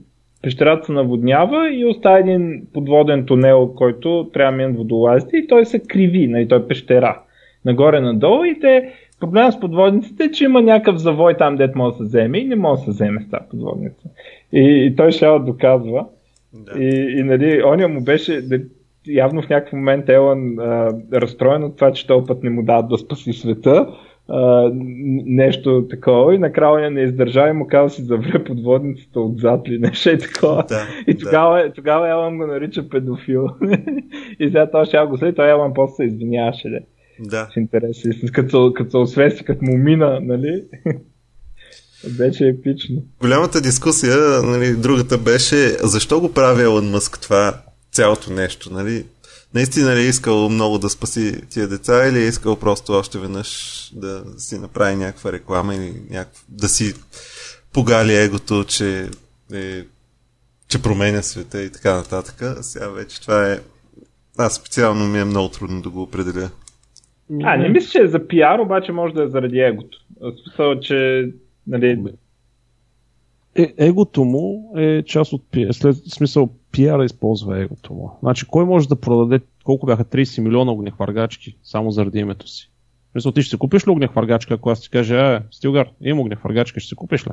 пещерата 0.42 0.86
се 0.86 0.92
наводнява 0.92 1.74
и 1.74 1.86
остава 1.86 2.18
един 2.18 2.62
подводен 2.74 3.26
тунел, 3.26 3.72
който 3.76 4.30
трябва 4.32 4.52
да 4.52 4.56
минат 4.56 4.76
водолазите 4.76 5.36
и 5.36 5.46
той 5.46 5.66
се 5.66 5.78
криви, 5.78 6.28
нали, 6.28 6.48
той 6.48 6.58
е 6.58 6.66
пещера. 6.68 7.20
Нагоре-надолу 7.64 8.44
и 8.44 8.60
те 8.60 8.92
Проблема 9.20 9.52
с 9.52 9.60
подводниците 9.60 10.24
е, 10.24 10.30
че 10.30 10.44
има 10.44 10.62
някакъв 10.62 10.96
завой 10.96 11.36
там, 11.36 11.56
дет 11.56 11.74
може 11.74 11.92
да 11.92 11.96
се 11.96 12.04
вземе 12.04 12.38
и 12.38 12.44
не 12.44 12.56
може 12.56 12.78
да 12.78 12.84
се 12.84 12.90
вземе 12.90 13.20
с 13.20 13.30
тази 13.30 13.44
подводница. 13.50 14.08
И, 14.52 14.86
и 14.86 14.96
той 14.96 15.12
ще 15.12 15.38
доказва. 15.38 16.06
Да. 16.52 16.82
И, 16.82 17.18
и 17.18 17.22
нали, 17.22 17.62
оня 17.64 17.88
му 17.88 18.00
беше, 18.00 18.42
явно 19.06 19.42
в 19.42 19.48
някакъв 19.48 19.72
момент 19.72 20.08
Елън 20.08 20.58
а, 20.58 20.92
разстроен 21.12 21.64
от 21.64 21.76
това, 21.76 21.92
че 21.92 22.06
този 22.06 22.26
път 22.26 22.42
не 22.42 22.50
му 22.50 22.62
дадат 22.62 22.88
да 22.88 22.98
спаси 22.98 23.32
света, 23.32 23.86
а, 24.30 24.70
нещо 25.26 25.86
такова 25.90 26.34
и 26.34 26.38
накрая 26.38 26.90
не 26.90 27.02
издържа 27.02 27.48
и 27.48 27.52
му 27.52 27.66
казва 27.66 27.90
си 27.90 28.02
завре 28.02 28.44
подводницата 28.44 29.20
отзад 29.20 29.68
ли 29.68 29.78
нещо 29.78 30.10
е 30.10 30.18
такова. 30.18 30.64
Да, 30.68 30.86
и 31.06 31.18
тогава, 31.18 31.62
да. 31.62 31.72
тогава 31.72 32.08
Елън 32.08 32.38
го 32.38 32.46
нарича 32.46 32.88
педофил. 32.88 33.48
и 34.40 34.46
сега 34.46 34.70
той 34.70 34.86
ще 34.86 34.98
го 34.98 35.18
след, 35.18 35.36
той 35.36 35.50
Елън 35.50 35.74
после 35.74 35.94
се 35.96 36.04
извиняваше. 36.04 36.68
Да. 36.68 36.80
Да. 37.20 37.48
С 37.52 37.56
интерес. 37.56 38.02
Като, 38.32 38.72
като 38.76 39.02
освести, 39.02 39.44
като 39.44 39.64
му 39.64 39.76
мина, 39.76 40.20
нали? 40.22 40.64
Беше 42.18 42.48
епично. 42.48 43.02
Голямата 43.20 43.60
дискусия, 43.60 44.16
нали, 44.42 44.76
другата 44.76 45.18
беше 45.18 45.68
защо 45.82 46.20
го 46.20 46.32
прави 46.32 46.62
Елън 46.62 46.90
Мъск 46.90 47.20
това 47.20 47.54
цялото 47.92 48.32
нещо, 48.32 48.72
нали? 48.72 49.04
Наистина 49.54 49.96
ли 49.96 50.00
е 50.00 50.08
искал 50.08 50.48
много 50.48 50.78
да 50.78 50.90
спаси 50.90 51.48
тия 51.48 51.68
деца 51.68 52.08
или 52.08 52.18
е 52.18 52.28
искал 52.28 52.56
просто 52.56 52.92
още 52.92 53.18
веднъж 53.18 53.90
да 53.94 54.24
си 54.36 54.58
направи 54.58 54.96
някаква 54.96 55.32
реклама 55.32 55.74
или 55.74 56.02
някаква, 56.10 56.42
да 56.48 56.68
си 56.68 56.94
погали 57.72 58.16
егото, 58.16 58.64
че, 58.64 59.08
е, 59.54 59.82
че 60.68 60.82
променя 60.82 61.22
света 61.22 61.62
и 61.62 61.70
така 61.70 61.94
нататък. 61.94 62.42
Сега 62.60 62.88
вече 62.88 63.20
това 63.20 63.52
е... 63.52 63.58
Аз 64.38 64.54
специално 64.54 65.06
ми 65.06 65.18
е 65.18 65.24
много 65.24 65.48
трудно 65.48 65.82
да 65.82 65.90
го 65.90 66.02
определя. 66.02 66.50
А, 67.42 67.56
не 67.56 67.68
мисля, 67.68 67.90
че 67.90 67.98
е 67.98 68.08
за 68.08 68.28
пиар, 68.28 68.58
обаче 68.58 68.92
може 68.92 69.14
да 69.14 69.22
е 69.22 69.28
заради 69.28 69.58
егото. 69.58 69.98
Смисъл, 70.44 70.80
че 70.80 71.28
нали... 71.66 72.02
Е, 73.54 73.74
егото 73.78 74.24
му 74.24 74.72
е 74.76 75.02
част 75.02 75.32
от 75.32 75.42
пиар. 75.50 75.72
След 75.72 75.96
смисъл, 75.96 76.48
пиара 76.72 77.04
използва 77.04 77.58
егото 77.58 77.94
му. 77.94 78.18
Значи, 78.22 78.46
кой 78.46 78.64
може 78.64 78.88
да 78.88 78.96
продаде 78.96 79.40
колко 79.64 79.86
бяха 79.86 80.04
30 80.04 80.40
милиона 80.40 80.72
огнехвъргачки 80.72 81.56
само 81.62 81.90
заради 81.90 82.18
името 82.18 82.48
си? 82.48 82.70
Мисля, 83.14 83.32
ти 83.32 83.42
ще 83.42 83.50
си 83.50 83.58
купиш 83.58 83.86
ли 83.86 83.90
огнехвъргачка, 83.90 84.54
ако 84.54 84.70
аз 84.70 84.80
ти 84.80 84.90
кажа, 84.90 85.34
е, 85.34 85.40
Стилгар, 85.50 85.88
има 86.00 86.20
огнехвъргачка, 86.20 86.80
ще 86.80 86.88
си 86.88 86.94
купиш 86.94 87.26
ли? 87.26 87.30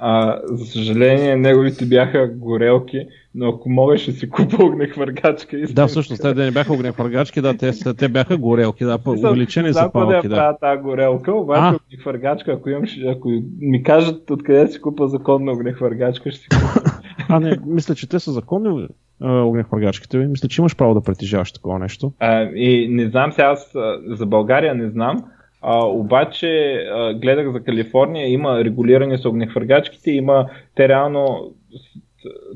А, 0.00 0.38
за 0.44 0.66
съжаление, 0.66 1.36
неговите 1.36 1.86
бяха 1.86 2.28
горелки, 2.28 3.06
но 3.34 3.48
ако 3.48 3.70
мога 3.70 3.98
ще 3.98 4.12
си 4.12 4.30
купа 4.30 4.64
огнехвъргачка. 4.64 5.56
Да, 5.70 5.86
всъщност, 5.86 6.22
те 6.22 6.34
да 6.34 6.44
не 6.44 6.50
бяха 6.50 6.72
огнехвъргачки, 6.72 7.40
да, 7.40 7.56
те, 7.56 7.72
те 7.98 8.08
бяха 8.08 8.36
горелки, 8.36 8.84
да, 8.84 8.98
увеличени 9.06 9.74
са 9.74 9.90
палки. 9.92 10.28
Да, 10.28 10.34
да. 10.34 10.56
тази 10.60 10.82
горелка, 10.82 11.32
обаче 11.32 11.76
огнехвъргачка, 11.86 12.52
ако, 12.52 12.70
имам, 12.70 12.84
ако 13.08 13.42
ми 13.60 13.82
кажат 13.82 14.30
откъде 14.30 14.68
си 14.68 14.80
купа 14.80 15.08
законна 15.08 15.52
огнехвъргачка, 15.52 16.30
ще 16.30 16.40
си 16.40 16.48
купа. 16.48 16.90
А, 17.28 17.40
не, 17.40 17.58
мисля, 17.66 17.94
че 17.94 18.08
те 18.08 18.18
са 18.18 18.32
законни 18.32 18.88
огнехвъргачките. 19.20 20.18
Мисля, 20.18 20.48
че 20.48 20.60
имаш 20.60 20.76
право 20.76 20.94
да 20.94 21.00
притежаваш 21.00 21.52
такова 21.52 21.78
нещо. 21.78 22.12
А, 22.18 22.42
и 22.42 22.88
не 22.90 23.08
знам 23.08 23.32
сега, 23.32 23.46
аз 23.48 23.72
за 24.06 24.26
България 24.26 24.74
не 24.74 24.90
знам, 24.90 25.24
а, 25.62 25.86
обаче 25.86 26.74
а, 26.74 27.14
гледах 27.14 27.52
за 27.52 27.64
Калифорния, 27.64 28.28
има 28.28 28.64
регулиране 28.64 29.18
с 29.18 29.24
огнехвъргачките, 29.24 30.10
има 30.10 30.48
те 30.74 30.88
реално 30.88 31.52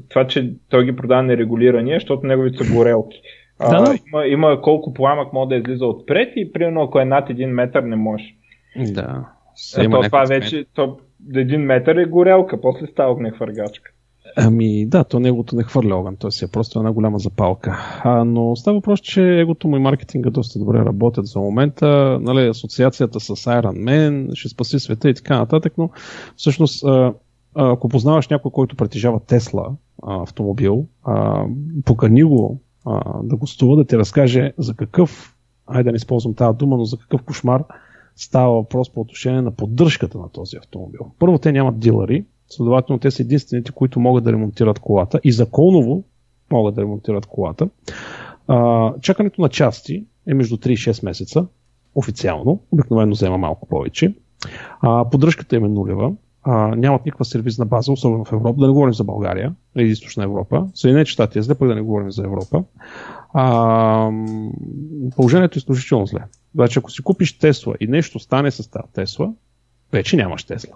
това, 0.09 0.27
че 0.27 0.53
той 0.69 0.85
ги 0.85 0.97
продава 0.97 1.23
нерегулирани, 1.23 1.95
защото 1.95 2.27
неговите 2.27 2.65
са 2.65 2.74
горелки. 2.74 3.23
Да, 3.61 3.83
да. 3.83 3.99
има, 4.09 4.27
има 4.27 4.62
колко 4.62 4.95
пламък 4.95 5.33
може 5.33 5.49
да 5.49 5.57
излиза 5.57 5.87
отпред 5.87 6.33
и 6.37 6.53
примерно 6.53 6.83
ако 6.83 7.01
е 7.01 7.05
над 7.05 7.31
един 7.31 7.51
метър 7.51 7.83
не 7.83 7.97
може. 7.97 8.35
Да. 8.77 9.24
Ето, 9.79 10.01
това 10.03 10.24
вече, 10.24 10.65
то, 10.74 10.99
един 11.35 11.61
метър 11.61 11.97
е 11.97 12.05
горелка, 12.05 12.61
после 12.61 12.87
става 12.87 13.12
огнехвъргачка. 13.12 13.93
Ами 14.37 14.87
да, 14.87 15.05
то 15.05 15.21
неговото 15.21 15.57
не 15.57 15.63
хвърля 15.63 15.95
огън, 15.95 16.17
то 16.17 16.31
си 16.31 16.45
е 16.45 16.49
просто 16.49 16.79
една 16.79 16.93
голяма 16.93 17.19
запалка. 17.19 17.79
А, 18.05 18.25
но 18.25 18.57
става 18.57 18.77
въпрос, 18.77 19.01
че 19.01 19.41
егото 19.41 19.69
му 19.69 19.77
и 19.77 19.81
маркетинга 19.81 20.31
доста 20.31 20.59
добре 20.59 20.79
работят 20.79 21.27
за 21.27 21.41
момента. 21.41 22.19
Нали, 22.21 22.49
асоциацията 22.49 23.21
с 23.21 23.37
Iron 23.37 23.85
Man 23.85 24.35
ще 24.35 24.49
спаси 24.49 24.79
света 24.79 25.11
и 25.11 25.15
така 25.15 25.39
нататък, 25.39 25.73
но 25.79 25.91
всъщност 26.37 26.85
ако 27.55 27.89
познаваш 27.89 28.29
някой, 28.29 28.51
който 28.51 28.77
притежава 28.77 29.21
Тесла 29.21 29.71
автомобил, 30.03 30.87
покани 31.85 32.25
го 32.25 32.61
да 33.23 33.37
гостува, 33.37 33.77
да 33.77 33.85
ти 33.85 33.99
разкаже 33.99 34.53
за 34.59 34.75
какъв, 34.75 35.37
айде 35.67 35.85
да 35.85 35.91
не 35.91 35.97
използвам 35.97 36.35
тази 36.35 36.57
дума, 36.57 36.77
но 36.77 36.85
за 36.85 36.97
какъв 36.99 37.23
кошмар 37.23 37.65
става 38.17 38.55
въпрос 38.55 38.93
по 38.93 39.01
отношение 39.01 39.43
на 39.43 39.51
поддръжката 39.51 40.19
на 40.19 40.29
този 40.29 40.57
автомобил. 40.57 41.01
Първо, 41.19 41.39
те 41.39 41.53
нямат 41.53 41.79
дилъри, 41.79 42.25
следователно 42.53 43.01
те 43.01 43.11
са 43.11 43.23
единствените, 43.23 43.73
които 43.73 44.01
могат 44.01 44.24
да 44.24 44.33
ремонтират 44.33 44.79
колата 44.79 45.20
и 45.24 45.33
законово 45.33 46.05
могат 46.51 46.74
да 46.74 46.83
ремонтират 46.83 47.27
колата. 47.27 47.69
А, 48.49 48.93
чакането 49.01 49.43
на 49.43 49.49
части 49.49 50.05
е 50.27 50.35
между 50.35 50.57
3 50.57 50.69
и 50.69 50.77
6 50.77 51.05
месеца, 51.05 51.47
официално, 51.95 52.61
обикновено 52.70 53.12
взема 53.12 53.39
малко 53.39 53.69
повече. 53.69 54.15
А, 54.81 55.11
поддръжката 55.11 55.57
е 55.57 55.61
нулева, 55.61 56.12
а, 56.43 56.77
нямат 56.77 57.05
никаква 57.05 57.24
сервизна 57.24 57.66
база, 57.66 57.93
особено 57.93 58.24
в 58.24 58.33
Европа, 58.33 58.61
да 58.61 58.66
не 58.66 58.73
говорим 58.73 58.95
за 58.95 59.05
България 59.05 59.55
или 59.77 59.89
източна 59.89 60.24
Европа. 60.24 60.66
Съединените 60.74 61.11
щати 61.11 61.39
е 61.39 61.43
зле, 61.43 61.55
пък 61.55 61.69
да 61.69 61.74
не 61.74 61.83
говорим 61.83 62.11
за 62.11 62.24
Европа. 62.24 62.65
А, 63.33 64.11
положението 65.16 65.57
е 65.57 65.59
изключително 65.59 66.07
зле. 66.07 66.20
Значи, 66.55 66.79
ако 66.79 66.91
си 66.91 67.03
купиш 67.03 67.39
Тесла 67.39 67.74
и 67.81 67.87
нещо 67.87 68.19
стане 68.19 68.51
с 68.51 68.70
тази 68.70 68.93
Тесла, 68.93 69.33
вече 69.93 70.16
нямаш 70.16 70.45
Тесла. 70.45 70.74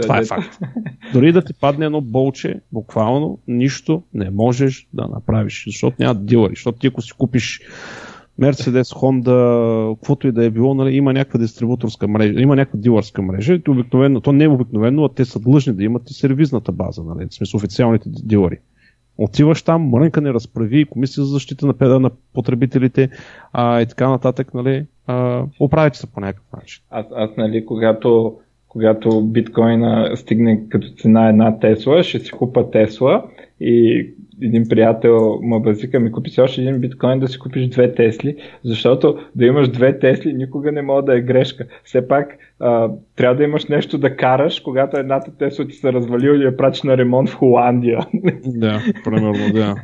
Това 0.00 0.18
е 0.18 0.24
факт. 0.24 0.58
Дори 1.12 1.32
да 1.32 1.44
ти 1.44 1.54
падне 1.54 1.86
едно 1.86 2.00
болче, 2.00 2.60
буквално 2.72 3.38
нищо 3.48 4.02
не 4.14 4.30
можеш 4.30 4.88
да 4.92 5.08
направиш, 5.08 5.64
защото 5.66 5.96
няма 5.98 6.14
дилъри. 6.14 6.52
Защото 6.52 6.78
ти 6.78 6.86
ако 6.86 7.02
си 7.02 7.12
купиш 7.18 7.60
Mercedes, 8.40 8.94
Honda, 8.94 9.96
каквото 9.96 10.26
и 10.26 10.32
да 10.32 10.44
е 10.44 10.50
било, 10.50 10.74
нали, 10.74 10.96
има 10.96 11.12
някаква 11.12 11.38
дистрибуторска 11.38 12.08
мрежа, 12.08 12.40
има 12.40 12.56
някаква 12.56 12.78
дилърска 12.78 13.22
мрежа. 13.22 13.54
И 13.54 13.70
обикновено, 13.70 14.20
то 14.20 14.32
не 14.32 14.44
е 14.44 14.48
обикновено, 14.48 15.04
а 15.04 15.08
те 15.08 15.24
са 15.24 15.40
длъжни 15.40 15.72
да 15.72 15.84
имат 15.84 16.10
и 16.10 16.14
сервизната 16.14 16.72
база, 16.72 17.02
нали, 17.04 17.26
в 17.30 17.34
смисъл 17.34 17.58
официалните 17.58 18.08
дилъри. 18.08 18.58
Отиваш 19.18 19.62
там, 19.62 19.88
мрънка 19.88 20.20
не 20.20 20.32
разправи, 20.32 20.84
комисия 20.84 21.24
за 21.24 21.32
защита 21.32 21.66
на, 21.66 21.74
педа 21.74 22.00
на 22.00 22.10
потребителите 22.32 23.10
а, 23.52 23.80
и 23.80 23.86
така 23.86 24.08
нататък, 24.08 24.54
нали, 24.54 24.86
а, 25.06 25.44
оправите 25.60 25.98
се 25.98 26.06
по 26.06 26.20
някакъв 26.20 26.52
начин. 26.52 26.82
Аз, 26.90 27.06
аз 27.16 27.30
нали, 27.36 27.66
когато, 27.66 28.36
когато 28.72 29.22
биткоина 29.22 30.10
стигне 30.16 30.68
като 30.68 30.88
цена 30.88 31.28
една 31.28 31.58
Тесла, 31.58 32.02
ще 32.02 32.18
си 32.18 32.30
купа 32.30 32.70
Тесла 32.70 33.24
и 33.60 34.06
един 34.42 34.68
приятел 34.68 35.38
ма 35.42 35.60
базика 35.60 36.00
ми 36.00 36.12
купи 36.12 36.30
си 36.30 36.40
още 36.40 36.60
един 36.60 36.80
биткоин 36.80 37.20
да 37.20 37.28
си 37.28 37.38
купиш 37.38 37.68
две 37.68 37.94
Тесли, 37.94 38.36
защото 38.64 39.18
да 39.34 39.46
имаш 39.46 39.68
две 39.68 39.98
Тесли 39.98 40.32
никога 40.32 40.72
не 40.72 40.82
може 40.82 41.04
да 41.04 41.16
е 41.16 41.20
грешка. 41.20 41.66
Все 41.84 42.08
пак 42.08 42.36
а, 42.60 42.88
трябва 43.16 43.36
да 43.36 43.44
имаш 43.44 43.66
нещо 43.66 43.98
да 43.98 44.16
караш, 44.16 44.60
когато 44.60 44.96
едната 44.96 45.36
Тесла 45.38 45.66
ти 45.66 45.74
се 45.74 45.92
развалил 45.92 46.30
и 46.32 46.44
я 46.44 46.56
прачи 46.56 46.86
на 46.86 46.96
ремонт 46.96 47.28
в 47.28 47.34
Холандия. 47.34 47.98
Да, 48.46 48.82
примерно, 49.04 49.52
да. 49.52 49.74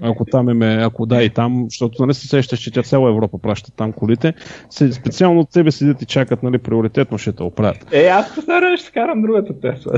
Ако 0.00 0.24
там 0.24 0.62
е, 0.62 0.76
ако 0.82 1.06
да 1.06 1.22
и 1.22 1.30
там, 1.30 1.66
защото 1.68 2.02
не 2.02 2.06
нали, 2.06 2.14
се 2.14 2.28
сещаш, 2.28 2.58
че 2.58 2.72
тя 2.72 2.82
цяла 2.82 3.10
Европа 3.10 3.38
праща 3.38 3.72
там 3.76 3.92
колите, 3.92 4.34
специално 4.70 5.40
от 5.40 5.50
тебе 5.50 5.70
седят 5.70 6.02
и 6.02 6.06
чакат, 6.06 6.42
нали, 6.42 6.58
приоритетно 6.58 7.18
ще 7.18 7.32
те 7.32 7.42
оправят. 7.42 7.86
Е, 7.92 8.06
аз 8.06 8.34
последно 8.34 8.76
ще 8.76 8.92
карам 8.92 9.22
другата 9.22 9.60
Тесла. 9.60 9.92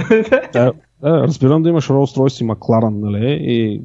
Да, 0.53 0.73
да, 1.03 1.23
разбирам 1.23 1.63
да 1.63 1.69
имаш 1.69 1.89
Rolls 1.89 2.19
Royce 2.19 2.45
и 2.45 2.49
McLaren, 2.49 3.01
нали, 3.01 3.39
и 3.41 3.83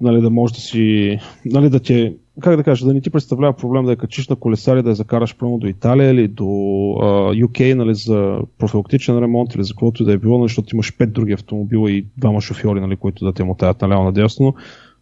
нали, 0.00 0.20
да 0.20 0.30
може 0.30 0.54
да 0.54 0.60
си, 0.60 1.18
нали, 1.44 1.70
да 1.70 1.80
ти, 1.80 2.16
как 2.40 2.56
да 2.56 2.64
кажа, 2.64 2.86
да 2.86 2.94
не 2.94 3.00
ти 3.00 3.10
представлява 3.10 3.52
проблем 3.52 3.84
да 3.84 3.90
я 3.90 3.96
качиш 3.96 4.28
на 4.28 4.36
колесари, 4.36 4.82
да 4.82 4.88
я 4.88 4.94
закараш 4.94 5.36
прямо 5.36 5.58
до 5.58 5.66
Италия 5.66 6.10
или 6.10 6.28
до 6.28 6.44
uh, 6.44 7.46
UK, 7.46 7.74
нали, 7.74 7.94
за 7.94 8.38
профилактичен 8.58 9.18
ремонт 9.18 9.54
или 9.54 9.64
за 9.64 9.72
каквото 9.72 10.02
и 10.02 10.06
да 10.06 10.12
е 10.12 10.18
било, 10.18 10.38
нали, 10.38 10.48
защото 10.48 10.76
имаш 10.76 10.96
пет 10.96 11.12
други 11.12 11.32
автомобила 11.32 11.90
и 11.90 12.06
двама 12.16 12.40
шофьори, 12.40 12.80
нали, 12.80 12.96
които 12.96 13.24
да 13.24 13.32
те 13.32 13.44
мотаят 13.44 13.82
наляво 13.82 14.04
надясно. 14.04 14.54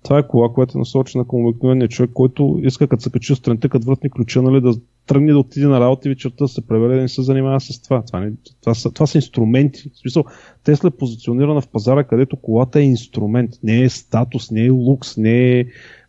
Това 0.03 0.19
е 0.19 0.27
кола, 0.27 0.49
която 0.49 0.79
е 0.79 0.81
насочена 0.81 1.29
към 1.29 1.47
обикновения 1.47 1.89
човек, 1.89 2.11
който 2.15 2.61
иска 2.63 2.87
като 2.87 3.03
се 3.03 3.11
качи 3.11 3.35
сутринта, 3.35 3.69
като 3.69 3.87
вратни 3.87 4.11
ключа, 4.11 4.43
нали, 4.43 4.61
да 4.61 4.75
тръгне 5.07 5.33
да 5.33 5.39
отиде 5.39 5.67
на 5.67 5.81
работа 5.81 6.09
и 6.09 6.11
вечерта 6.11 6.45
да 6.45 6.49
се 6.49 6.67
преведе 6.67 6.95
да 6.95 7.01
не 7.01 7.09
се 7.09 7.23
занимава 7.23 7.61
с 7.61 7.83
това. 7.83 8.03
Това, 8.03 8.21
не, 8.21 8.33
това, 8.61 8.75
са, 8.75 8.91
това 8.91 9.07
са 9.07 9.19
инструменти. 9.19 9.91
В 9.95 9.99
смисъл, 9.99 10.25
Тесла 10.65 10.89
е 10.89 10.99
позиционирана 10.99 11.61
в 11.61 11.69
пазара, 11.69 12.05
където 12.05 12.37
колата 12.37 12.81
е 12.81 12.83
инструмент. 12.83 13.51
Не 13.63 13.83
е 13.83 13.89
статус, 13.89 14.51
не 14.51 14.65
е 14.65 14.71
лукс, 14.71 15.17
не 15.17 15.59
е 15.61 15.65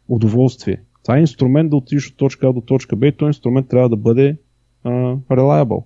удоволствие. 0.07 0.81
Това 1.03 1.17
е 1.17 1.21
инструмент 1.21 1.69
да 1.69 1.75
отидеш 1.75 2.09
от 2.09 2.17
точка 2.17 2.47
А 2.47 2.53
до 2.53 2.61
точка 2.61 2.95
Б 2.95 3.07
и 3.07 3.11
този 3.11 3.27
инструмент 3.27 3.67
трябва 3.69 3.89
да 3.89 3.97
бъде 3.97 4.37
uh, 4.85 5.17
reliable. 5.31 5.83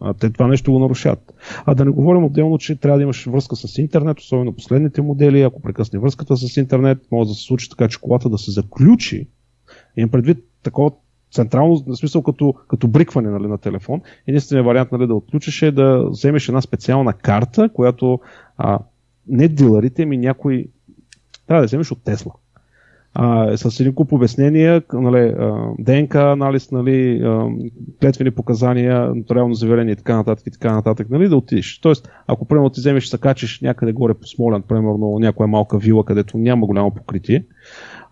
А 0.00 0.14
те 0.14 0.30
това 0.30 0.46
нещо 0.46 0.72
го 0.72 0.78
нарушат. 0.78 1.32
А 1.66 1.74
да 1.74 1.84
не 1.84 1.90
говорим 1.90 2.24
отделно, 2.24 2.58
че 2.58 2.76
трябва 2.76 2.98
да 2.98 3.02
имаш 3.02 3.26
връзка 3.26 3.56
с 3.56 3.78
интернет, 3.78 4.18
особено 4.18 4.52
последните 4.52 5.02
модели. 5.02 5.42
Ако 5.42 5.62
прекъсне 5.62 5.98
връзката 5.98 6.36
с 6.36 6.56
интернет, 6.56 6.98
може 7.12 7.28
да 7.28 7.34
се 7.34 7.42
случи 7.42 7.70
така, 7.70 7.88
че 7.88 8.00
колата 8.00 8.28
да 8.28 8.38
се 8.38 8.50
заключи. 8.50 9.28
Имам 9.96 10.10
предвид 10.10 10.38
такова 10.62 10.90
централно, 11.32 11.84
в 11.86 11.96
смисъл 11.96 12.22
като, 12.22 12.54
като 12.68 12.88
брикване 12.88 13.30
нали, 13.30 13.46
на 13.46 13.58
телефон. 13.58 14.00
Единственият 14.26 14.66
вариант 14.66 14.92
нали, 14.92 15.06
да 15.06 15.14
отключиш 15.14 15.62
е 15.62 15.72
да 15.72 16.04
вземеш 16.10 16.48
една 16.48 16.60
специална 16.60 17.12
карта, 17.12 17.68
която 17.74 18.20
а, 18.56 18.78
не 19.26 19.48
дилърите 19.48 20.06
ми 20.06 20.16
някой 20.16 20.66
трябва 21.46 21.62
да 21.62 21.66
вземеш 21.66 21.90
от 21.90 22.04
Тесла 22.04 22.32
а, 23.14 23.56
с 23.56 23.80
един 23.80 23.94
куп 23.94 24.12
обяснения, 24.12 24.82
нали, 24.92 25.34
ДНК 25.78 26.14
анализ, 26.14 26.70
нали, 26.70 27.22
клетвени 28.00 28.30
показания, 28.30 29.14
нотариално 29.14 29.54
заверение 29.54 29.92
и 29.92 29.96
така 29.96 30.16
нататък 30.16 30.46
и 30.46 30.50
така 30.50 30.72
нататък, 30.74 31.10
нали, 31.10 31.28
да 31.28 31.36
отидеш. 31.36 31.78
Тоест, 31.78 32.10
ако 32.26 32.44
примерно 32.44 32.70
ти 32.70 32.80
вземеш 32.80 33.06
се 33.06 33.18
качиш 33.18 33.60
някъде 33.60 33.92
горе 33.92 34.14
по 34.14 34.26
Смолян, 34.26 34.62
примерно 34.62 35.18
някоя 35.18 35.46
малка 35.46 35.78
вила, 35.78 36.04
където 36.04 36.38
няма 36.38 36.66
голямо 36.66 36.90
покритие, 36.90 37.44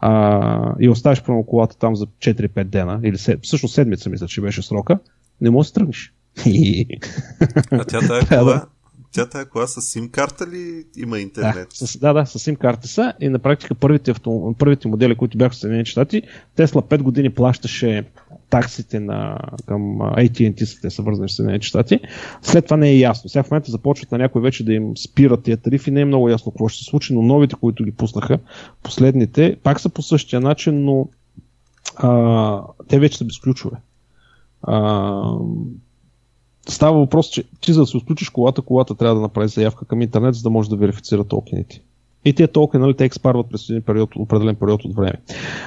а, 0.01 0.75
и 0.81 0.89
оставиш 0.89 1.23
примерно 1.23 1.45
колата 1.45 1.79
там 1.79 1.97
за 1.97 2.07
4-5 2.07 2.65
дена, 2.65 3.01
или 3.05 3.19
се, 3.19 3.37
всъщност 3.43 3.75
седмица 3.75 4.11
мисля, 4.11 4.27
че 4.27 4.41
беше 4.41 4.63
срока, 4.63 4.99
не 5.41 5.51
можеш 5.51 5.73
да 5.73 5.75
тръгнеш. 5.75 6.13
А 7.71 7.85
тя 7.85 8.01
тая 8.01 8.27
кола, 8.29 8.67
тя 9.13 9.27
тая 9.27 9.47
кола 9.47 9.67
с 9.67 9.81
сим 9.81 10.09
карта 10.09 10.47
ли 10.47 10.85
има 10.97 11.19
интернет? 11.19 11.69
Да, 11.81 11.87
с, 11.87 11.99
да, 11.99 12.13
да, 12.13 12.27
с 12.27 12.39
сим 12.39 12.57
карта 12.57 12.89
са 12.89 13.13
и 13.21 13.29
на 13.29 13.39
практика 13.39 13.75
първите, 13.75 14.11
авто, 14.11 14.55
първите 14.59 14.89
модели, 14.89 15.17
които 15.17 15.39
бяха 15.39 15.51
в 15.51 15.57
Съединените 15.57 15.91
щати, 15.91 16.23
Тесла 16.57 16.83
5 16.83 17.03
години 17.03 17.31
плащаше 17.31 18.05
таксите 18.51 19.01
на, 19.01 19.39
към 19.67 19.83
AT&T, 19.99 20.65
са 20.65 20.81
те 20.81 20.91
са 20.91 21.03
вързани 21.03 21.29
в 21.29 21.33
Съединените 21.33 21.67
щати. 21.67 22.01
След 22.43 22.65
това 22.65 22.77
не 22.77 22.89
е 22.91 22.99
ясно. 22.99 23.31
Сега 23.31 23.43
в 23.43 23.51
момента 23.51 23.71
започват 23.71 24.13
на 24.13 24.19
някой 24.19 24.43
вече 24.43 24.65
да 24.65 24.73
им 24.73 24.97
спират 24.97 25.43
тия 25.43 25.57
тарифи, 25.57 25.91
не 25.91 26.01
е 26.01 26.05
много 26.05 26.29
ясно 26.29 26.53
какво 26.53 26.69
ще 26.69 26.85
се 26.85 26.91
случи, 26.91 27.15
но 27.15 27.23
новите, 27.23 27.57
които 27.61 27.85
ги 27.85 27.93
пуснаха, 27.93 28.39
последните, 28.83 29.57
пак 29.63 29.81
са 29.81 29.89
по 29.89 30.03
същия 30.03 30.41
начин, 30.41 30.85
но 30.85 31.09
а, 31.97 32.63
те 32.89 32.99
вече 32.99 33.19
са 33.19 33.25
без 33.25 33.39
ключове. 33.39 33.77
А, 34.63 35.23
става 36.69 36.99
въпрос, 36.99 37.31
че 37.31 37.45
ти 37.61 37.73
за 37.73 37.81
да 37.81 37.87
се 37.87 37.97
отключиш 37.97 38.29
колата, 38.29 38.63
колата 38.63 38.95
трябва 38.95 39.15
да 39.15 39.21
направи 39.21 39.49
заявка 39.49 39.85
към 39.85 40.03
интернет, 40.03 40.35
за 40.35 40.43
да 40.43 40.51
може 40.51 40.71
да 40.71 40.77
верифицира 40.77 41.25
токените. 41.25 41.81
И 42.25 42.33
тези 42.33 42.53
токени, 42.53 42.83
нали, 42.83 42.97
те 42.97 43.05
експарват 43.05 43.51
през 43.51 43.71
един 43.71 43.83
период, 43.83 44.17
определен 44.17 44.57
период 44.57 44.85
от 44.85 44.97
време. 44.97 45.15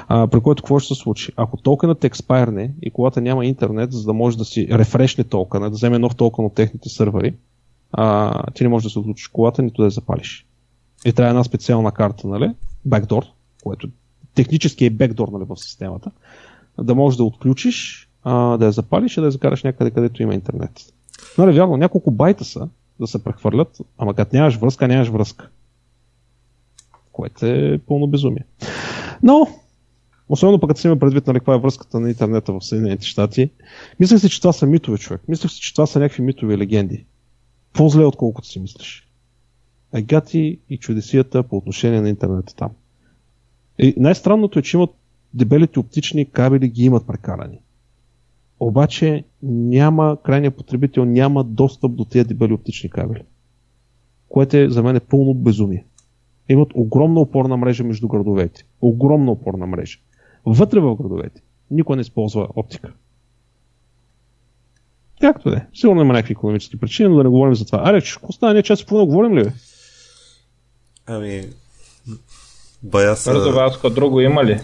А, 0.07 0.27
при 0.27 0.41
което 0.41 0.63
какво 0.63 0.79
ще 0.79 0.93
се 0.95 1.01
случи? 1.01 1.31
Ако 1.35 1.57
токенът 1.57 2.03
експайрне 2.03 2.73
и 2.81 2.91
колата 2.91 3.21
няма 3.21 3.45
интернет, 3.45 3.91
за 3.91 4.03
да 4.03 4.13
може 4.13 4.37
да 4.37 4.45
си 4.45 4.67
рефрешне 4.71 5.23
токена, 5.23 5.69
да 5.69 5.75
вземе 5.75 5.99
нов 5.99 6.15
токен 6.15 6.45
от 6.45 6.53
техните 6.53 6.89
сървъри, 6.89 7.33
а, 7.91 8.33
ти 8.53 8.63
не 8.63 8.69
можеш 8.69 8.83
да 8.83 8.89
се 8.89 8.99
отключиш 8.99 9.27
колата, 9.27 9.61
нито 9.61 9.81
да 9.81 9.85
я 9.85 9.91
запалиш. 9.91 10.45
И 11.05 11.13
трябва 11.13 11.29
една 11.29 11.43
специална 11.43 11.91
карта, 11.91 12.27
нали? 12.27 12.51
Backdoor, 12.87 13.25
което 13.63 13.87
технически 14.35 14.85
е 14.85 14.89
бекдор 14.89 15.27
нали, 15.27 15.43
в 15.49 15.57
системата, 15.57 16.11
да 16.81 16.95
можеш 16.95 17.17
да 17.17 17.23
отключиш 17.23 18.09
а, 18.23 18.57
да 18.57 18.65
я 18.65 18.71
запалиш 18.71 19.17
и 19.17 19.19
да 19.19 19.25
я 19.25 19.31
закараш 19.31 19.63
някъде, 19.63 19.91
където 19.91 20.23
има 20.23 20.33
интернет. 20.33 20.71
Нали, 21.37 21.55
вярно, 21.55 21.77
няколко 21.77 22.11
байта 22.11 22.45
са 22.45 22.69
да 22.99 23.07
се 23.07 23.23
прехвърлят, 23.23 23.77
ама 23.97 24.13
като 24.13 24.35
нямаш 24.35 24.55
връзка, 24.55 24.87
нямаш 24.87 25.07
връзка. 25.07 25.49
Което 27.11 27.45
е 27.45 27.79
пълно 27.87 28.07
безумие. 28.07 28.45
Но, 29.23 29.47
особено 30.29 30.59
пък 30.59 30.67
като 30.67 30.81
си 30.81 30.87
има 30.87 30.99
предвид 30.99 31.27
нали, 31.27 31.39
каква 31.39 31.55
е 31.55 31.59
връзката 31.59 31.99
на 31.99 32.09
интернета 32.09 32.53
в 32.53 32.61
Съединените 32.61 33.05
щати, 33.05 33.49
мислех 33.99 34.19
си, 34.19 34.29
че 34.29 34.41
това 34.41 34.53
са 34.53 34.65
митове, 34.65 34.97
човек. 34.97 35.21
Мислех 35.27 35.51
си, 35.51 35.61
че 35.61 35.73
това 35.73 35.85
са 35.85 35.99
някакви 35.99 36.23
митови 36.23 36.57
легенди. 36.57 37.05
По-зле, 37.73 38.05
отколкото 38.05 38.47
си 38.47 38.59
мислиш. 38.59 39.07
агати 39.93 40.59
и 40.69 40.77
чудесията 40.77 41.43
по 41.43 41.57
отношение 41.57 42.01
на 42.01 42.09
интернета 42.09 42.55
там. 42.55 42.71
И 43.79 43.93
най-странното 43.97 44.59
е, 44.59 44.61
че 44.61 44.77
имат 44.77 44.89
дебелите 45.33 45.79
оптични 45.79 46.31
кабели 46.31 46.69
ги 46.69 46.83
имат 46.83 47.07
прекарани. 47.07 47.59
Обаче 48.63 49.23
няма, 49.43 50.17
крайният 50.23 50.55
потребител 50.55 51.05
няма 51.05 51.43
достъп 51.43 51.95
до 51.95 52.05
тези 52.05 52.27
дебели 52.27 52.53
оптични 52.53 52.89
кабели. 52.89 53.23
Което 54.29 54.57
е 54.57 54.69
за 54.69 54.83
мен 54.83 54.95
е 54.95 54.99
пълно 54.99 55.33
безумие. 55.33 55.85
Имат 56.49 56.71
огромна 56.75 57.19
опорна 57.19 57.57
мрежа 57.57 57.83
между 57.83 58.07
градовете. 58.07 58.65
Огромна 58.81 59.31
опорна 59.31 59.65
мрежа. 59.65 59.99
Вътре 60.45 60.79
в 60.79 60.95
градовете 60.95 61.41
никой 61.71 61.95
не 61.95 62.01
използва 62.01 62.47
оптика. 62.55 62.93
Както 65.21 65.49
е. 65.49 65.67
Сигурно 65.73 66.01
има 66.01 66.13
някакви 66.13 66.31
економически 66.31 66.79
причини, 66.79 67.09
но 67.09 67.15
да 67.15 67.23
не 67.23 67.29
говорим 67.29 67.55
за 67.55 67.65
това. 67.65 67.81
Аре, 67.85 68.01
какво 68.01 68.31
стане? 68.31 68.53
Ние 68.53 68.63
час 68.63 68.81
и 68.81 68.85
говорим 68.85 69.37
ли? 69.37 69.51
Ами, 71.05 71.49
бая 72.83 73.15
са... 73.15 73.89
Друго 73.89 74.21
има 74.21 74.45
ли? 74.45 74.61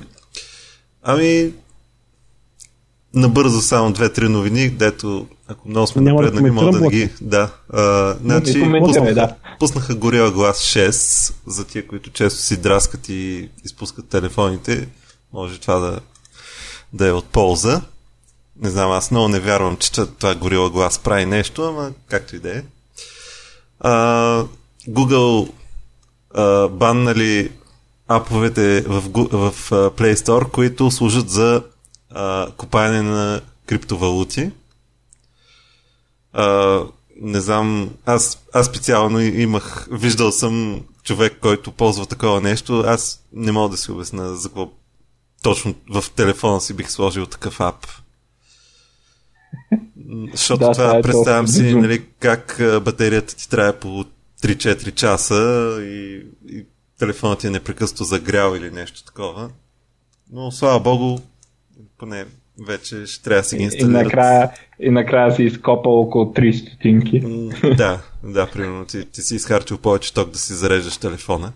Ами, 1.03 1.53
набързо 3.18 3.61
само 3.61 3.91
две-три 3.91 4.30
новини, 4.30 4.69
дето 4.69 5.27
ако 5.48 5.69
много 5.69 5.88
сме 5.88 6.02
напреднали, 6.02 6.52
мога 6.52 6.80
да 6.80 6.88
ги... 6.88 7.10
Да. 7.22 7.49
А, 7.73 8.15
значи, 8.23 8.72
пуснаха, 8.80 9.14
да. 9.14 9.35
пуснаха 9.60 9.95
Gorilla 9.95 10.31
Glass 10.31 10.89
6 10.89 11.34
за 11.48 11.65
тия, 11.65 11.88
които 11.88 12.10
често 12.10 12.39
си 12.39 12.57
драскат 12.57 13.10
и 13.10 13.49
изпускат 13.65 14.07
телефоните. 14.10 14.88
Може 15.34 15.60
това 15.60 15.80
да, 15.80 15.99
да 16.94 17.07
е 17.07 17.11
от 17.11 17.26
полза. 17.26 17.81
Не 18.61 18.69
знам, 18.69 18.91
аз 18.91 19.11
много 19.11 19.27
не 19.27 19.39
вярвам, 19.39 19.77
че 19.77 19.91
това 19.91 20.35
Gorilla 20.35 20.69
Glass 20.69 21.02
прави 21.02 21.26
нещо, 21.26 21.64
ама 21.64 21.91
както 22.07 22.35
и 22.35 22.39
да 22.39 22.57
е. 22.57 22.64
Google 24.89 25.52
а, 26.35 26.68
баннали 26.68 27.52
аповете 28.07 28.81
в, 28.81 29.02
в, 29.31 29.52
в 29.52 29.69
Play 29.69 30.14
Store, 30.14 30.52
които 30.52 30.91
служат 30.91 31.30
за 31.30 31.64
а, 32.18 32.52
купаяне 32.57 33.02
на 33.02 33.41
криптовалути. 33.65 34.52
А, 36.34 36.80
не 37.22 37.41
знам, 37.41 37.89
аз, 38.06 38.45
аз 38.53 38.65
специално 38.65 39.19
имах, 39.19 39.88
виждал 39.91 40.31
съм 40.31 40.81
човек, 41.03 41.38
който 41.41 41.72
ползва 41.72 42.06
такова 42.06 42.41
нещо, 42.41 42.84
аз 42.88 43.23
не 43.34 43.52
мога 43.52 43.69
да 43.69 43.77
си 43.77 43.91
обясна 43.91 44.35
за 44.35 44.49
какво 44.49 44.69
точно 45.44 45.76
в 45.89 46.06
телефона 46.15 46.61
си 46.61 46.73
бих 46.73 46.91
сложил 46.91 47.26
такъв 47.26 47.61
ап. 47.61 47.88
Защото 50.31 50.60
да, 50.60 50.72
това, 50.72 50.98
е 50.98 51.02
представям 51.02 51.48
си, 51.48 51.76
нали, 51.76 52.06
как 52.19 52.61
батерията 52.84 53.35
ти 53.35 53.49
трябва 53.49 53.73
по 53.73 54.06
3-4 54.44 54.94
часа 54.94 55.77
и, 55.81 56.26
и 56.48 56.65
телефонът 56.99 57.39
ти 57.39 57.48
е 57.48 57.49
непрекъснато 57.49 58.03
загрял 58.03 58.56
или 58.56 58.72
нещо 58.72 59.03
такова. 59.03 59.49
Но 60.31 60.52
слава 60.52 60.80
богу, 60.80 61.19
поне 61.97 62.25
вече 62.67 63.05
ще 63.05 63.23
трябва 63.23 63.41
да 63.41 63.47
си 63.47 63.57
ги 63.57 63.63
инсталират. 63.63 63.89
И 63.89 64.03
накрая, 64.03 64.49
и 64.79 64.89
накрая 64.89 65.31
си 65.31 65.43
изкопал 65.43 66.01
около 66.01 66.25
3 66.25 66.67
стотинки. 66.67 67.19
Да, 67.77 67.99
да, 68.23 68.47
примерно 68.47 68.85
ти, 68.85 69.05
ти 69.05 69.21
си 69.21 69.35
изхарчил 69.35 69.77
повече 69.77 70.13
ток 70.13 70.29
да 70.29 70.37
си 70.37 70.53
зареждаш 70.53 70.97
телефона. 70.97 71.51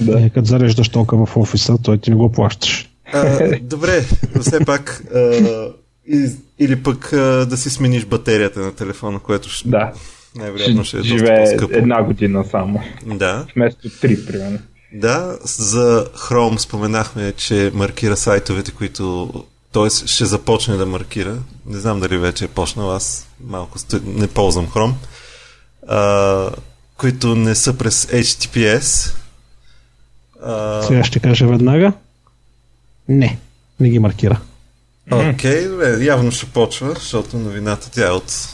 Да. 0.00 0.20
И 0.20 0.24
е, 0.24 0.30
като 0.30 0.44
зареждаш 0.46 0.88
тока 0.88 1.26
в 1.26 1.36
офиса, 1.36 1.78
той 1.82 1.98
ти 1.98 2.10
не 2.10 2.16
го 2.16 2.32
плащаш. 2.32 2.88
А, 3.12 3.58
добре, 3.60 4.04
все 4.40 4.64
пак 4.64 5.02
а, 5.14 5.72
или 6.58 6.82
пък 6.82 7.12
а, 7.12 7.46
да 7.46 7.56
си 7.56 7.70
смениш 7.70 8.04
батерията 8.04 8.60
на 8.60 8.74
телефона, 8.74 9.18
което 9.18 9.48
ще, 9.48 9.68
да. 9.68 9.92
най-вероятно 10.36 10.84
ще 10.84 10.98
е 10.98 11.02
Живее 11.02 11.40
доста 11.40 11.56
по-скъпо. 11.56 11.78
една 11.78 12.02
година 12.02 12.44
само. 12.50 12.80
Да. 13.06 13.46
Вместо 13.56 14.00
три, 14.00 14.26
примерно. 14.26 14.58
Да, 14.94 15.38
за 15.44 16.06
Chrome 16.16 16.58
споменахме, 16.58 17.32
че 17.32 17.70
маркира 17.74 18.16
сайтовете, 18.16 18.72
които 18.72 19.32
т.е. 19.72 20.06
ще 20.06 20.24
започне 20.24 20.76
да 20.76 20.86
маркира. 20.86 21.38
Не 21.66 21.78
знам 21.78 22.00
дали 22.00 22.18
вече 22.18 22.44
е 22.44 22.48
почнал, 22.48 22.92
аз 22.92 23.26
малко 23.44 23.78
не 24.04 24.26
ползвам 24.28 24.66
Chrome. 24.66 24.94
А, 25.88 26.50
които 26.96 27.34
не 27.34 27.54
са 27.54 27.78
през 27.78 28.06
HTTPS. 28.06 29.14
А... 30.44 30.82
Сега 30.82 31.04
ще 31.04 31.20
кажа 31.20 31.46
веднага. 31.46 31.92
Не, 33.08 33.38
не 33.80 33.88
ги 33.88 33.98
маркира. 33.98 34.40
Окей, 35.10 35.68
okay, 35.68 36.04
явно 36.04 36.30
ще 36.32 36.46
почва, 36.46 36.94
защото 36.94 37.38
новината 37.38 37.90
тя 37.90 38.06
е 38.08 38.10
от 38.10 38.48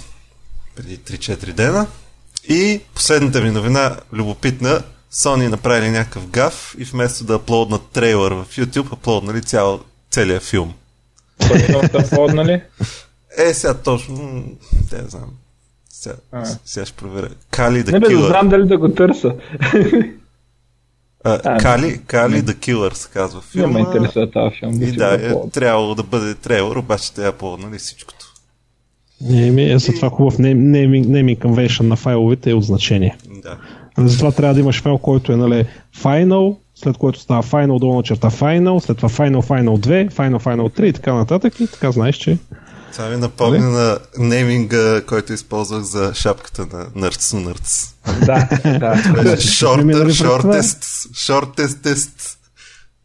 преди 0.77 0.99
3-4 0.99 1.53
дена. 1.53 1.87
И 2.49 2.81
последната 2.95 3.41
ми 3.41 3.51
новина, 3.51 3.97
любопитна, 4.13 4.83
Sony 5.13 5.49
направили 5.49 5.91
някакъв 5.91 6.29
гаф 6.29 6.75
и 6.79 6.85
вместо 6.85 7.25
да 7.25 7.35
аплоднат 7.35 7.83
трейлър 7.93 8.33
в 8.33 8.47
YouTube, 8.57 8.93
аплоднали 8.93 9.43
цял, 9.43 9.81
целият 10.11 10.43
филм. 10.43 10.75
Да 11.93 11.99
аплоднали? 11.99 12.63
Е, 13.39 13.55
сега 13.55 13.75
точно, 13.75 14.43
не 14.93 15.09
знам. 15.09 15.31
Сега, 15.91 16.17
сега 16.65 16.87
ще 16.87 16.97
проверя. 16.97 17.29
Кали 17.51 17.83
да 17.83 17.93
Не 17.93 18.01
бе, 18.01 18.17
знам 18.17 18.49
дали 18.49 18.67
да 18.67 18.79
го 18.79 18.89
търса. 18.89 19.35
А, 21.25 21.59
Кали, 21.59 22.01
Кали 22.07 22.43
the 22.43 22.55
Killer 22.55 22.95
се 22.95 23.09
казва 23.09 23.41
филма. 23.41 23.67
Не 23.67 23.75
ме 23.75 23.81
интересува 23.81 24.31
този 24.31 24.57
филм. 24.59 24.83
И 24.83 24.93
да, 24.93 25.15
е 25.15 25.51
трябвало 25.51 25.95
да 25.95 26.03
бъде 26.03 26.35
трейлър, 26.35 26.77
обаче 26.77 27.15
те 27.15 27.29
е 27.29 27.33
нали 27.43 27.79
всичкото. 27.79 28.27
Не, 29.21 29.51
ми, 29.51 29.73
е 29.73 29.79
за 29.79 29.93
това 29.93 30.11
хубав 30.11 30.37
naming 30.37 31.39
convention 31.39 31.83
на 31.83 31.97
файловете 31.97 32.51
е 32.51 32.55
от 32.55 32.65
значение. 32.65 33.17
Да. 33.43 33.59
Затова 34.09 34.33
трябва 34.33 34.55
да 34.55 34.61
имаш 34.61 34.83
файл, 34.83 34.99
който 34.99 35.33
е 35.33 35.37
нали, 35.37 35.67
final, 35.97 36.57
след 36.83 36.97
което 36.97 37.21
става 37.21 37.43
final 37.43 37.79
долу 37.79 37.97
на 37.97 38.03
черта 38.03 38.31
final, 38.31 38.79
след 38.79 38.97
това 38.97 39.09
final, 39.09 39.43
final 39.43 39.79
2, 39.79 40.11
final, 40.11 40.39
final 40.39 40.81
3 40.81 40.85
и 40.85 40.93
така 40.93 41.15
нататък 41.15 41.61
и 41.61 41.67
така 41.67 41.93
знаеш, 41.93 42.17
че 42.17 42.39
това 42.93 43.09
ми 43.09 43.17
напомня 43.17 43.59
нали? 43.59 43.73
на 43.73 43.99
нейминга, 44.19 45.03
който 45.07 45.33
използвах 45.33 45.83
за 45.83 46.15
шапката 46.15 46.63
на 46.63 46.87
Nerds 46.87 47.45
Nerds. 47.45 47.95
Да, 48.27 48.49
да. 48.79 48.97
Shorter, 49.37 50.11
shortest, 50.11 50.81
shortest 51.13 51.83
тест. 51.83 52.39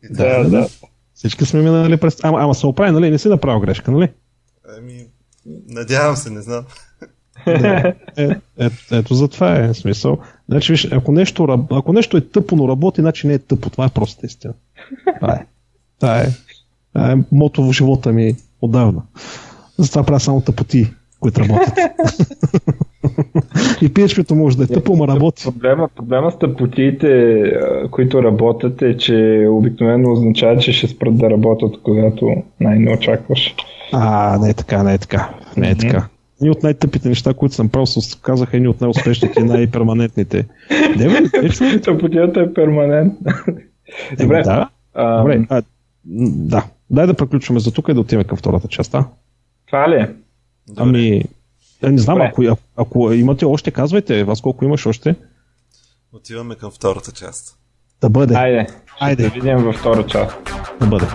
Да, 0.09 0.43
да. 0.43 0.67
Всички 1.15 1.45
сме 1.45 1.61
минали 1.61 1.97
през... 1.97 2.17
Ама, 2.23 2.39
ама 2.41 2.55
се 2.55 2.67
оправи, 2.67 2.91
нали? 2.91 3.09
Не 3.09 3.19
си 3.19 3.29
направил 3.29 3.59
грешка, 3.59 3.91
нали? 3.91 4.11
Ами, 4.77 5.05
надявам 5.67 6.15
се, 6.15 6.29
не 6.29 6.41
знам. 6.41 6.63
Да. 7.45 7.93
Е, 8.17 8.23
е, 8.59 8.69
ето 8.91 9.13
за 9.13 9.27
това 9.27 9.59
е 9.59 9.73
смисъл. 9.73 10.17
Значи, 10.49 10.71
виж, 10.71 10.87
ако 10.91 11.11
нещо, 11.11 11.67
ако 11.71 11.93
нещо 11.93 12.17
е 12.17 12.21
тъпо, 12.21 12.55
но 12.55 12.67
работи, 12.67 13.01
значи 13.01 13.27
не 13.27 13.33
е 13.33 13.39
тъпо. 13.39 13.69
Това 13.69 13.85
е 13.85 13.89
просто 13.89 14.25
истина. 14.25 14.53
Това 15.19 15.33
е. 15.33 15.45
Това 15.99 16.19
е, 16.19 16.25
това 16.93 17.11
е 17.11 17.15
мото 17.31 17.63
в 17.63 17.73
живота 17.73 18.11
ми 18.11 18.35
отдавна. 18.61 19.01
Затова 19.77 20.03
правя 20.03 20.19
само 20.19 20.41
тъпоти, 20.41 20.93
които 21.19 21.41
работят. 21.41 21.77
и 23.81 23.89
php 23.89 24.33
може 24.33 24.57
да 24.57 24.63
е 24.63 24.67
тъпо, 24.67 24.95
ма 24.95 25.07
работи. 25.07 25.43
Проблема, 25.43 25.89
проблема 25.95 26.31
с 26.31 26.39
тъпотиите, 26.39 27.43
които 27.91 28.23
работят 28.23 28.81
е, 28.81 28.97
че 28.97 29.47
обикновено 29.49 30.11
означава, 30.11 30.57
че 30.57 30.73
ще 30.73 30.87
спрат 30.87 31.17
да 31.17 31.29
работят, 31.29 31.81
когато 31.83 32.35
най-не 32.59 32.93
очакваш. 32.93 33.55
А, 33.91 34.37
не 34.37 34.49
е 34.49 34.53
така, 34.53 34.83
не 34.83 34.93
е 34.93 34.97
така. 34.97 35.29
Не 35.57 35.69
е 35.69 35.75
така. 35.75 36.07
Ни 36.43 36.49
от 36.49 36.63
най-тъпите 36.63 37.09
неща, 37.09 37.33
които 37.33 37.55
съм 37.55 37.69
правил, 37.69 37.87
казаха 38.21 38.57
едни 38.57 38.67
от 38.67 38.81
най-успешните 38.81 39.39
и 39.39 39.43
най-перманентните. 39.43 40.47
Тъпотията 41.83 42.41
е 42.41 42.53
перманентна. 42.53 43.33
Добре. 44.19 44.43
Да. 44.43 44.69
Добре. 45.19 45.45
А, 45.49 45.61
да. 46.05 46.65
Дай 46.89 47.07
да 47.07 47.13
приключваме 47.13 47.59
за 47.59 47.71
тук 47.71 47.87
и 47.89 47.93
да 47.93 47.99
отиваме 47.99 48.23
към 48.23 48.37
втората 48.37 48.67
част. 48.67 48.95
А? 48.95 49.05
Това 49.67 49.89
ли 49.89 49.95
е? 49.95 50.13
Ами, 50.77 51.23
не 51.83 51.97
знам, 51.97 52.21
ако, 52.21 52.43
ако, 52.43 52.61
ако 52.75 53.13
имате 53.13 53.45
още, 53.45 53.71
казвайте, 53.71 54.23
вас 54.23 54.41
колко 54.41 54.65
имаш 54.65 54.85
още. 54.85 55.15
Отиваме 56.13 56.55
към 56.55 56.71
втората 56.71 57.11
част. 57.11 57.57
Да 58.01 58.09
бъде. 58.09 58.35
Айде, 58.35 58.67
Айде. 58.99 59.23
да 59.23 59.29
видим 59.29 59.57
във 59.57 59.75
втора 59.75 60.05
част. 60.05 60.37
Да 60.79 60.87
бъде. 60.87 61.05